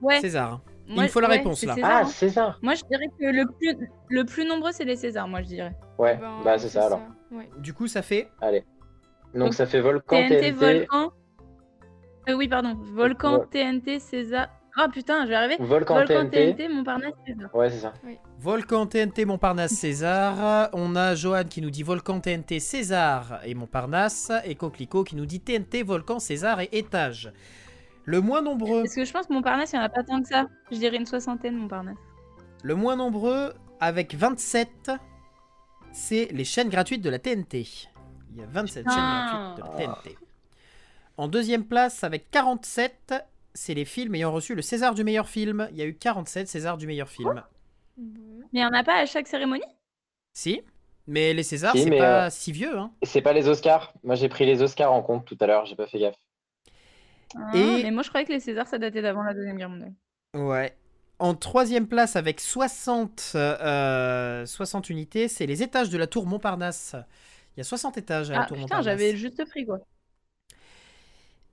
Ouais. 0.00 0.20
César. 0.20 0.60
Moi, 0.88 1.04
me 1.04 1.08
faut 1.08 1.20
la 1.20 1.28
ouais, 1.28 1.36
réponse, 1.38 1.62
là. 1.64 1.74
César, 1.74 1.90
Ah. 1.92 2.04
César 2.06 2.58
Moi, 2.62 2.74
je 2.74 2.82
dirais 2.90 3.06
que 3.18 3.24
le 3.24 3.46
plus, 3.46 3.88
le 4.08 4.24
plus 4.24 4.44
nombreux, 4.44 4.72
c'est 4.72 4.84
les 4.84 4.96
Césars, 4.96 5.28
moi, 5.28 5.42
je 5.42 5.46
dirais. 5.48 5.74
Ouais, 5.98 6.16
Ben, 6.16 6.40
bah 6.44 6.58
c'est 6.58 6.68
ça 6.68 6.86
alors. 6.86 7.00
Ouais. 7.30 7.48
Du 7.58 7.72
coup, 7.72 7.86
ça 7.86 8.02
fait. 8.02 8.28
Allez. 8.40 8.64
Donc, 9.34 9.44
Donc, 9.44 9.54
ça 9.54 9.66
fait 9.66 9.80
Volcan, 9.80 10.16
TNT, 10.16 10.40
TNT. 10.40 10.50
Volcan. 10.52 11.12
Euh, 12.28 12.34
oui, 12.34 12.48
pardon. 12.48 12.74
Volcan, 12.94 13.38
Vol- 13.38 13.48
TNT, 13.48 13.98
César. 13.98 14.48
Ah 14.74 14.88
putain, 14.90 15.24
je 15.24 15.28
vais 15.28 15.34
arriver. 15.34 15.56
Volcan, 15.60 15.94
Volcan, 15.96 16.28
TNT. 16.30 16.54
TNT, 16.56 16.68
Montparnasse, 16.68 17.12
César. 17.26 17.54
Ouais, 17.54 17.68
c'est 17.68 17.78
ça. 17.80 17.92
Volcan 18.38 18.86
TNT 18.86 19.26
Montparnasse 19.26 19.72
César. 19.78 20.70
On 20.72 20.96
a 20.96 21.14
Johan 21.14 21.44
qui 21.44 21.60
nous 21.60 21.68
dit 21.70 21.82
Volcan 21.82 22.20
TNT 22.20 22.58
César 22.58 23.40
et 23.44 23.54
Montparnasse. 23.54 24.32
Et 24.46 24.54
Coquelicot 24.54 25.04
qui 25.04 25.14
nous 25.16 25.26
dit 25.26 25.40
TNT 25.40 25.82
Volcan 25.82 26.18
César 26.20 26.60
et 26.60 26.70
étage. 26.72 27.32
Le 28.04 28.20
moins 28.20 28.42
nombreux, 28.42 28.82
Parce 28.82 28.94
que 28.94 29.04
je 29.04 29.12
pense 29.12 29.26
que 29.26 29.32
Montparnasse, 29.32 29.72
il 29.72 29.76
n'y 29.76 29.82
en 29.82 29.84
a 29.84 29.88
pas 29.88 30.02
tant 30.02 30.20
que 30.20 30.28
ça. 30.28 30.46
Je 30.70 30.76
dirais 30.78 30.96
une 30.96 31.06
soixantaine, 31.06 31.56
Montparnasse. 31.56 31.96
le 32.62 32.74
moins 32.74 32.96
nombreux 32.96 33.52
avec 33.80 34.14
27, 34.14 34.90
c'est 35.92 36.26
les 36.32 36.44
chaînes 36.44 36.68
gratuites 36.68 37.02
de 37.02 37.10
la 37.10 37.18
TNT. 37.18 37.88
Il 38.34 38.40
y 38.40 38.42
a 38.42 38.46
27 38.46 38.84
chaînes 38.88 38.94
gratuites 38.94 39.64
de 39.64 39.70
la 39.70 39.94
TNT. 39.94 40.18
En 41.16 41.28
deuxième 41.28 41.64
place, 41.64 42.02
avec 42.04 42.30
47, 42.30 43.14
c'est 43.54 43.74
les 43.74 43.84
films 43.84 44.14
ayant 44.14 44.32
reçu 44.32 44.54
le 44.54 44.62
César 44.62 44.94
du 44.94 45.04
meilleur 45.04 45.28
film. 45.28 45.68
Il 45.72 45.76
y 45.76 45.82
a 45.82 45.84
eu 45.84 45.94
47 45.94 46.48
Césars 46.48 46.78
du 46.78 46.86
meilleur 46.86 47.08
film. 47.08 47.34
Bon. 47.96 48.42
Mais 48.52 48.60
il 48.60 48.60
n'y 48.60 48.64
en 48.64 48.72
a 48.72 48.82
pas 48.82 48.96
à 48.98 49.06
chaque 49.06 49.28
cérémonie? 49.28 49.62
Si, 50.32 50.62
mais 51.06 51.34
les 51.34 51.42
Césars, 51.42 51.72
Si, 51.76 51.84
c'est 51.84 51.98
pas 51.98 52.26
euh, 52.26 52.30
si 52.30 52.52
vieux. 52.52 52.78
Hein. 52.78 52.90
Et 53.02 53.06
c'est 53.06 53.20
pas 53.20 53.32
les 53.34 53.48
Oscars. 53.48 53.92
Moi, 54.02 54.14
j'ai 54.14 54.28
pris 54.28 54.46
les 54.46 54.62
Oscars 54.62 54.92
en 54.92 55.02
compte 55.02 55.26
tout 55.26 55.36
à 55.40 55.46
l'heure, 55.46 55.66
j'ai 55.66 55.76
pas 55.76 55.86
fait 55.86 55.98
gaffe. 55.98 56.16
Ah, 57.36 57.50
Et- 57.56 57.82
Mais 57.84 57.90
moi, 57.90 58.02
je 58.02 58.08
croyais 58.08 58.26
que 58.26 58.32
les 58.32 58.40
Césars, 58.40 58.66
ça 58.66 58.78
datait 58.78 59.02
d'avant 59.02 59.22
la 59.22 59.34
Deuxième 59.34 59.56
Guerre 59.56 59.68
mondiale. 59.70 59.92
Ouais. 60.34 60.76
En 61.18 61.34
troisième 61.34 61.86
place, 61.86 62.16
avec 62.16 62.40
60, 62.40 63.32
euh, 63.36 64.44
60 64.44 64.90
unités, 64.90 65.28
c'est 65.28 65.46
les 65.46 65.62
étages 65.62 65.88
de 65.90 65.96
la 65.98 66.06
tour 66.06 66.26
Montparnasse. 66.26 66.96
Il 67.56 67.58
y 67.58 67.60
a 67.60 67.64
60 67.64 67.96
étages 67.98 68.30
à 68.30 68.34
la 68.34 68.40
Ah 68.42 68.46
tour 68.46 68.56
putain, 68.56 68.62
Montparnasse. 68.62 68.84
j'avais 68.86 69.16
juste 69.16 69.44
prix 69.48 69.64
quoi. 69.66 69.78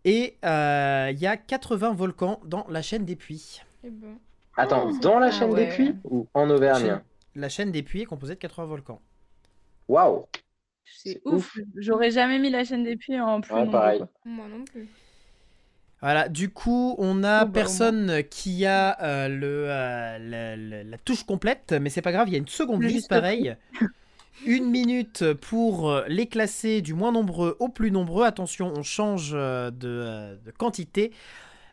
Et 0.05 0.37
euh, 0.45 1.09
il 1.11 1.19
y 1.19 1.27
a 1.27 1.37
80 1.37 1.93
volcans 1.93 2.39
dans 2.45 2.65
la 2.69 2.81
chaîne 2.81 3.05
des 3.05 3.15
puits. 3.15 3.61
Eh 3.83 3.89
ben. 3.89 4.17
Attends, 4.55 4.89
Oh. 4.89 4.97
dans 5.01 5.19
la 5.19 5.27
Ah 5.27 5.31
chaîne 5.31 5.51
ouais. 5.51 5.65
des 5.67 5.71
puits 5.73 5.95
ou 6.05 6.27
en 6.33 6.49
Auvergne? 6.49 6.81
Chaîne- 6.81 7.01
La 7.35 7.49
chaîne 7.49 7.71
des 7.71 7.83
puits 7.83 8.01
est 8.01 8.05
composée 8.05 8.35
de 8.35 8.39
80 8.39 8.65
volcans. 8.65 9.01
Waouh 9.87 10.25
C'est 10.85 11.21
ouf. 11.25 11.57
J'aurais 11.75 12.11
jamais 12.11 12.39
mis 12.39 12.49
la 12.49 12.63
chaîne 12.63 12.83
des 12.83 12.95
puits 12.95 13.19
en 13.19 13.41
plus 13.41 13.53
Ouais, 13.53 13.69
pareil. 13.69 14.03
Moi 14.25 14.47
non 14.47 14.63
plus. 14.65 14.87
Voilà, 16.01 16.29
du 16.29 16.49
coup, 16.49 16.95
on 16.97 17.23
a 17.25 17.43
Oh, 17.43 17.45
bah, 17.45 17.51
personne 17.53 18.23
qui 18.29 18.65
a 18.65 18.97
euh, 19.03 19.27
le, 19.27 19.65
euh, 19.69 20.17
la, 20.19 20.55
la- 20.55 20.83
la 20.83 20.97
touche 20.97 21.23
complète, 21.25 21.73
mais 21.73 21.89
c'est 21.89 22.01
pas 22.01 22.11
grave, 22.13 22.29
il 22.29 22.31
y 22.31 22.35
a 22.35 22.39
une 22.39 22.47
seconde 22.47 22.83
liste 22.83 23.09
pareil. 23.09 23.55
Une 24.45 24.69
minute 24.69 25.33
pour 25.33 25.89
euh, 25.89 26.05
les 26.07 26.27
classer 26.27 26.81
du 26.81 26.93
moins 26.93 27.11
nombreux 27.11 27.57
au 27.59 27.67
plus 27.67 27.91
nombreux. 27.91 28.23
Attention, 28.25 28.71
on 28.73 28.83
change 28.83 29.31
de, 29.33 29.71
de 29.71 30.51
quantité. 30.57 31.11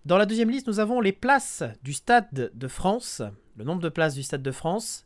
Dans 0.05 0.19
la 0.19 0.27
deuxième 0.27 0.51
liste, 0.51 0.67
nous 0.67 0.81
avons 0.81 1.01
les 1.01 1.13
places 1.13 1.63
du 1.85 1.93
Stade 1.93 2.51
de 2.53 2.69
France, 2.69 3.23
le 3.57 3.65
nombre 3.65 3.83
de 3.83 3.89
places 3.89 4.15
du 4.15 4.25
Stade 4.25 4.43
de 4.43 4.51
France, 4.51 5.05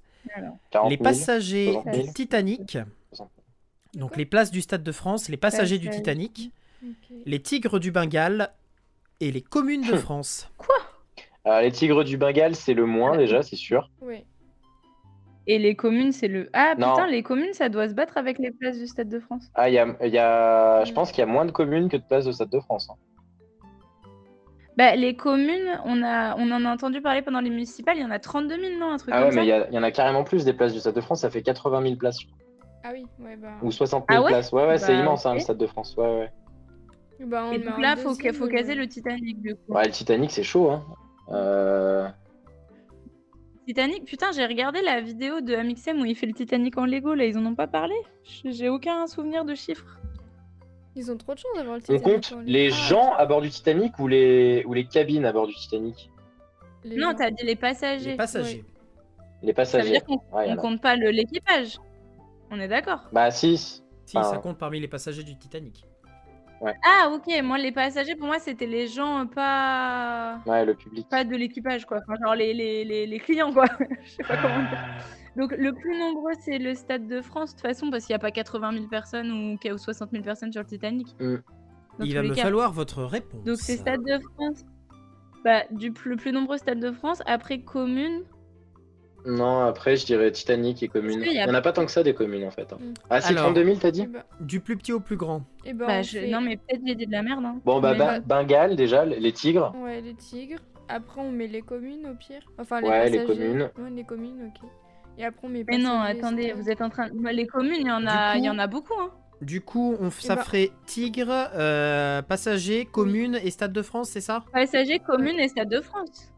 40 0.71 0.91
les 0.91 0.97
000. 0.97 1.03
passagers 1.05 1.73
60 1.73 1.95
000. 1.95 2.07
du 2.07 2.13
Titanic, 2.15 2.79
60 3.13 3.31
donc 3.95 4.17
les 4.17 4.25
places 4.27 4.51
du 4.51 4.63
Stade 4.63 4.83
de 4.83 4.93
France, 4.93 5.29
les 5.29 5.37
passagers 5.37 5.79
du. 5.79 5.91
Titanic, 5.91 6.53
les 7.27 7.41
Tigres 7.43 7.79
du 7.81 7.91
Bengale 7.93 8.53
et 9.21 9.31
les 9.31 9.43
communes 9.43 9.83
de 9.87 9.93
Hmm. 9.95 9.99
France. 9.99 10.51
Euh, 11.47 11.61
les 11.63 11.73
Tigres 11.73 12.05
du 12.05 12.17
Bengale, 12.19 12.55
c'est 12.55 12.75
le 12.75 12.85
moins 12.87 13.17
déjà, 13.17 13.43
c'est 13.43 13.57
sûr. 13.57 13.91
Ouais. 14.03 14.27
Et 15.47 15.59
les 15.59 15.75
communes, 15.75 16.13
c'est 16.13 16.29
le. 16.29 16.51
Ah 16.53 16.75
Non. 16.79 16.91
putain, 16.91 17.07
les 17.07 17.23
communes, 17.23 17.53
ça 17.55 17.69
doit 17.69 17.89
se 17.89 17.95
battre 17.95 18.19
avec 18.19 18.39
les 18.39 18.51
places 18.51 18.79
du 18.79 18.87
Stade 18.87 19.09
de 19.09 19.19
France. 19.21 19.45
Ah, 19.55 19.69
il 19.69 19.73
y 19.75 19.79
a, 19.79 19.87
il 20.05 20.13
y 20.13 20.19
a... 20.19 20.85
je 20.85 20.93
Mm. 20.93 20.95
pense 20.95 21.11
qu'il 21.13 21.21
y 21.21 21.23
a 21.23 21.27
moins 21.27 21.45
de 21.47 21.51
communes 21.51 21.89
que 21.89 21.97
de 21.97 22.03
places 22.03 22.27
de 22.27 22.33
Stade 22.33 22.51
de 22.51 22.61
France. 22.61 22.89
hein. 22.91 22.95
Bah, 24.77 24.95
les 24.97 25.17
communes, 25.17 25.81
on, 25.85 26.03
a, 26.03 26.37
on 26.37 26.51
en 26.53 26.65
a 26.65 26.71
entendu 26.73 27.01
parler 27.03 27.23
pendant 27.23 27.41
les 27.41 27.51
municipales, 27.51 27.97
il 27.97 28.03
y 28.03 28.05
en 28.05 28.11
a 28.11 28.19
32 28.19 28.57
000, 28.61 28.79
non 28.79 28.93
Un 28.93 28.97
truc 28.99 29.13
Ah 29.15 29.19
comme 29.19 29.27
ouais, 29.29 29.33
ça 29.35 29.41
mais 29.41 29.47
il 29.47 29.49
y, 29.49 29.53
a- 29.53 29.69
il 29.69 29.75
y 29.75 29.79
en 29.79 29.83
a 29.83 29.91
carrément 29.91 30.25
plus 30.25 30.45
des 30.45 30.53
places 30.53 30.73
du 30.73 30.79
Stade 30.81 30.95
de 30.95 31.01
France, 31.01 31.21
ça 31.23 31.31
fait 31.31 31.43
80 31.43 31.83
000 31.83 31.97
places. 31.97 32.21
je 32.21 32.27
crois. 32.27 32.39
Ah 32.85 32.91
oui, 32.93 33.05
ouais, 33.19 33.37
bah. 33.37 33.49
Ou 33.63 33.71
60 33.73 34.05
Ah 34.09 34.13
000 34.15 34.25
ouais? 34.25 34.31
places. 34.31 34.53
Ouais, 34.53 34.67
ouais, 34.67 34.79
c'est 34.79 34.95
Bah, 34.95 35.01
immense 35.01 35.27
hein, 35.27 35.35
le 35.35 35.41
Stade 35.41 35.59
de 35.59 35.67
France. 35.67 35.95
Ouais, 35.99 36.05
ouais. 36.05 36.33
Bah, 37.27 37.45
on 37.47 37.53
Et 37.53 37.59
donc 37.59 37.75
en 37.75 37.81
là, 37.81 37.97
faut, 37.97 38.15
faut 38.15 38.45
euh, 38.45 38.49
caser 38.49 38.75
le 38.75 38.87
Titanic, 38.89 39.41
du 39.41 39.55
coup. 39.55 39.73
Ouais, 39.75 39.85
le 39.85 39.91
Titanic, 39.93 40.31
c'est 40.31 40.43
chaud. 40.43 40.71
Hein. 40.71 40.85
Euh, 41.31 42.09
Titanic, 43.67 44.05
putain, 44.05 44.33
j'ai 44.33 44.45
regardé 44.47 44.83
la 44.83 45.01
vidéo 45.01 45.41
de 45.41 45.55
Amixem 45.55 46.01
où 46.01 46.05
il 46.05 46.17
fait 46.17 46.27
le 46.27 46.33
Titanic 46.33 46.77
en 46.77 46.85
Lego, 46.87 47.15
là, 47.15 47.25
ils 47.25 47.39
en 47.39 47.47
ont 47.47 47.55
pas 47.55 47.69
parlé 47.69 47.95
J'ai 48.45 48.69
aucun 48.69 49.07
souvenir 49.07 49.45
de 49.45 49.55
chiffres. 49.55 49.99
Ils 50.97 51.11
ont 51.13 51.17
trop 51.17 51.35
de 51.35 51.39
chance 51.39 51.53
d'avoir 51.55 51.77
le 51.77 51.83
On 51.89 51.99
Titanic. 51.99 52.03
compte 52.03 52.33
en 52.37 52.41
les 52.41 52.71
gens 52.71 53.13
à 53.15 53.25
bord 53.27 53.41
du 53.43 53.49
Titanic 53.51 53.97
ou 54.01 54.09
les, 54.09 54.65
ou 54.67 54.73
les 54.73 54.87
cabines 54.87 55.25
à 55.25 55.33
bord 55.33 55.47
du 55.47 55.55
Titanic? 55.55 56.11
Les 56.83 56.97
Non, 56.97 57.11
gens. 57.11 57.17
t'as 57.19 57.31
dit 57.31 57.45
les 57.45 57.55
passagers. 57.55 58.11
Les 58.13 58.17
passagers. 58.17 58.65
Les 59.43 59.47
Ça 59.47 59.47
veut 59.47 59.55
passagers. 59.55 59.91
dire 59.91 60.05
qu'on 60.05 60.21
Ouais, 60.37 60.49
il 60.49 60.51
y 60.51 60.53
on 60.53 60.57
compte 60.57 60.81
pas 60.83 60.97
le- 60.97 61.11
l'équipage. 61.11 61.79
On 62.51 62.59
est 62.59 62.67
d'accord 62.69 63.09
Bah 63.13 63.31
si. 63.31 63.57
Si, 63.57 63.83
Enfin, 64.19 64.25
ça 64.29 64.39
compte 64.39 64.59
parmi 64.59 64.81
les 64.81 64.89
passagers 64.89 65.23
du 65.23 65.37
Titanic. 65.39 65.85
Ah, 66.63 67.11
ok, 67.13 67.43
moi, 67.43 67.59
les 67.59 67.73
passagers, 67.73 68.17
pour 68.17 68.27
moi, 68.27 68.39
c'était 68.39 68.67
les 68.67 68.87
gens 68.87 69.21
euh, 69.21 69.25
pas. 69.25 70.41
Ouais, 70.47 70.65
le 70.65 70.75
public. 70.75 71.09
Pas 71.09 71.25
de 71.25 71.35
l'équipage, 71.35 71.87
quoi. 71.87 71.99
Enfin, 71.99 72.15
genre 72.23 72.35
les, 72.35 72.53
les, 72.53 72.85
les, 72.85 73.07
les 73.07 73.19
clients, 73.19 73.53
quoi. 73.53 73.65
Je 74.05 74.11
sais 74.11 74.23
pas 74.23 74.37
comment 74.37 74.59
dire. 74.69 74.85
Donc, 75.37 75.53
le 75.53 75.73
plus 75.73 75.99
nombreux, 75.99 76.33
c'est 76.41 76.59
le 76.59 76.75
Stade 76.75 77.07
de 77.07 77.21
France, 77.21 77.51
de 77.51 77.61
toute 77.61 77.67
façon, 77.67 77.91
parce 77.91 78.05
qu'il 78.05 78.13
n'y 78.13 78.17
a 78.17 78.21
pas 78.21 78.31
80 78.31 78.73
000 78.73 78.87
personnes 78.89 79.31
ou, 79.31 79.69
ou 79.73 79.79
60 79.79 80.11
000 80.11 80.23
personnes 80.23 80.53
sur 80.53 80.61
le 80.61 80.67
Titanic. 80.67 81.15
Mm. 81.21 81.37
Il 82.01 82.15
va 82.15 82.23
me 82.23 82.35
cas. 82.35 82.43
falloir 82.43 82.73
votre 82.73 83.05
réponse. 83.05 83.45
Donc, 83.45 83.57
c'est 83.57 83.77
Stade 83.77 84.03
de 84.03 84.19
France. 84.35 84.65
Bah, 85.45 85.63
du 85.71 85.93
plus, 85.93 86.11
le 86.11 86.17
plus 86.17 86.33
nombreux 86.33 86.59
Stade 86.59 86.81
de 86.81 86.93
France. 86.93 87.23
Après, 87.27 87.61
commune. 87.61 88.25
Non, 89.27 89.61
après, 89.65 89.97
je 89.97 90.07
dirais 90.07 90.31
Titanic 90.33 90.83
et 90.83 90.89
communes. 90.89 91.23
Il 91.27 91.33
y 91.33 91.39
a- 91.39 91.47
n'y 91.47 91.51
en 91.51 91.55
a 91.55 91.61
pas 91.61 91.73
tant 91.73 91.85
que 91.85 91.91
ça 91.93 92.03
des 92.03 92.15
communes 92.15 92.45
en 92.45 92.51
fait. 92.51 92.73
hein. 92.73 92.79
Mm. 92.81 92.95
Ah, 93.11 93.21
c'est 93.21 93.29
Alors. 93.31 93.45
32 93.45 93.65
000, 93.65 93.77
t'as 93.79 93.89
Eh 93.89 93.93
dit 93.93 94.07
bah, 94.07 94.25
Du 94.41 94.61
plus 94.61 94.77
petit 94.77 94.93
au 94.93 95.01
plus 95.01 95.17
grand. 95.17 95.43
eh 95.65 95.73
bah, 95.73 95.87
Bah, 95.87 95.93
on 95.99 96.03
je- 96.03 96.19
fait- 96.19 96.29
Non, 96.31 96.41
mais 96.41 96.57
peut-être 96.57 96.81
j'ai 96.87 96.95
dit 96.95 97.07
de 97.07 97.13
la 97.13 97.23
merde. 97.23 97.45
Hein. 97.45 97.61
Bon, 97.65 97.81
bah, 97.81 97.95
Ba- 97.95 98.21
Bengale 98.21 98.77
déjà, 98.77 99.05
les 99.05 99.33
tigres. 99.33 99.73
Ouais, 99.83 100.01
les 100.01 100.15
tigres. 100.15 100.59
Après, 100.89 101.21
on 101.21 101.31
met 101.31 101.47
les 101.47 101.63
communes 101.63 102.07
au 102.11 102.15
pire. 102.15 102.41
Enfin, 102.59 102.81
les 102.81 102.89
Ouais, 102.89 103.11
les 103.11 103.19
passagers. 103.21 103.39
communes. 103.47 103.71
Ouais, 103.79 103.91
les 103.91 104.05
communes, 104.05 104.49
ok. 104.49 104.69
Et 105.19 105.25
après, 105.25 105.47
on 105.47 105.51
met 105.51 105.65
Mais 105.69 105.79
non, 105.79 106.01
attendez, 106.01 106.53
vous 106.53 106.69
êtes 106.71 106.81
en 106.81 106.89
train. 106.89 107.09
Bah, 107.15 107.33
Les 107.33 107.47
communes, 107.47 107.77
il 107.81 107.87
y 107.87 107.91
en 107.93 108.07
a, 108.07 108.37
il 108.37 108.45
y 108.45 108.51
en 108.51 108.59
a 108.59 108.67
beaucoup. 108.67 108.95
Hein. 109.01 109.11
Du 109.43 109.61
coup, 109.63 109.97
on, 110.01 110.11
ça 110.11 110.35
ben- 110.37 110.43
ferait 110.43 110.71
Tigre, 110.87 111.29
euh, 111.55 112.21
Passagers, 112.23 112.87
Commune 112.87 113.39
et 113.43 113.51
Stade 113.51 113.73
de 113.73 113.81
France, 113.83 114.11
c'est 114.11 114.21
ça? 114.21 114.45
Passagers, 114.53 114.99
communes 114.99 115.39
et 115.39 115.49
Stade 115.49 115.69
de 115.71 115.81
France. 115.81 116.31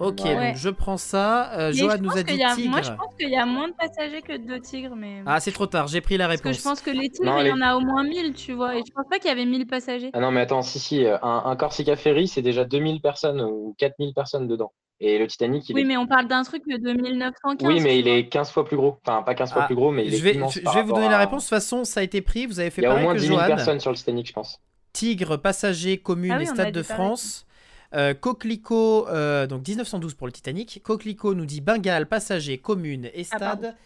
Ok, 0.00 0.20
Ouais. 0.24 0.48
donc 0.48 0.56
je 0.56 0.68
prends 0.70 0.96
ça. 0.96 1.52
Euh, 1.58 1.72
Johan 1.72 1.96
nous 2.00 2.10
a 2.16 2.22
dit 2.22 2.34
y 2.34 2.42
a- 2.42 2.54
Tigre. 2.54 2.70
Moi, 2.70 2.82
je 2.82 2.90
pense 2.90 3.14
qu'il 3.18 3.28
y 3.28 3.36
a 3.36 3.44
moins 3.46 3.68
de 3.68 3.74
passagers 3.74 4.22
que 4.22 4.36
de 4.36 4.58
tigres, 4.58 4.96
mais. 4.96 5.22
Ah, 5.26 5.38
c'est 5.40 5.52
trop 5.52 5.66
tard, 5.66 5.88
j'ai 5.88 6.00
pris 6.00 6.16
la 6.16 6.26
Parce 6.26 6.40
que 6.40 6.48
réponse. 6.48 6.58
je 6.58 6.62
pense 6.68 6.80
que 6.80 6.90
les 6.90 7.10
tigres, 7.10 7.26
Non, 7.30 7.40
il 7.40 7.46
y 7.48 7.52
en 7.52 7.60
a 7.60 7.76
au 7.76 7.80
moins 7.80 8.02
1000, 8.02 8.32
tu 8.34 8.52
vois. 8.54 8.76
Et 8.76 8.82
je 8.86 8.92
pense 8.92 9.04
pas 9.10 9.18
qu'il 9.18 9.28
y 9.28 9.32
avait 9.32 9.44
1000 9.44 9.66
passagers. 9.66 10.10
Ah 10.14 10.20
non, 10.20 10.30
mais 10.30 10.40
attends, 10.40 10.62
si, 10.62 10.78
si, 10.78 11.04
un, 11.06 11.18
un 11.22 11.54
Corsica 11.56 11.96
Ferry, 11.96 12.28
c'est 12.28 12.42
déjà 12.42 12.64
2000 12.64 13.00
personnes 13.02 13.40
ou 13.42 13.74
4000 13.78 14.14
personnes 14.14 14.48
dedans. 14.48 14.72
Et 15.02 15.18
le 15.18 15.26
Titanic, 15.26 15.68
il 15.68 15.74
Oui, 15.74 15.82
est. 15.82 15.84
mais 15.84 15.96
on 15.96 16.06
parle 16.06 16.28
d'un 16.28 16.42
truc 16.42 16.62
de 16.66 16.92
1915. 16.92 17.66
Oui, 17.68 17.80
mais 17.80 17.98
il 17.98 18.06
est 18.08 18.28
15 18.28 18.50
fois 18.50 18.64
plus 18.66 18.76
gros. 18.76 18.98
Enfin, 19.06 19.22
pas 19.22 19.34
15 19.34 19.52
fois 19.52 19.62
Ah, 19.62 19.66
plus 19.66 19.74
gros, 19.74 19.90
mais 19.92 20.04
il 20.06 20.12
est 20.12 20.16
je 20.18 20.22
vais, 20.22 20.34
immense 20.34 20.54
je, 20.54 20.60
vais 20.60 20.82
vous 20.82 20.92
donner 20.92 21.08
la 21.08 21.18
réponse. 21.18 21.44
De 21.44 21.48
toute 21.48 21.56
façon, 21.56 21.84
ça 21.84 22.00
a 22.00 22.02
été 22.02 22.20
pris. 22.20 22.44
Vous 22.46 22.60
avez 22.60 22.68
fait 22.70 22.82
Il 22.82 22.84
y 22.84 22.86
a 22.86 22.90
au 22.90 22.92
pareil 22.92 23.04
moins 23.06 23.14
que 23.14 23.20
10 23.20 23.26
000 23.28 23.38
Johan. 23.38 23.46
personnes 23.48 23.80
sur 23.80 23.90
le 23.90 23.96
Titanic, 23.96 24.26
je 24.28 24.32
pense. 24.32 24.58
Tigre, 24.92 25.36
Passagers, 25.38 25.98
Commune 25.98 26.32
Ah 26.32 26.36
oui, 26.38 26.42
et 26.42 26.46
Stade 26.46 26.72
de 26.74 26.82
pareil. 26.82 26.96
France. 26.96 27.46
Euh, 27.94 28.14
Coquelicot, 28.14 29.08
euh, 29.08 29.46
donc 29.46 29.66
1912 29.66 30.14
pour 30.14 30.26
le 30.26 30.32
Titanic. 30.32 30.80
Coquelicot 30.84 31.34
nous 31.34 31.46
dit 31.46 31.60
Bengale, 31.60 32.06
Passagers, 32.06 32.58
Commune 32.58 33.06
et 33.14 33.26
Ah. 33.32 33.36
Stade. 33.36 33.76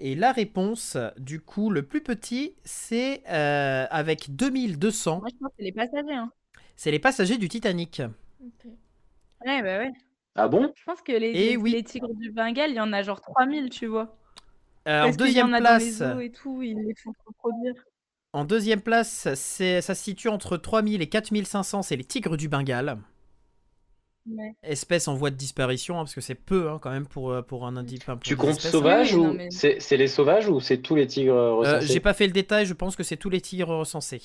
et 0.00 0.14
la 0.14 0.32
réponse, 0.32 0.96
du 1.18 1.40
coup, 1.40 1.70
le 1.70 1.82
plus 1.82 2.00
petit, 2.02 2.54
c'est 2.64 3.22
euh, 3.28 3.86
avec 3.90 4.34
2200. 4.34 5.18
Moi, 5.20 5.28
je 5.32 5.36
pense 5.38 5.48
que 5.50 5.54
c'est 5.58 5.64
les 5.64 5.72
passagers. 5.72 6.14
Hein. 6.14 6.32
C'est 6.76 6.90
les 6.90 6.98
passagers 6.98 7.36
du 7.38 7.48
Titanic. 7.48 8.00
Ouais, 9.44 9.62
bah 9.62 9.78
ouais. 9.78 9.92
Ah 10.34 10.48
bon? 10.48 10.72
Je 10.74 10.84
pense 10.84 11.02
que 11.02 11.12
les, 11.12 11.28
Eh 11.34 11.48
les, 11.50 11.56
oui. 11.56 11.72
les 11.72 11.82
tigres 11.84 12.14
du 12.14 12.30
Bengale, 12.30 12.70
il 12.70 12.76
y 12.76 12.80
en 12.80 12.92
a 12.92 13.02
genre 13.02 13.20
3000, 13.20 13.68
tu 13.68 13.86
vois. 13.86 14.16
Euh, 14.88 15.02
en 15.02 15.04
qu'il 15.04 15.14
y 15.14 15.16
deuxième 15.18 15.50
en 15.50 15.52
a 15.52 15.58
place, 15.60 15.98
dans 15.98 16.08
les 16.08 16.14
eaux 16.16 16.20
et 16.20 16.32
tout, 16.32 16.62
ils 16.62 16.76
les 16.78 16.94
font 16.94 17.12
reproduire. 17.26 17.74
en 18.32 18.44
deuxième 18.44 18.80
place, 18.80 19.32
c'est 19.34 19.80
ça 19.82 19.94
se 19.94 20.02
situe 20.02 20.28
entre 20.28 20.56
3000 20.56 21.02
et 21.02 21.08
4500. 21.08 21.82
C'est 21.82 21.96
les 21.96 22.04
tigres 22.04 22.36
du 22.36 22.48
Bengale. 22.48 22.98
Ouais. 24.30 24.54
Espèce 24.62 25.08
en 25.08 25.14
voie 25.14 25.30
de 25.30 25.36
disparition, 25.36 25.96
hein, 25.96 26.04
parce 26.04 26.14
que 26.14 26.20
c'est 26.20 26.36
peu 26.36 26.70
hein, 26.70 26.78
quand 26.80 26.90
même 26.90 27.06
pour, 27.06 27.32
euh, 27.32 27.42
pour 27.42 27.66
un 27.66 27.76
indice. 27.76 28.00
enfin, 28.02 28.16
Tu 28.22 28.36
comptes 28.36 28.50
hein. 28.64 28.70
sauvages 28.70 29.14
ou 29.14 29.32
mais- 29.32 29.50
c'est 29.50 29.80
c'est 29.80 29.96
les 29.96 30.06
sauvages 30.06 30.48
ou 30.48 30.60
c'est 30.60 30.78
tous 30.78 30.94
les 30.94 31.06
tigres 31.08 31.34
Euh, 31.34 31.54
recensés? 31.54 31.86
J'ai 31.92 31.98
pas 32.00 32.14
fait 32.14 32.26
le 32.26 32.32
détail, 32.32 32.64
je 32.66 32.74
pense 32.74 32.94
que 32.94 33.02
c'est 33.02 33.16
tous 33.16 33.30
les 33.30 33.40
tigres 33.40 33.74
recensés. 33.76 34.22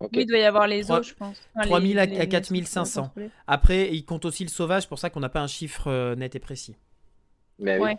Oui, 0.00 0.08
il 0.12 0.26
doit 0.26 0.38
y 0.38 0.44
avoir 0.44 0.66
les 0.66 0.90
eaux, 0.90 1.02
je 1.02 1.12
pense. 1.14 1.36
Enfin, 1.54 1.64
les- 1.64 1.68
3000 1.70 1.98
à- 1.98 2.06
les- 2.06 2.16
à 2.16 2.20
les 2.20 2.28
4500. 2.28 3.02
contrôlés. 3.02 3.30
Après, 3.46 3.94
il 3.94 4.04
compte 4.04 4.24
aussi 4.24 4.44
le 4.44 4.48
sauvage, 4.50 4.82
c'est 4.84 4.88
pour 4.88 4.98
ça 4.98 5.10
qu'on 5.10 5.20
n'a 5.20 5.28
pas 5.28 5.40
un 5.42 5.46
chiffre 5.46 5.88
euh, 5.88 6.14
net 6.16 6.34
et 6.34 6.40
précis. 6.40 6.74
Mais 7.58 7.76
oui. 7.76 7.82
Ouais. 7.82 7.96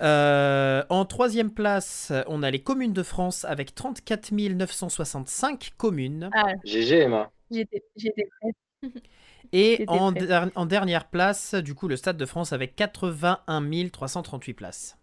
Euh, 0.00 0.84
en 0.90 1.04
troisième 1.04 1.50
place, 1.50 2.12
on 2.26 2.42
a 2.42 2.50
les 2.50 2.60
communes 2.60 2.92
de 2.92 3.02
France 3.02 3.44
avec 3.44 3.74
34 3.74 4.32
965 4.32 5.70
communes. 5.76 6.28
Ah, 6.34 6.52
GG, 6.64 6.98
Emma. 7.02 7.30
j'étais 7.50 7.82
j'étais 7.96 8.28
prête. 8.40 8.56
Et 9.52 9.84
en, 9.88 10.12
der- 10.12 10.50
en 10.54 10.66
dernière 10.66 11.08
place, 11.08 11.54
du 11.54 11.74
coup, 11.74 11.88
le 11.88 11.96
Stade 11.96 12.16
de 12.16 12.26
France 12.26 12.52
avec 12.52 12.76
81 12.76 13.88
338 13.90 14.54
places. 14.54 14.98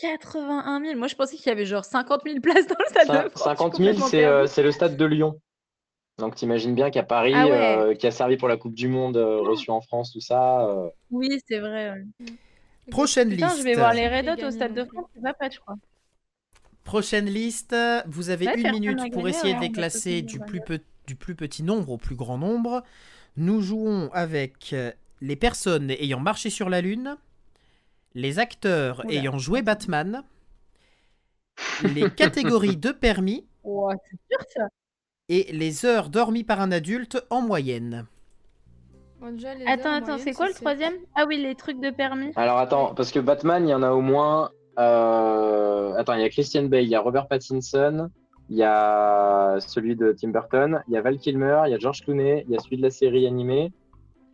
81 0.00 0.80
000. 0.80 0.98
Moi, 0.98 1.06
je 1.08 1.14
pensais 1.14 1.36
qu'il 1.36 1.46
y 1.46 1.50
avait 1.50 1.66
genre 1.66 1.84
50 1.84 2.22
000 2.24 2.40
places 2.40 2.66
dans 2.66 2.74
le 2.78 2.86
stade 2.86 3.08
Cin- 3.08 3.24
de 3.24 3.28
France. 3.28 3.42
50 3.44 3.72
Je 3.72 3.76
suis 3.76 3.84
000, 3.84 3.96
complètement 3.96 4.08
c'est 4.08 4.24
euh, 4.24 4.64
le 4.64 4.72
stade 4.72 4.96
de 4.96 5.04
Lyon. 5.04 5.40
Donc 6.18 6.36
t'imagines 6.36 6.74
bien 6.74 6.90
qu'à 6.90 7.02
Paris, 7.02 7.32
Ah 7.34 7.46
ouais. 7.46 7.52
euh, 7.52 7.94
qui 7.94 8.06
a 8.06 8.10
servi 8.12 8.36
pour 8.36 8.48
la 8.48 8.56
Coupe 8.56 8.74
du 8.74 8.86
Monde, 8.88 9.16
euh, 9.16 9.38
reçu 9.40 9.70
en 9.70 9.80
France, 9.80 10.12
tout 10.12 10.20
ça. 10.20 10.66
euh, 10.68 10.88
Oui, 11.10 11.40
c'est 11.48 11.58
vrai. 11.58 11.90
ouais. 11.90 12.04
Prochaine 12.90 13.30
Putain, 13.30 13.46
liste. 13.46 13.58
je 13.58 13.64
vais 13.64 13.74
voir 13.74 13.94
les 13.94 14.08
Red 14.08 14.28
Hot 14.28 14.46
au 14.46 14.50
Stade 14.50 14.74
de. 14.74 14.84
France, 14.84 15.06
c'est 15.14 15.22
pas 15.22 15.50
je 15.50 15.58
crois. 15.58 15.76
Prochaine 16.84 17.26
liste. 17.26 17.74
Vous 18.06 18.30
avez 18.30 18.46
Ouais, 18.46 18.60
une 18.60 18.70
minute 18.70 18.98
pour 19.10 19.22
gagné, 19.22 19.30
essayer 19.30 19.54
de 19.54 19.60
les 19.60 19.72
classer 19.72 20.22
du 20.22 20.38
plus, 20.38 20.58
Red 20.60 20.66
pe- 20.80 20.84
du 21.06 21.16
plus 21.16 21.34
petit 21.34 21.62
nombre 21.62 21.90
au 21.92 21.98
plus 21.98 22.16
grand 22.16 22.38
nombre. 22.38 22.82
Nous 23.36 23.60
jouons 23.62 24.10
avec 24.12 24.72
euh, 24.72 24.92
les 25.20 25.36
personnes 25.36 25.90
ayant 25.90 26.20
marché 26.20 26.50
sur 26.50 26.68
la 26.70 26.80
Lune, 26.80 27.16
les 28.14 28.38
acteurs 28.38 29.04
Oula. 29.04 29.14
ayant 29.14 29.38
joué 29.38 29.62
Batman, 29.62 30.22
les 31.82 32.10
catégories 32.10 32.76
de 32.76 32.90
permis 32.92 33.46
ça. 34.54 34.68
et 35.28 35.52
les 35.52 35.84
heures 35.86 36.08
dormies 36.10 36.44
par 36.44 36.60
un 36.60 36.72
adulte 36.72 37.22
en 37.30 37.40
moyenne. 37.42 38.06
Bon, 39.20 39.32
déjà, 39.32 39.54
les 39.54 39.64
Attends, 39.66 39.92
attends, 39.92 40.18
c'est 40.18 40.32
quoi 40.32 40.48
le 40.48 40.54
troisième? 40.54 40.94
Ah 41.14 41.24
oui, 41.26 41.38
les 41.38 41.54
trucs 41.54 41.80
de 41.80 41.90
permis. 41.90 42.32
Alors 42.36 42.58
attends, 42.58 42.94
parce 42.94 43.10
que 43.10 43.20
Batman, 43.20 43.66
il 43.66 43.70
y 43.70 43.74
en 43.74 43.82
a 43.82 43.90
au 43.92 44.00
moins. 44.00 44.50
euh, 44.78 45.94
Attends, 45.96 46.14
il 46.14 46.20
y 46.20 46.24
a 46.24 46.28
Christian 46.30 46.64
Bale, 46.64 46.82
il 46.84 46.90
y 46.90 46.94
a 46.94 47.00
Robert 47.00 47.28
Pattinson, 47.28 48.10
il 48.50 48.56
y 48.56 48.62
a 48.62 49.56
celui 49.60 49.96
de 49.96 50.12
Tim 50.12 50.28
Burton, 50.28 50.82
il 50.88 50.94
y 50.94 50.96
a 50.96 51.00
Val 51.02 51.18
Kilmer, 51.18 51.62
il 51.66 51.70
y 51.70 51.74
a 51.74 51.78
George 51.78 52.02
Clooney, 52.02 52.44
il 52.46 52.52
y 52.52 52.56
a 52.56 52.60
celui 52.60 52.76
de 52.76 52.82
la 52.82 52.90
série 52.90 53.26
animée 53.26 53.72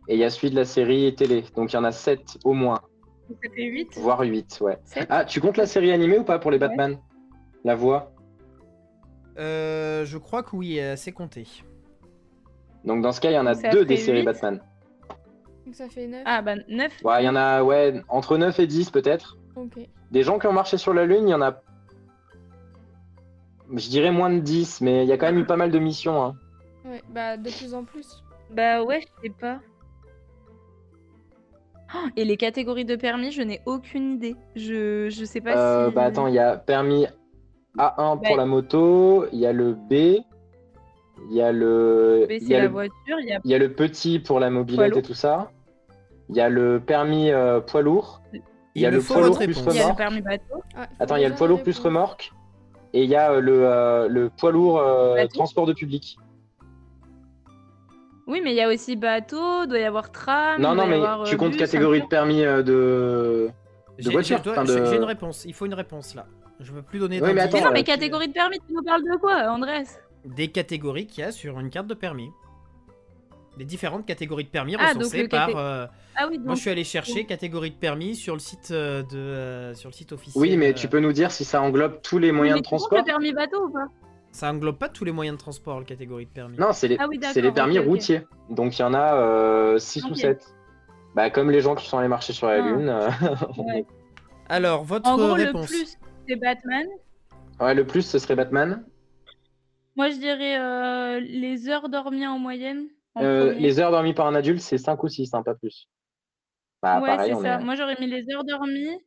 et 0.07 0.15
il 0.15 0.19
y 0.19 0.23
a 0.23 0.29
celui 0.29 0.49
de 0.51 0.55
la 0.55 0.65
série 0.65 1.13
télé. 1.15 1.43
Donc 1.55 1.71
il 1.71 1.75
y 1.75 1.79
en 1.79 1.83
a 1.83 1.91
7 1.91 2.39
au 2.43 2.53
moins, 2.53 2.81
Ça 3.29 3.49
fait 3.55 3.63
8. 3.63 3.97
voire 3.99 4.19
8, 4.21 4.59
ouais. 4.61 4.77
Ah, 5.09 5.23
tu 5.25 5.39
comptes 5.39 5.57
la 5.57 5.65
série 5.65 5.91
animée 5.91 6.17
ou 6.19 6.23
pas 6.23 6.39
pour 6.39 6.51
les 6.51 6.57
Ouais. 6.57 6.67
Batman? 6.67 6.97
La 7.63 7.75
voix? 7.75 8.11
Euh, 9.37 10.03
je 10.05 10.17
crois 10.17 10.43
que 10.43 10.55
oui, 10.55 10.79
c'est 10.97 11.11
compté. 11.13 11.47
Donc 12.83 13.01
dans 13.01 13.11
ce 13.11 13.21
cas, 13.21 13.29
il 13.31 13.35
y 13.35 13.39
en 13.39 13.45
a 13.45 13.53
Ça 13.53 13.69
deux 13.69 13.85
des 13.85 13.95
fait 13.95 14.03
séries. 14.03 14.23
Batman. 14.23 14.59
Donc 15.65 15.75
ça 15.75 15.87
fait 15.87 16.07
9. 16.07 16.23
Ah 16.25 16.41
bah 16.41 16.55
9. 16.67 16.91
Ouais, 17.03 17.21
il 17.23 17.25
y 17.25 17.29
en 17.29 17.35
a 17.35 17.63
ouais, 17.63 18.01
entre 18.09 18.37
9 18.37 18.59
et 18.59 18.67
10 18.67 18.89
peut-être. 18.89 19.37
Des 20.11 20.23
gens 20.23 20.39
qui 20.39 20.47
ont 20.47 20.53
marché 20.53 20.77
sur 20.77 20.93
la 20.93 21.05
Lune, 21.05 21.27
il 21.27 21.31
y 21.31 21.33
en 21.33 21.41
a. 21.41 21.61
Je 23.73 23.89
dirais 23.89 24.11
moins 24.11 24.29
de 24.29 24.39
10, 24.39 24.81
mais 24.81 25.03
il 25.03 25.07
y 25.09 25.11
a 25.13 25.17
quand 25.17 25.27
même 25.27 25.39
eu 25.39 25.45
pas 25.45 25.55
mal 25.57 25.71
de 25.71 25.79
missions. 25.79 26.21
Hein. 26.23 26.35
Ouais, 26.85 27.01
bah 27.09 27.37
de 27.37 27.49
plus 27.49 27.73
en 27.73 27.83
plus. 27.83 28.23
Bah 28.49 28.83
ouais, 28.83 29.01
je 29.01 29.07
sais 29.23 29.33
pas. 29.39 29.59
Oh, 31.93 32.07
Et 32.15 32.23
les 32.25 32.37
catégories 32.37 32.85
de 32.85 32.95
permis, 32.95 33.31
je 33.31 33.41
n'ai 33.41 33.61
aucune 33.65 34.13
idée. 34.13 34.35
Je, 34.55 35.09
je 35.09 35.25
sais 35.25 35.41
pas 35.41 35.57
Euh, 35.57 35.89
si. 35.89 35.95
bah 35.95 36.03
attends, 36.05 36.27
il 36.27 36.33
y 36.35 36.39
a 36.39 36.55
permis 36.57 37.05
A1 37.77 38.15
pour 38.17 38.21
Bah, 38.21 38.35
la 38.37 38.45
moto, 38.45 39.25
il 39.33 39.39
y 39.39 39.45
a 39.45 39.51
le 39.53 39.73
B, 39.73 39.93
il 41.29 41.35
y 41.35 41.41
a 41.41 41.51
le, 41.51 42.25
B, 42.27 42.31
il 42.31 42.41
c'est 42.41 42.47
y 42.47 42.55
a 42.55 42.59
la 42.59 42.63
le, 42.65 42.69
voiture, 42.71 43.19
il 43.19 43.27
y 43.27 43.33
a. 43.33 43.39
il 43.43 43.51
y 43.51 43.53
a 43.53 43.57
le 43.57 43.73
petit 43.73 44.19
pour 44.19 44.39
la 44.39 44.49
lourd. 44.49 44.69
et 44.97 45.01
tout 45.01 45.13
ça. 45.13 45.51
Il 46.29 46.35
y 46.35 46.41
a 46.41 46.47
le 46.49 46.79
permis 46.79 47.29
euh, 47.31 47.59
poids 47.59 47.81
lourd. 47.81 48.21
Il 48.73 48.81
y 48.81 48.85
a 48.85 48.89
le 48.91 49.01
poids 49.01 49.21
lourd 49.21 49.37
plus 49.37 49.47
réponse. 49.47 49.75
Il 49.75 49.79
y 49.79 49.79
a 49.79 49.83
le 49.83 49.83
remorque. 49.83 49.97
permis 49.97 50.21
bateau. 50.21 50.63
Ah, 50.77 50.87
Attends, 50.99 51.17
il 51.17 51.21
y 51.23 51.25
a 51.25 51.29
le 51.29 51.35
poids 51.35 51.47
lourd 51.47 51.61
plus 51.61 51.77
remorque. 51.79 52.31
Et 52.93 53.03
il 53.03 53.09
y 53.09 53.15
a 53.15 53.31
euh, 53.31 53.39
le, 53.39 53.65
euh, 53.65 54.07
le 54.09 54.29
poids 54.29 54.51
lourd 54.51 54.79
euh, 54.79 55.25
transport 55.33 55.65
de 55.65 55.73
public. 55.73 56.17
Oui, 58.27 58.41
mais 58.43 58.51
il 58.51 58.55
y 58.55 58.61
a 58.61 58.69
aussi 58.69 58.95
bateau, 58.95 59.65
doit 59.65 59.79
y 59.79 59.83
avoir 59.83 60.11
tram. 60.11 60.61
non, 60.61 60.75
non, 60.75 60.87
mais 60.87 61.01
tu 61.25 61.37
comptes 61.37 61.51
bus, 61.51 61.59
catégorie 61.59 62.01
de 62.01 62.07
permis 62.07 62.43
euh, 62.43 62.61
de. 62.63 63.49
De 63.97 64.03
J'ai- 64.03 64.11
voiture, 64.11 64.39
j'ai- 64.43 64.49
enfin, 64.51 64.63
de- 64.63 64.95
une 64.95 65.03
réponse. 65.03 65.43
Il 65.45 65.53
faut 65.53 65.65
une 65.65 65.73
réponse 65.73 66.15
là. 66.15 66.25
Je 66.59 66.71
veux 66.71 66.81
plus 66.81 66.99
donner 66.99 67.21
Oui, 67.21 67.33
mais 67.33 67.41
attends, 67.41 67.57
Mais 67.57 67.63
non, 67.63 67.71
mais 67.71 67.83
catégorie 67.83 68.27
de 68.27 68.33
permis, 68.33 68.57
tu 68.67 68.73
nous 68.73 68.83
parles 68.83 69.03
de 69.03 69.17
quoi, 69.19 69.49
Andrés? 69.49 69.83
Des 70.25 70.47
catégories 70.49 71.07
qu'il 71.07 71.23
y 71.23 71.27
a 71.27 71.31
sur 71.31 71.59
une 71.59 71.69
carte 71.69 71.87
de 71.87 71.93
permis. 71.95 72.29
Des 73.61 73.65
différentes 73.65 74.07
catégories 74.07 74.45
de 74.45 74.49
permis 74.49 74.75
Ah, 74.79 74.95
donc 74.95 75.03
recensées 75.03 75.27
par. 75.27 75.55
euh, 75.55 75.85
Ah 76.15 76.25
oui, 76.27 76.39
Moi, 76.39 76.55
je 76.55 76.61
suis 76.61 76.71
allé 76.71 76.83
chercher 76.83 77.25
catégorie 77.25 77.69
de 77.69 77.75
permis 77.75 78.15
sur 78.15 78.33
le 78.33 78.39
site 78.39 78.71
euh, 78.71 79.03
de 79.03 79.17
euh, 79.19 79.75
sur 79.75 79.87
le 79.87 79.93
site 79.93 80.11
officiel. 80.13 80.41
Oui, 80.41 80.57
mais 80.57 80.71
euh, 80.71 80.73
tu 80.73 80.87
peux 80.87 80.99
nous 80.99 81.11
dire 81.13 81.29
si 81.29 81.45
ça 81.45 81.61
englobe 81.61 82.01
tous 82.01 82.17
les 82.17 82.31
Oui, 82.31 82.37
moyens 82.37 82.55
mais 82.55 82.61
de 82.61 82.65
transport 82.65 82.97
le 82.97 83.03
permis 83.03 83.31
bateau 83.33 83.67
ou 83.67 83.69
pas? 83.71 83.85
Ça 84.31 84.49
englobe 84.49 84.79
pas 84.79 84.89
tous 84.89 85.05
les 85.05 85.11
moyens 85.11 85.37
de 85.37 85.41
transport, 85.43 85.77
la 85.77 85.85
catégorie 85.85 86.25
de 86.25 86.31
permis. 86.31 86.57
Non, 86.57 86.73
c'est 86.73 86.87
les, 86.87 86.97
Ah 86.99 87.05
oui, 87.07 87.19
les 87.35 87.51
permis 87.51 87.77
routiers. 87.77 88.21
Donc 88.49 88.79
il 88.79 88.81
y 88.81 88.83
en 88.83 88.95
a 88.95 89.77
6 89.77 90.05
ou 90.05 90.07
Ok. 90.07 90.17
7. 90.17 90.43
Bah, 91.13 91.29
comme 91.29 91.51
les 91.51 91.61
gens 91.61 91.75
qui 91.75 91.87
sont 91.87 91.99
allés 91.99 92.07
marcher 92.07 92.33
sur 92.33 92.47
la 92.47 92.55
Ah. 92.55 92.61
Lune. 92.67 92.89
Ouais. 93.59 93.85
Alors, 94.49 94.83
votre 94.83 95.07
En 95.07 95.17
gros, 95.17 95.33
réponse. 95.33 95.69
le 95.69 95.77
plus, 95.77 95.97
c'est 96.27 96.35
Batman. 96.35 96.87
ouais, 97.59 97.75
le 97.75 97.85
plus, 97.85 98.01
ce 98.01 98.17
serait 98.17 98.35
Batman. 98.35 98.83
Moi, 99.95 100.09
je 100.09 100.15
dirais 100.15 100.57
euh, 100.57 101.19
les 101.19 101.69
heures 101.69 101.89
dormies 101.89 102.25
en 102.25 102.39
moyenne. 102.39 102.87
Euh, 103.17 103.53
les 103.53 103.79
heures 103.79 103.91
dormies 103.91 104.13
par 104.13 104.27
un 104.27 104.35
adulte, 104.35 104.61
c'est 104.61 104.77
5 104.77 105.03
ou 105.03 105.07
6, 105.09 105.33
hein, 105.33 105.43
pas 105.43 105.55
plus. 105.55 105.87
Bah, 106.81 107.01
ouais, 107.01 107.25
c'est 107.25 107.33
on 107.33 107.41
ça. 107.41 107.55
est. 107.55 107.63
Moi, 107.63 107.75
j'aurais 107.75 107.97
mis 107.99 108.07
les 108.07 108.23
heures 108.33 108.43
dormies, 108.43 108.97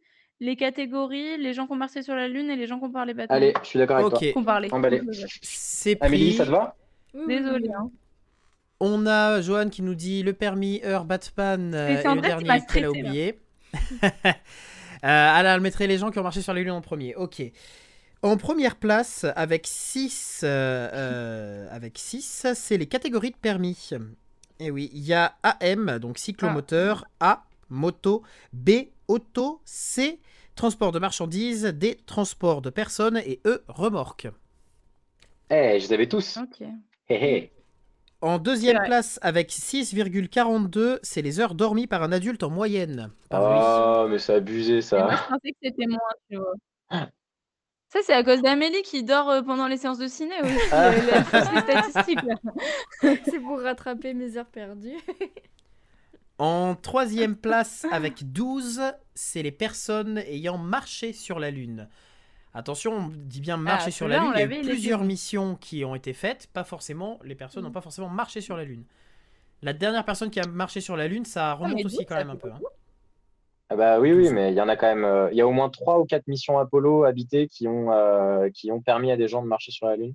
les 0.40 0.56
catégories, 0.56 1.38
les 1.38 1.52
gens 1.52 1.66
qui 1.66 1.72
ont 1.72 1.76
marché 1.76 2.02
sur 2.02 2.14
la 2.14 2.28
Lune 2.28 2.50
et 2.50 2.56
les 2.56 2.66
gens 2.66 2.78
qui 2.78 2.84
ont 2.84 2.92
parlé 2.92 3.14
Batman. 3.14 3.36
Allez, 3.36 3.54
je 3.62 3.66
suis 3.66 3.78
d'accord 3.78 3.96
avec 3.96 4.12
Ok, 4.12 4.18
Qui 4.18 4.32
ont 4.36 4.44
parlé. 4.44 4.68
Emballé. 4.72 5.00
c'est 5.42 5.96
toi. 5.96 6.06
Amélie, 6.06 6.28
pris. 6.28 6.36
ça 6.36 6.46
te 6.46 6.50
va? 6.50 6.76
Désolée. 7.26 7.70
Hein. 7.72 7.90
On 8.80 9.06
a 9.06 9.40
Johan 9.40 9.68
qui 9.68 9.82
nous 9.82 9.94
dit 9.94 10.22
le 10.22 10.32
permis 10.32 10.82
heure 10.84 11.04
Batman 11.04 11.74
euh, 11.74 11.88
et 11.88 12.14
le 12.14 12.20
dernier 12.20 12.60
qu'elle 12.70 12.84
a 12.84 12.90
oublié. 12.90 13.38
euh, 14.04 14.08
alors, 15.02 15.52
elle 15.52 15.60
mettrait 15.60 15.86
les 15.86 15.98
gens 15.98 16.10
qui 16.10 16.18
ont 16.18 16.22
marché 16.22 16.42
sur 16.42 16.52
les 16.52 16.62
lunes 16.62 16.72
en 16.72 16.80
premier. 16.80 17.14
Ok. 17.14 17.42
En 18.24 18.38
première 18.38 18.76
place, 18.76 19.26
avec 19.36 19.66
6, 19.66 20.44
avec 20.44 21.98
6 21.98 22.46
c'est 22.54 22.78
les 22.78 22.86
catégories 22.86 23.32
de 23.32 23.36
permis. 23.36 23.90
Et 24.58 24.70
oui, 24.70 24.90
il 24.94 25.04
y 25.04 25.12
a 25.12 25.34
AM, 25.42 25.98
donc 25.98 26.16
cyclomoteur, 26.16 27.04
A, 27.20 27.44
moto, 27.68 28.22
B, 28.54 28.70
auto, 29.08 29.60
C, 29.66 30.20
transport 30.56 30.90
de 30.90 30.98
marchandises, 30.98 31.64
D, 31.64 31.98
transport 32.06 32.62
de 32.62 32.70
personnes 32.70 33.18
et 33.18 33.40
E, 33.44 33.62
remorque. 33.68 34.28
Eh, 35.50 35.78
je 35.78 35.86
les 35.88 35.92
avais 35.92 36.08
tous. 36.08 36.38
En 38.22 38.38
deuxième 38.38 38.82
place, 38.84 39.18
avec 39.20 39.50
6,42, 39.50 40.98
c'est 41.02 41.20
les 41.20 41.40
heures 41.40 41.54
dormies 41.54 41.86
par 41.86 42.02
un 42.02 42.10
adulte 42.10 42.42
en 42.42 42.48
moyenne. 42.48 43.10
Par 43.28 43.42
nuit. 43.52 43.60
Oh, 43.62 44.08
mais 44.08 44.18
c'est 44.18 44.36
abusé 44.36 44.78
Et 44.78 44.96
moi, 44.96 45.10
ça. 45.10 45.10
je 45.10 45.28
pensais 45.28 45.50
que 45.50 45.58
c'était 45.62 45.86
moins, 45.86 45.98
tu 46.30 46.38
vois. 46.38 46.54
Ça, 47.94 48.00
c'est 48.04 48.12
à 48.12 48.22
cause 48.24 48.42
d'Amélie 48.42 48.82
qui 48.82 49.04
dort 49.04 49.30
euh, 49.30 49.40
pendant 49.42 49.68
les 49.68 49.76
séances 49.78 49.98
de 49.98 50.08
ciné 50.08 50.34
aussi. 50.42 50.58
Ah. 50.72 50.90
Là. 50.90 51.24
C'est 53.24 53.38
pour 53.40 53.60
rattraper 53.60 54.12
mes 54.14 54.36
heures 54.36 54.46
perdues. 54.50 54.98
En 56.38 56.74
troisième 56.74 57.36
place, 57.36 57.86
avec 57.92 58.32
12, 58.32 58.82
c'est 59.14 59.44
les 59.44 59.52
personnes 59.52 60.18
ayant 60.18 60.58
marché 60.58 61.12
sur 61.12 61.38
la 61.38 61.52
Lune. 61.52 61.88
Attention, 62.54 62.92
on 62.92 63.08
dit 63.14 63.40
bien 63.40 63.56
marcher 63.56 63.86
Ah, 63.88 63.92
sur 63.92 64.08
la 64.08 64.18
Lune. 64.18 64.32
Il 64.34 64.40
y 64.40 64.42
a 64.42 64.46
eu 64.46 64.62
plusieurs 64.62 65.04
missions 65.04 65.54
qui 65.54 65.84
ont 65.84 65.94
été 65.94 66.12
faites. 66.12 66.48
Pas 66.48 66.64
forcément, 66.64 67.20
les 67.22 67.36
personnes 67.36 67.62
Mm. 67.62 67.66
n'ont 67.66 67.72
pas 67.72 67.80
forcément 67.82 68.08
marché 68.08 68.40
sur 68.40 68.56
la 68.56 68.64
Lune. 68.64 68.82
La 69.62 69.72
dernière 69.72 70.04
personne 70.04 70.28
qui 70.28 70.40
a 70.40 70.46
marché 70.48 70.80
sur 70.80 70.96
la 70.96 71.06
Lune, 71.06 71.24
ça 71.24 71.52
remonte 71.54 71.74
Ah, 71.74 71.76
mais 71.76 71.84
aussi 71.86 72.04
quand 72.04 72.16
même 72.16 72.30
un 72.30 72.36
peu. 72.36 72.50
hein. 72.50 72.58
Ah 73.70 73.76
bah 73.76 73.98
oui, 74.00 74.12
oui, 74.12 74.30
mais 74.30 74.52
il 74.52 74.56
y 74.56 74.60
en 74.60 74.68
a 74.68 74.76
quand 74.76 74.86
même. 74.86 75.04
euh, 75.04 75.28
Il 75.32 75.36
y 75.38 75.40
a 75.40 75.46
au 75.46 75.52
moins 75.52 75.70
3 75.70 75.98
ou 75.98 76.04
4 76.04 76.26
missions 76.28 76.58
Apollo 76.58 77.04
habitées 77.04 77.48
qui 77.48 77.66
ont, 77.66 77.92
euh, 77.92 78.48
qui 78.50 78.70
ont 78.70 78.80
permis 78.82 79.10
à 79.10 79.16
des 79.16 79.26
gens 79.28 79.42
de 79.42 79.48
marcher 79.48 79.72
sur 79.72 79.86
la 79.86 79.96
Lune. 79.96 80.14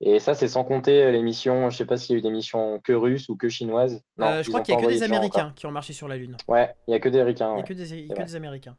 Et 0.00 0.20
ça, 0.20 0.34
c'est 0.34 0.48
sans 0.48 0.64
compter 0.64 1.12
les 1.12 1.22
missions. 1.22 1.70
Je 1.70 1.76
sais 1.78 1.86
pas 1.86 1.96
s'il 1.98 2.12
y 2.14 2.16
a 2.16 2.20
eu 2.20 2.22
des 2.22 2.30
missions 2.30 2.80
que 2.84 2.92
russes 2.92 3.28
ou 3.30 3.36
que 3.36 3.48
chinoises. 3.48 4.02
Non, 4.16 4.38
Euh, 4.38 4.42
je 4.42 4.48
ils 4.48 4.48
crois 4.48 4.60
ont 4.60 4.62
qu'il 4.62 4.72
y 4.72 4.76
a 4.76 4.80
que 4.80 4.86
des 4.86 4.86
envoyé 4.90 5.00
de 5.00 5.06
gens 5.06 5.16
Américains 5.16 5.22
encore. 5.22 5.54
qui 5.54 5.66
ont 5.66 5.70
marché 5.70 5.92
sur 5.92 6.08
la 6.08 6.16
Lune. 6.16 6.40
Ouais, 6.46 6.74
il 6.86 6.92
y 6.92 6.94
a 6.94 7.00
que 7.00 7.08
des 7.08 7.18
Américains. 7.18 7.52
Il 7.52 7.56
n'y 7.56 7.60
a 7.60 7.62
ouais. 7.62 7.64
que 7.64 7.72
des, 7.72 8.12
que 8.12 8.14
vrai. 8.14 8.24
des 8.24 8.34
Américains. 8.34 8.76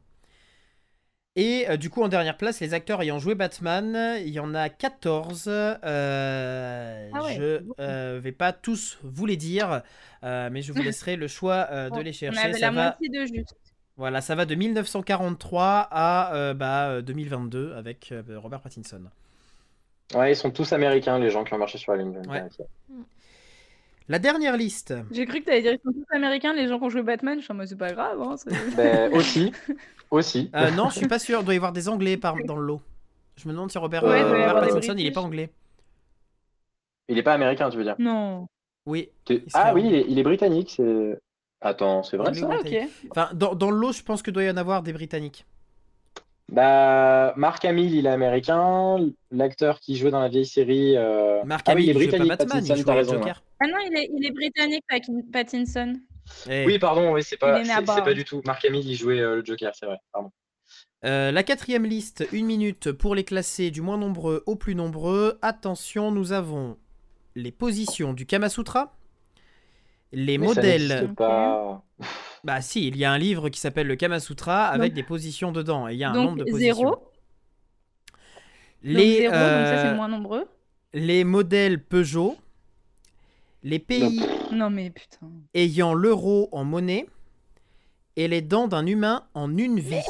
Et 1.36 1.68
euh, 1.68 1.76
du 1.76 1.90
coup, 1.90 2.02
en 2.02 2.08
dernière 2.08 2.36
place, 2.36 2.60
les 2.60 2.74
acteurs 2.74 3.02
ayant 3.02 3.18
joué 3.18 3.34
Batman, 3.34 4.18
il 4.20 4.28
y 4.30 4.38
en 4.38 4.54
a 4.54 4.68
14. 4.68 5.44
euh, 5.48 7.10
Ah 7.12 7.22
ouais, 7.24 7.34
je 7.34 7.64
beaucoup. 7.66 7.74
euh, 7.80 8.20
vais 8.22 8.30
pas 8.32 8.52
tous 8.52 8.98
vous 9.02 9.26
les 9.26 9.36
dire, 9.36 9.82
euh, 10.22 10.48
mais 10.52 10.62
je 10.62 10.72
vous 10.72 10.82
laisserai 10.82 11.16
le 11.16 11.26
choix 11.26 11.66
euh, 11.72 11.90
de 11.90 11.96
Bon, 11.96 12.00
les 12.00 12.12
On 12.28 12.36
chercher. 12.36 12.36
avait 12.36 12.58
Ça 12.58 12.66
la 12.66 12.70
va, 12.70 13.00
moitié 13.00 13.08
de 13.08 13.26
juste. 13.26 13.63
Voilà, 13.96 14.20
ça 14.20 14.34
va 14.34 14.44
de 14.44 14.54
1943 14.54 15.88
à 15.90 16.34
euh, 16.34 16.54
bah, 16.54 16.88
euh, 16.88 17.02
2022 17.02 17.74
avec 17.74 18.10
euh, 18.12 18.22
Robert 18.36 18.60
Pattinson. 18.60 19.02
Ouais, 20.14 20.32
ils 20.32 20.36
sont 20.36 20.50
tous 20.50 20.72
américains, 20.72 21.18
les 21.18 21.30
gens 21.30 21.44
qui 21.44 21.54
ont 21.54 21.58
marché 21.58 21.78
sur 21.78 21.92
la 21.92 21.98
Lune. 21.98 22.22
Ouais. 22.28 22.42
La 24.08 24.18
dernière 24.18 24.56
liste. 24.56 24.94
J'ai 25.10 25.24
cru 25.24 25.40
que 25.40 25.46
t'allais 25.46 25.62
dire 25.62 25.72
ils 25.72 25.80
sont 25.82 25.92
tous 25.92 26.14
américains, 26.14 26.52
les 26.52 26.68
gens 26.68 26.78
qui 26.78 26.84
ont 26.84 26.90
joué 26.90 27.02
Batman. 27.02 27.38
Je 27.38 27.44
suis 27.44 27.52
en 27.52 27.56
mode, 27.56 27.68
c'est 27.68 27.78
pas 27.78 27.92
grave. 27.92 28.20
Hein, 28.20 28.34
Ben, 28.76 29.12
aussi. 29.14 29.50
Aussi. 30.10 30.50
Euh, 30.54 30.70
non, 30.72 30.90
je 30.90 30.96
suis 30.98 31.08
pas 31.08 31.18
sûr. 31.18 31.40
Il 31.40 31.44
doit 31.44 31.54
y 31.54 31.56
avoir 31.56 31.72
des 31.72 31.88
Anglais 31.88 32.16
par, 32.16 32.36
dans 32.44 32.56
le 32.56 32.66
lot. 32.66 32.80
Je 33.36 33.48
me 33.48 33.52
demande 33.52 33.70
si 33.70 33.78
Robert, 33.78 34.04
Ouais, 34.04 34.20
euh, 34.20 34.28
Robert 34.28 34.60
Pattinson, 34.60 34.94
il 34.96 35.06
est 35.06 35.10
pas 35.10 35.22
anglais. 35.22 35.50
Il 37.08 37.18
est 37.18 37.22
pas 37.22 37.32
américain, 37.32 37.70
tu 37.70 37.78
veux 37.78 37.84
dire? 37.84 37.96
Non. 37.98 38.46
Oui. 38.86 39.10
Ah 39.54 39.72
oui, 39.74 39.82
il 39.86 39.94
est, 39.94 40.04
il 40.08 40.18
est 40.18 40.22
britannique. 40.22 40.74
C'est. 40.76 41.18
Attends, 41.64 42.02
c'est 42.02 42.16
vrai 42.18 42.32
ça 42.34 42.46
ok. 42.46 42.76
Enfin, 43.10 43.30
dans, 43.34 43.54
dans 43.54 43.70
le 43.70 43.78
lot, 43.78 43.92
je 43.92 44.02
pense 44.02 44.22
que 44.22 44.30
doit 44.30 44.44
y 44.44 44.50
en 44.50 44.56
avoir 44.56 44.82
des 44.82 44.92
Britanniques. 44.92 45.46
Bah, 46.52 47.32
Mark 47.36 47.64
Hamill, 47.64 47.94
il 47.94 48.06
est 48.06 48.10
américain. 48.10 48.98
L'acteur 49.30 49.80
qui 49.80 49.96
jouait 49.96 50.10
dans 50.10 50.20
la 50.20 50.28
vieille 50.28 50.44
série. 50.46 50.94
euh, 50.96 51.42
Mark 51.44 51.64
ah 51.68 51.72
oui, 51.74 51.90
Hamill, 51.90 51.96
il 51.96 52.02
est 52.02 52.18
pas 52.18 52.18
britannique. 52.18 52.38
Batman, 52.38 52.64
il 52.64 52.68
Pattinson, 52.84 52.94
raison. 52.94 53.12
Joker. 53.14 53.42
Ah 53.60 53.66
non, 53.66 53.78
il 53.90 53.96
est, 53.96 54.10
il 54.14 54.26
est 54.26 54.30
britannique, 54.30 54.84
Pattinson. 55.32 55.94
Eh, 56.50 56.66
Oui, 56.66 56.78
pardon, 56.78 57.12
oui, 57.12 57.22
c'est 57.22 57.38
pas, 57.38 57.62
c'est 57.64 58.14
du 58.14 58.24
tout. 58.24 58.42
Marc 58.44 58.64
Hamill, 58.66 58.86
il 58.86 58.94
jouait 58.94 59.20
euh, 59.20 59.36
le 59.36 59.44
Joker, 59.44 59.72
c'est 59.74 59.86
vrai. 59.86 59.96
Pardon. 60.12 60.30
euh, 61.06 61.32
la 61.32 61.42
quatrième 61.42 61.84
liste, 61.86 62.26
une 62.32 62.46
minute 62.46 62.92
pour 62.92 63.14
les 63.14 63.24
classer 63.24 63.70
du 63.70 63.80
moins 63.80 63.96
nombreux 63.96 64.42
au 64.46 64.54
plus 64.56 64.74
nombreux. 64.74 65.38
Attention, 65.40 66.10
nous 66.10 66.32
avons 66.32 66.76
les 67.34 67.52
positions 67.52 68.12
du 68.12 68.26
Kama 68.26 68.48
Sutra, 68.48 68.94
les 70.14 70.38
Mais 70.38 70.46
modèles. 70.46 71.12
pas. 71.16 71.82
Bah 72.44 72.60
si, 72.60 72.86
il 72.88 72.96
y 72.96 73.04
a 73.04 73.12
un 73.12 73.18
livre 73.18 73.48
qui 73.48 73.58
s'appelle 73.60 73.86
le 73.86 73.96
Kama 73.96 74.20
Sutra 74.20 74.66
avec 74.66 74.92
des 74.92 75.02
positions 75.02 75.50
dedans. 75.52 75.88
Et 75.88 75.94
il 75.94 75.98
y 75.98 76.04
a 76.04 76.10
un 76.10 76.14
Donc 76.14 76.24
nombre 76.26 76.38
de 76.38 76.44
positions. 76.50 76.74
zéro. 76.76 76.90
Donc 76.90 77.02
Les, 78.82 79.16
zéro, 79.22 79.32
donc 79.32 79.40
ça 79.40 79.78
c'est 79.82 79.88
euh, 79.88 79.94
moins 79.96 80.08
nombreux. 80.08 80.44
les 80.92 81.24
modèles 81.24 81.82
Peugeot, 81.82 82.36
les 83.62 83.78
pays 83.78 84.20
Non 84.52 84.68
mais 84.68 84.90
putain. 84.90 85.26
ayant 85.54 85.94
l'euro 85.94 86.48
en 86.52 86.64
monnaie 86.64 87.06
et 88.16 88.28
les 88.28 88.42
dents 88.42 88.68
d'un 88.68 88.86
humain 88.86 89.24
en 89.34 89.56
une 89.56 89.80
vie. 89.80 90.02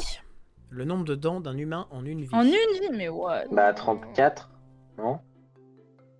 Le 0.69 0.83
nombre 0.83 1.05
de 1.05 1.15
dents 1.15 1.39
d'un 1.39 1.57
humain 1.57 1.87
en 1.89 2.03
une 2.05 2.21
vie. 2.21 2.29
En 2.33 2.41
une 2.43 2.49
vie, 2.51 2.89
mais 2.91 3.07
what? 3.07 3.45
Bah, 3.51 3.73
34, 3.73 4.49
non? 4.97 5.19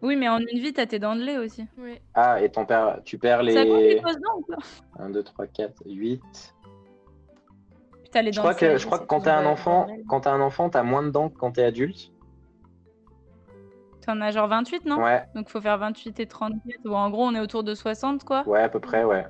Oui, 0.05 0.15
mais 0.15 0.29
en 0.29 0.37
une 0.37 0.59
vie, 0.59 0.71
t'as 0.71 0.85
tes 0.85 0.99
dents 0.99 1.15
de 1.15 1.21
lait 1.21 1.37
aussi. 1.37 1.65
Ah, 2.13 2.41
et 2.41 2.49
ton 2.49 2.65
père, 2.65 2.99
tu 3.03 3.17
perds 3.17 3.39
Ça 3.49 3.65
compte 3.65 3.79
les 3.79 3.95
les. 3.95 4.01
fausses 4.01 4.17
dents 4.19 4.37
ou 4.37 4.41
pas 4.43 4.57
1, 5.03 5.09
2, 5.09 5.23
3, 5.23 5.47
4, 5.47 5.73
8. 5.85 6.21
Putain, 8.03 8.21
les 8.21 8.31
Je 8.31 8.35
dents 8.37 8.41
crois 8.43 8.53
de 8.53 8.59
que, 8.59 8.77
je 8.77 8.85
crois 8.85 8.99
que 8.99 9.05
quand 9.05 9.21
t'es 9.21 9.29
un 9.31 9.45
enfant, 9.45 9.87
quand 10.07 10.21
t'es 10.21 10.29
un 10.29 10.41
enfant, 10.41 10.69
t'as 10.69 10.83
moins 10.83 11.01
de 11.03 11.09
dents 11.09 11.29
que 11.29 11.37
quand 11.37 11.51
t'es 11.53 11.63
adulte. 11.63 12.11
T'en 14.05 14.21
as 14.21 14.29
genre 14.29 14.47
28, 14.47 14.85
non? 14.85 15.03
Ouais, 15.03 15.23
Donc 15.33 15.49
faut 15.49 15.59
faire 15.59 15.79
28 15.79 16.19
et 16.19 16.27
34. 16.27 16.61
Bon, 16.83 16.95
en 16.95 17.09
gros, 17.09 17.23
on 17.25 17.33
est 17.33 17.39
autour 17.39 17.63
de 17.63 17.73
60, 17.73 18.23
quoi. 18.23 18.43
ouais, 18.47 18.61
à 18.61 18.69
peu 18.69 18.79
près, 18.79 19.03
ouais. 19.03 19.25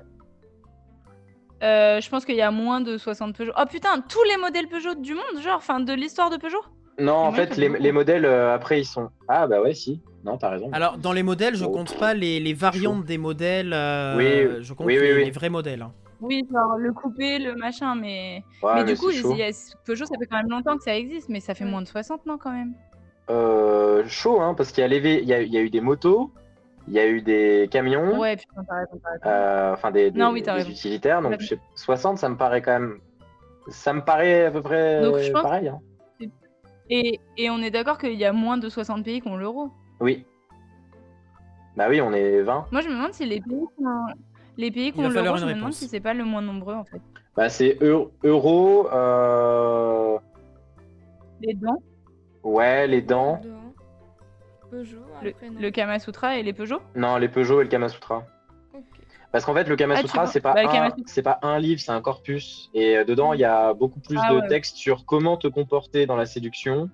Euh, 1.62 2.02
je 2.02 2.10
pense 2.10 2.26
qu'il 2.26 2.36
y 2.36 2.42
a 2.42 2.50
moins 2.50 2.82
de 2.82 2.98
60 2.98 3.34
Peugeot. 3.34 3.52
Oh 3.58 3.64
putain, 3.70 4.02
tous 4.06 4.22
les 4.24 4.36
modèles 4.36 4.68
Peugeot 4.68 4.94
du 4.94 5.14
monde, 5.14 5.40
genre, 5.42 5.56
enfin, 5.56 5.80
de 5.80 5.94
l'histoire 5.94 6.28
de 6.28 6.36
Peugeot? 6.36 6.60
Non, 6.98 7.14
en 7.14 7.32
fait, 7.32 7.56
les, 7.56 7.70
les 7.70 7.92
modèles, 7.92 8.26
euh, 8.26 8.54
après, 8.54 8.80
ils 8.80 8.84
sont. 8.84 9.08
Ah, 9.28 9.46
bah 9.46 9.62
ouais, 9.62 9.72
si. 9.72 10.02
Non, 10.26 10.36
t'as 10.38 10.50
raison. 10.50 10.68
Alors, 10.72 10.98
dans 10.98 11.12
les 11.12 11.22
modèles, 11.22 11.54
je 11.54 11.64
Oh. 11.64 11.70
compte 11.70 11.96
pas 11.98 12.12
les, 12.12 12.40
les 12.40 12.52
variantes 12.52 13.04
des 13.04 13.16
modèles. 13.16 13.72
euh, 13.72 14.16
Oui, 14.16 14.62
je 14.64 14.72
compte 14.74 14.86
oui, 14.86 14.98
oui, 14.98 15.06
les, 15.06 15.14
oui. 15.14 15.24
les 15.26 15.30
vrais 15.30 15.48
modèles. 15.50 15.82
hein. 15.82 15.92
Oui, 16.20 16.42
genre 16.52 16.76
le 16.78 16.92
coupé, 16.92 17.38
le 17.38 17.54
machin, 17.54 17.94
mais. 17.94 18.42
Ouais, 18.62 18.74
mais 18.74 18.84
du 18.84 18.96
coup, 18.98 19.10
c'est 19.12 19.20
chaud. 19.20 19.32
il 19.32 19.38
y 19.38 19.42
a- 19.44 19.74
Peugeot, 19.84 20.04
ça 20.06 20.16
fait 20.18 20.26
quand 20.26 20.38
même 20.38 20.48
longtemps 20.50 20.76
que 20.76 20.82
ça 20.82 20.96
existe, 20.96 21.28
mais 21.28 21.40
ça 21.40 21.54
fait 21.54 21.64
moins 21.64 21.82
de 21.82 21.86
60, 21.86 22.26
non, 22.26 22.38
quand 22.38 22.50
même? 22.52 22.72
Euh, 23.30 24.02
chaud, 24.06 24.40
hein, 24.40 24.54
parce 24.54 24.72
qu'il 24.72 24.82
y, 24.82 24.84
a 24.84 24.88
les 24.88 25.00
vé- 25.00 25.20
il 25.22 25.28
y, 25.28 25.34
a, 25.34 25.42
y 25.42 25.56
a 25.56 25.60
eu 25.60 25.68
des 25.70 25.80
motos, 25.80 26.30
il 26.88 26.94
y 26.94 26.98
a 26.98 27.06
eu 27.06 27.20
des 27.22 27.68
camions, 27.70 28.18
Ouais, 28.18 28.36
putain, 28.36 28.62
t'as 28.66 28.74
raison, 28.76 29.00
t'as 29.02 29.10
raison. 29.10 29.20
euh, 29.26 29.72
enfin 29.74 29.90
des, 29.90 30.10
des- 30.10 30.18
Non, 30.18 30.30
oui, 30.30 30.42
t'as 30.42 30.52
des 30.52 30.58
raison. 30.62 30.70
utilitaires. 30.70 31.20
Donc, 31.22 31.36
je 31.40 31.46
sais- 31.48 31.58
60, 31.74 32.18
ça 32.18 32.28
me 32.28 32.36
paraît 32.36 32.62
quand 32.62 32.72
même. 32.72 32.98
Ça 33.68 33.92
me 33.92 34.00
paraît 34.00 34.46
à 34.46 34.50
peu 34.50 34.62
près 34.62 35.02
Donc, 35.02 35.18
je 35.18 35.30
pense- 35.32 35.42
pareil. 35.42 35.68
hein. 35.68 35.80
Et, 36.88 37.18
et 37.36 37.50
on 37.50 37.58
est 37.58 37.70
d'accord 37.72 37.98
qu'il 37.98 38.14
y 38.14 38.24
a 38.24 38.32
moins 38.32 38.58
de 38.58 38.68
60 38.68 39.04
pays 39.04 39.20
qui 39.20 39.28
ont 39.28 39.36
l'euro? 39.36 39.70
Oui. 40.00 40.24
Bah 41.76 41.86
oui, 41.88 42.00
on 42.00 42.12
est 42.12 42.42
20. 42.42 42.66
Moi, 42.72 42.80
je 42.80 42.88
me 42.88 42.94
demande 42.94 43.12
si 43.12 43.24
les 43.26 43.40
pays 43.40 43.66
qui 43.76 43.84
ont, 43.84 44.06
les 44.56 44.70
pays 44.70 44.92
qui 44.92 45.00
ont 45.00 45.08
l'euro, 45.08 45.36
je 45.36 45.44
me 45.44 45.50
demande 45.50 45.56
réponse. 45.64 45.76
si 45.76 45.88
c'est 45.88 46.00
pas 46.00 46.14
le 46.14 46.24
moins 46.24 46.42
nombreux, 46.42 46.74
en 46.74 46.84
fait. 46.84 47.00
Bah, 47.36 47.48
c'est 47.50 47.76
eu- 47.82 48.06
euro, 48.24 48.88
euh, 48.92 50.18
Les 51.42 51.54
dents, 51.54 51.82
ouais, 52.42 52.86
les 52.86 53.02
dents. 53.02 53.40
Peugeot, 54.70 54.98
le, 55.22 55.30
après 55.30 55.50
non. 55.50 55.60
le 55.60 55.70
Kamasutra 55.70 56.38
et 56.38 56.42
les 56.42 56.52
Peugeot? 56.52 56.80
Non, 56.96 57.18
les 57.18 57.28
Peugeot 57.28 57.60
et 57.60 57.64
le 57.64 57.70
Kamasutra. 57.70 58.24
Ok. 58.74 58.82
Parce 59.30 59.44
qu'en 59.44 59.54
fait, 59.54 59.68
le 59.68 59.76
Kama 59.76 59.94
Ah, 59.94 60.00
tu 60.00 60.06
Sutra, 60.08 60.22
vois. 60.24 60.32
c'est 60.32 60.40
pas, 60.40 60.54
Bah, 60.54 60.62
le 60.62 60.68
un- 60.70 60.94
c'est 61.06 61.22
pas 61.22 61.38
un 61.42 61.58
livre, 61.58 61.80
c'est 61.80 61.92
un 61.92 62.00
corpus. 62.00 62.70
Et 62.74 62.96
euh, 62.96 63.04
dedans, 63.04 63.32
il 63.34 63.40
y 63.40 63.44
a 63.44 63.74
beaucoup 63.74 64.00
plus 64.00 64.18
Ah 64.20 64.32
de 64.32 64.40
ouais. 64.40 64.48
textes 64.48 64.76
sur 64.76 65.04
comment 65.04 65.36
te 65.36 65.46
comporter 65.46 66.06
dans 66.06 66.16
la 66.16 66.26
séduction 66.26 66.88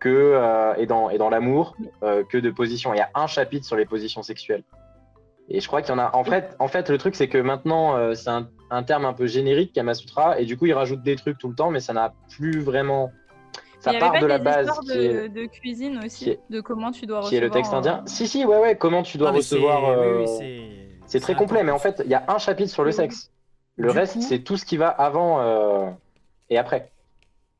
que, 0.00 0.08
euh, 0.08 0.74
et 0.76 0.86
dans, 0.86 1.10
et 1.10 1.18
dans 1.18 1.28
l'amour 1.30 1.76
euh, 2.02 2.24
que 2.24 2.38
de 2.38 2.50
positions. 2.50 2.94
Il 2.94 2.98
y 2.98 3.00
a 3.00 3.10
un 3.14 3.26
chapitre 3.26 3.66
sur 3.66 3.76
les 3.76 3.84
positions 3.86 4.22
sexuelles. 4.22 4.62
Et 5.48 5.60
je 5.60 5.66
crois 5.66 5.80
qu'il 5.82 5.90
y 5.90 5.94
en 5.94 5.98
a. 5.98 6.14
En 6.14 6.24
fait, 6.24 6.54
en 6.58 6.68
fait 6.68 6.90
le 6.90 6.98
truc, 6.98 7.14
c'est 7.14 7.28
que 7.28 7.38
maintenant, 7.38 7.96
euh, 7.96 8.14
c'est 8.14 8.28
un, 8.30 8.48
un 8.70 8.82
terme 8.82 9.04
un 9.06 9.14
peu 9.14 9.26
générique, 9.26 9.72
Kama 9.72 9.94
Sutra, 9.94 10.38
et 10.38 10.44
du 10.44 10.56
coup, 10.58 10.66
ils 10.66 10.74
rajoutent 10.74 11.02
des 11.02 11.16
trucs 11.16 11.38
tout 11.38 11.48
le 11.48 11.54
temps, 11.54 11.70
mais 11.70 11.80
ça 11.80 11.92
n'a 11.94 12.12
plus 12.30 12.60
vraiment. 12.60 13.10
Ça 13.80 13.92
Il 13.92 13.98
part 13.98 14.10
avait 14.10 14.20
de 14.20 14.26
la 14.26 14.38
base 14.38 14.66
histoires 14.66 14.80
qui 14.84 14.98
de, 14.98 15.02
est, 15.02 15.28
de 15.28 15.46
cuisine 15.46 15.98
aussi, 16.04 16.24
qui 16.24 16.30
est- 16.30 16.40
de 16.50 16.60
comment 16.60 16.90
tu 16.90 17.06
dois 17.06 17.20
qui 17.20 17.36
est 17.36 17.38
recevoir. 17.38 17.42
le 17.48 17.50
texte 17.50 17.72
indien. 17.74 17.98
euh, 17.98 18.02
Si, 18.06 18.26
si, 18.26 18.44
ouais, 18.44 18.58
ouais, 18.58 18.76
comment 18.76 19.02
tu 19.02 19.18
dois 19.18 19.28
Ah, 19.30 19.32
recevoir. 19.32 19.84
euh, 19.90 20.26
c'est- 20.26 20.88
c'est 21.06 21.20
très 21.20 21.34
complet, 21.36 21.62
mais 21.62 21.70
en 21.70 21.78
fait, 21.78 22.02
il 22.04 22.10
y 22.10 22.14
a 22.14 22.24
un 22.28 22.38
chapitre 22.38 22.70
sur 22.70 22.84
le 22.84 22.90
sexe. 22.92 23.30
Le 23.76 23.90
Du 23.92 23.96
reste, 23.98 24.14
coup- 24.14 24.22
c'est 24.22 24.40
tout 24.40 24.56
ce 24.56 24.64
qui 24.66 24.76
va 24.76 24.88
avant 24.88 25.40
euh, 25.40 25.90
et 26.50 26.58
après. 26.58 26.90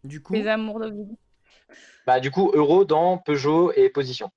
Du 0.04 0.20
coup, 0.20 0.34
Les 0.34 0.48
amours 0.48 0.80
de 0.80 0.90
vie. 0.90 1.16
Bah, 2.08 2.20
du 2.20 2.30
coup, 2.30 2.50
euro 2.54 2.86
dans 2.86 3.18
Peugeot 3.18 3.70
et 3.76 3.90
position. 3.90 4.30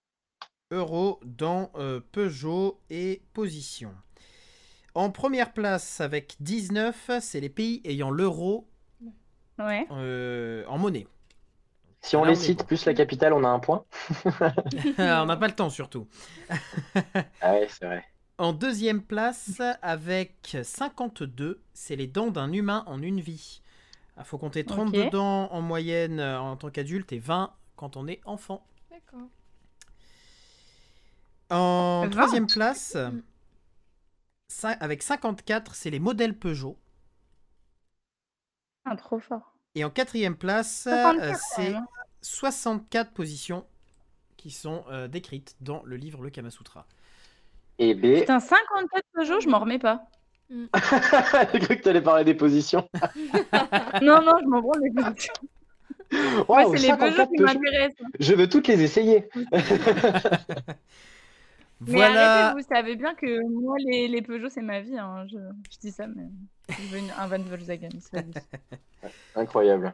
euro 0.71 1.19
dans 1.23 1.71
euh, 1.75 1.99
Peugeot 2.11 2.81
et 2.89 3.21
position. 3.33 3.93
En 4.95 5.11
première 5.11 5.53
place 5.53 6.01
avec 6.01 6.35
19, 6.39 7.11
c'est 7.21 7.41
les 7.41 7.49
pays 7.49 7.81
ayant 7.83 8.09
l'euro 8.11 8.69
Ouais. 9.59 9.87
euh, 9.91 10.65
en 10.67 10.77
monnaie. 10.77 11.07
Si 12.03 12.15
on 12.15 12.23
Là, 12.23 12.29
les 12.29 12.35
on 12.35 12.35
cite 12.35 12.63
bon. 12.63 12.67
plus 12.67 12.85
la 12.85 12.93
capitale, 12.93 13.33
on 13.33 13.43
a 13.43 13.47
un 13.49 13.59
point. 13.59 13.85
on 14.97 15.25
n'a 15.25 15.37
pas 15.37 15.47
le 15.47 15.55
temps 15.55 15.69
surtout. 15.69 16.07
Ah 17.41 17.53
ouais, 17.53 17.67
c'est 17.69 17.85
vrai. 17.85 18.05
En 18.37 18.51
deuxième 18.53 19.01
place 19.03 19.61
avec 19.81 20.57
52, 20.63 21.61
c'est 21.73 21.95
les 21.95 22.07
dents 22.07 22.31
d'un 22.31 22.51
humain 22.51 22.83
en 22.87 23.01
une 23.01 23.21
vie. 23.21 23.61
Il 24.17 24.25
faut 24.25 24.37
compter 24.37 24.65
32 24.65 25.05
Ok. 25.05 25.05
dents 25.05 25.51
en 25.51 25.61
moyenne 25.61 26.19
euh, 26.19 26.39
en 26.41 26.57
tant 26.57 26.69
qu'adulte 26.71 27.13
et 27.13 27.19
20 27.19 27.53
quand 27.81 27.97
on 27.97 28.07
est 28.07 28.21
enfant. 28.25 28.63
D'accord. 28.91 29.27
En 31.49 32.03
20. 32.03 32.09
troisième 32.11 32.45
place, 32.45 32.95
avec 34.63 35.01
54, 35.01 35.73
c'est 35.73 35.89
les 35.89 35.99
modèles 35.99 36.37
Peugeot. 36.37 36.77
Ah, 38.85 38.95
trop 38.95 39.17
fort. 39.17 39.55
Et 39.73 39.83
en 39.83 39.89
quatrième 39.89 40.37
place, 40.37 40.83
54, 40.83 41.23
euh, 41.23 41.37
c'est 41.55 41.71
même, 41.71 41.75
hein. 41.77 41.87
64 42.21 43.13
positions 43.13 43.65
qui 44.37 44.51
sont 44.51 44.85
euh, 44.91 45.07
décrites 45.07 45.55
dans 45.59 45.81
le 45.83 45.95
livre 45.95 46.21
Le 46.21 46.29
Kama 46.29 46.51
Sutra. 46.51 46.85
Et 47.79 47.95
B. 47.95 48.19
Putain, 48.19 48.39
54 48.39 49.03
Peugeot, 49.13 49.39
je 49.39 49.49
m'en 49.49 49.59
remets 49.59 49.79
pas. 49.79 50.07
J'ai 50.51 51.59
cru 51.59 51.77
que 51.77 51.81
tu 51.81 51.89
allais 51.89 52.01
parler 52.01 52.25
des 52.25 52.35
positions. 52.35 52.87
non, 54.03 54.21
non, 54.21 54.37
je 54.39 54.47
m'en 54.47 54.61
branle 54.61 54.83
les 54.83 54.91
positions. 54.91 55.33
Waouh, 56.47 56.75
c'est 56.75 56.79
les 56.79 56.93
Peugeot 56.93 57.25
54 57.25 57.29
qui 57.29 57.41
m'intéressent. 57.41 58.07
Je 58.19 58.33
veux 58.33 58.49
toutes 58.49 58.67
les 58.67 58.81
essayer. 58.81 59.29
Mais 61.87 61.93
Voilà, 61.93 62.51
arrêtez, 62.51 62.61
vous 62.61 62.67
savez 62.67 62.95
bien 62.95 63.15
que 63.15 63.41
moi, 63.49 63.75
les, 63.79 64.07
les 64.07 64.21
Peugeot, 64.21 64.49
c'est 64.49 64.61
ma 64.61 64.81
vie. 64.81 64.97
hein. 64.97 65.25
Je, 65.31 65.37
je 65.71 65.79
dis 65.79 65.91
ça, 65.91 66.05
mais 66.07 66.23
je 66.69 66.87
veux 66.89 66.99
une- 66.99 67.11
un 67.17 67.27
Van 67.27 67.39
Volkswagen. 67.41 67.89
Incroyable. 69.35 69.93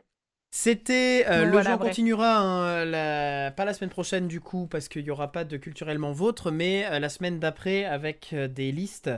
c'était 0.52 1.26
euh, 1.30 1.46
Bon, 1.46 1.52
le 1.52 1.52
voilà, 1.52 1.72
jeu 1.72 1.78
bref. 1.78 1.90
continuera, 1.90 2.40
hein, 2.40 2.86
la- 2.86 3.52
pas 3.52 3.64
la 3.66 3.74
semaine 3.74 3.90
prochaine 3.90 4.28
du 4.28 4.42
coup, 4.42 4.68
parce 4.68 4.88
qu'il 4.90 5.04
n'y 5.04 5.12
aura 5.12 5.32
pas 5.32 5.44
de 5.46 5.58
culturellement 5.58 6.12
vôtre, 6.12 6.52
mais 6.52 6.86
euh, 6.92 7.00
la 7.00 7.10
semaine 7.10 7.40
d'après 7.40 7.86
avec 7.86 8.32
euh, 8.34 8.48
des 8.48 8.72
listes. 8.72 9.10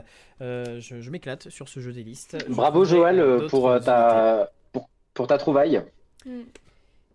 Euh, 0.42 0.80
je 0.80 1.00
je 1.00 1.10
m'éclate 1.10 1.48
sur 1.50 1.68
ce 1.68 1.80
jeu 1.80 1.92
des 1.92 2.04
listes. 2.04 2.36
Bravo 2.48 2.84
Joël 2.84 3.46
pour, 3.48 3.80
ta... 3.84 4.50
Pour, 4.72 4.88
pour 5.14 5.26
ta 5.26 5.38
trouvaille. 5.38 5.82
Mm. 6.26 6.42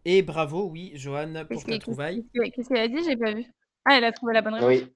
Et 0.06 0.22
bravo, 0.22 0.69
oui, 0.72 0.91
Johan, 0.95 1.34
pour 1.49 1.64
ta 1.64 1.72
qu'elle- 1.72 1.80
trouvaille. 1.80 2.26
qu'est-ce 2.34 2.69
qu'elle- 2.69 2.77
a 2.77 2.88
dit? 2.88 3.03
J'ai 3.03 3.18
pas 3.18 3.34
vu. 3.34 3.44
Ah, 3.86 3.98
elle 3.98 4.03
a 4.06 4.11
trouvé 4.11 4.34
la 4.34 4.41
bonne 4.41 4.53
réponse. 4.56 4.69
Oui. 4.69 4.91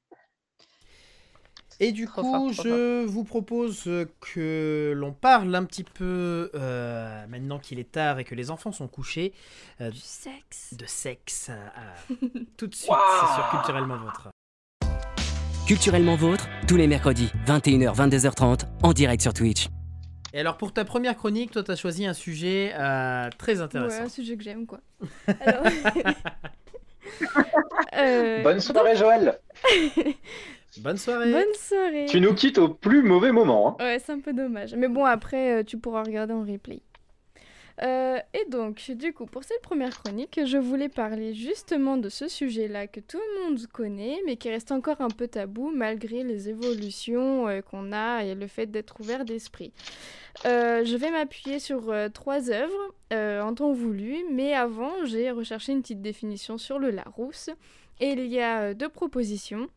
Et 1.81 1.93
du 1.93 2.05
Trop 2.07 2.21
coup, 2.23 2.51
fort, 2.53 2.65
je 2.65 3.05
vous 3.05 3.23
propose 3.23 3.89
que 4.19 4.91
l'on 4.95 5.13
parle 5.13 5.55
un 5.55 5.63
petit 5.63 5.85
peu, 5.85 6.51
euh, 6.53 7.25
maintenant 7.27 7.57
qu'il 7.57 7.79
est 7.79 7.89
tard 7.91 8.19
et 8.19 8.25
que 8.25 8.35
les 8.35 8.51
enfants 8.51 8.73
sont 8.73 8.89
couchés, 8.89 9.33
euh, 9.79 9.89
Du 9.89 9.97
sexe. 9.99 10.73
de 10.73 10.85
sexe. 10.85 11.49
euh, 11.49 11.69
tout 12.57 12.67
de 12.67 12.75
suite, 12.75 12.91
c'est 13.21 13.33
sur 13.35 13.49
Culturellement 13.51 13.97
Vôtre. 13.97 14.29
Culturellement 15.67 16.15
vôtre, 16.15 16.47
tous 16.67 16.75
les 16.77 16.87
mercredis, 16.87 17.31
21h, 17.45 17.93
22h30, 17.95 18.65
en 18.83 18.91
direct 18.91 19.21
sur 19.21 19.33
Twitch. 19.33 19.67
Et 20.33 20.39
alors, 20.39 20.57
pour 20.57 20.71
ta 20.73 20.85
première 20.85 21.15
chronique, 21.15 21.51
toi, 21.51 21.63
tu 21.63 21.71
as 21.71 21.75
choisi 21.75 22.05
un 22.05 22.13
sujet 22.13 22.71
euh, 22.77 23.29
très 23.37 23.55
Ouais, 23.57 23.61
intéressant. 23.61 24.03
un 24.03 24.09
sujet 24.09 24.37
que 24.37 24.43
j'aime, 24.43 24.65
quoi. 24.65 24.79
Alors... 25.41 25.63
Euh, 27.97 28.43
Bonne 28.43 28.59
soirée 28.59 28.95
Joël. 28.95 29.39
Bonne 30.79 30.97
soirée. 30.97 31.31
Bonne 31.31 31.53
soirée. 31.55 32.05
Tu 32.07 32.21
nous 32.21 32.33
quittes 32.35 32.57
au 32.59 32.69
plus 32.69 33.01
mauvais 33.01 33.31
moment. 33.31 33.75
hein. 33.79 33.83
Ouais, 33.83 33.99
c'est 33.99 34.11
un 34.11 34.19
peu 34.19 34.31
dommage. 34.31 34.75
Mais 34.75 34.87
bon, 34.87 35.03
après, 35.05 35.59
euh, 35.59 35.63
tu 35.63 35.77
pourras 35.77 36.03
regarder 36.03 36.33
en 36.33 36.41
replay. 36.43 36.81
Euh, 37.81 38.19
et 38.33 38.49
donc, 38.49 38.91
du 38.91 39.13
coup, 39.13 39.25
pour 39.25 39.43
cette 39.43 39.61
première 39.61 40.01
chronique, 40.01 40.39
je 40.45 40.57
voulais 40.57 40.89
parler 40.89 41.33
justement 41.33 41.97
de 41.97 42.09
ce 42.09 42.27
sujet-là 42.27 42.87
que 42.87 42.99
tout 42.99 43.17
le 43.17 43.43
monde 43.43 43.65
connaît, 43.67 44.19
mais 44.25 44.35
qui 44.35 44.49
reste 44.49 44.71
encore 44.71 44.99
un 44.99 45.09
peu 45.09 45.27
tabou 45.27 45.71
malgré 45.73 46.23
les 46.23 46.49
évolutions 46.49 47.47
euh, 47.47 47.61
qu'on 47.61 47.91
a 47.93 48.23
et 48.23 48.35
le 48.35 48.47
fait 48.47 48.65
d'être 48.67 48.99
ouvert 48.99 49.23
d'esprit. 49.23 49.71
Euh, 50.45 50.83
je 50.83 50.95
vais 50.97 51.11
m'appuyer 51.11 51.59
sur 51.59 51.93
trois 52.13 52.49
œuvres 52.51 52.93
en 53.11 53.53
temps 53.55 53.73
voulu, 53.73 54.23
mais 54.31 54.53
avant, 54.53 55.05
j'ai 55.05 55.31
recherché 55.31 55.71
une 55.71 55.81
petite 55.81 56.01
définition 56.01 56.57
sur 56.57 56.79
le 56.79 56.91
Larousse. 56.91 57.49
Et 58.01 58.11
il 58.11 58.27
y 58.27 58.39
a 58.39 58.73
deux 58.73 58.87
propositions. 58.87 59.67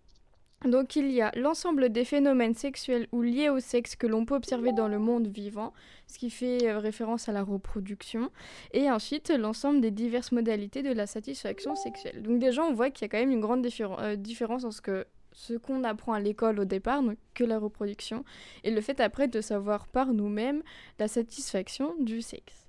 Donc 0.64 0.96
il 0.96 1.10
y 1.10 1.20
a 1.20 1.32
l'ensemble 1.34 1.90
des 1.90 2.04
phénomènes 2.04 2.54
sexuels 2.54 3.08
ou 3.12 3.22
liés 3.22 3.48
au 3.48 3.58
sexe 3.58 3.96
que 3.96 4.06
l'on 4.06 4.24
peut 4.24 4.36
observer 4.36 4.72
dans 4.72 4.88
le 4.88 4.98
monde 4.98 5.26
vivant, 5.26 5.72
ce 6.06 6.18
qui 6.18 6.30
fait 6.30 6.68
euh, 6.68 6.78
référence 6.78 7.28
à 7.28 7.32
la 7.32 7.42
reproduction, 7.42 8.30
et 8.72 8.90
ensuite 8.90 9.30
l'ensemble 9.30 9.80
des 9.80 9.90
diverses 9.90 10.30
modalités 10.30 10.82
de 10.82 10.92
la 10.92 11.06
satisfaction 11.06 11.74
sexuelle. 11.74 12.22
Donc 12.22 12.38
déjà 12.38 12.62
on 12.62 12.74
voit 12.74 12.90
qu'il 12.90 13.02
y 13.02 13.06
a 13.06 13.08
quand 13.08 13.18
même 13.18 13.32
une 13.32 13.40
grande 13.40 13.66
euh, 13.80 14.16
différence 14.16 14.64
entre 14.64 14.74
ce 14.74 15.04
ce 15.34 15.54
qu'on 15.54 15.82
apprend 15.84 16.12
à 16.12 16.20
l'école 16.20 16.60
au 16.60 16.64
départ, 16.64 17.02
donc 17.02 17.16
que 17.34 17.44
la 17.44 17.58
reproduction, 17.58 18.22
et 18.64 18.70
le 18.70 18.80
fait 18.80 19.00
après 19.00 19.28
de 19.28 19.40
savoir 19.40 19.88
par 19.88 20.12
nous-mêmes 20.12 20.62
la 20.98 21.08
satisfaction 21.08 21.94
du 21.98 22.20
sexe. 22.20 22.61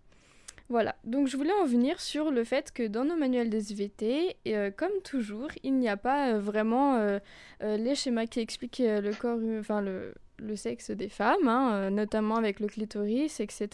Voilà, 0.73 0.95
donc 1.03 1.27
je 1.27 1.37
voulais 1.37 1.53
en 1.61 1.65
venir 1.65 2.01
sur 2.01 2.31
le 2.31 2.43
fait 2.43 2.71
que 2.71 2.87
dans 2.87 3.05
nos 3.05 3.15
manuels 3.15 3.51
des 3.51 3.59
SVT, 3.59 4.37
euh, 4.47 4.71
comme 4.75 5.03
toujours, 5.03 5.49
il 5.61 5.77
n'y 5.77 5.87
a 5.87 5.97
pas 5.97 6.29
euh, 6.29 6.39
vraiment 6.39 6.95
euh, 6.95 7.19
les 7.61 7.93
schémas 7.93 8.25
qui 8.25 8.39
expliquent 8.39 8.81
le 8.83 9.13
corps, 9.13 9.37
enfin 9.59 9.81
le, 9.81 10.15
le, 10.39 10.55
sexe 10.55 10.89
des 10.89 11.09
femmes, 11.09 11.47
hein, 11.47 11.91
notamment 11.91 12.37
avec 12.37 12.59
le 12.59 12.65
clitoris, 12.65 13.39
etc. 13.39 13.69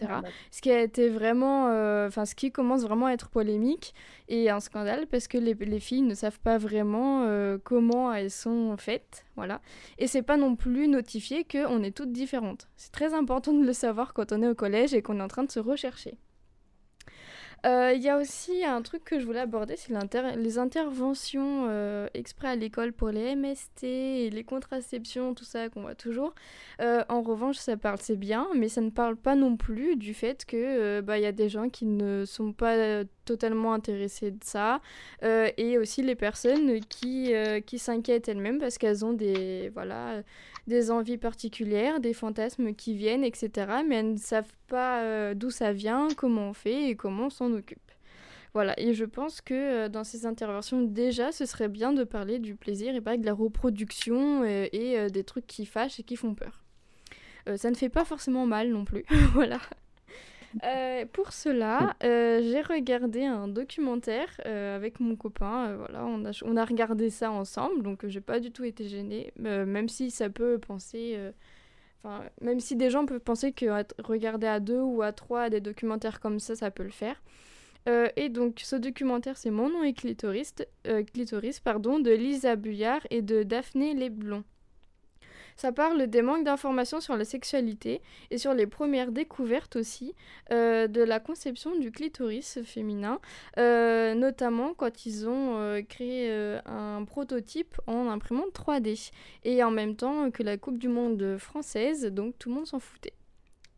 Ce 0.51 0.59
qui 0.59 0.71
a 0.71 0.81
été 0.81 1.07
vraiment, 1.07 1.67
enfin 2.05 2.25
ce 2.25 2.35
qui 2.35 2.51
commence 2.51 2.81
vraiment 2.81 3.05
à 3.05 3.13
être 3.13 3.29
polémique 3.29 3.93
et 4.27 4.49
un 4.49 4.59
scandale 4.59 5.07
parce 5.07 5.29
que 5.29 5.37
les, 5.37 5.53
les 5.53 5.79
filles 5.79 6.01
ne 6.01 6.15
savent 6.15 6.41
pas 6.41 6.57
vraiment 6.57 7.25
comment 7.63 8.11
elles 8.11 8.29
sont 8.29 8.75
faites, 8.75 9.25
voilà. 9.37 9.61
Et 9.99 10.07
c'est 10.07 10.21
pas 10.21 10.35
non 10.35 10.57
plus 10.57 10.89
notifié 10.89 11.45
qu'on 11.45 11.81
est 11.81 11.95
toutes 11.95 12.11
différentes. 12.11 12.67
C'est 12.75 12.91
très 12.91 13.13
important 13.13 13.53
de 13.53 13.65
le 13.65 13.71
savoir 13.71 14.13
quand 14.13 14.33
on 14.33 14.41
est 14.41 14.49
au 14.49 14.55
collège 14.55 14.93
et 14.93 15.01
qu'on 15.01 15.21
est 15.21 15.23
en 15.23 15.29
train 15.29 15.45
de 15.45 15.51
se 15.51 15.61
rechercher. 15.61 16.17
Euh, 17.65 17.93
il 17.93 18.01
y 18.01 18.09
a 18.09 18.17
aussi 18.17 18.63
un 18.63 18.81
truc 18.81 19.03
que 19.03 19.19
je 19.19 19.25
voulais 19.25 19.39
aborder, 19.39 19.75
c'est 19.75 19.93
les 20.37 20.57
interventions 20.57 21.65
euh, 21.67 22.07
exprès 22.13 22.47
à 22.49 22.55
l'école 22.55 22.93
pour 22.93 23.09
les 23.09 23.35
MST 23.35 23.83
et 23.83 24.29
les 24.29 24.43
contraceptions, 24.43 25.33
tout 25.33 25.43
ça 25.43 25.69
qu'on 25.69 25.81
voit 25.81 25.95
toujours. 25.95 26.33
Euh, 26.81 27.03
en 27.09 27.21
revanche, 27.21 27.57
ça 27.57 27.75
parle, 27.75 27.97
c'est 27.99 28.15
bien, 28.15 28.47
mais 28.55 28.69
ça 28.69 28.81
ne 28.81 28.89
parle 28.89 29.17
pas 29.17 29.35
non 29.35 29.57
plus 29.57 29.97
du 29.97 30.13
fait 30.13 30.45
que 30.45 31.01
bah, 31.01 31.19
y 31.19 31.25
a 31.25 31.31
des 31.31 31.49
gens 31.49 31.69
qui 31.69 31.85
ne 31.85 32.23
sont 32.25 32.53
pas 32.53 33.03
totalement 33.25 33.73
intéressés 33.73 34.31
de 34.31 34.43
ça, 34.43 34.81
et 35.21 35.77
aussi 35.77 36.01
les 36.01 36.15
personnes 36.15 36.79
qui, 36.85 37.33
qui 37.65 37.79
s'inquiètent 37.79 38.29
elles-mêmes 38.29 38.59
parce 38.59 38.77
qu'elles 38.77 39.05
ont 39.05 39.13
des, 39.13 39.69
voilà, 39.73 40.23
des 40.67 40.91
envies 40.91 41.17
particulières, 41.17 41.99
des 41.99 42.13
fantasmes 42.13 42.73
qui 42.73 42.95
viennent, 42.95 43.23
etc. 43.23 43.51
Mais 43.87 43.95
elles 43.95 44.13
ne 44.13 44.17
savent 44.17 44.53
pas 44.67 45.01
euh, 45.01 45.33
d'où 45.33 45.49
ça 45.49 45.73
vient, 45.73 46.07
comment 46.15 46.49
on 46.49 46.53
fait 46.53 46.89
et 46.89 46.95
comment 46.95 47.25
on 47.25 47.29
s'en 47.29 47.51
occupe. 47.53 47.79
Voilà, 48.53 48.79
et 48.79 48.93
je 48.93 49.05
pense 49.05 49.41
que 49.41 49.53
euh, 49.53 49.89
dans 49.89 50.03
ces 50.03 50.25
interventions, 50.25 50.81
déjà, 50.81 51.31
ce 51.31 51.45
serait 51.45 51.67
bien 51.67 51.93
de 51.93 52.03
parler 52.03 52.39
du 52.39 52.55
plaisir 52.55 52.95
et 52.95 53.01
pas 53.01 53.17
de 53.17 53.25
la 53.25 53.33
reproduction 53.33 54.43
euh, 54.43 54.67
et 54.71 55.09
des 55.09 55.23
trucs 55.23 55.47
qui 55.47 55.65
fâchent 55.65 55.99
et 55.99 56.03
qui 56.03 56.15
font 56.15 56.33
peur. 56.33 56.63
ça 57.55 57.69
ne 57.69 57.75
fait 57.75 57.89
pas 57.89 58.05
forcément 58.05 58.45
mal 58.45 58.69
non 58.69 58.85
plus, 58.85 59.05
voilà. 59.33 59.59
Euh, 60.63 61.05
pour 61.11 61.31
cela, 61.31 61.95
euh, 62.03 62.41
j'ai 62.43 62.61
regardé 62.61 63.23
un 63.23 63.47
documentaire 63.47 64.29
euh, 64.45 64.75
avec 64.75 64.99
mon 64.99 65.15
copain. 65.15 65.75
voilà, 65.75 66.05
on 66.05 66.25
a, 66.25 66.31
on 66.43 66.57
a 66.57 66.65
regardé 66.65 67.09
ça 67.09 67.31
ensemble, 67.31 67.83
donc 67.83 68.07
j'ai 68.07 68.21
pas 68.21 68.39
du 68.39 68.51
tout 68.51 68.63
été 68.63 68.87
gênée, 68.87 69.31
même 69.37 69.89
si 69.89 70.11
ça 70.11 70.29
peut 70.29 70.57
penser. 70.57 71.17
Enfin, 72.03 72.23
même 72.41 72.59
si 72.59 72.75
des 72.75 72.89
gens 72.89 73.05
peuvent 73.05 73.19
penser 73.19 73.51
que 73.51 73.65
regarder 74.01 74.47
à 74.47 74.59
deux 74.59 74.79
ou 74.81 75.01
à 75.01 75.11
trois 75.11 75.49
des 75.49 75.61
documentaires 75.61 76.19
comme 76.19 76.39
ça, 76.39 76.55
ça 76.55 76.71
peut 76.71 76.83
le 76.83 76.89
faire. 76.89 77.21
et 78.15 78.29
donc, 78.29 78.61
ce 78.63 78.75
documentaire, 78.75 79.37
c'est 79.37 79.51
Mon 79.51 79.69
nom 79.69 79.83
est 79.83 79.93
clitoris, 79.93 80.55
clitoris 81.13 81.59
pardon, 81.59 81.99
de 81.99 82.11
Lisa 82.11 82.55
Buyard 82.55 83.05
et 83.09 83.21
de 83.21 83.43
Daphné 83.43 83.93
Leblon. 83.93 84.43
Ça 85.59 85.73
parle 85.73 86.07
des 86.07 86.21
manques 86.21 86.45
d'informations 86.45 87.01
sur 87.01 87.17
la 87.17 87.25
sexualité 87.25 88.01
et 88.31 88.37
sur 88.37 88.53
les 88.53 88.65
premières 88.65 89.11
découvertes 89.11 89.75
aussi 89.75 90.15
euh, 90.53 90.87
de 90.87 91.01
la 91.01 91.19
conception 91.19 91.77
du 91.77 91.91
clitoris 91.91 92.59
féminin, 92.63 93.19
euh, 93.57 94.15
notamment 94.15 94.73
quand 94.73 95.05
ils 95.05 95.27
ont 95.27 95.57
euh, 95.57 95.81
créé 95.81 96.31
un 96.65 97.03
prototype 97.03 97.75
en 97.87 98.07
imprimante 98.07 98.53
3D 98.53 99.11
et 99.43 99.61
en 99.61 99.69
même 99.69 99.97
temps 99.97 100.31
que 100.31 100.43
la 100.43 100.55
Coupe 100.55 100.77
du 100.77 100.87
Monde 100.87 101.35
française, 101.37 102.05
donc 102.05 102.39
tout 102.39 102.47
le 102.47 102.55
monde 102.55 102.67
s'en 102.67 102.79
foutait. 102.79 103.18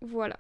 Voilà. 0.04 0.38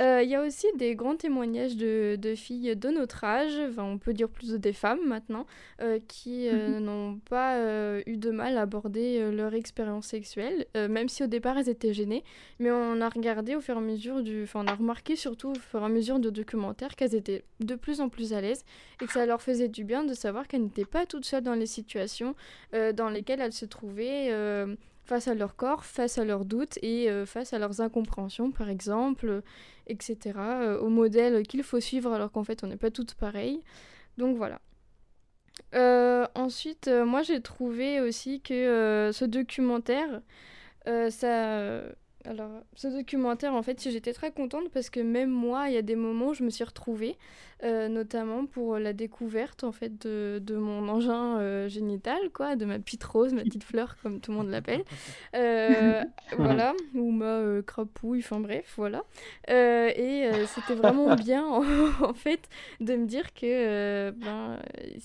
Euh, 0.00 0.20
il 0.22 0.28
y 0.28 0.34
a 0.34 0.42
aussi 0.42 0.66
des 0.76 0.94
grands 0.94 1.16
témoignages 1.16 1.76
de, 1.76 2.34
filles 2.36 2.76
de 2.76 2.90
notre 2.90 3.24
âge, 3.24 3.58
enfin, 3.70 3.82
on 3.82 3.96
peut 3.96 4.12
dire 4.12 4.28
plus 4.28 4.52
des 4.52 4.74
femmes 4.74 5.00
maintenant, 5.06 5.46
euh, 5.80 5.98
qui 6.06 6.46
euh, 6.48 6.78
mhm. 6.78 6.84
n'ont 6.84 7.18
pas 7.30 7.58
eu 8.06 8.18
de 8.18 8.30
mal 8.30 8.58
à 8.58 8.62
aborder 8.62 9.30
leur 9.32 9.54
expérience 9.54 10.08
sexuelle, 10.08 10.66
même 10.74 11.08
si 11.08 11.24
au 11.24 11.26
départ 11.26 11.56
elles 11.56 11.70
étaient 11.70 11.94
gênées. 11.94 12.22
Mais 12.58 12.70
on 12.70 13.00
a 13.00 13.08
regardé 13.08 13.56
au 13.56 13.60
fur 13.62 13.76
et 13.76 13.78
à 13.78 13.80
mesure 13.80 14.22
du. 14.22 14.42
Enfin, 14.42 14.62
on 14.64 14.68
a 14.68 14.74
remarqué 14.74 15.16
surtout 15.16 15.50
au 15.50 15.54
fur 15.54 15.80
et 15.80 15.84
à 15.84 15.88
mesure 15.88 16.18
de 16.18 16.28
documentaires 16.28 16.94
qu'elles 16.94 17.14
étaient 17.14 17.44
de 17.60 17.74
plus 17.74 18.02
en 18.02 18.10
plus 18.10 18.34
à 18.34 18.42
l'aise 18.42 18.64
et 19.00 19.06
que 19.06 19.12
ça 19.12 19.24
leur 19.24 19.40
faisait 19.40 19.68
du 19.68 19.84
bien 19.84 20.04
de 20.04 20.12
savoir 20.12 20.46
qu'elles 20.46 20.62
n'étaient 20.62 20.84
pas 20.84 21.06
toutes 21.06 21.24
seules 21.24 21.42
dans 21.42 21.54
les 21.54 21.66
situations 21.66 22.34
dans 22.72 23.08
lesquelles 23.08 23.40
elles 23.40 23.52
se 23.52 23.64
trouvaient 23.64 24.30
face 25.08 25.26
à 25.26 25.34
leur 25.34 25.56
corps, 25.56 25.86
face 25.86 26.18
à 26.18 26.24
leurs 26.24 26.44
doutes 26.44 26.78
et 26.82 27.10
euh, 27.10 27.24
face 27.24 27.54
à 27.54 27.58
leurs 27.58 27.80
incompréhensions, 27.80 28.52
par 28.52 28.68
exemple, 28.68 29.42
etc. 29.86 30.18
Euh, 30.36 30.78
au 30.78 30.90
modèle 30.90 31.46
qu'il 31.46 31.62
faut 31.62 31.80
suivre 31.80 32.12
alors 32.12 32.30
qu'en 32.30 32.44
fait 32.44 32.62
on 32.62 32.66
n'est 32.66 32.76
pas 32.76 32.90
toutes 32.90 33.14
pareilles. 33.14 33.62
Donc 34.18 34.36
voilà. 34.36 34.60
Euh, 35.74 36.26
ensuite, 36.34 36.88
moi 36.88 37.22
j'ai 37.22 37.40
trouvé 37.40 38.00
aussi 38.00 38.42
que 38.42 39.10
ce 39.12 39.24
documentaire, 39.24 40.20
ça 40.84 41.82
alors, 42.24 42.50
ce 42.74 42.88
documentaire, 42.88 43.54
en 43.54 43.62
fait, 43.62 43.88
j'étais 43.88 44.12
très 44.12 44.32
contente 44.32 44.68
parce 44.70 44.90
que 44.90 45.00
même 45.00 45.30
moi, 45.30 45.68
il 45.68 45.74
y 45.74 45.78
a 45.78 45.82
des 45.82 45.96
moments 45.96 46.28
où 46.28 46.34
je 46.34 46.44
me 46.44 46.50
suis 46.50 46.64
retrouvée, 46.64 47.16
euh, 47.64 47.88
notamment 47.88 48.46
pour 48.46 48.78
la 48.78 48.92
découverte, 48.92 49.64
en 49.64 49.72
fait, 49.72 50.06
de, 50.06 50.40
de 50.40 50.54
mon 50.54 50.88
engin 50.88 51.38
euh, 51.38 51.68
génital, 51.68 52.30
quoi, 52.32 52.54
de 52.54 52.64
ma 52.64 52.78
petite 52.78 53.02
rose, 53.02 53.34
ma 53.34 53.42
petite 53.42 53.64
fleur, 53.64 53.96
comme 54.00 54.20
tout 54.20 54.30
le 54.30 54.36
monde 54.36 54.48
l'appelle. 54.48 54.84
Euh, 55.34 56.04
voilà, 56.38 56.72
ou 56.94 57.10
ma 57.10 57.60
crapouille, 57.62 58.20
enfin 58.20 58.38
bref, 58.38 58.74
voilà. 58.76 59.02
et 59.48 60.30
c'était 60.46 60.74
vraiment 60.74 61.14
bien, 61.16 61.44
en, 61.46 62.14
fait, 62.14 62.48
de 62.78 62.94
me 62.94 63.06
dire 63.06 63.34
que, 63.34 64.10
ben, 64.12 64.60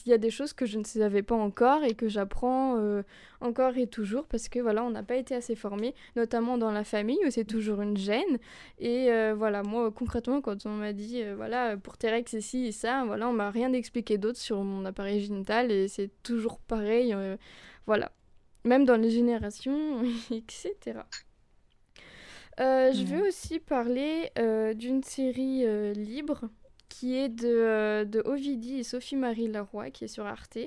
il 0.05 0.09
y 0.09 0.13
a 0.13 0.19
des 0.19 0.29
choses 0.29 0.53
que 0.53 0.67
je 0.67 0.77
ne 0.77 0.83
savais 0.83 1.23
pas 1.23 1.35
encore 1.35 1.83
et 1.83 1.95
que 1.95 2.07
j'apprends 2.07 2.77
encore 3.41 3.77
et 3.77 3.87
toujours 3.87 4.25
parce 4.25 4.47
que, 4.47 4.59
voilà, 4.59 4.83
on 4.83 4.91
n'a 4.91 5.03
pas 5.03 5.15
été 5.15 5.33
assez 5.33 5.55
formés, 5.55 5.95
notamment 6.15 6.57
dans 6.59 6.71
la 6.71 6.83
famille 6.83 7.19
où 7.25 7.31
c'est 7.31 7.45
toujours 7.45 7.81
une 7.81 7.97
gêne. 7.97 8.37
Et 8.79 9.09
voilà, 9.33 9.63
moi 9.63 9.89
concrètement, 9.89 10.39
quand 10.39 10.67
on 10.67 10.69
m'a 10.69 10.93
dit, 10.93 11.23
voilà, 11.35 11.77
pour 11.77 11.97
T-Rex, 11.97 12.31
c'est 12.31 12.42
ci 12.43 12.67
et 12.67 12.71
ça, 12.71 13.03
voilà, 13.05 13.27
on 13.27 13.33
m'a 13.33 13.49
rien 13.49 13.73
expliqué 13.73 14.19
d'autre 14.19 14.37
sur 14.37 14.63
mon 14.63 14.85
appareil 14.85 15.21
génital 15.21 15.71
et 15.71 15.87
c'est 15.87 16.11
toujours 16.21 16.59
pareil. 16.59 17.13
Euh, 17.13 17.37
voilà. 17.87 18.11
Même 18.63 18.85
dans 18.85 18.95
les 18.95 19.09
générations, 19.09 20.03
etc. 20.31 20.99
Je 22.57 23.03
vais 23.03 23.27
aussi 23.27 23.59
parler 23.59 24.31
d'une 24.75 25.03
série 25.03 25.65
libre 25.95 26.49
qui 26.87 27.15
est 27.17 27.29
de, 27.29 28.03
de 28.03 28.21
Ovidie 28.25 28.79
et 28.79 28.83
Sophie-Marie 28.83 29.47
Leroy, 29.47 29.89
qui 29.89 30.05
est 30.05 30.07
sur 30.07 30.25
Arte. 30.25 30.59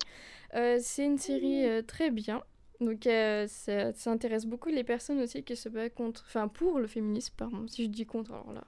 c'est 0.53 1.05
une 1.05 1.19
série 1.19 1.85
très 1.87 2.11
bien. 2.11 2.43
Donc 2.81 3.07
euh, 3.07 3.47
ça, 3.49 4.11
intéresse 4.11 4.47
beaucoup 4.47 4.69
les 4.69 4.85
personnes 4.85 5.21
aussi 5.21 5.43
qui 5.43 5.57
se 5.57 5.69
battent 5.69 5.95
contre, 5.95 6.25
enfin 6.27 6.49
pour 6.49 6.79
le 6.79 6.87
féminisme, 6.87 7.35
pardon, 7.37 7.67
si 7.69 7.85
je 7.85 7.89
dis 7.89 8.07
contre, 8.07 8.33
alors 8.33 8.53
là. 8.53 8.65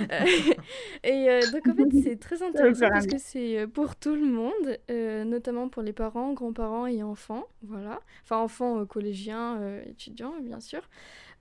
Euh, 0.00 0.06
et 1.04 1.28
euh, 1.30 1.40
donc 1.52 1.66
en 1.68 1.74
fait 1.74 2.02
c'est 2.02 2.18
très 2.18 2.42
intéressant 2.42 2.88
parce 2.88 3.06
que 3.06 3.18
c'est 3.18 3.66
pour 3.66 3.96
tout 3.96 4.14
le 4.14 4.26
monde, 4.26 4.78
notamment 5.26 5.68
pour 5.68 5.82
les 5.82 5.92
parents, 5.92 6.32
grands-parents 6.32 6.86
et 6.86 7.02
enfants, 7.02 7.46
voilà. 7.62 8.00
Enfin 8.24 8.38
enfants 8.38 8.84
collégiens, 8.86 9.60
étudiants 9.86 10.34
bien 10.40 10.60
sûr. 10.60 10.82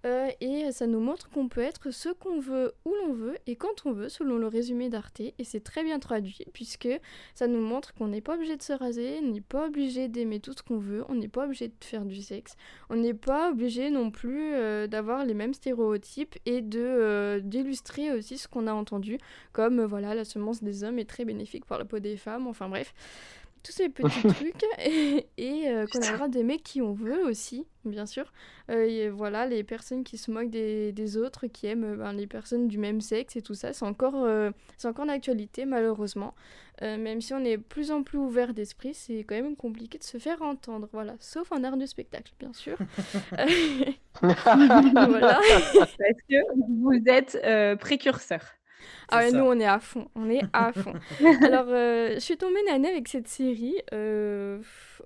Euh, 0.05 0.29
et 0.41 0.71
ça 0.71 0.87
nous 0.87 0.99
montre 0.99 1.29
qu'on 1.29 1.47
peut 1.47 1.61
être 1.61 1.91
ce 1.91 2.09
qu'on 2.09 2.39
veut, 2.39 2.73
où 2.85 2.93
l'on 2.93 3.13
veut 3.13 3.37
et 3.47 3.55
quand 3.55 3.85
on 3.85 3.91
veut, 3.91 4.09
selon 4.09 4.37
le 4.37 4.47
résumé 4.47 4.89
d'Arte. 4.89 5.19
Et 5.19 5.43
c'est 5.43 5.63
très 5.63 5.83
bien 5.83 5.99
traduit, 5.99 6.39
puisque 6.53 6.89
ça 7.33 7.47
nous 7.47 7.61
montre 7.61 7.93
qu'on 7.93 8.07
n'est 8.07 8.21
pas 8.21 8.35
obligé 8.35 8.55
de 8.57 8.61
se 8.61 8.73
raser, 8.73 9.19
on 9.23 9.31
n'est 9.31 9.41
pas 9.41 9.67
obligé 9.67 10.07
d'aimer 10.07 10.39
tout 10.39 10.53
ce 10.53 10.61
qu'on 10.61 10.77
veut, 10.77 11.03
on 11.09 11.15
n'est 11.15 11.27
pas 11.27 11.45
obligé 11.45 11.67
de 11.67 11.73
faire 11.81 12.05
du 12.05 12.21
sexe, 12.21 12.55
on 12.89 12.95
n'est 12.95 13.13
pas 13.13 13.51
obligé 13.51 13.89
non 13.89 14.11
plus 14.11 14.53
euh, 14.53 14.87
d'avoir 14.87 15.25
les 15.25 15.33
mêmes 15.33 15.53
stéréotypes 15.53 16.35
et 16.45 16.61
de 16.61 16.79
euh, 16.79 17.39
d'illustrer 17.39 18.11
aussi 18.11 18.37
ce 18.37 18.47
qu'on 18.47 18.67
a 18.67 18.73
entendu, 18.73 19.17
comme 19.51 19.83
voilà 19.83 20.13
la 20.13 20.25
semence 20.25 20.63
des 20.63 20.83
hommes 20.83 20.99
est 20.99 21.09
très 21.09 21.25
bénéfique 21.25 21.65
pour 21.65 21.77
la 21.77 21.85
peau 21.85 21.99
des 21.99 22.17
femmes, 22.17 22.47
enfin 22.47 22.69
bref 22.69 22.93
tous 23.63 23.71
ces 23.71 23.89
petits 23.89 24.21
trucs 24.27 24.63
et, 24.79 25.25
euh, 25.67 25.85
qu'on 25.87 25.99
a 25.99 26.11
le 26.11 26.15
droit 26.15 26.27
d'aimer 26.27 26.59
qui 26.59 26.81
on 26.81 26.93
veut 26.93 27.25
aussi, 27.25 27.65
bien 27.85 28.05
sûr. 28.05 28.31
Euh, 28.69 28.85
et 28.85 29.09
voilà, 29.09 29.45
les 29.45 29.63
personnes 29.63 30.03
qui 30.03 30.17
se 30.17 30.31
moquent 30.31 30.49
des, 30.49 31.17
autres, 31.17 31.47
qui 31.47 31.67
aiment 31.67 31.95
ben, 31.95 32.13
les 32.13 32.27
personnes 32.27 32.67
du 32.67 32.77
même 32.77 33.01
sexe 33.01 33.35
et 33.35 33.41
tout 33.41 33.53
ça, 33.53 33.73
c'est 33.73 33.85
encore, 33.85 34.23
euh, 34.23 34.51
c'est 34.77 34.87
encore 34.87 35.05
d'actualité 35.05 35.65
malheureusement. 35.65 36.33
même 36.81 37.21
si 37.21 37.33
on 37.33 37.43
est 37.43 37.57
plus 37.57 37.91
en 37.91 38.03
plus 38.03 38.17
ouvert 38.17 38.53
d'esprit, 38.53 38.93
c'est 38.93 39.19
quand 39.19 39.35
même 39.35 39.55
compliqué 39.55 39.97
de 39.97 40.03
se 40.03 40.17
faire 40.17 40.41
entendre, 40.41 40.89
voilà. 40.91 41.15
Sauf 41.19 41.51
en 41.51 41.63
art 41.63 41.77
du 41.77 41.87
spectacle, 41.87 42.33
bien 42.39 42.53
sûr. 42.53 42.77
voilà. 44.21 45.39
Parce 45.73 46.21
que 46.29 46.35
vous 46.81 47.01
êtes 47.07 47.79
précurseur. 47.79 48.56
Ah 49.09 49.17
ouais, 49.17 49.31
nous 49.31 49.43
on 49.43 49.59
est 49.59 49.65
à 49.65 49.79
fond, 49.79 50.07
on 50.15 50.29
est 50.29 50.41
à 50.53 50.71
fond. 50.73 50.93
Alors, 51.41 51.67
euh, 51.69 52.15
je 52.15 52.19
suis 52.19 52.37
tombée 52.37 52.63
nannée 52.67 52.89
avec 52.89 53.07
cette 53.07 53.27
série 53.27 53.75
euh, 53.93 54.59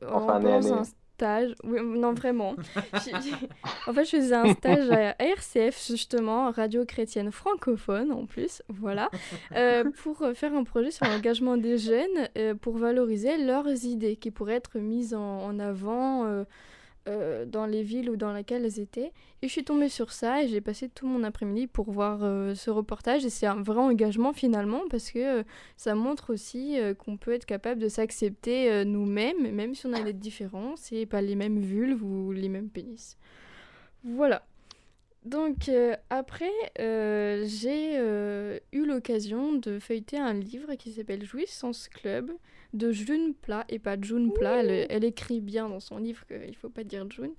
enfin, 0.08 0.44
en 0.44 0.74
un 0.74 0.84
stage. 0.84 1.54
Oui, 1.64 1.80
non, 1.84 2.14
vraiment. 2.14 2.56
en 2.94 3.94
fait, 3.94 4.06
je 4.06 4.18
faisais 4.18 4.36
un 4.36 4.54
stage 4.54 4.90
à 4.90 5.16
RCF, 5.24 5.88
justement, 5.88 6.50
Radio 6.52 6.84
Chrétienne 6.86 7.32
Francophone 7.32 8.12
en 8.12 8.26
plus, 8.26 8.64
voilà, 8.70 9.10
euh, 9.56 9.84
pour 10.02 10.26
faire 10.34 10.54
un 10.56 10.64
projet 10.64 10.90
sur 10.90 11.06
l'engagement 11.06 11.58
des 11.58 11.78
jeunes 11.78 12.58
pour 12.62 12.78
valoriser 12.78 13.38
leurs 13.38 13.86
idées 13.86 14.16
qui 14.16 14.32
pourraient 14.32 14.56
être 14.56 14.80
mises 14.80 15.14
en, 15.14 15.44
en 15.44 15.60
avant 15.60 16.44
euh, 17.08 17.46
dans 17.46 17.66
les 17.66 17.82
villes 17.82 18.12
ou 18.12 18.16
dans 18.16 18.32
lesquelles 18.32 18.64
elles 18.64 18.80
étaient. 18.80 19.12
Et 19.42 19.48
je 19.48 19.52
suis 19.52 19.64
tombée 19.64 19.90
sur 19.90 20.12
ça 20.12 20.44
et 20.44 20.48
j'ai 20.48 20.62
passé 20.62 20.88
tout 20.88 21.08
mon 21.08 21.24
après-midi 21.24 21.66
pour 21.66 21.90
voir 21.90 22.20
euh, 22.22 22.54
ce 22.54 22.70
reportage. 22.70 23.26
Et 23.26 23.32
c'est 23.32 23.48
un 23.48 23.60
vrai 23.62 23.80
engagement 23.80 24.34
finalement 24.34 24.82
parce 24.88 25.10
que 25.10 25.40
euh, 25.40 25.44
ça 25.78 25.96
montre 25.96 26.32
aussi 26.32 26.78
qu'on 27.00 27.18
peut 27.18 27.34
être 27.34 27.48
capable 27.48 27.82
de 27.82 27.88
s'accepter 27.88 28.86
nous-mêmes, 28.86 29.52
même 29.52 29.74
si 29.74 29.88
on 29.88 29.94
a 29.94 30.04
des 30.04 30.14
différences 30.14 30.92
et 30.92 31.08
pas 31.08 31.22
les 31.22 31.36
mêmes 31.36 31.60
vulves 31.60 32.04
ou 32.04 32.32
les 32.32 32.50
mêmes 32.50 32.70
pénis. 32.70 33.18
Voilà. 34.04 34.46
Donc 35.26 35.72
après, 36.12 36.52
j'ai 36.78 37.98
eu 38.72 38.86
l'occasion 38.86 39.54
de 39.54 39.80
feuilleter 39.80 40.18
un 40.18 40.34
livre 40.34 40.76
qui 40.76 40.92
s'appelle 40.92 41.26
Jouissance 41.26 41.90
Club 41.90 42.32
de 42.74 42.92
June 42.92 43.34
Plat 43.34 43.66
et 43.70 43.80
pas 43.80 44.00
June 44.00 44.32
Plat. 44.34 44.64
Elle, 44.64 45.04
écrit 45.04 45.42
bien 45.42 45.70
dans 45.70 45.80
son 45.80 45.98
livre 45.98 46.26
qu'il 46.26 46.40
ne 46.40 46.56
faut 46.56 46.70
pas 46.70 46.84
dire 46.84 47.10
June. 47.10 47.34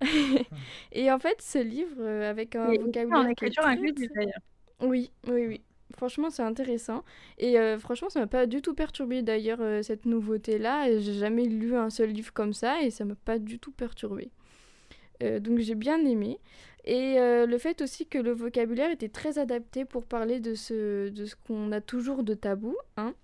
et 0.92 1.10
en 1.10 1.18
fait, 1.18 1.40
ce 1.40 1.58
livre, 1.58 1.96
euh, 1.98 2.30
avec 2.30 2.56
un 2.56 2.72
vocabulaire. 2.72 3.18
En 3.18 3.26
écriture 3.28 3.64
d'ailleurs. 3.64 4.40
Oui, 4.80 5.10
oui, 5.26 5.46
oui. 5.46 5.60
Franchement, 5.96 6.30
c'est 6.30 6.42
intéressant. 6.42 7.02
Et 7.38 7.58
euh, 7.58 7.78
franchement, 7.78 8.10
ça 8.10 8.20
m'a 8.20 8.26
pas 8.26 8.46
du 8.46 8.60
tout 8.60 8.74
perturbé 8.74 9.22
d'ailleurs, 9.22 9.60
euh, 9.60 9.82
cette 9.82 10.04
nouveauté-là. 10.04 10.98
J'ai 10.98 11.14
jamais 11.14 11.44
lu 11.44 11.74
un 11.74 11.90
seul 11.90 12.10
livre 12.10 12.32
comme 12.32 12.52
ça 12.52 12.82
et 12.82 12.90
ça 12.90 13.04
m'a 13.04 13.14
pas 13.14 13.38
du 13.38 13.58
tout 13.58 13.72
perturbé. 13.72 14.30
donc 15.20 15.58
j'ai 15.58 15.74
bien 15.74 16.04
aimé. 16.04 16.38
Et 16.84 17.16
le 17.18 17.58
fait 17.58 17.82
aussi 17.82 18.06
que 18.06 18.18
le 18.18 18.32
vocabulaire 18.32 18.90
était 18.90 19.08
très 19.08 19.38
adapté 19.38 19.84
pour 19.84 20.04
parler 20.06 20.40
de 20.40 20.54
ce, 20.54 21.08
de 21.08 21.24
ce 21.26 21.34
qu'on 21.36 21.72
a 21.72 21.80
toujours 21.80 22.22
de 22.22 22.34
tabou. 22.34 22.76
Hein 22.96 23.14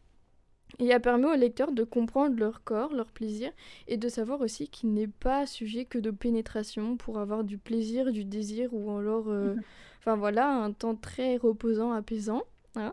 et 0.79 0.93
a 0.93 1.01
permis 1.01 1.27
aux 1.27 1.35
lecteurs 1.35 1.73
de 1.73 1.85
comprendre 1.85 2.39
leur 2.39 2.65
corps, 2.65 2.93
leur 2.93 3.07
plaisir, 3.07 3.51
et 3.89 3.97
de 3.97 4.09
savoir 4.09 4.41
aussi 4.41 4.69
qu'il 4.69 4.93
n'est 4.93 5.09
pas 5.09 5.47
sujet 5.47 5.85
que 5.85 5.99
de 5.99 6.11
pénétration 6.11 6.97
pour 6.97 7.19
avoir 7.19 7.45
du 7.45 7.59
plaisir, 7.59 8.13
du 8.13 8.25
désir, 8.25 8.71
ou 8.73 8.91
alors, 8.97 9.29
euh, 9.29 9.55
enfin 9.99 10.17
voilà, 10.17 10.49
un 10.51 10.73
temps 10.73 10.97
très 10.97 11.37
reposant, 11.37 11.93
apaisant. 11.93 12.43
Hein. 12.77 12.93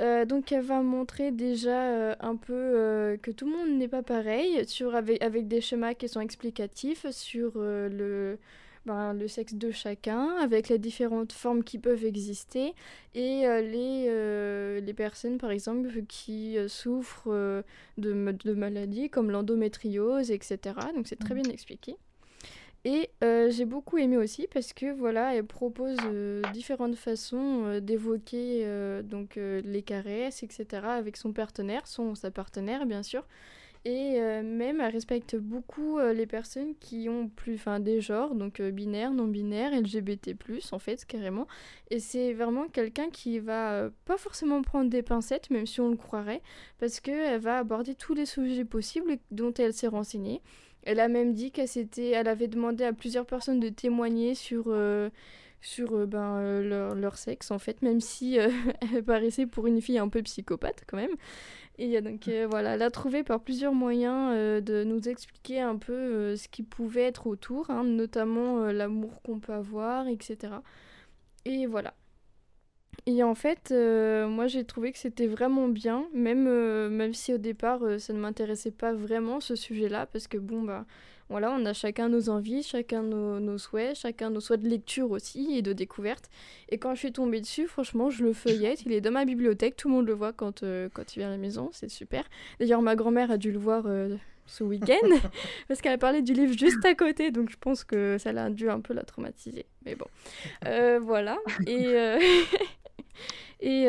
Euh, 0.00 0.24
donc 0.24 0.50
elle 0.50 0.64
va 0.64 0.82
montrer 0.82 1.30
déjà 1.30 1.82
euh, 1.82 2.14
un 2.18 2.34
peu 2.36 3.16
que 3.22 3.30
tout 3.30 3.46
le 3.46 3.52
monde 3.52 3.78
n'est 3.78 3.88
pas 3.88 4.02
pareil, 4.02 4.66
sur, 4.66 4.94
avec, 4.94 5.22
avec 5.22 5.48
des 5.48 5.60
schémas 5.60 5.94
qui 5.94 6.08
sont 6.08 6.20
explicatifs 6.20 7.08
sur 7.10 7.52
le 7.56 8.38
ben, 8.86 9.14
le 9.14 9.28
sexe 9.28 9.54
de 9.54 9.70
chacun, 9.70 10.36
avec 10.36 10.68
les 10.68 10.78
différentes 10.78 11.32
formes 11.32 11.64
qui 11.64 11.78
peuvent 11.78 12.04
exister, 12.04 12.74
et 13.14 13.46
euh, 13.46 13.62
les, 13.62 14.06
euh, 14.08 14.80
les 14.80 14.92
personnes, 14.92 15.38
par 15.38 15.50
exemple, 15.50 16.02
qui 16.06 16.58
euh, 16.58 16.68
souffrent 16.68 17.30
de, 17.30 17.64
de, 18.44 18.52
maladies 18.52 19.08
comme 19.08 19.30
l'endométriose, 19.30 20.30
etc. 20.30 20.58
Donc 20.94 21.06
c'est 21.06 21.16
très 21.16 21.34
mmh. 21.34 21.42
bien 21.42 21.52
expliqué. 21.52 21.96
Et 22.86 23.08
j'ai 23.22 23.64
beaucoup 23.64 23.96
aimé 23.96 24.18
aussi 24.18 24.46
parce 24.52 24.74
que 24.74 24.92
voilà, 24.92 25.34
elle 25.34 25.46
propose 25.46 25.96
différentes 26.52 26.96
façons 26.96 27.78
d'évoquer 27.80 28.66
donc 29.04 29.36
les 29.36 29.80
caresses, 29.80 30.42
etc. 30.42 30.82
avec 30.84 31.16
son 31.16 31.32
partenaire, 31.32 31.86
son 31.86 32.14
sa 32.14 32.30
partenaire 32.30 32.84
bien 32.84 33.02
sûr, 33.02 33.24
et 33.86 34.18
euh, 34.18 34.42
même, 34.42 34.80
elle 34.80 34.92
respecte 34.92 35.36
beaucoup 35.36 35.98
euh, 35.98 36.14
les 36.14 36.26
personnes 36.26 36.74
qui 36.80 37.10
ont 37.10 37.28
plus, 37.28 37.56
enfin, 37.56 37.80
des 37.80 38.00
genres, 38.00 38.34
donc 38.34 38.60
euh, 38.60 38.70
binaires, 38.70 39.12
non 39.12 39.26
binaires, 39.26 39.78
LGBT+, 39.78 40.34
en 40.72 40.78
fait, 40.78 41.04
carrément. 41.04 41.46
Et 41.90 42.00
c'est 42.00 42.32
vraiment 42.32 42.66
quelqu'un 42.68 43.10
qui 43.10 43.38
va 43.40 43.90
pas 44.06 44.16
forcément 44.16 44.62
prendre 44.62 44.88
des 44.88 45.02
pincettes, 45.02 45.50
même 45.50 45.66
si 45.66 45.82
on 45.82 45.90
le 45.90 45.96
croirait, 45.96 46.40
parce 46.78 47.00
qu'elle 47.00 47.38
va 47.40 47.58
aborder 47.58 47.94
tous 47.94 48.14
les 48.14 48.24
sujets 48.24 48.64
possibles 48.64 49.18
dont 49.30 49.52
elle 49.52 49.74
s'est 49.74 49.88
renseignée. 49.88 50.40
Elle 50.84 50.98
a 50.98 51.08
même 51.08 51.34
dit 51.34 51.50
qu'elle 51.50 51.68
elle 51.98 52.28
avait 52.28 52.48
demandé 52.48 52.84
à 52.84 52.94
plusieurs 52.94 53.26
personnes 53.26 53.60
de 53.60 53.68
témoigner 53.68 54.34
sur 54.34 54.74
sur 55.60 56.06
ben, 56.06 56.60
leur, 56.60 57.16
sexe 57.16 57.50
en 57.50 57.58
fait, 57.58 57.80
même 57.80 58.00
si 58.00 58.36
elle 58.94 59.02
paraissait 59.02 59.46
pour 59.46 59.66
une 59.66 59.80
fille 59.80 59.98
un 59.98 60.08
peu 60.08 60.22
psychopathe 60.22 60.84
quand 60.86 60.98
même. 60.98 61.16
Et 61.78 62.00
donc 62.00 62.28
euh, 62.28 62.46
voilà, 62.48 62.74
elle 62.74 62.82
a 62.82 62.90
trouvé 62.90 63.24
par 63.24 63.40
plusieurs 63.40 63.74
moyens 63.74 64.32
euh, 64.32 64.60
de 64.60 64.84
nous 64.84 65.08
expliquer 65.08 65.60
un 65.60 65.76
peu 65.76 65.92
euh, 65.92 66.36
ce 66.36 66.48
qui 66.48 66.62
pouvait 66.62 67.02
être 67.02 67.26
autour, 67.26 67.68
hein, 67.70 67.82
notamment 67.82 68.66
l'amour 68.66 69.20
qu'on 69.22 69.40
peut 69.40 69.52
avoir, 69.52 70.06
etc. 70.06 70.54
Et 71.44 71.66
voilà. 71.66 71.94
Et 73.06 73.22
en 73.24 73.34
fait, 73.34 73.72
moi 73.72 74.46
j'ai 74.46 74.64
trouvé 74.64 74.92
que 74.92 74.98
c'était 74.98 75.26
vraiment 75.26 75.68
bien, 75.68 76.06
même, 76.14 76.44
même 76.88 77.12
si 77.12 77.34
au 77.34 77.38
départ 77.38 77.80
ça 77.98 78.12
ne 78.12 78.18
m'intéressait 78.18 78.70
pas 78.70 78.94
vraiment 78.94 79.40
ce 79.40 79.56
sujet-là, 79.56 80.06
parce 80.06 80.28
que 80.28 80.38
bon, 80.38 80.62
bah 80.62 80.86
voilà, 81.30 81.50
on 81.52 81.64
a 81.64 81.72
chacun 81.72 82.08
nos 82.08 82.28
envies, 82.28 82.62
chacun 82.62 83.02
nos, 83.02 83.58
souhaits, 83.58 83.96
chacun 83.96 84.30
nos 84.30 84.40
souhaits 84.40 84.60
de 84.60 84.68
lecture 84.68 85.10
aussi 85.10 85.56
et 85.56 85.62
de 85.62 85.72
découverte. 85.72 86.28
Et 86.68 86.78
quand 86.78 86.94
je 86.94 87.00
suis 87.00 87.12
tombée 87.12 87.40
dessus, 87.40 87.66
franchement, 87.66 88.10
je 88.10 88.24
le 88.24 88.32
feuillette. 88.32 88.82
Il 88.84 88.92
est 88.92 89.00
dans 89.00 89.10
ma 89.10 89.24
bibliothèque, 89.24 89.76
tout 89.76 89.88
le 89.88 89.94
monde 89.94 90.06
le 90.06 90.12
voit 90.12 90.32
quand, 90.32 90.62
euh, 90.62 90.88
quand 90.92 91.16
il 91.16 91.20
vient 91.20 91.28
à 91.28 91.30
la 91.30 91.38
maison, 91.38 91.70
c'est 91.72 91.88
super. 91.88 92.24
D'ailleurs, 92.60 92.82
ma 92.82 92.94
grand-mère 92.94 93.30
a 93.30 93.38
dû 93.38 93.52
le 93.52 93.58
voir 93.58 93.84
euh, 93.86 94.16
ce 94.46 94.64
week-end 94.64 95.08
parce 95.68 95.80
qu'elle 95.80 95.94
a 95.94 95.98
parlé 95.98 96.20
du 96.20 96.34
livre 96.34 96.52
juste 96.52 96.84
à 96.84 96.94
côté, 96.94 97.30
donc 97.30 97.50
je 97.50 97.56
pense 97.56 97.84
que 97.84 98.18
ça 98.18 98.32
l'a 98.32 98.50
dû 98.50 98.68
un 98.68 98.80
peu 98.80 98.92
la 98.92 99.02
traumatiser. 99.02 99.64
Mais 99.86 99.94
bon, 99.94 100.06
euh, 100.66 101.00
voilà. 101.02 101.38
Et. 101.66 101.94
Et 103.60 103.86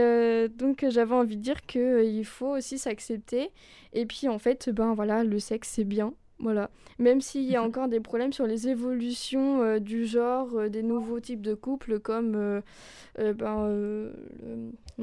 donc 0.47 0.85
j'avais 0.87 1.15
envie 1.15 1.35
de 1.35 1.41
dire 1.41 1.65
qu'il 1.65 2.23
faut 2.23 2.55
aussi 2.55 2.77
s'accepter. 2.77 3.49
Et 3.91 4.05
puis 4.05 4.29
en 4.29 4.39
fait, 4.39 4.69
ben 4.69 4.93
voilà, 4.93 5.25
le 5.25 5.37
sexe 5.39 5.69
c'est 5.69 5.83
bien. 5.83 6.13
Voilà. 6.45 6.69
Même 6.99 7.21
s'il 7.21 7.41
y 7.41 7.55
a 7.55 7.61
mhm. 7.61 7.67
encore 7.67 7.87
des 7.87 7.99
problèmes 7.99 8.31
sur 8.31 8.45
les 8.45 8.67
évolutions 8.67 9.63
euh, 9.63 9.79
du 9.79 10.05
genre, 10.05 10.53
euh, 10.53 10.69
des 10.69 10.83
nouveaux 10.83 11.19
types 11.19 11.41
de 11.41 11.55
couples 11.55 11.99
comme. 11.99 12.35
Euh, 12.35 13.33
ben, 13.33 14.11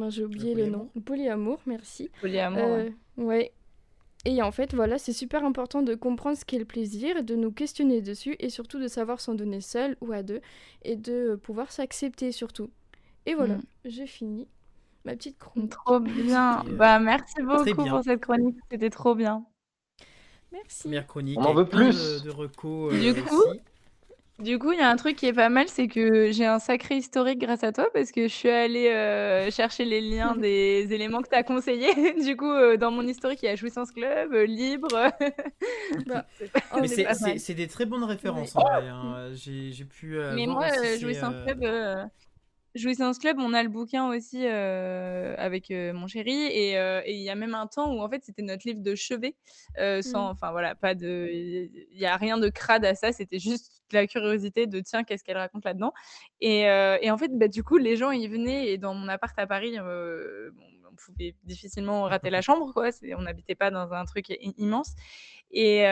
j'ai 0.08 0.24
oublié 0.24 0.54
le, 0.54 0.66
nom. 0.66 0.88
Le 0.94 1.00
polyamour, 1.00 1.58
merci. 1.66 2.10
Polyamour. 2.20 2.78
ouais. 3.16 3.50
Et 4.24 4.40
en 4.40 4.52
fait, 4.52 4.72
voilà, 4.72 4.98
c'est 4.98 5.12
super 5.12 5.44
important 5.44 5.82
de 5.82 5.96
comprendre 5.96 6.36
ce 6.36 6.44
qu'est 6.44 6.60
le 6.60 6.64
plaisir, 6.64 7.24
de 7.24 7.34
nous 7.34 7.50
questionner 7.50 8.02
dessus 8.02 8.36
et 8.38 8.50
surtout 8.50 8.78
de 8.78 8.86
savoir 8.86 9.20
s'en 9.20 9.34
donner 9.34 9.60
seul 9.60 9.96
ou 10.00 10.12
à 10.12 10.22
deux 10.22 10.40
et 10.84 10.94
de 10.94 11.34
pouvoir 11.34 11.72
s'accepter 11.72 12.30
surtout. 12.30 12.70
Et 13.26 13.34
voilà, 13.34 13.56
mm. 13.56 13.62
j'ai 13.86 14.06
fini 14.06 14.46
ma 15.04 15.16
petite 15.16 15.38
chronique. 15.38 15.72
Trop 15.72 15.98
bien. 15.98 16.62
bah, 16.78 17.00
merci 17.00 17.42
beaucoup 17.42 17.74
pour 17.74 18.04
cette 18.04 18.20
chronique, 18.20 18.58
c'était 18.70 18.90
trop 18.90 19.16
bien. 19.16 19.44
Merci. 20.52 20.82
Première 20.82 21.06
chronique. 21.06 21.38
On 21.38 21.44
en 21.44 21.54
veut 21.54 21.66
plus. 21.66 22.22
De, 22.22 22.30
de 22.30 23.12
du 23.12 23.22
coup, 23.22 23.42
Du 24.38 24.58
coup, 24.58 24.72
il 24.72 24.78
y 24.78 24.82
a 24.82 24.90
un 24.90 24.96
truc 24.96 25.16
qui 25.16 25.26
est 25.26 25.32
pas 25.32 25.48
mal, 25.48 25.68
c'est 25.68 25.88
que 25.88 26.30
j'ai 26.30 26.44
un 26.46 26.58
sacré 26.58 26.96
historique 26.96 27.38
grâce 27.38 27.64
à 27.64 27.72
toi 27.72 27.86
parce 27.94 28.10
que 28.12 28.22
je 28.22 28.32
suis 28.32 28.50
allée 28.50 28.88
euh, 28.88 29.50
chercher 29.50 29.84
les 29.84 30.00
liens 30.00 30.36
des 30.38 30.92
éléments 30.92 31.22
que 31.22 31.28
tu 31.28 31.34
as 31.34 31.42
conseillés. 31.42 31.94
du 32.22 32.36
coup, 32.36 32.50
euh, 32.50 32.76
dans 32.76 32.90
mon 32.90 33.06
historique, 33.06 33.42
il 33.42 33.46
y 33.46 33.48
a 33.48 33.56
Jouissance 33.56 33.92
Club, 33.92 34.32
euh, 34.34 34.44
Libre. 34.44 34.88
bah, 36.06 36.26
Mais 36.80 37.38
c'est 37.38 37.54
des 37.54 37.68
très 37.68 37.86
bonnes 37.86 38.04
références 38.04 38.54
en 38.56 38.60
vrai. 38.60 38.88
Hein. 38.88 39.30
J'ai 39.34 39.84
pu. 39.84 40.18
Mais 40.34 40.46
moi, 40.46 40.66
Jouissance 40.98 41.34
Club. 41.46 42.10
Jouissance 42.74 43.18
Club, 43.18 43.36
on 43.38 43.52
a 43.52 43.62
le 43.62 43.68
bouquin 43.68 44.08
aussi 44.08 44.46
avec 44.46 45.70
mon 45.70 46.06
chéri 46.06 46.32
et 46.32 46.76
il 47.06 47.20
y 47.20 47.30
a 47.30 47.34
même 47.34 47.54
un 47.54 47.66
temps 47.66 47.92
où 47.92 48.00
en 48.00 48.08
fait 48.08 48.24
c'était 48.24 48.42
notre 48.42 48.66
livre 48.66 48.80
de 48.80 48.94
chevet, 48.94 49.34
sans, 49.76 50.28
mmh. 50.28 50.30
enfin 50.30 50.50
voilà, 50.52 50.74
pas 50.74 50.94
de, 50.94 51.28
il 51.32 51.98
y 51.98 52.06
a 52.06 52.16
rien 52.16 52.38
de 52.38 52.48
crade 52.48 52.84
à 52.84 52.94
ça, 52.94 53.12
c'était 53.12 53.38
juste 53.38 53.82
la 53.92 54.06
curiosité 54.06 54.66
de 54.66 54.80
tiens 54.80 55.04
qu'est-ce 55.04 55.22
qu'elle 55.22 55.36
raconte 55.36 55.66
là-dedans 55.66 55.92
et, 56.40 56.60
et, 56.60 57.10
en 57.10 57.18
fait 57.18 57.36
bah, 57.36 57.48
du 57.48 57.62
coup 57.62 57.76
les 57.76 57.96
gens 57.96 58.10
y 58.10 58.26
venaient 58.26 58.68
et 58.68 58.78
dans 58.78 58.94
mon 58.94 59.08
appart 59.08 59.38
à 59.38 59.46
Paris, 59.46 59.76
on 60.92 60.96
pouvait 60.96 61.34
difficilement 61.44 62.02
rater 62.02 62.30
la 62.30 62.42
chambre 62.42 62.72
quoi, 62.72 62.90
on 63.16 63.22
n'habitait 63.22 63.54
pas 63.54 63.70
dans 63.70 63.92
un 63.92 64.04
truc 64.04 64.26
immense 64.58 64.94
et, 65.52 65.84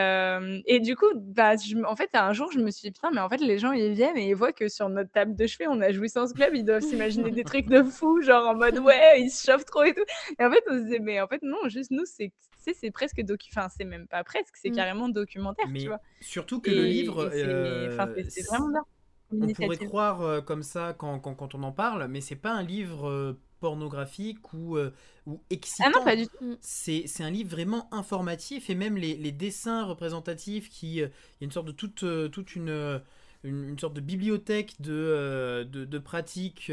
et 0.65 0.79
du 0.79 0.95
coup, 0.95 1.05
bah, 1.15 1.53
en 1.85 1.95
fait, 1.95 2.09
un 2.13 2.33
jour, 2.33 2.51
je 2.51 2.59
me 2.59 2.71
suis 2.71 2.87
dit, 2.87 2.91
putain, 2.91 3.11
mais 3.11 3.21
en 3.21 3.29
fait, 3.29 3.37
les 3.37 3.59
gens, 3.59 3.71
ils 3.71 3.93
viennent 3.93 4.17
et 4.17 4.27
ils 4.27 4.35
voient 4.35 4.53
que 4.53 4.67
sur 4.67 4.89
notre 4.89 5.11
table 5.11 5.35
de 5.35 5.45
chevet, 5.45 5.67
on 5.67 5.79
a 5.81 5.91
Jouissance 5.91 6.33
Club, 6.33 6.55
ils 6.55 6.65
doivent 6.65 6.81
s'imaginer 6.81 7.29
des 7.29 7.43
trucs 7.43 7.67
de 7.67 7.83
fou, 7.83 8.21
genre 8.21 8.47
en 8.47 8.55
mode, 8.55 8.79
ouais, 8.79 9.21
ils 9.21 9.29
se 9.29 9.51
chauffent 9.51 9.65
trop 9.65 9.83
et 9.83 9.93
tout. 9.93 10.03
Et 10.39 10.45
en 10.45 10.51
fait, 10.51 10.63
on 10.67 10.79
se 10.79 10.83
disait, 10.85 10.99
mais 10.99 11.21
en 11.21 11.27
fait, 11.27 11.43
non, 11.43 11.57
juste 11.67 11.91
nous, 11.91 12.05
c'est 12.05 12.31
c'est 12.63 12.91
presque 12.91 13.19
docu 13.23 13.49
enfin 13.51 13.69
c'est 13.75 13.85
même 13.85 14.05
pas 14.05 14.23
presque 14.23 14.55
c'est 14.55 14.69
mmh. 14.69 14.75
carrément 14.75 15.09
documentaire 15.09 15.65
tu 15.73 15.87
vois 15.87 15.99
surtout 16.19 16.61
que 16.61 16.69
le 16.69 16.83
livre 16.83 17.31
c'est 17.31 18.43
vraiment 18.43 18.69
bien 18.69 18.85
on 19.31 19.51
pourrait 19.51 19.77
croire 19.77 20.45
comme 20.45 20.61
ça 20.61 20.93
quand, 20.95 21.19
quand, 21.19 21.33
quand, 21.33 21.55
on 21.55 21.63
en 21.63 21.71
parle 21.71 22.07
mais 22.07 22.21
c'est 22.21 22.35
pas 22.35 22.51
un 22.51 22.61
livre 22.61 23.35
pornographique 23.61 24.53
ou, 24.53 24.75
euh, 24.75 24.91
ou 25.25 25.39
excitant. 25.49 25.85
Ah 25.87 25.99
non, 25.99 26.03
pas 26.03 26.17
du 26.17 26.27
tout. 26.27 26.57
C'est, 26.59 27.05
un 27.21 27.29
livre 27.29 27.51
vraiment 27.51 27.87
informatif 27.93 28.69
et 28.69 28.75
même 28.75 28.97
les, 28.97 29.15
les 29.15 29.31
dessins 29.31 29.85
représentatifs 29.85 30.69
qui... 30.69 31.01
Euh, 31.01 31.07
il 31.39 31.41
y 31.41 31.43
a 31.43 31.45
une 31.45 31.51
sorte 31.51 31.67
de 31.67 31.71
toute, 31.71 32.03
euh, 32.03 32.27
toute 32.27 32.55
une, 32.55 33.01
une, 33.43 33.79
sorte 33.79 33.93
de 33.93 34.01
bibliothèque 34.01 34.81
de, 34.81 35.65
de, 35.71 35.85
de 35.85 35.99
pratiques 35.99 36.71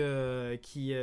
qui, 0.62 0.94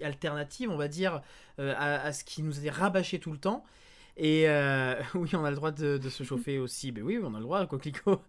alternatives, 0.00 0.70
on 0.70 0.76
va 0.76 0.88
dire, 0.88 1.20
à, 1.58 2.00
à, 2.00 2.12
ce 2.12 2.24
qui 2.24 2.42
nous 2.42 2.64
est 2.64 2.70
rabâché 2.70 3.18
tout 3.18 3.32
le 3.32 3.38
temps. 3.38 3.64
Et 4.16 4.46
oui, 5.14 5.30
on 5.34 5.44
a 5.44 5.50
le 5.50 5.56
droit 5.56 5.72
de, 5.72 5.98
de 5.98 6.08
se 6.08 6.22
chauffer 6.22 6.58
aussi. 6.60 6.92
Ben 6.92 7.02
oui, 7.02 7.18
on 7.22 7.34
a 7.34 7.38
le 7.38 7.44
droit, 7.44 7.66
coquelicot. 7.66 8.20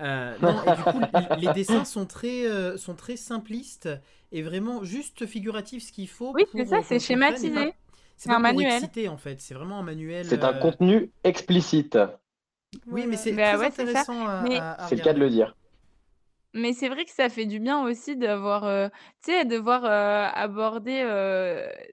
Euh, 0.00 0.36
non, 0.40 0.62
et 0.62 0.76
du 0.76 0.82
coup, 0.82 1.36
les 1.38 1.52
dessins 1.52 1.84
sont 1.84 2.06
très, 2.06 2.76
sont 2.76 2.94
très 2.94 3.16
simplistes 3.16 3.88
et 4.32 4.42
vraiment 4.42 4.84
juste 4.84 5.26
figuratif 5.26 5.84
ce 5.84 5.92
qu'il 5.92 6.08
faut. 6.08 6.32
Oui, 6.34 6.44
c'est 6.52 6.66
ça, 6.66 6.82
c'est 6.82 6.98
schématisé. 6.98 7.74
C'est 8.16 8.30
un 8.30 8.38
manuel. 8.38 8.82
en 9.08 9.16
fait, 9.16 9.40
c'est 9.40 9.54
vraiment 9.54 9.78
un 9.78 9.82
manuel. 9.82 10.26
C'est 10.26 10.44
un 10.44 10.54
euh, 10.54 10.60
contenu 10.60 11.10
explicite. 11.24 11.98
Oui, 12.86 13.06
mais 13.08 13.16
c'est 13.16 13.32
bah 13.32 13.56
très 13.56 13.66
intéressant 13.66 14.26
à, 14.26 14.86
C'est 14.88 14.96
le 14.96 15.02
cas 15.02 15.14
de 15.14 15.18
le 15.18 15.30
dire. 15.30 15.56
Mais 16.52 16.72
c'est 16.72 16.88
vrai 16.88 17.04
que 17.04 17.12
ça 17.12 17.28
fait 17.28 17.46
du 17.46 17.60
bien 17.60 17.82
aussi 17.84 18.16
d'avoir, 18.16 18.64
euh, 18.64 18.88
tu 19.24 19.30
sais, 19.30 19.44
de 19.44 19.56
voir 19.56 19.84
euh, 19.84 20.26
aborder 20.34 21.04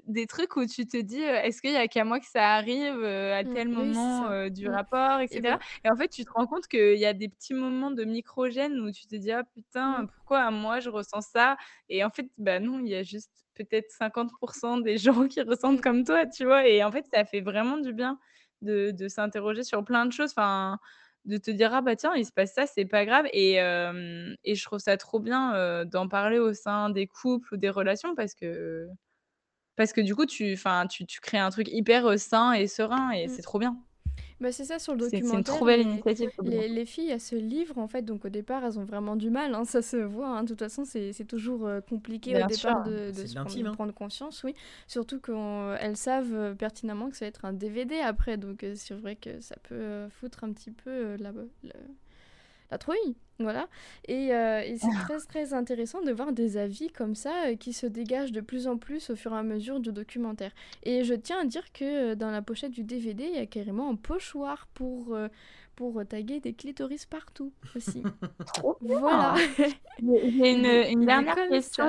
des 0.05 0.25
trucs 0.25 0.55
où 0.55 0.65
tu 0.65 0.87
te 0.87 0.97
dis, 0.97 1.21
est-ce 1.21 1.61
qu'il 1.61 1.73
y 1.73 1.77
a 1.77 1.87
qu'à 1.87 2.03
moi 2.03 2.19
que 2.19 2.25
ça 2.25 2.55
arrive 2.55 3.03
à 3.03 3.43
mmh, 3.43 3.53
tel 3.53 3.69
moment 3.69 4.49
du 4.49 4.67
mmh. 4.67 4.71
rapport, 4.71 5.19
etc. 5.19 5.57
Et, 5.83 5.91
en 5.91 5.95
fait, 5.95 6.07
tu 6.07 6.25
te 6.25 6.31
rends 6.31 6.47
compte 6.47 6.67
qu'il 6.67 6.97
y 6.97 7.05
a 7.05 7.13
des 7.13 7.29
petits 7.29 7.53
moments 7.53 7.91
de 7.91 8.03
microgène 8.03 8.79
où 8.79 8.91
tu 8.91 9.05
te 9.05 9.15
dis, 9.15 9.31
ah 9.31 9.43
putain, 9.43 10.03
mmh. 10.03 10.07
pourquoi 10.07 10.49
moi 10.49 10.79
je 10.79 10.89
ressens 10.89 11.21
ça? 11.21 11.57
Et 11.89 12.03
en 12.03 12.09
fait, 12.09 12.27
bah 12.37 12.59
non, 12.59 12.79
il 12.79 12.87
y 12.87 12.95
a 12.95 13.03
juste 13.03 13.31
peut-être 13.57 13.91
50% 13.91 14.81
des 14.81 14.97
gens 14.97 15.27
qui 15.27 15.41
ressentent 15.41 15.81
comme 15.81 16.03
toi, 16.03 16.25
tu 16.25 16.45
vois? 16.45 16.67
Et 16.67 16.83
en 16.83 16.91
fait, 16.91 17.05
ça 17.13 17.25
fait 17.25 17.41
vraiment 17.41 17.77
du 17.77 17.93
bien 17.93 18.19
de, 18.61 18.91
de 18.91 19.07
s'interroger 19.07 19.63
sur 19.63 19.83
plein 19.83 20.05
de 20.05 20.11
choses. 20.11 20.31
Enfin, 20.31 20.79
de 21.27 21.37
te 21.37 21.51
dire: 21.51 21.73
«Ah 21.73 21.81
bah 21.81 21.95
tiens, 21.95 22.13
il 22.15 22.25
se 22.25 22.31
passe 22.33 22.53
ça, 22.53 22.65
c'est 22.67 22.85
pas 22.85 23.05
grave» 23.05 23.27
et 23.33 23.55
et 24.43 24.55
je 24.55 24.63
trouve 24.65 24.79
ça 24.79 24.97
trop 24.97 25.19
bien, 25.19 25.85
d'en 25.85 26.07
parler 26.09 26.39
au 26.39 26.53
sein 26.53 26.89
des 26.89 27.07
couples 27.07 27.55
ou 27.55 27.57
des 27.57 27.69
relations 27.69 28.15
parce 28.15 28.33
que 28.35 28.87
parce 29.77 29.93
que 29.93 30.01
du 30.01 30.15
coup 30.15 30.25
tu 30.27 30.53
enfin 30.53 30.87
tu 30.87 31.05
tu 31.07 31.21
crées 31.21 31.39
un 31.39 31.49
truc 31.51 31.67
hyper, 31.71 32.19
sain 32.19 32.53
et 32.53 32.67
serein 32.67 33.11
et 33.11 33.27
mmh. 33.27 33.29
c'est 33.29 33.43
trop 33.43 33.59
bien. 33.59 33.77
Bah, 34.39 34.51
c'est 34.51 34.65
ça 34.65 34.77
sur 34.77 34.93
le 34.93 34.99
documentaire. 34.99 35.29
C'est 35.31 35.37
une 35.37 35.43
trop 35.43 35.65
belle 35.65 35.81
initiative. 35.81 36.29
Les, 36.43 36.67
les, 36.67 36.85
filles, 36.85 37.09
elles 37.09 37.19
se 37.19 37.35
livrent 37.35 37.79
en 37.79 37.87
fait, 37.87 38.03
donc 38.03 38.25
au 38.25 38.29
départ, 38.29 38.63
elles 38.63 38.77
ont 38.77 38.83
vraiment 38.83 39.15
du 39.15 39.31
mal, 39.31 39.55
hein, 39.55 39.65
ça 39.65 39.81
se 39.81 39.97
voit. 39.97 40.29
Hein. 40.29 40.43
De 40.43 40.49
toute 40.49 40.59
façon, 40.59 40.83
c'est 40.85 41.25
toujours 41.27 41.65
euh, 41.65 41.81
compliqué 41.81 42.31
au 42.31 42.47
départ 42.47 42.83
de, 42.83 43.11
de, 43.11 43.33
prendre, 43.33 43.67
hein. 43.67 43.73
prendre, 43.73 43.93
conscience, 43.93 44.43
oui. 44.43 44.53
Surtout 44.87 45.19
qu'elles 45.19 45.97
savent 45.97 46.33
euh, 46.33 46.53
pertinemment 46.53 47.09
que 47.09 47.17
ça 47.17 47.25
va 47.25 47.29
être 47.29 47.45
un 47.45 47.53
DVD 47.53 47.99
après, 47.99 48.37
donc 48.37 48.63
euh, 48.63 48.73
c'est 48.75 48.93
vrai 48.93 49.15
que 49.15 49.41
ça 49.41 49.55
peut 49.63 50.07
foutre 50.09 50.43
un 50.43 50.51
petit 50.51 50.71
peu 50.71 51.15
la, 51.15 51.31
la 51.63 51.73
trouille. 52.77 53.15
Voilà. 53.39 53.67
Et, 54.07 54.33
euh, 54.33 54.61
c'est 54.77 54.89
très 55.03 55.19
très 55.19 55.53
intéressant 55.53 56.01
de 56.01 56.11
voir 56.11 56.33
des 56.33 56.57
avis 56.57 56.89
comme 56.89 57.13
ça 57.13 57.33
euh, 57.47 57.55
qui 57.55 57.71
se 57.71 57.85
dégagent 57.85 58.31
de 58.31 58.41
plus 58.41 58.67
en 58.67 58.77
plus 58.77 59.09
au 59.11 59.15
fur 59.15 59.31
et 59.33 59.37
à 59.37 59.43
mesure 59.43 59.79
du 59.79 59.91
documentaire. 59.91 60.51
Et 60.83 61.03
je 61.03 61.13
tiens 61.13 61.41
à 61.41 61.45
dire 61.45 61.71
que 61.71 62.11
euh, 62.11 62.15
dans 62.15 62.31
la 62.31 62.41
pochette 62.41 62.71
du 62.71 62.83
DVD, 62.83 63.25
il 63.25 63.35
y 63.35 63.41
a 63.41 63.45
carrément 63.45 63.89
un 63.89 63.95
pochoir 63.95 64.67
pour, 64.73 65.15
pour 65.75 66.03
taguer 66.07 66.39
des 66.39 66.53
clitoris 66.53 67.05
partout 67.05 67.53
aussi. 67.75 68.01
voilà. 68.81 69.35
J'ai 69.99 70.91
une, 70.91 71.05
dernière 71.05 71.47
question. 71.49 71.85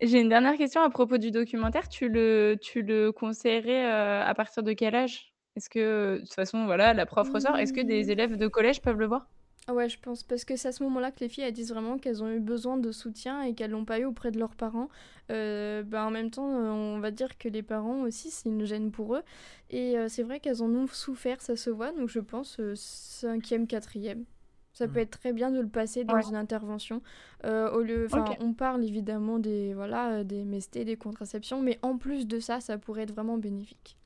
J'ai 0.00 0.20
une 0.20 0.30
dernière 0.30 0.56
question 0.56 0.80
à 0.80 0.88
propos 0.88 1.18
du 1.18 1.30
documentaire. 1.30 1.88
Tu 1.88 2.08
le, 2.08 2.56
tu 2.60 2.80
le 2.80 3.12
conseillerais 3.12 3.84
à 3.84 4.34
partir 4.34 4.62
de 4.62 4.72
quel 4.72 4.94
âge? 4.94 5.29
Est-ce 5.56 5.68
que, 5.68 6.16
de 6.16 6.20
toute 6.20 6.34
façon, 6.34 6.66
voilà, 6.66 6.94
la 6.94 7.06
prof 7.06 7.28
ressort, 7.30 7.56
est-ce 7.56 7.72
que 7.72 7.80
des 7.80 8.04
mmh. 8.04 8.10
élèves 8.10 8.36
de 8.36 8.48
collège 8.48 8.80
peuvent 8.80 8.98
le 8.98 9.06
voir? 9.06 9.26
Ouais, 9.68 9.88
je 9.88 9.98
pense, 10.00 10.22
parce 10.22 10.44
que 10.44 10.56
c'est 10.56 10.68
à 10.68 10.72
ce 10.72 10.82
moment-là 10.84 11.10
que 11.10 11.20
les 11.20 11.28
filles 11.28 11.44
elles 11.44 11.52
disent 11.52 11.70
vraiment 11.70 11.98
qu'elles 11.98 12.22
ont 12.22 12.30
eu 12.30 12.40
besoin 12.40 12.76
de 12.76 12.90
soutien 12.90 13.42
et 13.42 13.54
qu'elles 13.54 13.70
l'ont 13.70 13.84
pas 13.84 14.00
eu 14.00 14.04
auprès 14.04 14.30
de 14.30 14.38
leurs 14.38 14.56
parents. 14.56 14.88
Euh, 15.30 15.82
bah, 15.82 16.04
en 16.06 16.10
même 16.10 16.30
temps, 16.30 16.46
on 16.46 16.98
va 16.98 17.10
dire 17.10 17.38
que 17.38 17.48
les 17.48 17.62
parents 17.62 18.00
aussi, 18.00 18.30
c'est 18.30 18.48
une 18.48 18.64
gêne 18.64 18.90
pour 18.90 19.14
eux. 19.14 19.22
Et 19.68 19.96
euh, 19.96 20.08
c'est 20.08 20.22
vrai 20.22 20.40
qu'elles 20.40 20.62
en 20.62 20.70
ont 20.70 20.86
souffert, 20.88 21.40
ça 21.40 21.56
se 21.56 21.70
voit, 21.70 21.92
donc 21.92 22.08
je 22.08 22.20
pense 22.20 22.58
euh, 22.58 22.72
cinquième, 22.74 23.66
quatrième. 23.66 24.24
Ça 24.72 24.88
peut 24.88 25.00
mmh. 25.00 25.02
être 25.02 25.18
très 25.18 25.32
bien 25.32 25.50
de 25.50 25.60
le 25.60 25.68
passer 25.68 26.04
dans 26.04 26.20
une 26.20 26.36
intervention. 26.36 27.02
au 27.44 27.80
lieu, 27.80 28.08
on 28.40 28.52
parle 28.54 28.84
évidemment 28.84 29.38
des 29.38 29.74
voilà 29.74 30.24
des 30.24 30.44
MST, 30.44 30.84
des 30.84 30.96
contraceptions, 30.96 31.60
mais 31.60 31.78
en 31.82 31.98
plus 31.98 32.26
de 32.26 32.40
ça, 32.40 32.60
ça 32.60 32.78
pourrait 32.78 33.02
être 33.02 33.12
vraiment 33.12 33.36
bénéfique. 33.36 33.99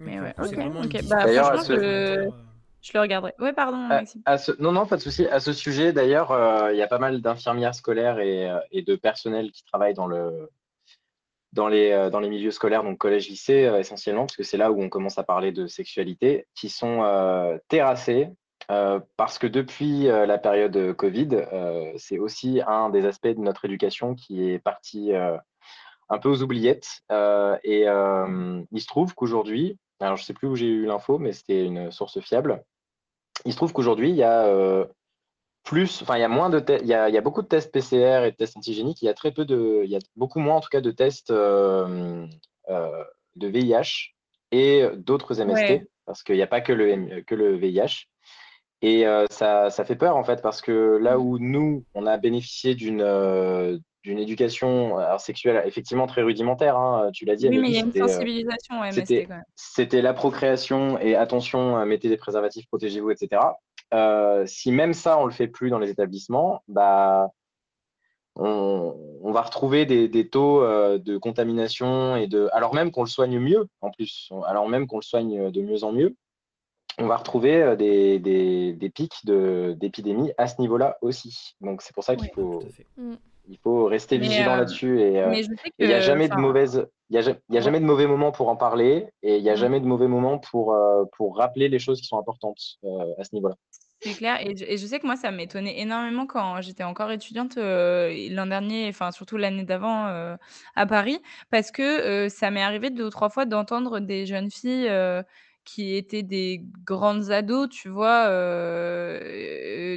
Mais 0.00 0.20
ouais, 0.20 0.34
ok. 0.38 1.08
Bah, 1.08 1.26
franchement, 1.28 2.32
je 2.82 2.92
le 2.94 3.00
regarderai. 3.00 3.34
Oui, 3.38 3.52
pardon. 3.52 3.88
Non, 4.58 4.72
non, 4.72 4.86
pas 4.86 4.96
de 4.96 5.02
souci. 5.02 5.26
À 5.26 5.40
ce 5.40 5.52
sujet, 5.52 5.92
d'ailleurs, 5.92 6.30
euh, 6.30 6.72
il 6.72 6.78
y 6.78 6.82
a 6.82 6.86
pas 6.86 6.98
mal 6.98 7.20
d'infirmières 7.20 7.74
scolaires 7.74 8.16
euh, 8.18 8.58
et, 8.70 8.82
de 8.82 8.96
personnel 8.96 9.52
qui 9.52 9.64
travaillent 9.64 9.94
dans, 9.94 10.06
le, 10.06 10.48
dans, 11.52 11.68
les, 11.68 11.90
euh, 11.90 12.08
dans 12.08 12.20
les 12.20 12.30
milieux 12.30 12.50
scolaires, 12.50 12.82
donc 12.82 12.96
collège-lycée 12.96 13.70
essentiellement, 13.78 14.22
parce 14.22 14.36
que 14.36 14.42
c'est 14.42 14.56
là 14.56 14.72
où 14.72 14.82
on 14.82 14.88
commence 14.88 15.18
à 15.18 15.24
parler 15.24 15.52
de 15.52 15.66
sexualité, 15.66 16.46
qui 16.54 16.68
sont 16.68 17.58
terrassés 17.68 18.28
parce 19.16 19.38
que 19.38 19.48
depuis 19.48 20.04
la 20.04 20.38
période 20.38 20.94
Covid, 20.94 21.44
c'est 21.96 22.20
aussi 22.20 22.60
un 22.64 22.88
des 22.88 23.04
aspects 23.04 23.26
de 23.26 23.40
notre 23.40 23.64
éducation 23.64 24.14
qui 24.14 24.48
est 24.48 24.60
parti 24.60 25.12
un 25.12 26.18
peu 26.18 26.28
aux 26.28 26.42
oubliettes. 26.42 27.02
et 27.64 27.86
il 27.86 28.80
se 28.80 28.86
trouve 28.86 29.14
qu'aujourd'hui, 29.16 29.76
alors 30.00 30.16
je 30.16 30.22
ne 30.22 30.26
sais 30.26 30.34
plus 30.34 30.48
où 30.48 30.56
j'ai 30.56 30.66
eu 30.66 30.86
l'info, 30.86 31.18
mais 31.18 31.32
c'était 31.32 31.64
une 31.64 31.90
source 31.90 32.20
fiable, 32.20 32.64
il 33.44 33.52
se 33.52 33.56
trouve 33.56 33.72
qu'aujourd'hui, 33.72 34.10
il 34.10 34.16
y 34.16 34.22
a 34.22 34.44
euh, 34.46 34.84
plus, 35.64 36.02
enfin, 36.02 36.16
il 36.16 36.20
y 36.20 36.24
a 36.24 36.28
moins 36.28 36.50
de 36.50 36.62
il 36.80 36.86
y 36.86 36.94
a, 36.94 37.20
beaucoup 37.20 37.42
de 37.42 37.46
tests 37.46 37.72
PCR 37.72 38.24
et 38.26 38.32
de 38.32 38.36
tests 38.36 38.56
antigéniques. 38.56 39.02
Il 39.02 39.06
y 39.06 39.08
a 39.08 39.14
très 39.14 39.32
peu 39.32 39.44
de, 39.44 39.82
il 39.84 39.90
y 39.90 39.96
a 39.96 40.00
beaucoup 40.16 40.40
moins 40.40 40.56
en 40.56 40.60
tout 40.60 40.68
cas 40.70 40.80
de 40.80 40.90
tests 40.90 41.30
euh, 41.30 42.26
euh, 42.68 43.04
de 43.36 43.48
VIH 43.48 44.14
et 44.52 44.84
d'autres 44.96 45.34
MST 45.42 45.86
parce 46.06 46.22
qu'il 46.22 46.34
n'y 46.34 46.42
a 46.42 46.46
pas 46.46 46.60
que 46.60 46.72
le, 46.72 47.22
que 47.22 47.34
le 47.34 47.56
VIH. 47.56 48.08
Et 48.82 49.04
ça, 49.30 49.68
ça, 49.68 49.84
fait 49.84 49.94
peur 49.94 50.16
en 50.16 50.24
fait 50.24 50.40
parce 50.40 50.62
que 50.62 50.98
là 51.00 51.18
où 51.18 51.38
nous, 51.38 51.84
on 51.92 52.06
a 52.06 52.16
bénéficié 52.16 52.74
d'une 52.74 53.02
d'une 54.02 54.18
éducation 54.18 54.96
sexuelle 55.18 55.62
effectivement 55.66 56.06
très 56.06 56.22
rudimentaire, 56.22 56.76
hein, 56.76 57.10
tu 57.12 57.24
l'as 57.24 57.36
dit. 57.36 57.48
Oui, 57.48 57.58
mais 57.58 57.68
il 57.68 57.74
y 57.74 57.78
a 57.78 57.84
une 57.84 57.92
sensibilisation 57.92 58.82
MST 58.82 59.26
quand 59.26 59.34
même. 59.34 59.44
C'était 59.56 60.00
la 60.02 60.14
procréation 60.14 60.98
et 60.98 61.14
attention, 61.16 61.84
mettez 61.84 62.08
des 62.08 62.16
préservatifs, 62.16 62.66
protégez-vous, 62.68 63.10
etc. 63.10 63.42
Euh, 63.92 64.44
si 64.46 64.72
même 64.72 64.94
ça, 64.94 65.18
on 65.18 65.24
le 65.26 65.32
fait 65.32 65.48
plus 65.48 65.68
dans 65.68 65.78
les 65.78 65.90
établissements, 65.90 66.62
bah, 66.68 67.28
on, 68.36 68.94
on 69.22 69.32
va 69.32 69.42
retrouver 69.42 69.84
des, 69.84 70.08
des 70.08 70.28
taux 70.28 70.62
euh, 70.62 70.98
de 70.98 71.18
contamination 71.18 72.16
et 72.16 72.26
de, 72.26 72.48
alors 72.52 72.74
même 72.74 72.90
qu'on 72.92 73.02
le 73.02 73.08
soigne 73.08 73.38
mieux 73.38 73.66
en 73.80 73.90
plus, 73.90 74.30
alors 74.46 74.68
même 74.68 74.86
qu'on 74.86 74.96
le 74.98 75.02
soigne 75.02 75.50
de 75.50 75.60
mieux 75.60 75.82
en 75.84 75.92
mieux, 75.92 76.16
on 76.98 77.06
va 77.06 77.16
retrouver 77.16 77.62
euh, 77.62 77.76
des, 77.76 78.18
des, 78.18 78.72
des 78.72 78.90
pics 78.90 79.24
de- 79.24 79.74
d'épidémie 79.78 80.32
à 80.38 80.46
ce 80.46 80.60
niveau-là 80.60 80.96
aussi. 81.02 81.54
Donc 81.60 81.82
c'est 81.82 81.94
pour 81.94 82.04
ça 82.04 82.14
qu'il 82.14 82.26
Ouais, 82.28 82.32
faut, 82.34 82.60
tout 82.60 82.66
à 82.66 82.70
fait. 82.70 82.86
Il 83.50 83.58
faut 83.58 83.86
rester 83.86 84.18
Mais, 84.18 84.28
vigilant 84.28 84.54
euh, 84.54 84.58
là-dessus. 84.58 85.00
Et, 85.00 85.20
euh, 85.20 85.34
il 85.78 85.86
n'y 85.86 85.92
a 85.92 86.00
jamais 86.00 86.28
de 86.28 86.36
mauvaise, 86.36 86.86
il 87.10 87.16
y 87.16 87.18
a, 87.18 87.34
y 87.50 87.62
jamais 87.62 87.80
de 87.80 87.84
mauvais 87.84 88.06
moment 88.06 88.30
pour 88.30 88.48
en 88.48 88.56
parler 88.56 89.06
et 89.22 89.36
il 89.36 89.42
n'y 89.42 89.50
a 89.50 89.56
jamais 89.56 89.80
de 89.80 89.86
mauvais 89.86 90.08
moment 90.08 90.38
pour, 90.38 90.72
euh, 90.72 91.04
pour 91.16 91.36
rappeler 91.36 91.68
les 91.68 91.78
choses 91.78 92.00
qui 92.00 92.06
sont 92.06 92.18
importantes 92.18 92.60
euh, 92.84 92.88
à 93.18 93.24
ce 93.24 93.34
niveau-là. 93.34 93.56
C'est 94.02 94.14
clair 94.14 94.40
et 94.40 94.56
je 94.56 94.64
et 94.64 94.78
je 94.78 94.86
sais 94.86 94.98
que 94.98 95.04
moi, 95.04 95.16
ça 95.16 95.30
m'étonnait 95.30 95.78
énormément 95.78 96.26
quand 96.26 96.62
j'étais 96.62 96.84
encore 96.84 97.10
étudiante, 97.10 97.56
l'an 97.56 98.46
dernier, 98.46 98.88
enfin 98.88 99.10
surtout 99.10 99.36
l'année 99.36 99.64
d'avant, 99.64 100.06
à 100.74 100.86
Paris. 100.86 101.20
Parce 101.50 101.70
que, 101.70 102.30
ça 102.30 102.50
m'est 102.50 102.62
arrivé 102.62 102.88
2 102.88 103.04
ou 103.04 103.10
3 103.10 103.28
fois 103.28 103.44
d'entendre 103.44 104.00
des 104.00 104.24
jeunes 104.24 104.50
filles, 104.50 104.90
qui 105.64 105.94
étaient 105.96 106.22
des 106.22 106.62
grandes 106.84 107.30
ados, 107.30 107.68
tu 107.70 107.88
vois? 107.88 108.28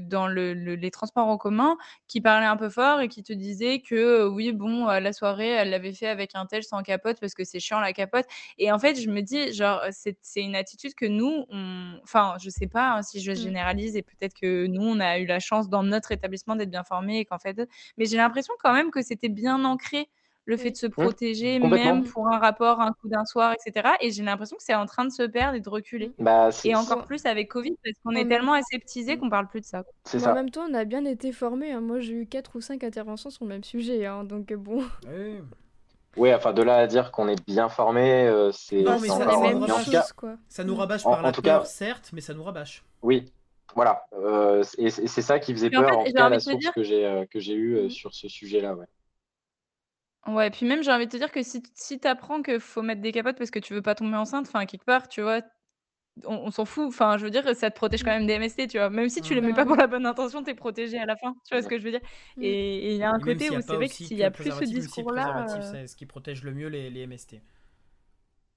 Dans 0.02 0.28
le 0.28 0.54
le 0.54 0.76
les 0.76 0.92
transports 0.92 1.28
en 1.28 1.38
commun, 1.38 1.78
qui 2.08 2.22
parlaient 2.22 2.46
un 2.46 2.58
peu 2.58 2.70
fort 2.70 3.00
et 3.02 3.08
qui 3.08 3.24
te 3.24 3.34
disaient 3.34 3.80
que, 3.82 4.28
oui, 4.28 4.52
bon, 4.52 4.86
la 4.88 5.14
soirée, 5.14 5.50
elle 5.50 5.70
l'avait 5.70 5.94
fait 5.94 6.08
avec 6.08 6.32
un 6.36 6.46
tel 6.46 6.64
sans 6.64 6.82
capote 6.84 7.20
parce 7.20 7.34
que 7.34 7.44
c'est 7.44 7.60
chiant 7.60 7.80
la 7.80 7.94
capote 7.94 8.26
et 8.58 8.72
en 8.72 8.80
fait, 8.80 8.96
je 9.00 9.10
me 9.10 9.22
dis 9.22 9.54
genre, 9.54 9.82
c'est 9.92 10.18
une 10.36 10.56
attitude 10.56 10.94
que 10.96 11.06
nous, 11.06 11.46
on 11.50 12.00
enfin, 12.04 12.36
je 12.42 12.50
sais 12.50 12.68
pas, 12.68 12.92
hein, 12.96 13.02
si 13.04 13.22
je 13.22 13.34
Mmh. 13.36 13.54
généralise 13.54 13.96
et 13.96 14.02
peut-être 14.04 14.34
que 14.40 14.68
nous, 14.68 14.82
on 14.84 15.00
a 15.00 15.20
eu 15.20 15.26
la 15.26 15.40
chance 15.40 15.70
dans 15.70 15.84
notre 15.84 16.12
établissement 16.12 16.56
d'être 16.56 16.72
bien 16.72 16.84
formés 16.84 17.20
et 17.20 17.26
qu'en 17.26 17.40
fait 17.40 17.62
mais 17.98 18.06
j'ai 18.06 18.18
l'impression 18.18 18.54
quand 18.60 18.74
même 18.74 18.92
que 18.92 19.02
c'était 19.02 19.30
bien 19.30 19.64
ancré, 19.66 20.10
le 20.46 20.58
fait 20.58 20.72
de 20.72 20.76
se 20.78 20.88
Mmh, 20.88 20.90
protéger, 20.90 21.60
même 21.60 22.04
pour 22.04 22.28
un 22.28 22.38
rapport, 22.40 22.82
un 22.82 22.92
coup 22.94 23.08
d'un 23.10 23.26
soir 23.26 23.54
et 23.54 23.58
cetera 23.60 23.96
et 24.02 24.12
j'ai 24.12 24.24
l'impression 24.24 24.58
que 24.58 24.64
c'est 24.64 24.76
en 24.76 24.86
train 24.86 25.06
de 25.06 25.12
se 25.12 25.24
perdre 25.24 25.56
et 25.56 25.62
de 25.62 25.70
reculer 25.70 26.12
Bah, 26.20 26.52
c'est 26.52 26.70
et 26.70 26.76
encore 26.76 27.06
plus 27.06 27.26
avec 27.26 27.50
Covid 27.50 27.76
parce 27.84 27.96
qu'on 28.04 28.16
est 28.16 28.26
même 28.26 28.30
tellement 28.30 28.54
aseptisés 28.54 29.16
Mmh. 29.16 29.20
qu'on 29.20 29.30
parle 29.30 29.48
plus 29.48 29.62
de 29.62 29.66
ça. 29.66 29.84
c'est 30.06 30.20
mais 30.20 30.28
en 30.28 30.34
même 30.34 30.50
temps, 30.50 30.66
on 30.70 30.74
a 30.74 30.86
bien 30.86 31.06
été 31.06 31.32
formés, 31.32 31.72
hein. 31.72 31.82
Moi, 31.82 32.00
j'ai 32.00 32.14
eu 32.14 32.28
4 32.28 32.56
ou 32.58 32.62
5 32.62 32.84
interventions 32.84 33.30
sur 33.30 33.46
le 33.46 33.50
même 33.50 33.64
sujet, 33.64 34.06
hein, 34.06 34.24
donc 34.26 34.52
euh, 34.52 34.58
bon. 34.58 34.84
Ouais. 35.06 35.44
Oui, 36.16 36.34
enfin, 36.34 36.54
de 36.54 36.62
là 36.62 36.78
à 36.78 36.88
dire 36.88 37.12
qu'on 37.12 37.28
est 37.28 37.44
bien 37.48 37.70
formé, 37.70 38.28
euh, 38.28 38.52
c'est 38.52 38.84
Non, 38.84 38.84
Bah, 38.84 39.00
mais 39.00 39.10
ça, 39.10 39.28
encore. 39.28 39.42
rabâche. 39.42 39.86
tout 39.86 39.92
cas, 39.92 40.02
choses, 40.02 40.12
quoi. 40.14 40.38
Ça 40.48 40.64
nous 40.64 40.76
rabâche 40.76 41.06
en, 41.06 41.10
par 41.10 41.24
en 41.24 41.24
la 41.24 41.32
tout 41.32 41.42
peur, 41.42 41.64
cas, 41.64 41.66
certes, 41.66 42.12
mais 42.14 42.22
ça 42.22 42.34
nous 42.34 42.44
rabâche. 42.44 42.86
oui, 43.02 43.32
voilà. 43.76 44.06
Euh, 44.14 44.64
et 44.78 44.90
c'est 44.90 45.08
c'est 45.08 45.22
ça 45.22 45.40
qui 45.40 45.54
faisait 45.54 45.72
en 45.76 45.84
peur, 45.84 45.86
fait, 45.86 45.96
en 45.96 46.04
tout 46.06 46.14
cas, 46.14 46.30
la 46.30 46.40
source 46.40 46.60
dire 46.60 46.72
que 46.72 46.84
j'ai 46.84 47.06
euh, 47.06 47.26
que 47.26 47.40
j'ai 47.40 47.54
eue 47.54 47.76
euh, 47.78 47.90
Mmh. 47.90 47.90
sur 47.90 48.14
ce 48.14 48.28
sujet-là. 48.28 48.76
Ouais. 48.76 48.86
Ouais, 50.26 50.50
puis 50.52 50.66
même, 50.66 50.84
j'ai 50.84 50.92
envie 50.92 51.06
de 51.06 51.12
te 51.12 51.18
dire 51.18 51.32
que 51.34 51.44
si 51.44 51.62
si 51.76 52.00
tu 52.00 52.08
apprends 52.08 52.42
qu'il 52.42 52.62
faut 52.62 52.82
mettre 52.82 53.02
des 53.02 53.12
capotes 53.12 53.38
parce 53.38 53.52
que 53.52 53.60
tu 53.60 53.74
veux 53.74 53.82
pas 53.82 53.94
tomber 53.94 54.16
enceinte, 54.16 54.48
enfin, 54.48 54.66
quelque 54.66 54.86
part, 54.86 55.10
tu 55.10 55.22
vois, 55.22 55.42
on 56.26 56.36
on 56.48 56.52
s'en 56.52 56.66
fout. 56.66 56.88
Enfin, 56.88 57.18
je 57.18 57.26
veux 57.26 57.32
dire, 57.32 57.44
ça 57.56 57.72
te 57.72 57.76
protège 57.76 58.04
quand 58.04 58.12
Mmh. 58.12 58.18
même 58.18 58.28
des 58.28 58.34
MST, 58.36 58.68
tu 58.68 58.78
vois? 58.80 58.90
Même 58.90 59.10
si 59.10 59.22
tu 59.22 59.36
les 59.36 59.42
mets 59.42 59.54
Bah 59.54 59.56
pas 59.56 59.66
pour 59.66 59.76
la 59.78 59.88
bonne 59.88 60.06
intention, 60.06 60.44
tu 60.44 60.52
es 60.52 60.56
protégé 60.56 61.00
à 61.00 61.06
la 61.08 61.18
fin. 61.18 61.34
Tu 61.48 61.56
vois 61.56 61.64
ce 61.64 61.68
Mmh. 61.68 61.70
que 61.70 61.80
je 61.80 61.84
veux 61.86 61.92
dire? 61.92 62.02
Mmh. 62.38 62.54
Et 62.54 62.78
et 62.90 62.92
il 62.94 62.98
y 63.00 63.04
a 63.04 63.12
un 63.12 63.20
Et 63.20 63.24
même 63.24 63.40
côté 63.40 63.40
s'il 63.40 63.58
n'y 63.58 63.58
où 63.58 63.62
a 63.62 63.64
c'est 63.64 63.78
vrai 63.78 63.90
que 63.90 63.96
aussi 63.96 64.12
s'il 64.12 64.18
que 64.18 64.18
y 64.18 64.26
a 64.26 64.32
plus 64.32 64.52
ce 64.54 64.66
préservatif, 64.66 64.88
discours-là, 64.88 65.06
préservatif, 65.06 65.66
heu 65.74 65.78
c'est 65.78 65.88
ce 65.88 65.96
qui 65.96 66.06
protège 66.06 66.44
le 66.44 66.54
mieux 66.54 66.68
les, 66.68 66.90
les 66.90 67.02
MST. 67.08 67.42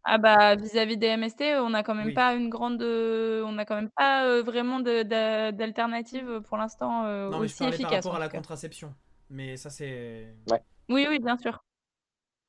Ah 0.05 0.19
bah, 0.19 0.55
vis-à-vis 0.57 0.97
des 0.97 1.07
MST, 1.09 1.43
on 1.59 1.71
n'a 1.71 1.83
quand 1.83 1.95
même 1.95 2.13
Oui. 2.13 2.13
pas 2.13 2.35
une 2.35 2.49
grande, 2.49 2.81
on 2.83 3.53
n'a 3.53 3.65
quand 3.65 3.75
même 3.75 3.91
pas, 3.91 4.41
vraiment 4.43 4.79
de 4.81 5.03
d'a 5.03 5.51
d'alternative, 5.53 6.41
pour 6.43 6.57
l'instant, 6.57 7.05
Non, 7.29 7.41
mais 7.41 7.49
je 7.49 7.57
aussi 7.57 7.57
parlais 7.57 7.79
par 7.79 7.91
efficace 7.91 7.93
rapport 7.93 8.15
en 8.15 8.17
à 8.17 8.19
la 8.21 8.29
tout 8.29 8.31
cas. 8.33 8.41
contraception. 8.41 8.95
Mais 9.31 9.57
ça, 9.57 9.71
c'est. 9.71 10.37
Ouais. 10.47 10.61
Oui, 10.89 11.07
oui, 11.09 11.19
bien 11.19 11.37
sûr. 11.37 11.63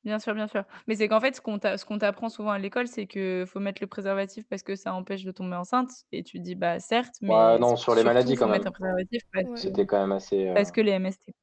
Bien 0.04 0.18
sûr, 0.20 0.32
bien 0.34 0.46
sûr. 0.46 0.62
Mais 0.86 0.94
c'est 0.94 1.08
qu'en 1.08 1.20
fait, 1.20 1.34
ce 1.34 1.40
qu'on 1.40 1.58
t'a 1.58 1.76
ce 1.76 1.84
qu'on 1.84 1.98
t'apprend 1.98 2.28
souvent 2.28 2.50
à 2.52 2.58
l'école, 2.58 2.86
c'est 2.86 3.06
qu'il 3.06 3.44
faut 3.46 3.58
mettre 3.60 3.82
le 3.82 3.88
préservatif 3.88 4.44
parce 4.48 4.62
que 4.62 4.76
ça 4.76 4.94
empêche 4.94 5.24
de 5.24 5.32
tomber 5.32 5.56
enceinte 5.56 5.90
et 6.12 6.22
tu 6.22 6.38
dis: 6.38 6.54
«Bah, 6.54 6.78
certes, 6.78 7.16
Ouais, 7.20 7.28
mais 7.28 7.58
non, 7.58 7.76
sur 7.76 7.92
les 7.92 8.02
surtout, 8.02 8.06
maladies 8.06 8.36
faut 8.36 8.44
quand 8.44 8.50
mettre 8.50 8.64
même. 8.66 8.68
un 8.68 8.72
préservatif 8.72 9.22
parce 9.32 9.46
Ouais. 9.46 9.54
que 9.54 9.60
C'était 9.60 9.86
quand 9.86 10.00
même 10.00 10.12
assez. 10.12 10.48
euh, 10.48 10.54
parce 10.54 10.70
que 10.70 10.80
les 10.80 10.92
MST». 10.92 11.34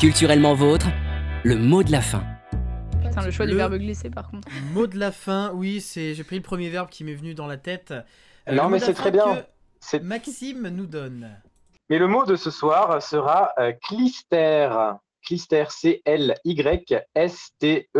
Culturellement 0.00 0.54
vôtre, 0.54 0.86
le 1.44 1.56
mot 1.56 1.82
de 1.82 1.90
la 1.90 2.00
fin. 2.00 2.22
Pas 3.02 3.08
Putain, 3.08 3.24
le 3.24 3.30
choix 3.30 3.46
du 3.46 3.52
Le- 3.52 3.56
verbe 3.58 3.74
glisser, 3.76 4.10
par 4.10 4.30
contre. 4.30 4.48
Mot 4.72 4.86
de 4.86 4.98
la 4.98 5.10
fin, 5.10 5.52
oui, 5.54 5.80
c'est. 5.80 6.14
J'ai 6.14 6.24
pris 6.24 6.36
le 6.36 6.42
premier 6.42 6.68
verbe 6.70 6.88
qui 6.88 7.02
m'est 7.02 7.14
venu 7.14 7.34
dans 7.34 7.46
la 7.46 7.56
tête. 7.56 7.90
Euh, 7.90 8.02
le 8.46 8.54
Non, 8.56 8.64
mot 8.64 8.70
mais 8.70 8.76
de 8.76 8.82
la 8.82 8.86
c'est 8.86 8.94
fin 8.94 9.02
très 9.02 9.10
bien. 9.10 9.36
que 9.36 9.44
C'est- 9.80 10.00
Maxime 10.02 10.68
nous 10.68 10.86
donne. 10.86 11.30
Mais 11.90 11.98
le 11.98 12.06
mot 12.08 12.24
de 12.24 12.36
ce 12.36 12.50
soir 12.50 13.02
sera 13.02 13.52
euh, 13.58 13.72
clister. 13.72 14.70
Clister, 15.26 15.64
C-L-Y-S-T-E, 15.68 16.96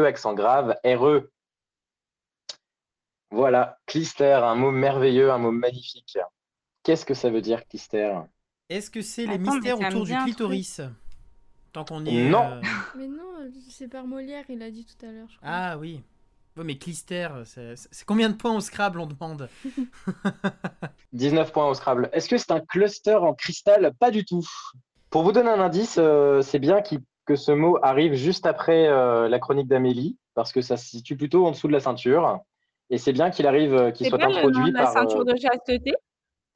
accent 0.06 0.34
grave, 0.34 0.76
R-E. 0.84 1.30
Voilà, 3.30 3.78
clister, 3.86 4.32
un 4.44 4.54
mot 4.54 4.70
merveilleux, 4.70 5.32
un 5.32 5.38
mot 5.38 5.50
magnifique. 5.50 6.16
Qu'est-ce 6.84 7.04
que 7.04 7.14
ça 7.14 7.28
veut 7.28 7.40
dire, 7.42 7.66
clister? 7.66 8.20
Est-ce 8.68 8.90
que 8.90 9.02
c'est 9.02 9.26
les 9.26 9.38
mystères 9.38 9.78
autour 9.80 10.04
du 10.06 10.16
clitoris? 10.16 10.80
Tant 11.72 11.84
qu'on 11.84 12.04
y 12.04 12.16
est. 12.16 12.30
Non. 12.30 12.44
euh, 12.52 12.62
Mais 12.96 13.08
non, 13.08 13.50
c'est 13.68 13.88
par 13.88 14.06
Molière, 14.06 14.44
il 14.48 14.62
a 14.62 14.70
dit 14.70 14.86
tout 14.86 15.04
à 15.04 15.10
l'heure, 15.10 15.28
je 15.28 15.36
crois. 15.36 15.48
Ah 15.50 15.76
oui. 15.78 16.02
Ouais, 16.56 16.64
mais 16.64 16.78
clister, 16.78 17.28
c'est 17.44 17.74
c'est 17.76 18.04
combien 18.06 18.30
de 18.30 18.34
points 18.36 18.56
au 18.56 18.60
Scrabble, 18.60 19.00
on 19.00 19.06
demande? 19.06 19.50
19 21.12 21.52
points 21.52 21.68
au 21.68 21.74
Scrabble. 21.74 22.08
Est-ce 22.12 22.28
que 22.28 22.38
c'est 22.38 22.52
un 22.52 22.60
cluster 22.60 23.16
en 23.16 23.34
cristal? 23.34 23.92
Pas 23.98 24.10
du 24.10 24.24
tout. 24.24 24.46
Pour 25.10 25.22
vous 25.24 25.32
donner 25.32 25.50
un 25.50 25.60
indice, 25.60 25.96
euh, 25.98 26.40
c'est 26.42 26.58
bien 26.58 26.80
qu'il- 26.80 27.02
que 27.26 27.36
ce 27.36 27.52
mot 27.52 27.78
arrive 27.82 28.14
juste 28.14 28.46
après 28.46 28.88
euh, 28.88 29.28
la 29.28 29.38
chronique 29.38 29.68
d'Amélie, 29.68 30.16
parce 30.34 30.52
que 30.52 30.60
ça 30.60 30.76
se 30.76 30.86
situe 30.86 31.16
plutôt 31.16 31.46
en 31.46 31.50
dessous 31.50 31.68
de 31.68 31.72
la 31.72 31.80
ceinture. 31.80 32.40
Et 32.88 32.98
c'est 32.98 33.12
bien 33.12 33.30
qu'il 33.30 33.46
arrive, 33.46 33.92
qu'il 33.92 34.06
soit 34.06 34.18
pas 34.18 34.28
le 34.28 34.32
nom 34.32 34.38
introduit 34.38 34.70
de 34.70 34.76
la 34.76 34.84
par, 34.84 34.92
ceinture 34.92 35.24
de 35.24 35.36
chasteté? 35.36 35.94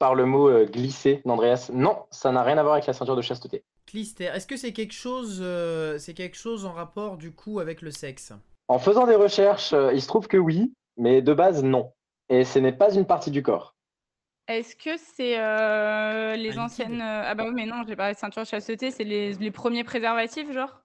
par 0.01 0.15
le 0.15 0.25
mot 0.25 0.49
euh, 0.49 0.65
glisser 0.65 1.21
d'Andreas. 1.25 1.69
Non, 1.71 2.05
ça 2.09 2.31
n'a 2.31 2.41
rien 2.41 2.57
à 2.57 2.63
voir 2.63 2.73
avec 2.73 2.87
la 2.87 2.93
ceinture 2.93 3.15
de 3.15 3.21
chasteté. 3.21 3.63
Clister, 3.85 4.31
est-ce 4.33 4.47
que 4.47 4.57
c'est 4.57 4.73
quelque 4.73 4.95
chose, 4.95 5.37
euh, 5.43 5.99
c'est 5.99 6.15
quelque 6.15 6.35
chose 6.35 6.65
en 6.65 6.73
rapport 6.73 7.17
du 7.17 7.31
coup 7.31 7.59
avec 7.59 7.83
le 7.83 7.91
sexe? 7.91 8.33
En 8.67 8.79
faisant 8.79 9.05
des 9.05 9.13
recherches, 9.13 9.73
euh, 9.73 9.93
il 9.93 10.01
se 10.01 10.07
trouve 10.07 10.27
que 10.27 10.37
oui, 10.37 10.73
mais 10.97 11.21
de 11.21 11.33
base, 11.35 11.63
non. 11.63 11.93
Et 12.29 12.45
ce 12.45 12.57
n'est 12.57 12.71
pas 12.71 12.91
une 12.95 13.05
partie 13.05 13.29
du 13.29 13.43
corps. 13.43 13.75
Est-ce 14.57 14.75
que 14.75 14.97
c'est, 14.97 15.37
Un 15.37 16.35
les 16.35 16.43
liquide 16.43 16.59
anciennes, 16.59 17.01
heu 17.01 17.23
ah 17.25 17.35
bah 17.35 17.43
oui, 17.45 17.53
mais 17.53 17.65
non, 17.65 17.83
j'ai 17.87 17.95
parlé 17.95 18.13
de 18.13 18.19
ceinture 18.19 18.45
chasteté, 18.45 18.91
c'est 18.91 19.03
les 19.03 19.33
les 19.33 19.51
premiers 19.51 19.83
préservatifs, 19.83 20.51
genre? 20.51 20.81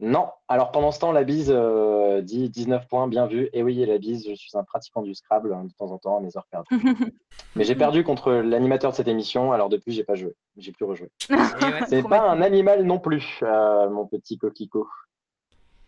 Non. 0.00 0.30
Alors 0.48 0.72
pendant 0.72 0.90
ce 0.92 0.98
temps, 0.98 1.12
la 1.12 1.24
bise 1.24 1.52
euh, 1.54 2.22
dit 2.22 2.48
19 2.48 2.88
points, 2.88 3.06
bien 3.06 3.26
vu. 3.26 3.50
Et 3.52 3.62
oui, 3.62 3.84
la 3.84 3.98
bise, 3.98 4.26
je 4.28 4.34
suis 4.34 4.56
un 4.56 4.64
pratiquant 4.64 5.02
du 5.02 5.14
Scrabble 5.14 5.52
hein, 5.52 5.64
de 5.64 5.72
temps 5.74 5.92
en 5.92 5.98
temps 5.98 6.16
à 6.16 6.20
mes 6.20 6.34
heures 6.36 6.46
perdues. 6.50 6.68
Mais 7.54 7.64
j'ai 7.64 7.74
perdu 7.74 8.02
contre 8.02 8.32
l'animateur 8.32 8.92
de 8.92 8.96
cette 8.96 9.08
émission, 9.08 9.52
alors 9.52 9.68
depuis, 9.68 9.92
j'ai 9.92 10.04
pas 10.04 10.14
joué. 10.14 10.34
J'ai 10.56 10.72
plus 10.72 10.86
rejoué. 10.86 11.10
Et. 11.30 11.84
C'est 11.86 12.02
pas 12.02 12.30
un 12.30 12.40
animal 12.40 12.84
non 12.84 12.98
plus, 12.98 13.40
euh, 13.42 13.90
mon 13.90 14.06
petit 14.06 14.38
coquelicot. 14.38 14.88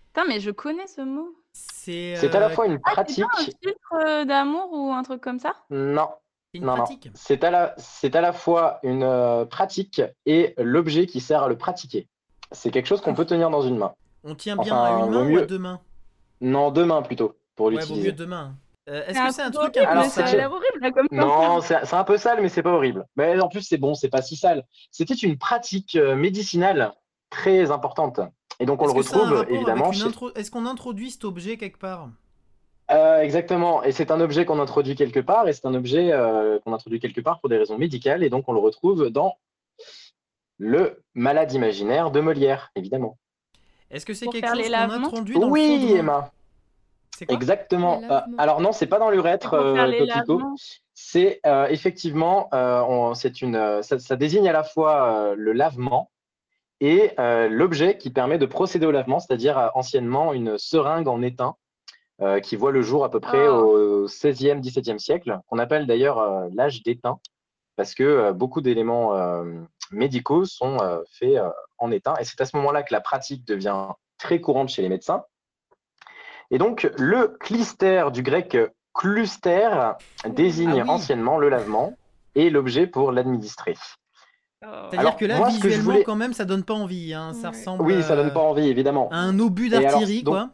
Putain, 0.09 0.26
mais 0.28 0.40
je 0.40 0.50
connais 0.50 0.86
ce 0.86 1.00
mot. 1.00 1.34
C'est 1.54 2.16
C'est 2.16 2.34
à 2.34 2.40
la 2.40 2.46
euh, 2.46 2.50
fois 2.50 2.66
une 2.66 2.80
Ah, 2.84 2.90
c'est 2.90 2.92
pratique. 2.92 3.24
pas 3.24 3.40
un 3.40 3.44
filtre, 3.44 4.24
d'amour 4.26 4.68
ou 4.72 4.92
un 4.92 5.02
truc 5.02 5.22
comme 5.22 5.38
ça? 5.38 5.54
Non, 5.70 6.09
une 6.55 6.65
non. 6.66 6.85
C'est 7.15 7.45
à 7.45 7.51
la, 7.51 7.74
c'est 7.79 8.15
à 8.15 8.20
la 8.20 8.33
fois 8.33 8.79
une 8.83 9.03
euh, 9.03 9.45
pratique 9.45 10.03
et 10.27 10.55
l'objet 10.59 11.07
qui 11.07 11.20
sert 11.20 11.43
à 11.45 11.49
le 11.49 11.57
pratiquer. 11.57 12.09
C'est 12.51 12.70
quelque 12.70 12.87
chose 12.87 13.01
qu'on 13.01 13.15
peut 13.15 13.24
tenir 13.24 13.49
dans 13.51 13.62
une 13.62 13.79
main. 13.79 13.95
On 14.24 14.35
tient 14.35 14.57
bien 14.57 14.74
Enfin, 14.74 14.85
à 14.85 15.05
une 15.07 15.11
main 15.11 15.31
ou 15.31 15.39
à 15.39 15.43
deux 15.43 15.59
mains? 15.59 15.81
Non, 16.41 16.70
deux 16.70 16.85
mains 16.85 17.03
plutôt, 17.03 17.37
pour 17.57 17.66
Ouais, 17.66 17.73
vaut 17.74 17.79
l'utiliser. 17.81 18.09
mieux 18.09 18.12
deux 18.12 18.27
mains. 18.27 18.55
Euh, 18.89 19.03
Est-ce 19.07 19.19
C'est 19.19 19.27
que 19.29 19.33
c'est 19.35 19.43
un 19.43 19.51
truc 19.51 19.77
horrible, 19.77 19.79
un 19.79 19.93
Alors, 19.93 20.05
peu 20.05 20.11
c'est- 20.11 20.45
horrible, 20.45 20.79
là, 20.81 20.91
comme 20.91 21.07
Non, 21.12 21.61
ça. 21.61 21.81
c'est 21.81 21.87
c'est 21.87 21.97
un 21.97 22.05
peu 22.05 22.16
sale, 22.19 22.41
mais 22.43 22.49
c'est 22.49 22.62
pas 22.62 22.73
horrible. 22.73 23.07
Mais 23.16 23.41
en 23.41 23.49
plus, 23.49 23.62
c'est 23.62 23.79
bon, 23.79 23.95
c'est 23.95 24.09
pas 24.09 24.23
si 24.23 24.37
sale. 24.37 24.65
C'était 24.91 25.15
une 25.15 25.39
pratique 25.39 25.95
euh, 25.95 26.16
médicinale 26.16 26.93
très 27.31 27.70
importante. 27.70 28.20
Et 28.61 28.66
donc, 28.66 28.83
on 28.83 28.87
le 28.87 28.91
Est-ce 28.99 29.15
retrouve 29.16 29.47
évidemment 29.49 29.93
chez. 29.93 30.03
intro- 30.05 30.33
Est-ce 30.35 30.51
qu'on 30.51 30.66
introduit 30.66 31.11
cet 31.12 31.24
objet 31.24 31.57
quelque 31.57 31.79
part? 31.79 32.09
Euh, 32.90 33.20
exactement. 33.20 33.82
Et 33.82 33.92
c'est 33.92 34.10
un 34.10 34.20
objet 34.20 34.44
qu'on 34.44 34.59
introduit 34.60 34.94
quelque 34.96 35.20
part, 35.20 35.48
et 35.48 35.52
c'est 35.52 35.66
un 35.66 35.74
objet 35.74 36.12
euh, 36.12 36.59
qu'on 36.60 36.72
introduit 36.74 37.00
quelque 37.00 37.20
part 37.20 37.40
pour 37.40 37.48
des 37.48 37.56
raisons 37.56 37.78
médicales, 37.78 38.22
et 38.22 38.28
donc 38.30 38.48
on 38.48 38.52
le 38.52 38.59
retrouve 38.60 39.09
dans 39.09 39.36
le 40.59 41.02
malade 41.14 41.52
imaginaire 41.52 42.10
de 42.10 42.20
Molière, 42.20 42.70
évidemment. 42.76 43.16
Est-ce 43.90 44.06
que 44.06 44.14
c'est 44.14 44.26
quelque 44.26 44.46
faire 44.46 44.54
chose 44.54 44.64
les 44.64 44.70
qu'on 44.70 44.70
lavements 44.70 45.06
introduit 45.09 45.38
dans 45.38 45.46
le 45.46 45.52
Oui, 45.52 45.78
fondement 45.80 45.96
Emma, 45.98 46.30
quoi 47.26 47.34
exactement. 47.34 48.02
Euh, 48.10 48.20
alors 48.38 48.60
non, 48.60 48.72
c'est 48.72 48.86
pas 48.86 48.98
dans 48.98 49.10
l'urètre, 49.10 49.50
coquelicot. 49.50 50.40
C'est 50.94 51.40
euh, 51.46 51.66
effectivement, 51.68 52.48
euh, 52.52 52.80
on- 52.82 53.14
c'est 53.14 53.42
une, 53.42 53.82
ça, 53.82 53.98
ça 53.98 54.16
désigne 54.16 54.48
à 54.48 54.52
la 54.52 54.62
fois 54.62 55.09
euh, 55.30 55.34
le 55.36 55.52
lavement 55.52 56.10
et 56.80 57.12
euh, 57.18 57.48
l'objet 57.48 57.96
qui 57.98 58.10
permet 58.10 58.38
de 58.38 58.46
procéder 58.46 58.86
au 58.86 58.90
lavement, 58.90 59.18
c'est-à-dire 59.18 59.59
euh, 59.59 59.68
anciennement 59.74 60.32
une 60.32 60.59
seringue 60.59 61.09
en 61.09 61.22
étain 61.22 61.54
euh, 62.23 62.40
qui 62.40 62.57
voit 62.57 62.70
le 62.73 62.82
jour 62.82 63.05
à 63.05 63.11
peu 63.11 63.20
près 63.20 63.47
Oh. 63.49 64.05
au 64.05 64.07
16e, 64.09 64.61
17e 64.61 64.99
siècle, 64.99 65.39
qu'on 65.49 65.59
appelle 65.59 65.86
d'ailleurs 65.86 66.19
euh, 66.19 66.49
l'âge 66.55 66.82
d'étain, 66.82 67.19
parce 67.77 67.94
que 67.94 68.03
euh, 68.05 68.32
beaucoup 68.32 68.61
d'éléments 68.61 69.15
euh, 69.16 69.44
médicaux 69.90 70.44
sont 70.44 70.78
euh, 70.81 70.99
faits 71.11 71.36
euh, 71.36 71.49
en 71.78 71.90
étain. 71.90 72.15
Et 72.20 72.24
c'est 72.24 72.40
à 72.40 72.44
ce 72.47 72.57
moment-là 72.57 72.82
que 72.82 72.93
la 72.93 73.01
pratique 73.01 73.44
devient 73.47 73.89
très 74.19 74.40
courante 74.40 74.69
chez 74.69 74.82
les 74.82 74.89
médecins. 74.89 75.24
Et 76.51 76.59
donc, 76.59 76.90
le 76.99 77.28
clister 77.40 78.05
du 78.12 78.23
grec 78.23 78.57
cluster 78.94 79.70
désigne 80.28 80.81
Ah 80.81 80.85
oui. 80.85 80.90
anciennement 80.90 81.39
le 81.39 81.49
lavement 81.49 81.94
et 82.35 82.51
l'objet 82.51 82.86
pour 82.86 83.11
l'administrer. 83.11 83.74
Oh. 84.65 84.66
C'est-à-dire 84.90 85.01
Alors, 85.01 85.16
que 85.16 85.24
là, 85.24 85.39
moi, 85.39 85.49
que 85.49 85.53
visuellement, 85.55 85.82
voulais- 85.93 86.05
quand 86.05 86.15
même, 86.15 86.35
ça 86.35 86.44
donne 86.44 86.62
pas 86.62 86.74
envie. 86.74 87.15
hein. 87.15 87.32
Ça 87.32 87.51
Ouais. 87.51 87.57
ressemble 87.57 87.82
Oui, 87.85 88.03
ça 88.03 88.15
donne 88.16 88.32
pas 88.32 88.40
envie, 88.40 88.69
évidemment. 88.69 89.09
à 89.11 89.16
un 89.16 89.39
obus 89.40 89.70
d'artillerie, 89.70 90.23
donc- 90.23 90.35
quoi. 90.35 90.51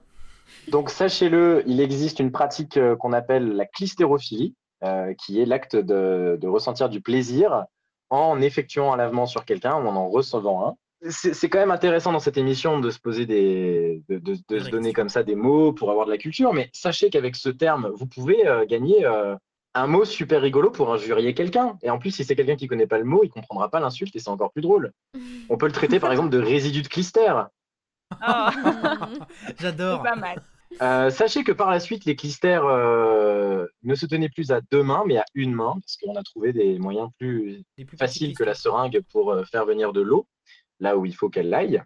Donc 0.70 0.90
sachez-le, 0.90 1.62
il 1.66 1.80
existe 1.80 2.20
une 2.20 2.30
pratique 2.32 2.76
euh, 2.76 2.94
qu'on 2.96 3.12
appelle 3.12 3.52
la 3.56 3.64
clistérophilie, 3.66 4.54
euh, 4.84 5.14
qui 5.14 5.40
est 5.40 5.46
l'acte 5.46 5.76
de, 5.76 6.38
de 6.40 6.46
ressentir 6.48 6.88
du 6.88 7.00
plaisir 7.00 7.64
en 8.10 8.40
effectuant 8.40 8.92
un 8.92 8.96
lavement 8.96 9.26
sur 9.26 9.44
quelqu'un 9.44 9.74
ou 9.76 9.86
en 9.88 9.96
en 9.96 10.08
recevant 10.08 10.68
un. 10.68 10.74
C'est 11.10 11.48
quand 11.48 11.58
même 11.60 11.70
intéressant 11.70 12.10
dans 12.12 12.18
cette 12.18 12.38
émission 12.38 12.80
de 12.80 12.90
se 12.90 12.98
poser 12.98 13.24
des, 13.24 14.02
de, 14.08 14.18
de- 14.18 14.36
de 14.48 14.58
se 14.58 14.68
donner 14.68 14.92
comme 14.92 15.08
ça 15.08 15.22
des 15.22 15.36
mots 15.36 15.72
pour 15.72 15.90
avoir 15.92 16.06
de 16.06 16.10
la 16.10 16.18
culture, 16.18 16.52
mais 16.52 16.70
sachez 16.72 17.08
qu'avec 17.08 17.36
ce 17.36 17.50
terme, 17.50 17.90
vous 17.94 18.06
pouvez 18.06 18.46
euh, 18.48 18.66
gagner 18.66 19.04
euh, 19.06 19.36
un 19.74 19.86
mot 19.86 20.04
super 20.04 20.42
rigolo 20.42 20.70
pour 20.72 20.92
injurier 20.92 21.34
quelqu'un. 21.34 21.78
Et 21.82 21.90
en 21.90 21.98
plus, 21.98 22.10
si 22.10 22.24
c'est 22.24 22.34
quelqu'un 22.34 22.56
qui 22.56 22.66
connaît 22.66 22.88
pas 22.88 22.98
le 22.98 23.04
mot, 23.04 23.20
il 23.22 23.30
comprendra 23.30 23.70
pas 23.70 23.78
l'insulte 23.78 24.16
et 24.16 24.18
c'est 24.18 24.28
encore 24.28 24.50
plus 24.50 24.62
drôle. 24.62 24.92
On 25.48 25.56
peut 25.56 25.66
le 25.66 25.72
traiter 25.72 26.00
par 26.00 26.10
exemple 26.10 26.30
de 26.30 26.40
résidu 26.40 26.82
de 26.82 26.88
clister. 26.88 27.32
Oh, 28.12 28.16
c'est 29.46 29.60
J'adore. 29.60 30.02
pas 30.02 30.16
mal. 30.16 30.42
Euh, 30.82 31.10
sachez 31.10 31.44
que 31.44 31.52
par 31.52 31.70
la 31.70 31.80
suite, 31.80 32.04
les 32.04 32.16
clistères 32.16 32.64
euh, 32.66 33.66
ne 33.82 33.94
se 33.94 34.06
tenaient 34.06 34.28
plus 34.28 34.52
à 34.52 34.60
deux 34.70 34.82
mains, 34.82 35.04
mais 35.06 35.16
à 35.16 35.24
une 35.34 35.52
main, 35.52 35.74
parce 35.80 35.96
qu'on 35.96 36.14
a 36.16 36.22
trouvé 36.22 36.52
des 36.52 36.78
moyens 36.78 37.08
plus 37.18 37.64
faciles 37.98 38.36
que 38.36 38.44
la 38.44 38.54
seringue 38.54 39.00
pour 39.10 39.32
euh, 39.32 39.44
faire 39.44 39.64
venir 39.64 39.92
de 39.92 40.00
l'eau, 40.00 40.26
là 40.80 40.96
où 40.96 41.06
il 41.06 41.14
faut 41.14 41.28
qu'elle 41.28 41.52
aille. 41.54 41.82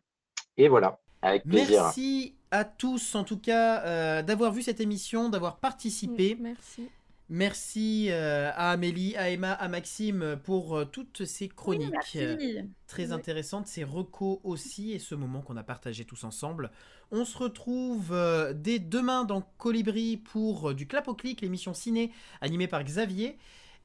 Et 0.56 0.68
voilà, 0.68 0.98
avec 1.22 1.44
plaisir. 1.44 1.82
Merci 1.84 2.34
à 2.50 2.64
tous, 2.64 3.14
en 3.14 3.24
tout 3.24 3.38
cas, 3.38 3.82
euh, 3.84 4.22
d'avoir 4.22 4.52
vu 4.52 4.62
cette 4.62 4.80
émission, 4.80 5.28
d'avoir 5.28 5.56
participé. 5.56 6.36
Merci. 6.38 6.88
Merci 7.34 8.08
euh, 8.10 8.50
à 8.54 8.72
Amélie, 8.72 9.16
à 9.16 9.30
Emma, 9.30 9.52
à 9.52 9.66
Maxime 9.66 10.38
pour 10.44 10.76
euh, 10.76 10.84
toutes 10.84 11.24
ces 11.24 11.48
chroniques 11.48 11.90
Oui, 12.14 12.20
euh, 12.20 12.62
très 12.86 13.10
intéressantes, 13.12 13.66
ces 13.66 13.84
recos 13.84 14.38
aussi 14.44 14.92
et 14.92 14.98
ce 14.98 15.14
moment 15.14 15.40
qu'on 15.40 15.56
a 15.56 15.62
partagé 15.62 16.04
tous 16.04 16.24
ensemble. 16.24 16.70
On 17.10 17.24
se 17.24 17.38
retrouve 17.38 18.14
dès 18.54 18.78
demain 18.78 19.24
dans 19.24 19.40
Colibri 19.56 20.18
pour 20.18 20.74
du 20.74 20.86
clap 20.86 21.08
au 21.08 21.14
clic, 21.14 21.40
l'émission 21.40 21.72
ciné 21.72 22.12
animée 22.42 22.68
par 22.68 22.84
Xavier. 22.84 23.38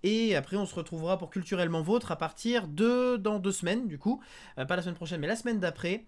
Et 0.03 0.36
après, 0.36 0.57
on 0.57 0.65
se 0.65 0.76
retrouvera 0.76 1.18
pour 1.18 1.30
Culturellement 1.30 1.82
Vôtre 1.82 2.11
à 2.11 2.18
partir 2.18 2.68
de 2.68 3.15
dans 3.15 3.40
deux 3.40 3.53
semaines, 3.53 3.88
du 3.88 3.98
coup, 3.98 4.22
pas 4.56 4.76
la 4.76 4.82
semaine 4.82 4.95
prochaine, 4.95 5.22
mais 5.22 5.28
la 5.28 5.38
semaine 5.38 5.60
d'après, 5.60 6.03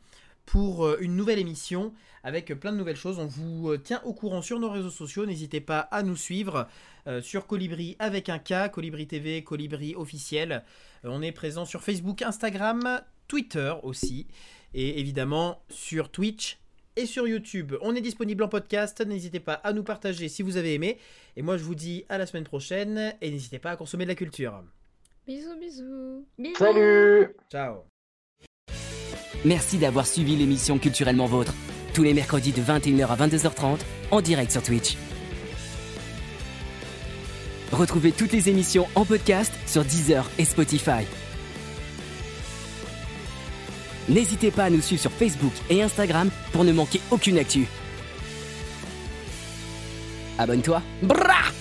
pour 0.49 0.83
euh, 0.83 0.97
une 0.99 1.15
nouvelle 1.15 1.37
émission 1.37 1.93
avec 2.23 2.47
plein 2.59 2.71
de 2.71 2.77
nouvelles 2.77 2.95
choses. 2.95 3.19
On 3.19 3.27
vous 3.27 3.69
euh, 3.69 3.77
tient 3.77 4.01
au 4.03 4.13
courant 4.13 4.41
sur 4.41 4.59
nos 4.59 4.69
réseaux 4.69 4.89
sociaux. 4.89 5.27
N'hésitez 5.27 5.61
pas 5.61 5.79
à 5.79 6.01
nous 6.01 6.15
suivre 6.15 6.67
euh, 7.05 7.21
sur 7.21 7.45
Colibri 7.45 7.95
avec 7.99 8.29
un 8.29 8.39
K, 8.39 8.71
Colibri 8.71 9.05
TV, 9.05 9.43
Colibri 9.43 9.93
officiel. 9.95 10.63
On 11.03 11.21
est 11.21 11.31
présent 11.31 11.65
sur 11.65 11.83
Facebook, 11.83 12.23
Instagram, 12.23 13.01
Twitter 13.27 13.73
aussi, 13.83 14.25
et 14.73 14.99
évidemment 14.99 15.61
sur 15.69 16.09
Twitch 16.09 16.57
et 16.95 17.05
sur 17.05 17.27
YouTube. 17.27 17.75
On 17.81 17.95
est 17.95 18.01
disponible 18.01 18.43
en 18.43 18.49
podcast. 18.49 19.05
N'hésitez 19.05 19.39
pas 19.39 19.53
à 19.53 19.71
nous 19.71 19.83
partager 19.83 20.29
si 20.29 20.41
vous 20.41 20.57
avez 20.57 20.73
aimé. 20.73 20.97
Et 21.37 21.43
moi, 21.43 21.57
je 21.57 21.63
vous 21.63 21.75
dis 21.75 22.05
à 22.09 22.17
la 22.17 22.25
semaine 22.25 22.43
prochaine. 22.43 23.13
Et 23.21 23.29
n'hésitez 23.29 23.59
pas 23.59 23.71
à 23.71 23.75
consommer 23.75 24.05
de 24.05 24.09
la 24.09 24.15
culture. 24.15 24.63
Bisous, 25.27 25.59
bisous. 25.59 26.25
Bisous. 26.39 26.55
Salut 26.57 27.35
Ciao. 27.51 27.83
Merci 29.45 29.77
d'avoir 29.77 30.05
suivi 30.05 30.35
l'émission 30.35 30.77
Culturellement 30.77 31.25
Vôtre. 31.25 31.53
Tous 31.93 32.03
les 32.03 32.13
mercredis 32.13 32.51
de 32.51 32.61
21h 32.61 33.07
à 33.07 33.15
22h30 33.15 33.79
en 34.11 34.21
direct 34.21 34.51
sur 34.51 34.61
Twitch. 34.61 34.97
Retrouvez 37.71 38.11
toutes 38.11 38.31
les 38.33 38.49
émissions 38.49 38.87
en 38.95 39.05
podcast 39.05 39.53
sur 39.65 39.85
Deezer 39.85 40.29
et 40.37 40.45
Spotify. 40.45 41.05
N'hésitez 44.09 44.51
pas 44.51 44.65
à 44.65 44.69
nous 44.69 44.81
suivre 44.81 45.01
sur 45.01 45.11
Facebook 45.11 45.53
et 45.69 45.83
Instagram 45.83 46.29
pour 46.51 46.63
ne 46.63 46.73
manquer 46.73 46.99
aucune 47.11 47.37
actu. 47.37 47.67
Abonne-toi. 50.37 50.81
Brrrah 51.03 51.58